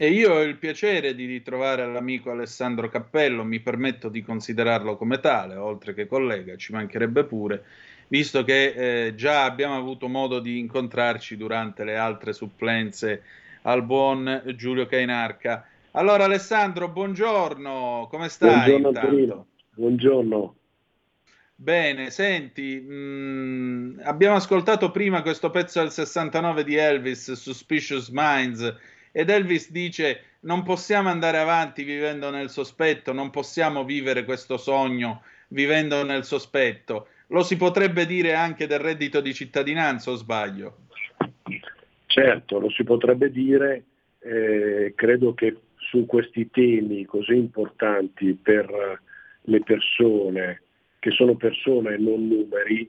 E 0.00 0.10
io 0.10 0.32
ho 0.32 0.42
il 0.42 0.58
piacere 0.58 1.16
di 1.16 1.26
ritrovare 1.26 1.84
l'amico 1.84 2.30
Alessandro 2.30 2.88
Cappello, 2.88 3.42
mi 3.42 3.58
permetto 3.58 4.08
di 4.08 4.22
considerarlo 4.22 4.96
come 4.96 5.18
tale, 5.18 5.56
oltre 5.56 5.92
che 5.92 6.06
collega, 6.06 6.54
ci 6.54 6.70
mancherebbe 6.70 7.24
pure, 7.24 7.64
visto 8.06 8.44
che 8.44 9.06
eh, 9.06 9.14
già 9.16 9.42
abbiamo 9.42 9.76
avuto 9.76 10.06
modo 10.06 10.38
di 10.38 10.60
incontrarci 10.60 11.36
durante 11.36 11.82
le 11.82 11.96
altre 11.96 12.32
supplenze 12.32 13.22
al 13.62 13.82
buon 13.82 14.54
Giulio 14.54 14.86
Cainarca. 14.86 15.66
Allora 15.90 16.26
Alessandro, 16.26 16.88
buongiorno, 16.88 18.06
come 18.08 18.28
stai? 18.28 18.78
Buongiorno 18.78 19.46
buongiorno. 19.78 20.54
Bene, 21.54 22.10
senti, 22.10 22.78
mh, 22.78 24.02
abbiamo 24.04 24.36
ascoltato 24.36 24.92
prima 24.92 25.22
questo 25.22 25.50
pezzo 25.50 25.80
del 25.80 25.90
69 25.90 26.62
di 26.62 26.76
Elvis, 26.76 27.32
Suspicious 27.32 28.10
Minds, 28.10 28.76
ed 29.18 29.30
Elvis 29.30 29.72
dice 29.72 30.36
non 30.42 30.62
possiamo 30.62 31.08
andare 31.08 31.38
avanti 31.38 31.82
vivendo 31.82 32.30
nel 32.30 32.50
sospetto, 32.50 33.12
non 33.12 33.30
possiamo 33.30 33.84
vivere 33.84 34.24
questo 34.24 34.56
sogno 34.56 35.22
vivendo 35.48 36.04
nel 36.04 36.22
sospetto. 36.22 37.08
Lo 37.30 37.42
si 37.42 37.56
potrebbe 37.56 38.06
dire 38.06 38.34
anche 38.34 38.68
del 38.68 38.78
reddito 38.78 39.20
di 39.20 39.34
cittadinanza 39.34 40.12
o 40.12 40.14
sbaglio? 40.14 40.76
Certo, 42.06 42.60
lo 42.60 42.70
si 42.70 42.84
potrebbe 42.84 43.32
dire, 43.32 43.82
eh, 44.20 44.92
credo 44.94 45.34
che 45.34 45.56
su 45.78 46.06
questi 46.06 46.48
temi 46.52 47.04
così 47.04 47.34
importanti 47.34 48.38
per 48.40 49.00
le 49.40 49.62
persone, 49.64 50.62
che 51.00 51.10
sono 51.10 51.34
persone 51.34 51.94
e 51.94 51.98
non 51.98 52.28
numeri, 52.28 52.88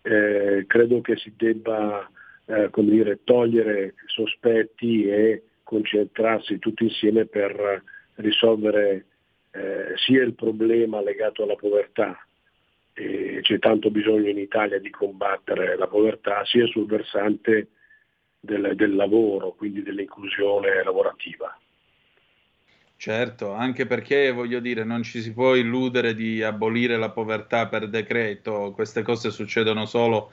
eh, 0.00 0.64
credo 0.66 1.02
che 1.02 1.16
si 1.18 1.34
debba 1.36 2.10
eh, 2.46 2.70
dire, 2.72 3.18
togliere 3.24 3.92
sospetti 4.06 5.06
e 5.06 5.42
concentrarsi 5.66 6.60
tutti 6.60 6.84
insieme 6.84 7.26
per 7.26 7.82
risolvere 8.14 9.06
eh, 9.50 9.94
sia 9.96 10.22
il 10.22 10.34
problema 10.34 11.02
legato 11.02 11.42
alla 11.42 11.56
povertà, 11.56 12.16
e 12.92 13.40
c'è 13.42 13.58
tanto 13.58 13.90
bisogno 13.90 14.30
in 14.30 14.38
Italia 14.38 14.78
di 14.78 14.90
combattere 14.90 15.76
la 15.76 15.88
povertà, 15.88 16.44
sia 16.44 16.66
sul 16.66 16.86
versante 16.86 17.66
del, 18.38 18.76
del 18.76 18.94
lavoro, 18.94 19.54
quindi 19.54 19.82
dell'inclusione 19.82 20.84
lavorativa. 20.84 21.58
Certo, 22.96 23.52
anche 23.52 23.86
perché 23.86 24.30
voglio 24.30 24.60
dire, 24.60 24.84
non 24.84 25.02
ci 25.02 25.20
si 25.20 25.32
può 25.32 25.56
illudere 25.56 26.14
di 26.14 26.44
abolire 26.44 26.96
la 26.96 27.10
povertà 27.10 27.66
per 27.66 27.88
decreto, 27.88 28.70
queste 28.72 29.02
cose 29.02 29.30
succedono 29.30 29.84
solo 29.84 30.32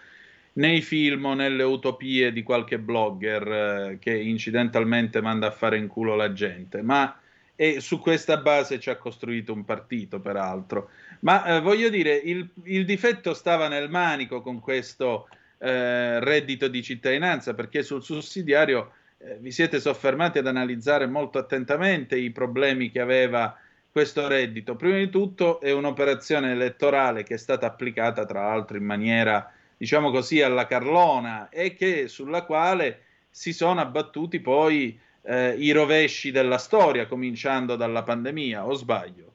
nei 0.54 0.82
film 0.82 1.26
o 1.26 1.34
nelle 1.34 1.64
utopie 1.64 2.32
di 2.32 2.44
qualche 2.44 2.80
blogger 2.80 3.48
eh, 3.48 3.98
che 4.00 4.16
incidentalmente 4.16 5.22
manda 5.22 5.48
a 5.48 5.52
fare 5.52 5.78
in 5.78 5.88
culo 5.88 6.16
la 6.16 6.32
gente, 6.34 6.82
ma 6.82 7.18
e 7.56 7.80
su 7.82 8.00
questa 8.00 8.38
base 8.38 8.80
ci 8.80 8.90
ha 8.90 8.98
costruito 8.98 9.54
un 9.54 9.64
partito, 9.64 10.20
peraltro. 10.20 10.90
Ma 11.20 11.46
eh, 11.46 11.62
voglio 11.62 11.90
dire, 11.90 12.16
il, 12.16 12.50
il, 12.64 12.84
difetto 12.86 13.34
stava 13.34 13.68
nel 13.68 13.90
manico 13.90 14.42
con 14.42 14.60
questo 14.60 15.28
eh, 15.60 16.20
reddito 16.20 16.68
di 16.68 16.82
cittadinanza, 16.82 17.54
perché 17.54 17.84
sul 17.84 18.04
sussidiario 18.04 18.94
eh, 19.20 19.38
vi 19.40 19.52
siete 19.52 19.80
soffermati 19.80 20.40
ad 20.40 20.48
analizzare 20.48 21.06
molto 21.06 21.38
attentamente 21.38 22.18
i 22.18 22.32
problemi 22.32 22.92
che 22.92 23.00
aveva 23.00 23.58
questo 23.92 24.28
reddito. 24.28 24.76
Prima 24.76 24.98
di 24.98 25.10
tutto 25.10 25.62
è 25.62 25.72
un'operazione 25.72 26.52
elettorale 26.52 27.24
che 27.24 27.36
è 27.36 27.38
stata 27.38 27.68
applicata, 27.68 28.26
tra 28.26 28.48
l'altro, 28.48 28.76
in 28.76 28.84
maniera, 28.84 29.52
diciamo 29.84 30.12
così, 30.12 30.42
alla 30.42 30.66
carlona 30.66 31.50
e 31.50 31.74
che, 31.74 32.08
sulla 32.08 32.46
quale 32.46 33.02
si 33.30 33.52
sono 33.52 33.82
abbattuti 33.82 34.40
poi 34.40 34.98
eh, 35.24 35.56
i 35.58 35.72
rovesci 35.72 36.32
della 36.32 36.58
storia, 36.58 37.06
cominciando 37.06 37.76
dalla 37.76 38.02
pandemia, 38.02 38.66
o 38.66 38.76
sbaglio? 38.76 39.34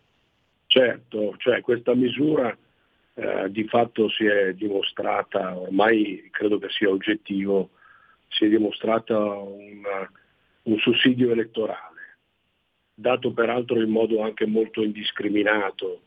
Certo, 0.66 1.35
cioè 1.37 1.61
questa 1.61 1.95
misura 1.95 2.57
eh, 3.12 3.51
di 3.51 3.69
fatto 3.69 4.09
si 4.09 4.25
è 4.25 4.55
dimostrata, 4.55 5.55
ormai 5.55 6.27
credo 6.31 6.59
che 6.59 6.70
sia 6.70 6.89
oggettivo, 6.89 7.69
si 8.29 8.47
è 8.47 8.49
dimostrata 8.49 9.19
una, 9.19 10.11
un 10.62 10.79
sussidio 10.79 11.31
elettorale, 11.31 12.16
dato 12.95 13.35
peraltro 13.35 13.79
in 13.83 13.91
modo 13.91 14.23
anche 14.23 14.47
molto 14.47 14.83
indiscriminato 14.83 16.01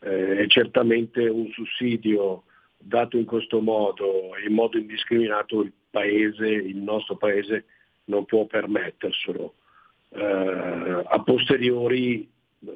eh, 0.00 0.42
e 0.42 0.48
certamente 0.48 1.26
un 1.26 1.48
sussidio 1.52 2.44
dato 2.82 3.16
in 3.16 3.26
questo 3.26 3.60
modo, 3.60 4.30
in 4.46 4.54
modo 4.54 4.78
indiscriminato, 4.78 5.60
il 5.62 5.72
paese, 5.90 6.46
il 6.46 6.78
nostro 6.78 7.16
paese 7.16 7.64
non 8.04 8.24
può 8.24 8.46
permetterselo. 8.46 9.54
Eh, 10.08 11.02
a 11.06 11.22
posteriori 11.22 12.28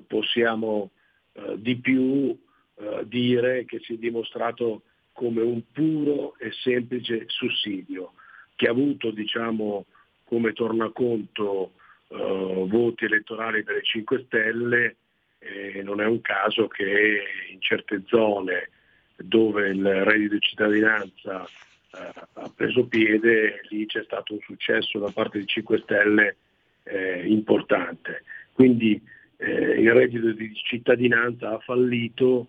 possiamo 0.06 0.90
eh, 1.32 1.54
di 1.56 1.76
più 1.76 2.36
eh, 2.76 3.02
dire 3.06 3.64
che 3.64 3.80
si 3.80 3.94
è 3.94 3.96
dimostrato 3.96 4.82
come 5.12 5.42
un 5.42 5.62
puro 5.72 6.36
e 6.38 6.50
semplice 6.62 7.24
sussidio 7.28 8.12
che 8.56 8.66
ha 8.66 8.70
avuto 8.70 9.10
diciamo, 9.10 9.86
come 10.24 10.52
tornaconto 10.52 11.72
eh, 12.08 12.66
voti 12.68 13.04
elettorali 13.04 13.62
per 13.62 13.76
le 13.76 13.82
5 13.82 14.24
Stelle 14.26 14.96
e 15.38 15.82
non 15.82 16.00
è 16.00 16.06
un 16.06 16.20
caso 16.20 16.68
che 16.68 17.22
in 17.50 17.60
certe 17.60 18.02
zone 18.06 18.70
dove 19.16 19.68
il 19.68 20.04
reddito 20.04 20.34
di 20.34 20.40
cittadinanza 20.40 21.44
eh, 21.44 22.12
ha 22.34 22.52
preso 22.54 22.86
piede, 22.86 23.60
lì 23.68 23.86
c'è 23.86 24.02
stato 24.02 24.34
un 24.34 24.40
successo 24.40 24.98
da 24.98 25.10
parte 25.10 25.38
di 25.38 25.46
5 25.46 25.78
Stelle 25.78 26.36
eh, 26.84 27.26
importante. 27.26 28.24
Quindi 28.52 29.00
eh, 29.36 29.80
il 29.80 29.92
reddito 29.92 30.32
di 30.32 30.52
cittadinanza 30.54 31.50
ha 31.50 31.58
fallito 31.58 32.48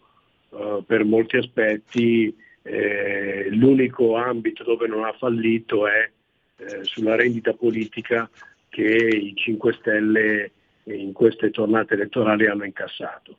eh, 0.51 0.83
per 0.85 1.03
molti 1.03 1.37
aspetti, 1.37 2.35
eh, 2.61 3.47
l'unico 3.51 4.15
ambito 4.15 4.63
dove 4.63 4.87
non 4.87 5.03
ha 5.05 5.13
fallito 5.13 5.87
è 5.87 6.09
eh, 6.57 6.83
sulla 6.83 7.15
rendita 7.15 7.53
politica 7.53 8.29
che 8.69 8.83
i 8.83 9.33
5 9.35 9.73
Stelle 9.73 10.51
in 10.85 11.13
queste 11.13 11.49
tornate 11.49 11.93
elettorali 11.93 12.47
hanno 12.47 12.65
incassato. 12.65 13.37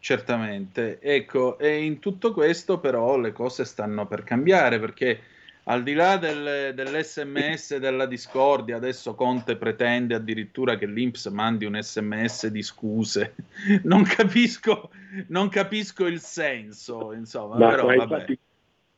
Certamente, 0.00 1.00
ecco, 1.00 1.58
e 1.58 1.82
in 1.82 1.98
tutto 1.98 2.32
questo 2.32 2.78
però 2.78 3.18
le 3.18 3.32
cose 3.32 3.64
stanno 3.64 4.06
per 4.06 4.22
cambiare 4.22 4.78
perché 4.78 5.20
al 5.64 5.82
di 5.82 5.92
là 5.92 6.16
del, 6.16 6.72
dell'SMS 6.74 7.76
della 7.76 8.06
discordia, 8.06 8.76
adesso 8.76 9.14
Conte 9.14 9.56
pretende 9.56 10.14
addirittura 10.14 10.76
che 10.76 10.86
l'Inps 10.86 11.26
mandi 11.26 11.66
un 11.66 11.78
SMS 11.80 12.46
di 12.46 12.62
scuse. 12.62 13.34
Non 13.84 14.02
capisco, 14.04 14.90
non 15.28 15.48
capisco 15.48 16.06
il 16.06 16.20
senso, 16.20 17.12
insomma, 17.12 17.58
Ma, 17.58 17.68
però 17.68 17.86
ma 17.86 17.94
infatti 17.94 18.38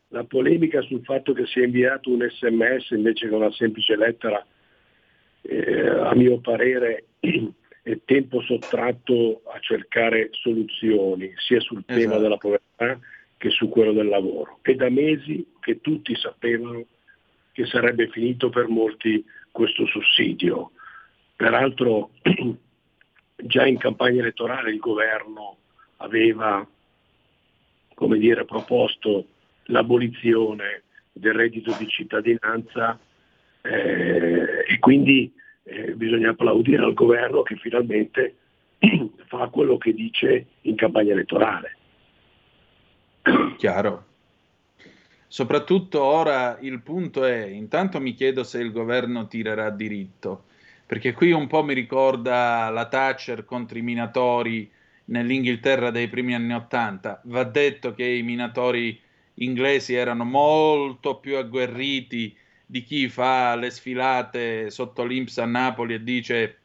la 0.09 0.25
polemica 0.25 0.81
sul 0.83 1.03
fatto 1.03 1.33
che 1.33 1.47
sia 1.47 1.65
inviato 1.65 2.11
un 2.11 2.29
sms 2.29 2.91
invece 2.91 3.29
che 3.29 3.35
una 3.35 3.51
semplice 3.53 3.97
lettera, 3.97 4.45
eh, 5.43 5.89
a 5.89 6.15
mio 6.15 6.39
parere, 6.39 7.05
tempo 8.05 8.41
sottratto 8.43 9.43
a 9.47 9.59
cercare 9.61 10.29
soluzioni 10.33 11.33
sia 11.37 11.61
sul 11.61 11.85
tema 11.85 12.01
Esatto. 12.01 12.21
della 12.21 12.37
povertà 12.37 12.99
che 13.37 13.51
su 13.51 13.69
quello 13.69 13.93
del 13.93 14.09
lavoro. 14.09 14.59
È 14.63 14.75
da 14.75 14.91
mesi 14.91 15.47
che 15.61 15.81
tutti 15.81 16.15
sapevano 16.15 16.85
che 17.53 17.67
sarebbe 17.67 18.09
finito 18.09 18.51
per 18.51 18.69
molti 18.69 19.25
questo 19.51 19.87
sussidio. 19.87 20.73
Peraltro 21.37 22.11
già 23.37 23.67
in 23.67 23.79
campagna 23.79 24.21
elettorale 24.21 24.71
il 24.71 24.79
governo 24.79 25.57
aveva 25.97 26.67
come 28.01 28.17
dire, 28.17 28.47
proposto 28.47 29.27
l'abolizione 29.65 30.85
del 31.13 31.35
reddito 31.35 31.77
di 31.79 31.87
cittadinanza 31.87 32.99
eh, 33.61 34.65
e 34.67 34.79
quindi 34.79 35.31
eh, 35.71 35.95
bisogna 35.95 36.31
applaudire 36.31 36.83
al 36.83 36.95
governo 36.95 37.43
che 37.43 37.55
finalmente 37.57 38.35
fa 39.27 39.49
quello 39.49 39.79
che 39.79 39.95
dice 39.95 40.47
in 40.63 40.75
campagna 40.75 41.13
elettorale. 41.13 41.77
Chiaro. 43.57 44.07
Soprattutto 45.29 46.03
ora 46.03 46.59
il 46.61 46.81
punto 46.81 47.25
è, 47.25 47.47
intanto 47.47 48.01
mi 48.01 48.15
chiedo 48.15 48.43
se 48.43 48.59
il 48.59 48.73
governo 48.73 49.29
tirerà 49.29 49.71
diritto, 49.71 50.47
perché 50.87 51.13
qui 51.13 51.31
un 51.31 51.47
po' 51.47 51.63
mi 51.63 51.73
ricorda 51.73 52.69
la 52.71 52.87
Thatcher 52.87 53.45
contro 53.45 53.79
i 53.79 53.83
minatori 53.83 54.69
nell'Inghilterra 55.05 55.93
dei 55.93 56.09
primi 56.09 56.35
anni 56.35 56.53
Ottanta. 56.53 57.21
Va 57.27 57.45
detto 57.45 57.95
che 57.95 58.05
i 58.05 58.23
minatori 58.23 59.01
inglesi 59.35 59.95
erano 59.95 60.25
molto 60.25 61.19
più 61.19 61.37
agguerriti 61.37 62.37
di 62.71 62.85
chi 62.85 63.09
fa 63.09 63.57
le 63.57 63.69
sfilate 63.69 64.71
sotto 64.71 65.05
l'Inps 65.05 65.39
a 65.39 65.45
Napoli 65.45 65.95
e 65.95 66.05
dice 66.05 66.59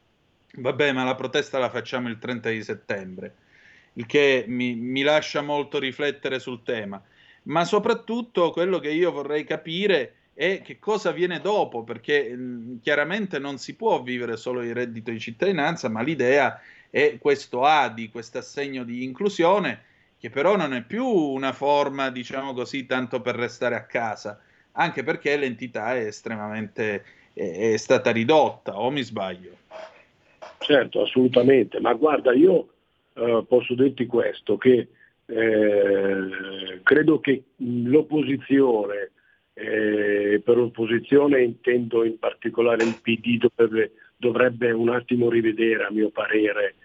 vabbè 0.53 0.91
ma 0.91 1.03
la 1.03 1.15
protesta 1.15 1.57
la 1.57 1.71
facciamo 1.71 2.09
il 2.09 2.19
30 2.19 2.49
di 2.51 2.61
settembre, 2.61 3.33
il 3.93 4.05
che 4.05 4.45
mi, 4.47 4.75
mi 4.75 5.01
lascia 5.01 5.41
molto 5.41 5.79
riflettere 5.79 6.37
sul 6.37 6.61
tema. 6.61 7.01
Ma 7.43 7.65
soprattutto 7.65 8.51
quello 8.51 8.77
che 8.77 8.91
io 8.91 9.11
vorrei 9.11 9.43
capire 9.45 10.13
è 10.35 10.61
che 10.61 10.77
cosa 10.77 11.11
viene 11.11 11.39
dopo, 11.41 11.83
perché 11.83 12.29
mh, 12.29 12.81
chiaramente 12.81 13.39
non 13.39 13.57
si 13.57 13.75
può 13.75 14.03
vivere 14.03 14.37
solo 14.37 14.61
il 14.61 14.75
reddito 14.75 15.09
di 15.09 15.19
cittadinanza, 15.19 15.89
ma 15.89 16.03
l'idea 16.03 16.61
è 16.91 17.17
questo 17.19 17.63
ADI, 17.63 18.09
questo 18.09 18.37
assegno 18.37 18.83
di 18.83 19.03
inclusione, 19.03 19.81
che 20.19 20.29
però 20.29 20.55
non 20.55 20.75
è 20.75 20.83
più 20.83 21.05
una 21.07 21.51
forma, 21.51 22.11
diciamo 22.11 22.53
così, 22.53 22.85
tanto 22.85 23.21
per 23.21 23.35
restare 23.35 23.75
a 23.75 23.85
casa, 23.85 24.39
anche 24.75 25.03
perché 25.03 25.37
l'entità 25.37 25.95
è 25.95 26.05
estremamente 26.05 27.03
è, 27.33 27.73
è 27.73 27.77
stata 27.77 28.11
ridotta, 28.11 28.79
o 28.79 28.89
mi 28.89 29.03
sbaglio? 29.03 29.51
Certo, 30.59 31.01
assolutamente, 31.01 31.79
ma 31.79 31.93
guarda, 31.93 32.33
io 32.33 32.69
eh, 33.13 33.43
posso 33.47 33.75
dirti 33.75 34.05
questo, 34.05 34.57
che 34.57 34.87
eh, 35.25 36.79
credo 36.81 37.19
che 37.19 37.43
l'opposizione, 37.57 39.11
eh, 39.53 40.41
per 40.43 40.57
opposizione 40.57 41.43
intendo 41.43 42.03
in 42.03 42.17
particolare 42.17 42.83
il 42.83 42.95
PD, 43.01 43.37
dovrebbe, 43.37 43.91
dovrebbe 44.17 44.71
un 44.71 44.89
attimo 44.89 45.29
rivedere, 45.29 45.85
a 45.85 45.91
mio 45.91 46.09
parere, 46.09 46.75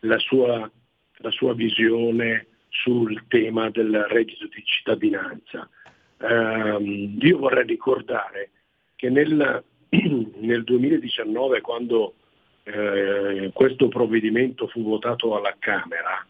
la 0.00 0.18
sua, 0.18 0.70
la 1.18 1.30
sua 1.30 1.54
visione 1.54 2.48
sul 2.68 3.24
tema 3.28 3.70
del 3.70 4.04
reddito 4.08 4.46
di 4.46 4.62
cittadinanza. 4.64 5.68
Um, 6.18 7.18
io 7.20 7.38
vorrei 7.38 7.66
ricordare 7.66 8.50
che 8.94 9.10
nel, 9.10 9.62
nel 9.88 10.64
2019, 10.64 11.60
quando 11.60 12.14
eh, 12.62 13.50
questo 13.52 13.88
provvedimento 13.88 14.66
fu 14.66 14.82
votato 14.82 15.36
alla 15.36 15.54
Camera, 15.58 16.26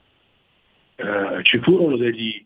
eh, 0.96 1.42
ci 1.42 1.58
furono 1.60 1.96
degli 1.96 2.44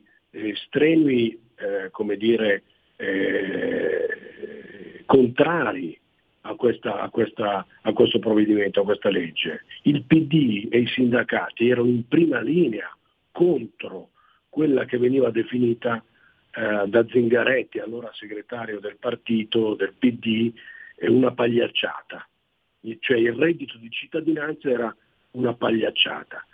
eh, 1.56 1.90
come 1.90 2.16
dire, 2.16 2.62
eh, 2.96 5.02
contrari 5.06 5.98
a, 6.42 6.54
questa, 6.54 7.00
a, 7.00 7.10
questa, 7.10 7.66
a 7.82 7.92
questo 7.92 8.18
provvedimento, 8.18 8.80
a 8.80 8.84
questa 8.84 9.10
legge. 9.10 9.64
Il 9.82 10.04
PD 10.04 10.68
e 10.70 10.80
i 10.80 10.86
sindacati 10.86 11.68
erano 11.68 11.88
in 11.88 12.06
prima 12.06 12.40
linea 12.40 12.94
contro 13.32 14.10
quella 14.48 14.84
che 14.84 14.98
veniva 14.98 15.30
definita 15.30 16.02
eh, 16.52 16.84
da 16.86 17.06
Zingaretti, 17.08 17.78
allora 17.78 18.10
segretario 18.12 18.80
del 18.80 18.96
partito, 18.96 19.74
del 19.74 19.94
PD, 19.98 20.52
una 21.08 21.32
pagliacciata. 21.32 22.26
Cioè 22.98 23.16
il 23.16 23.34
reddito 23.34 23.76
di 23.78 23.90
cittadinanza 23.90 24.68
era 24.70 24.96
una 25.32 25.54
pagliacciata. 25.54 26.44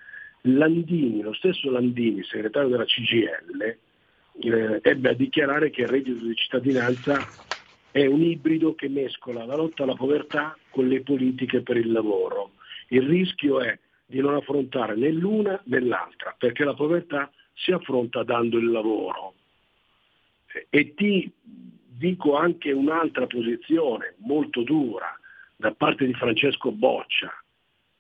Landini, 0.42 1.22
lo 1.22 1.32
stesso 1.32 1.70
Landini, 1.70 2.22
segretario 2.24 2.68
della 2.68 2.84
CGL, 2.84 3.76
eh, 4.38 4.80
ebbe 4.82 5.08
a 5.08 5.14
dichiarare 5.14 5.70
che 5.70 5.82
il 5.82 5.88
reddito 5.88 6.24
di 6.24 6.34
cittadinanza 6.34 7.18
è 7.90 8.04
un 8.06 8.22
ibrido 8.22 8.74
che 8.74 8.88
mescola 8.88 9.44
la 9.44 9.56
lotta 9.56 9.84
alla 9.84 9.94
povertà 9.94 10.56
con 10.70 10.86
le 10.86 11.00
politiche 11.00 11.62
per 11.62 11.76
il 11.76 11.90
lavoro. 11.90 12.52
Il 12.88 13.02
rischio 13.02 13.60
è 13.60 13.76
di 14.04 14.20
non 14.20 14.34
affrontare 14.34 14.94
né 14.94 15.10
l'una 15.10 15.60
né 15.64 15.80
l'altra, 15.80 16.34
perché 16.38 16.64
la 16.64 16.74
povertà 16.74 17.30
si 17.54 17.72
affronta 17.72 18.22
dando 18.22 18.58
il 18.58 18.70
lavoro. 18.70 19.34
E 20.70 20.94
ti 20.94 21.30
dico 21.96 22.36
anche 22.36 22.72
un'altra 22.72 23.26
posizione 23.26 24.14
molto 24.18 24.62
dura 24.62 25.18
da 25.56 25.72
parte 25.72 26.04
di 26.06 26.14
Francesco 26.14 26.70
Boccia, 26.70 27.32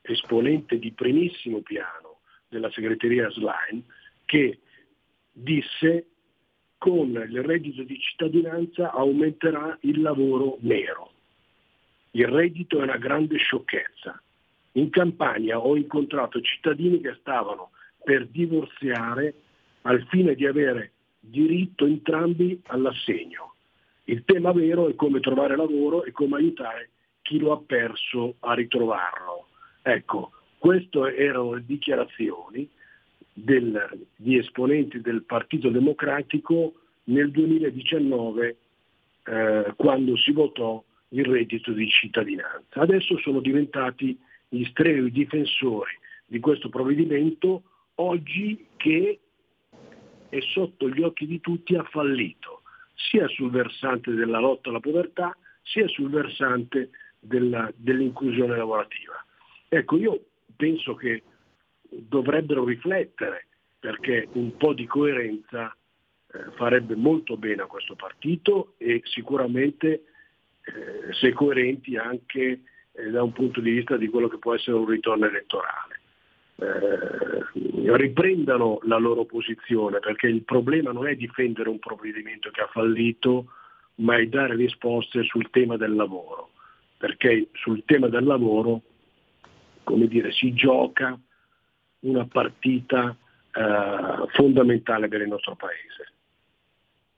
esponente 0.02 0.78
di 0.78 0.92
primissimo 0.92 1.60
piano 1.60 2.20
della 2.48 2.70
segreteria 2.70 3.30
Slime, 3.30 3.82
che 4.24 4.60
disse 5.32 6.06
con 6.78 7.08
il 7.08 7.42
reddito 7.42 7.82
di 7.82 7.98
cittadinanza 7.98 8.92
aumenterà 8.92 9.76
il 9.82 10.00
lavoro 10.00 10.58
nero. 10.60 11.12
Il 12.12 12.28
reddito 12.28 12.78
è 12.78 12.82
una 12.82 12.96
grande 12.96 13.36
sciocchezza. 13.38 14.20
In 14.72 14.90
Campania 14.90 15.58
ho 15.58 15.76
incontrato 15.76 16.40
cittadini 16.40 17.00
che 17.00 17.16
stavano 17.20 17.70
per 18.04 18.26
divorziare 18.26 19.34
al 19.82 20.06
fine 20.08 20.34
di 20.34 20.46
avere 20.46 20.92
diritto 21.28 21.86
entrambi 21.86 22.60
all'assegno. 22.66 23.54
Il 24.04 24.24
tema 24.24 24.52
vero 24.52 24.88
è 24.88 24.94
come 24.94 25.20
trovare 25.20 25.56
lavoro 25.56 26.04
e 26.04 26.12
come 26.12 26.36
aiutare 26.36 26.90
chi 27.22 27.38
lo 27.38 27.52
ha 27.52 27.58
perso 27.58 28.36
a 28.40 28.54
ritrovarlo. 28.54 29.48
Ecco, 29.82 30.30
queste 30.58 31.16
erano 31.16 31.54
le 31.54 31.64
dichiarazioni 31.66 32.68
del, 33.32 34.06
di 34.14 34.38
esponenti 34.38 35.00
del 35.00 35.24
Partito 35.24 35.68
Democratico 35.68 36.74
nel 37.04 37.30
2019 37.30 38.56
eh, 39.24 39.72
quando 39.76 40.16
si 40.16 40.32
votò 40.32 40.82
il 41.10 41.24
reddito 41.24 41.72
di 41.72 41.88
cittadinanza. 41.88 42.80
Adesso 42.80 43.18
sono 43.18 43.40
diventati 43.40 44.18
gli 44.48 44.64
strenui 44.66 45.10
difensori 45.10 45.92
di 46.26 46.40
questo 46.40 46.68
provvedimento 46.68 47.62
oggi 47.96 48.66
che 48.76 49.20
è 50.28 50.40
sotto 50.40 50.88
gli 50.88 51.02
occhi 51.02 51.26
di 51.26 51.40
tutti 51.40 51.74
ha 51.74 51.84
fallito, 51.84 52.62
sia 52.94 53.26
sul 53.28 53.50
versante 53.50 54.12
della 54.12 54.38
lotta 54.38 54.70
alla 54.70 54.80
povertà, 54.80 55.36
sia 55.62 55.86
sul 55.88 56.10
versante 56.10 56.90
della, 57.18 57.70
dell'inclusione 57.74 58.56
lavorativa. 58.56 59.24
Ecco, 59.68 59.96
io 59.96 60.20
penso 60.56 60.94
che 60.94 61.22
dovrebbero 61.88 62.64
riflettere 62.64 63.46
perché 63.78 64.28
un 64.32 64.56
po' 64.56 64.72
di 64.72 64.86
coerenza 64.86 65.74
eh, 66.32 66.50
farebbe 66.56 66.96
molto 66.96 67.36
bene 67.36 67.62
a 67.62 67.66
questo 67.66 67.94
partito 67.94 68.74
e 68.78 69.00
sicuramente 69.04 70.04
eh, 70.62 71.12
se 71.12 71.32
coerenti 71.32 71.96
anche 71.96 72.62
eh, 72.92 73.10
da 73.10 73.22
un 73.22 73.32
punto 73.32 73.60
di 73.60 73.70
vista 73.70 73.96
di 73.96 74.08
quello 74.08 74.28
che 74.28 74.38
può 74.38 74.54
essere 74.54 74.76
un 74.76 74.86
ritorno 74.86 75.26
elettorale. 75.26 75.95
Eh, 76.58 77.96
riprendano 77.96 78.80
la 78.84 78.96
loro 78.96 79.24
posizione 79.24 79.98
perché 79.98 80.26
il 80.26 80.42
problema 80.42 80.90
non 80.90 81.06
è 81.06 81.14
difendere 81.14 81.68
un 81.68 81.78
provvedimento 81.78 82.50
che 82.50 82.62
ha 82.62 82.68
fallito, 82.72 83.52
ma 83.96 84.16
è 84.16 84.26
dare 84.26 84.56
risposte 84.56 85.22
sul 85.24 85.50
tema 85.50 85.76
del 85.76 85.94
lavoro, 85.94 86.50
perché 86.96 87.48
sul 87.52 87.84
tema 87.84 88.08
del 88.08 88.24
lavoro, 88.24 88.82
come 89.84 90.06
dire, 90.08 90.32
si 90.32 90.52
gioca 90.54 91.18
una 92.00 92.26
partita 92.26 93.16
eh, 93.52 94.26
fondamentale 94.32 95.08
per 95.08 95.20
il 95.22 95.28
nostro 95.28 95.56
paese. 95.56 96.12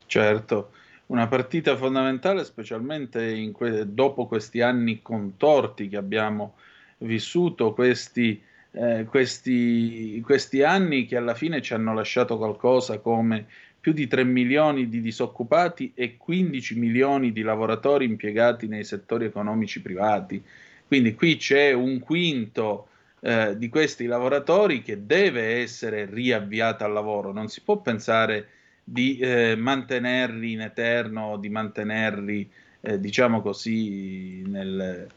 Certo, 0.06 0.72
una 1.06 1.26
partita 1.26 1.76
fondamentale 1.76 2.44
specialmente 2.44 3.50
que- 3.52 3.92
dopo 3.92 4.26
questi 4.26 4.60
anni 4.60 5.02
contorti 5.02 5.88
che 5.88 5.96
abbiamo 5.96 6.56
vissuto, 6.98 7.72
questi, 7.72 8.42
eh, 8.78 9.06
questi, 9.06 10.20
questi 10.24 10.62
anni 10.62 11.04
che 11.04 11.16
alla 11.16 11.34
fine 11.34 11.60
ci 11.60 11.74
hanno 11.74 11.92
lasciato 11.92 12.36
qualcosa 12.38 12.98
come 12.98 13.46
più 13.80 13.92
di 13.92 14.06
3 14.06 14.22
milioni 14.22 14.88
di 14.88 15.00
disoccupati 15.00 15.92
e 15.94 16.16
15 16.16 16.78
milioni 16.78 17.32
di 17.32 17.42
lavoratori 17.42 18.04
impiegati 18.04 18.68
nei 18.68 18.84
settori 18.84 19.24
economici 19.24 19.82
privati. 19.82 20.40
Quindi 20.86 21.14
qui 21.14 21.36
c'è 21.36 21.72
un 21.72 21.98
quinto 21.98 22.88
eh, 23.20 23.56
di 23.56 23.68
questi 23.68 24.06
lavoratori 24.06 24.82
che 24.82 25.04
deve 25.04 25.60
essere 25.60 26.06
riavviata 26.06 26.84
al 26.84 26.92
lavoro. 26.92 27.32
Non 27.32 27.48
si 27.48 27.60
può 27.62 27.78
pensare 27.78 28.48
di 28.84 29.18
eh, 29.18 29.56
mantenerli 29.56 30.52
in 30.52 30.60
eterno, 30.60 31.36
di 31.36 31.48
mantenerli, 31.48 32.48
eh, 32.80 33.00
diciamo 33.00 33.42
così, 33.42 34.42
nel, 34.46 35.08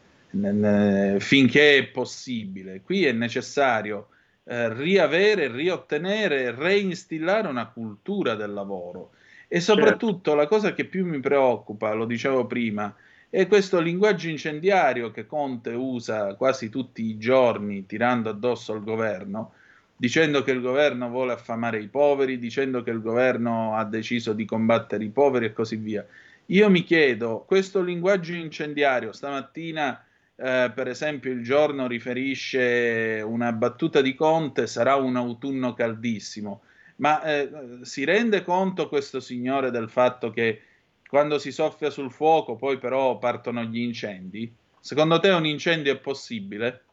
finché 1.20 1.78
è 1.78 1.88
possibile. 1.88 2.82
Qui 2.82 3.06
è 3.06 3.12
necessario 3.12 4.08
eh, 4.44 4.74
riavere, 4.74 5.52
riottenere, 5.52 6.53
reinstillare 6.56 7.48
una 7.48 7.68
cultura 7.68 8.36
del 8.36 8.53
lavoro. 8.53 9.12
E 9.48 9.60
soprattutto 9.60 10.32
certo. 10.32 10.36
la 10.36 10.48
cosa 10.48 10.74
che 10.74 10.86
più 10.86 11.06
mi 11.06 11.20
preoccupa, 11.20 11.94
lo 11.94 12.06
dicevo 12.06 12.48
prima, 12.48 12.94
e 13.30 13.48
questo 13.48 13.80
linguaggio 13.80 14.30
incendiario 14.30 15.12
che 15.12 15.26
Conte 15.26 15.72
usa 15.72 16.36
quasi 16.36 16.70
tutti 16.70 17.03
i 17.03 17.18
giorni 17.18 17.86
tirando 17.86 18.30
addosso 18.30 18.74
al 18.74 18.84
governo, 18.84 19.53
dicendo 19.95 20.41
che 20.44 20.52
il 20.52 20.62
governo 20.62 21.10
vuole 21.10 21.34
affamare 21.34 21.80
i 21.80 21.88
poveri, 21.88 22.40
dicendo 22.40 22.82
che 22.82 22.91
il 22.91 23.02
governo 23.02 23.76
ha 23.76 23.86
deciso 23.86 24.34
di 24.34 24.45
combattere 24.45 25.03
i 25.03 25.10
poveri 25.10 25.45
e 25.45 25.53
così 25.53 25.76
via. 25.76 26.06
Io 26.48 26.70
mi 26.70 26.84
chiedo, 26.84 27.44
questo 27.45 27.82
linguaggio 27.82 28.34
incendiario, 28.34 29.12
stamattina 29.12 30.03
eh, 30.41 30.72
per 30.73 30.88
esempio 30.88 31.31
il 31.31 31.43
giorno 31.43 31.88
riferisce 31.88 33.22
una 33.23 33.51
battuta 33.51 34.01
di 34.01 34.15
Conte, 34.15 34.65
sarà 34.65 34.95
un 34.95 35.15
autunno 35.15 35.73
caldissimo. 35.73 36.63
Ma 36.97 37.22
eh, 37.23 37.49
si 37.81 38.03
rende 38.03 38.43
conto 38.43 38.88
questo 38.88 39.19
signore 39.19 39.69
del 39.69 39.89
fatto 39.89 40.31
che 40.31 40.61
quando 41.07 41.38
si 41.38 41.51
soffia 41.51 41.89
sul 41.89 42.11
fuoco 42.11 42.55
poi 42.55 42.77
però 42.77 43.18
partono 43.18 43.63
gli 43.63 43.80
incendi? 43.80 44.51
Secondo 44.80 45.19
te 45.19 45.30
un 45.30 45.45
incendio 45.45 45.93
è 45.93 45.97
possibile? 45.97 46.84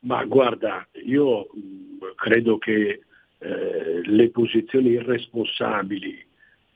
Ma 0.00 0.24
guarda, 0.24 0.86
io 1.04 1.48
mh, 1.52 2.14
credo 2.14 2.58
che 2.58 3.00
eh, 3.38 4.00
le 4.04 4.30
posizioni 4.30 4.90
irresponsabili 4.90 6.24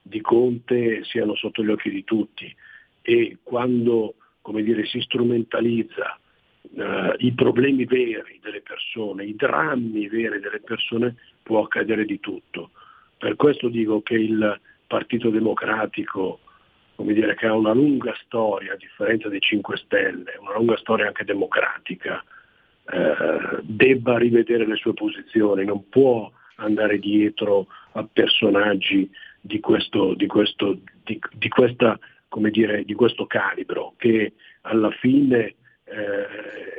di 0.03 0.21
Conte 0.21 1.05
siano 1.05 1.37
sotto 1.37 1.63
gli 1.63 1.71
occhi 1.71 1.91
di 1.91 2.03
tutti 2.03 2.53
e 3.03 3.39
quando 3.43 4.15
come 4.49 4.63
dire, 4.63 4.87
si 4.87 4.99
strumentalizza 5.03 6.19
eh, 6.75 7.15
i 7.19 7.33
problemi 7.33 7.85
veri 7.85 8.41
delle 8.41 8.63
persone, 8.63 9.27
i 9.27 9.37
drammi 9.37 10.09
veri 10.09 10.41
delle 10.41 10.61
persone, 10.61 11.17
può 11.43 11.65
accadere 11.65 12.07
di 12.07 12.19
tutto. 12.19 12.71
Per 13.19 13.37
questo 13.37 13.69
dico 13.69 14.01
che 14.01 14.15
il 14.15 14.59
Partito 14.87 15.29
Democratico, 15.29 16.41
come 16.95 17.13
dire, 17.13 17.35
che 17.35 17.45
ha 17.45 17.53
una 17.53 17.75
lunga 17.75 18.17
storia, 18.25 18.73
a 18.73 18.77
differenza 18.77 19.29
dei 19.29 19.39
5 19.39 19.77
Stelle, 19.77 20.39
una 20.41 20.55
lunga 20.55 20.79
storia 20.79 21.09
anche 21.09 21.25
democratica, 21.25 22.25
eh, 22.91 23.59
debba 23.61 24.17
rivedere 24.17 24.67
le 24.67 24.77
sue 24.77 24.95
posizioni, 24.95 25.67
non 25.67 25.91
può 25.91 26.33
andare 26.55 26.99
dietro 26.99 27.67
a 27.93 28.09
personaggi 28.11 29.11
di 29.43 29.61
questo, 29.61 30.15
di 30.15 30.27
questo, 30.27 30.79
di, 31.05 31.21
di 31.33 31.49
questa, 31.51 31.99
come 32.29 32.51
dire, 32.51 32.85
di 32.85 32.95
questo 32.95 33.27
calibro, 33.27 33.95
che 33.97 34.35
alla 34.63 34.91
fine 34.91 35.55
eh, 35.85 36.27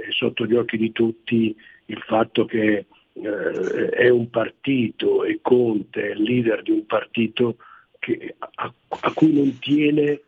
è 0.07 0.11
sotto 0.11 0.45
gli 0.45 0.55
occhi 0.55 0.77
di 0.77 0.91
tutti 0.91 1.55
il 1.85 2.01
fatto 2.05 2.45
che 2.45 2.85
eh, 3.13 3.89
è 3.89 4.09
un 4.09 4.29
partito 4.29 5.23
e 5.23 5.39
Conte 5.41 6.09
è 6.09 6.11
il 6.11 6.21
leader 6.21 6.61
di 6.61 6.71
un 6.71 6.85
partito 6.85 7.57
che, 7.97 8.35
a, 8.37 8.73
a, 8.87 9.13
cui 9.13 9.33
non 9.33 9.57
tiene 9.59 10.21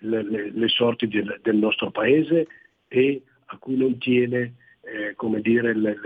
le, 0.00 0.22
le, 0.22 0.50
le 0.50 0.68
sorti 0.68 1.06
del, 1.08 1.38
del, 1.42 1.56
nostro 1.56 1.90
paese 1.90 2.46
e 2.88 3.22
a 3.46 3.56
cui 3.58 3.76
non 3.76 3.98
tiene 3.98 4.54
eh, 4.82 5.14
come 5.16 5.40
dire, 5.40 5.74
le, 5.74 5.98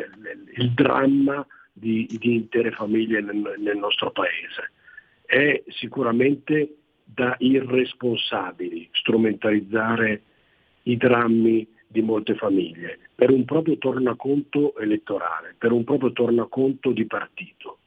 il 0.56 0.72
dramma 0.72 1.46
di, 1.72 2.06
di 2.18 2.34
intere 2.34 2.70
famiglie 2.72 3.20
nel, 3.20 3.54
nel, 3.58 3.76
nostro 3.76 4.10
paese. 4.10 4.72
È 5.24 5.62
sicuramente 5.68 6.77
da 7.12 7.34
irresponsabili 7.38 8.88
strumentalizzare 8.92 10.22
i 10.84 10.96
drammi 10.96 11.66
di 11.86 12.02
molte 12.02 12.34
famiglie, 12.34 12.98
per 13.14 13.30
un 13.30 13.44
proprio 13.44 13.78
tornaconto 13.78 14.76
elettorale, 14.76 15.54
per 15.56 15.72
un 15.72 15.84
proprio 15.84 16.12
tornaconto 16.12 16.92
di 16.92 17.06
partito. 17.06 17.78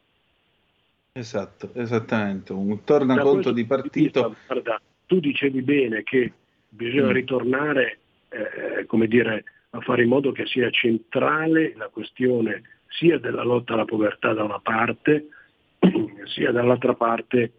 Esatto, 1.14 1.72
esattamente, 1.76 2.52
un 2.52 2.84
tornaconto 2.84 3.52
di 3.52 3.66
partito. 3.66 4.36
Guarda, 4.48 4.82
tu 5.06 5.20
dicevi 5.20 5.62
bene 5.62 6.04
che 6.04 6.34
bisogna 6.68 7.10
mm. 7.10 7.12
ritornare, 7.12 8.00
eh, 8.30 8.86
come 8.88 9.08
dire, 9.08 9.44
a 9.72 9.82
fare 9.82 10.04
in 10.04 10.10
modo 10.10 10.32
che 10.32 10.46
sia 10.48 10.70
centrale 10.72 11.74
la 11.76 11.90
questione 11.90 12.64
sia 12.88 13.20
della 13.20 13.44
lotta 13.44 13.74
alla 13.74 13.86
povertà 13.86 14.34
da 14.34 14.44
una 14.44 14.60
parte, 14.60 15.28
sia 16.26 16.52
dall'altra 16.52 16.94
parte, 16.96 17.52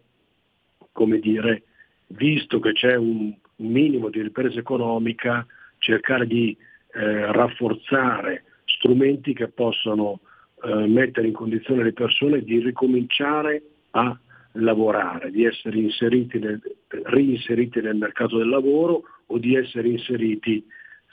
come 0.93 1.19
dire, 1.19 1.63
visto 2.07 2.59
che 2.59 2.71
c'è 2.71 2.95
un 2.95 3.35
minimo 3.57 4.09
di 4.09 4.21
ripresa 4.21 4.59
economica, 4.59 5.45
cercare 5.79 6.25
di 6.25 6.55
eh, 6.93 7.31
rafforzare 7.31 8.43
strumenti 8.65 9.33
che 9.33 9.49
possano 9.49 10.21
eh, 10.63 10.87
mettere 10.87 11.27
in 11.27 11.33
condizione 11.33 11.83
le 11.83 11.93
persone 11.93 12.41
di 12.41 12.59
ricominciare 12.59 13.61
a 13.91 14.17
lavorare, 14.53 15.31
di 15.31 15.43
essere 15.45 15.77
inseriti 15.77 16.39
nel, 16.39 16.61
reinseriti 16.87 17.81
nel 17.81 17.95
mercato 17.95 18.37
del 18.37 18.49
lavoro 18.49 19.03
o 19.27 19.37
di 19.37 19.55
essere 19.55 19.89
inseriti 19.89 20.65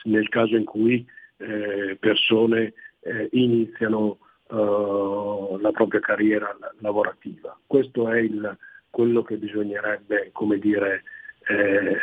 nel 0.04 0.28
caso 0.28 0.56
in 0.56 0.64
cui 0.64 1.04
eh, 1.38 1.96
persone 1.98 2.74
eh, 3.00 3.28
iniziano 3.32 4.18
uh, 4.48 5.56
la 5.58 5.70
propria 5.72 6.00
carriera 6.00 6.56
lavorativa. 6.78 7.58
Questo 7.66 8.08
è 8.08 8.18
il, 8.18 8.56
quello 8.90 9.22
che 9.22 9.36
bisognerebbe 9.36 10.32
dire, 10.58 11.02
eh, 11.46 11.96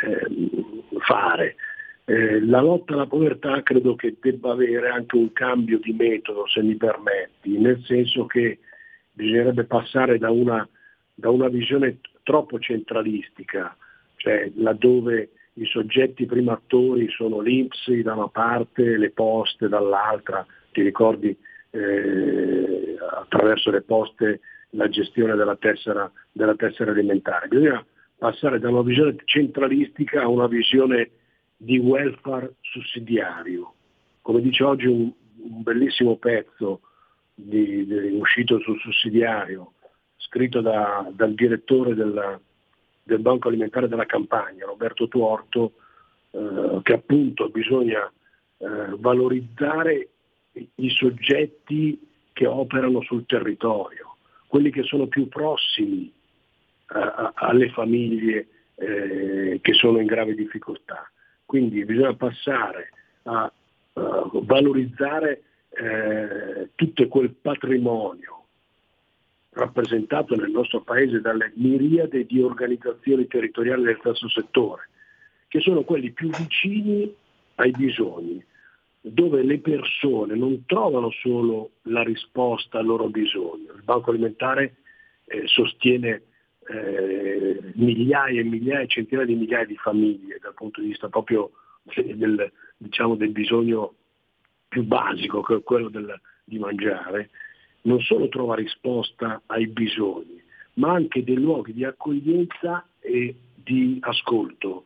fare. 1.00 1.56
Eh, 2.04 2.40
la 2.40 2.60
lotta 2.60 2.94
alla 2.94 3.06
povertà 3.06 3.62
credo 3.62 3.94
che 3.94 4.16
debba 4.18 4.52
avere 4.52 4.88
anche 4.88 5.16
un 5.16 5.32
cambio 5.32 5.78
di 5.78 5.92
metodo, 5.92 6.46
se 6.48 6.62
mi 6.62 6.74
permetti, 6.76 7.58
nel 7.58 7.82
senso 7.84 8.24
che 8.24 8.58
bisognerebbe 9.12 9.64
passare 9.64 10.16
da 10.16 10.30
una, 10.30 10.66
da 11.14 11.28
una 11.28 11.48
visione 11.48 11.98
troppo 12.22 12.58
centralistica, 12.58 13.76
cioè 14.16 14.50
laddove 14.56 15.30
i 15.54 15.66
soggetti 15.66 16.24
prima 16.24 16.52
attori 16.52 17.08
sono 17.10 17.40
l'Inps 17.40 17.90
da 18.02 18.14
una 18.14 18.28
parte, 18.28 18.96
le 18.96 19.10
poste 19.10 19.68
dall'altra, 19.68 20.46
ti 20.72 20.82
ricordi 20.82 21.36
eh, 21.70 22.96
attraverso 23.20 23.70
le 23.70 23.82
poste 23.82 24.40
la 24.70 24.88
gestione 24.88 25.34
della 25.34 25.56
tessera, 25.56 26.10
della 26.30 26.54
tessera 26.54 26.90
alimentare. 26.90 27.48
Bisogna 27.48 27.84
passare 28.16 28.58
da 28.58 28.68
una 28.68 28.82
visione 28.82 29.16
centralistica 29.24 30.22
a 30.22 30.28
una 30.28 30.46
visione 30.46 31.10
di 31.56 31.78
welfare 31.78 32.54
sussidiario. 32.60 33.74
Come 34.22 34.40
dice 34.40 34.64
oggi 34.64 34.86
un, 34.86 35.10
un 35.36 35.62
bellissimo 35.62 36.16
pezzo 36.16 36.80
di, 37.34 37.86
di, 37.86 38.16
uscito 38.18 38.60
sul 38.60 38.78
sussidiario, 38.80 39.72
scritto 40.16 40.60
da, 40.60 41.08
dal 41.12 41.34
direttore 41.34 41.94
della, 41.94 42.38
del 43.02 43.20
Banco 43.20 43.48
Alimentare 43.48 43.88
della 43.88 44.06
Campagna, 44.06 44.66
Roberto 44.66 45.08
Tuorto, 45.08 45.72
eh, 46.30 46.80
che 46.82 46.92
appunto 46.92 47.48
bisogna 47.48 48.10
eh, 48.58 48.66
valorizzare 48.98 50.08
i 50.74 50.90
soggetti 50.90 52.06
che 52.32 52.46
operano 52.46 53.02
sul 53.02 53.24
territorio, 53.26 54.07
quelli 54.48 54.70
che 54.70 54.82
sono 54.82 55.06
più 55.06 55.28
prossimi 55.28 56.06
eh, 56.06 57.32
alle 57.34 57.70
famiglie 57.70 58.48
eh, 58.74 59.58
che 59.62 59.72
sono 59.74 60.00
in 60.00 60.06
grave 60.06 60.34
difficoltà. 60.34 61.08
Quindi 61.44 61.84
bisogna 61.84 62.14
passare 62.14 62.90
a 63.22 63.50
uh, 63.94 64.44
valorizzare 64.44 65.42
eh, 65.70 66.70
tutto 66.74 67.08
quel 67.08 67.30
patrimonio 67.30 68.44
rappresentato 69.50 70.36
nel 70.36 70.50
nostro 70.50 70.82
paese 70.82 71.20
dalle 71.20 71.52
miriade 71.56 72.26
di 72.26 72.40
organizzazioni 72.42 73.26
territoriali 73.26 73.82
del 73.82 73.98
terzo 74.02 74.28
settore, 74.28 74.88
che 75.48 75.60
sono 75.60 75.82
quelli 75.82 76.10
più 76.10 76.30
vicini 76.30 77.12
ai 77.56 77.70
bisogni, 77.70 78.44
dove 79.00 79.42
le 79.42 79.58
persone 79.58 80.34
non 80.34 80.64
trovano 80.66 81.10
solo 81.10 81.72
la 81.82 82.02
risposta 82.02 82.78
al 82.78 82.86
loro 82.86 83.08
bisogno. 83.08 83.72
Il 83.74 83.82
Banco 83.82 84.10
Alimentare 84.10 84.76
eh, 85.26 85.46
sostiene 85.46 86.22
eh, 86.68 87.60
migliaia 87.74 88.40
e 88.40 88.44
migliaia, 88.44 88.86
centinaia 88.86 89.26
di 89.26 89.34
migliaia 89.34 89.64
di 89.64 89.76
famiglie 89.76 90.38
dal 90.40 90.54
punto 90.54 90.80
di 90.80 90.88
vista 90.88 91.08
proprio 91.08 91.50
del, 91.94 92.50
diciamo, 92.76 93.16
del 93.16 93.30
bisogno 93.30 93.94
più 94.68 94.84
basico, 94.84 95.40
che 95.42 95.56
è 95.56 95.62
quello 95.62 95.88
del, 95.88 96.20
di 96.44 96.58
mangiare, 96.58 97.30
non 97.82 98.00
solo 98.00 98.28
trova 98.28 98.54
risposta 98.54 99.42
ai 99.46 99.66
bisogni, 99.68 100.42
ma 100.74 100.92
anche 100.92 101.24
dei 101.24 101.36
luoghi 101.36 101.72
di 101.72 101.84
accoglienza 101.84 102.86
e 103.00 103.34
di 103.54 103.98
ascolto. 104.00 104.84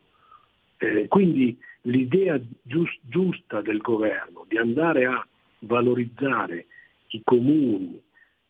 Eh, 0.83 1.07
quindi 1.07 1.57
l'idea 1.83 2.37
giust, 2.61 2.99
giusta 3.03 3.61
del 3.61 3.77
governo 3.77 4.45
di 4.49 4.57
andare 4.57 5.05
a 5.05 5.25
valorizzare 5.59 6.65
i 7.07 7.21
comuni 7.23 8.01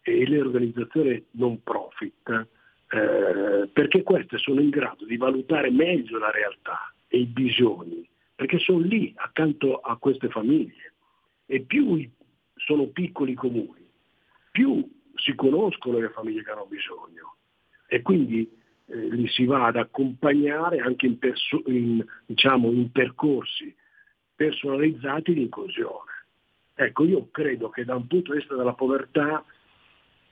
e 0.02 0.28
le 0.28 0.40
organizzazioni 0.40 1.24
non 1.32 1.62
profit 1.62 2.48
eh, 2.90 3.70
perché 3.72 4.02
queste 4.02 4.40
sono 4.40 4.62
in 4.62 4.72
grado 4.72 5.06
di 5.06 5.16
valutare 5.16 5.70
meglio 5.70 6.18
la 6.18 6.32
realtà 6.32 6.92
e 7.08 7.20
i 7.20 7.26
bisogni, 7.26 8.04
perché 8.34 8.58
sono 8.58 8.80
lì 8.80 9.14
accanto 9.16 9.78
a 9.78 9.96
queste 9.98 10.30
famiglie. 10.30 10.94
E 11.46 11.62
più 11.62 12.04
sono 12.56 12.88
piccoli 12.88 13.36
comuni, 13.36 13.88
più 14.50 14.84
si 15.14 15.36
conoscono 15.36 16.00
le 16.00 16.10
famiglie 16.10 16.44
che 16.44 16.50
hanno 16.50 16.66
bisogno. 16.66 17.36
E 17.88 18.02
quindi 18.02 18.50
eh, 18.86 18.96
li 18.96 19.28
si 19.28 19.46
va 19.46 19.68
ad 19.68 19.78
accompagnare 19.78 20.80
anche 20.80 21.06
in, 21.06 21.18
perso- 21.18 21.64
in, 21.68 22.04
diciamo, 22.26 22.72
in 22.72 22.92
percorsi 22.92 23.74
personalizzati 24.36 25.34
di 25.34 25.42
inclusione. 25.44 26.12
Ecco, 26.76 27.06
io 27.06 27.30
credo 27.32 27.70
che 27.70 27.86
da 27.86 27.96
un 27.96 28.08
punto 28.08 28.32
di 28.32 28.40
vista 28.40 28.56
della 28.56 28.74
povertà, 28.74 29.44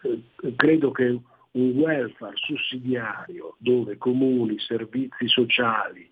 eh, 0.02 0.22
credo 0.56 0.92
che 0.92 1.20
un 1.52 1.70
welfare 1.72 2.36
sussidiario 2.36 3.56
dove 3.60 3.98
comuni, 3.98 4.58
servizi 4.60 5.28
sociali, 5.28 6.10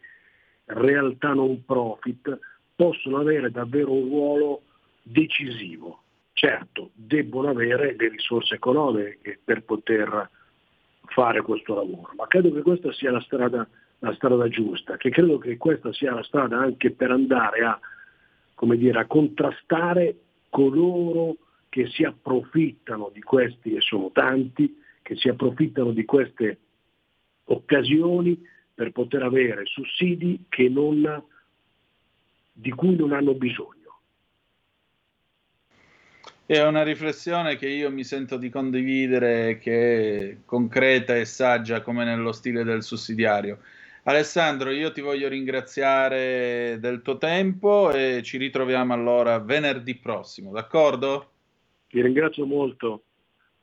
realtà 0.66 1.34
non 1.34 1.64
profit 1.66 2.38
possono 2.76 3.18
avere 3.18 3.50
davvero 3.52 3.92
un 3.92 4.10
ruolo 4.10 4.62
decisivo. 5.02 6.04
Certo, 6.34 6.92
debbono 6.94 7.50
avere 7.50 7.96
le 7.98 8.10
risorse 8.10 8.56
economiche 8.56 9.40
per 9.44 9.64
poter 9.64 10.30
fare 11.10 11.42
questo 11.42 11.76
lavoro, 11.76 12.12
ma 12.16 12.28
credo 12.28 12.52
che 12.52 12.62
questa 12.62 12.92
sia 12.94 13.12
la 13.12 13.22
strada, 13.22 13.68
la 14.00 14.14
strada 14.14 14.48
giusta, 14.48 14.98
che 14.98 15.10
credo 15.10 15.38
che 15.38 15.58
questa 15.58 15.92
sia 15.94 16.14
la 16.14 16.24
strada 16.24 16.58
anche 16.58 16.92
per 16.92 17.12
andare 17.12 17.64
a, 17.64 17.80
dire, 18.76 19.00
a 19.00 19.06
contrastare 19.06 20.16
coloro 20.50 21.38
che 21.70 21.88
si 21.88 22.04
approfittano 22.04 23.12
di 23.14 23.22
questi, 23.22 23.76
e 23.76 23.82
sono 23.82 24.10
tanti, 24.12 24.82
che 25.02 25.16
si 25.16 25.30
approfittano 25.30 25.92
di 25.92 26.06
queste 26.06 26.58
occasioni 27.46 28.40
per 28.74 28.92
poter 28.92 29.24
avere 29.24 29.66
sussidi 29.66 30.46
non, 30.70 31.24
di 32.52 32.72
cui 32.72 32.96
non 32.96 33.14
hanno 33.14 33.34
bisogno. 33.34 33.79
È 36.50 36.66
una 36.66 36.82
riflessione 36.82 37.58
che 37.58 37.68
io 37.68 37.92
mi 37.92 38.04
sento 38.04 38.36
di 38.36 38.50
condividere, 38.50 39.60
che 39.60 40.18
è 40.18 40.38
concreta 40.46 41.16
e 41.16 41.24
saggia 41.26 41.82
come 41.82 42.04
nello 42.04 42.32
stile 42.32 42.64
del 42.64 42.82
sussidiario. 42.82 43.60
Alessandro, 44.06 44.72
io 44.72 44.92
ti 44.92 45.00
voglio 45.00 45.28
ringraziare 45.28 46.78
del 46.80 47.04
tuo 47.04 47.20
tempo 47.20 47.92
e 47.92 48.22
ci 48.24 48.40
ritroviamo 48.40 48.96
allora 48.96 49.38
venerdì 49.38 49.94
prossimo, 49.94 50.52
d'accordo? 50.52 51.30
Ti 51.88 52.02
ringrazio 52.02 52.48
molto. 52.48 53.04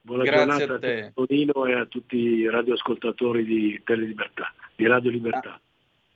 Buona 0.00 0.22
Grazie 0.22 0.46
giornata 0.46 0.74
a 0.74 0.78
te. 0.78 1.12
Tonino 1.12 1.66
e 1.66 1.72
a 1.72 1.86
tutti 1.86 2.16
i 2.16 2.48
radioascoltatori 2.48 3.44
di 3.44 3.80
Telelibertà, 3.82 4.54
di 4.76 4.86
Radio 4.86 5.10
Libertà. 5.10 5.60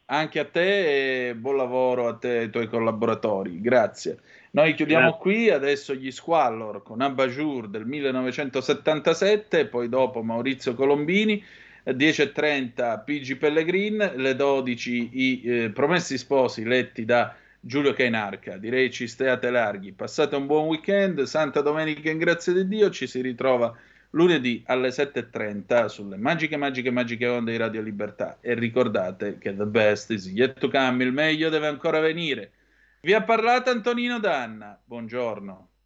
Anche 0.04 0.38
a 0.38 0.44
te 0.44 1.30
e 1.30 1.34
buon 1.34 1.56
lavoro 1.56 2.06
a 2.06 2.14
te 2.14 2.36
e 2.36 2.38
ai 2.42 2.50
tuoi 2.50 2.68
collaboratori. 2.68 3.60
Grazie. 3.60 4.20
Noi 4.52 4.74
chiudiamo 4.74 5.10
Grazie. 5.10 5.20
qui, 5.20 5.50
adesso 5.50 5.94
gli 5.94 6.10
Squallor 6.10 6.82
con 6.82 7.00
Abajur 7.00 7.68
del 7.68 7.86
1977, 7.86 9.66
poi 9.66 9.88
dopo 9.88 10.22
Maurizio 10.22 10.74
Colombini, 10.74 11.42
eh, 11.84 11.94
10.30 11.94 13.04
PG 13.04 13.36
Pellegrin, 13.36 14.12
le 14.16 14.34
12 14.34 15.10
i 15.12 15.42
eh, 15.44 15.70
Promessi 15.70 16.18
Sposi 16.18 16.64
letti 16.64 17.04
da 17.04 17.32
Giulio 17.60 17.92
Cainarca. 17.92 18.56
Direi 18.56 18.90
ci 18.90 19.06
state 19.06 19.50
larghi. 19.50 19.92
Passate 19.92 20.34
un 20.34 20.46
buon 20.46 20.66
weekend, 20.66 21.22
Santa 21.22 21.60
Domenica 21.60 22.10
in 22.10 22.18
grazia 22.18 22.52
di 22.52 22.66
Dio, 22.66 22.90
ci 22.90 23.06
si 23.06 23.20
ritrova 23.20 23.72
lunedì 24.10 24.64
alle 24.66 24.88
7.30 24.88 25.86
sulle 25.86 26.16
magiche, 26.16 26.56
magiche, 26.56 26.90
magiche 26.90 27.28
onde 27.28 27.52
di 27.52 27.56
Radio 27.56 27.82
Libertà. 27.82 28.38
E 28.40 28.54
ricordate 28.54 29.38
che 29.38 29.54
the 29.54 29.66
best 29.66 30.10
is 30.10 30.26
yet 30.26 30.58
to 30.58 30.68
come, 30.68 31.04
il 31.04 31.12
meglio 31.12 31.50
deve 31.50 31.68
ancora 31.68 32.00
venire. 32.00 32.50
Vi 33.02 33.14
ha 33.14 33.22
parlato 33.22 33.70
Antonino 33.70 34.18
Danna. 34.18 34.78
Buongiorno. 34.84 35.69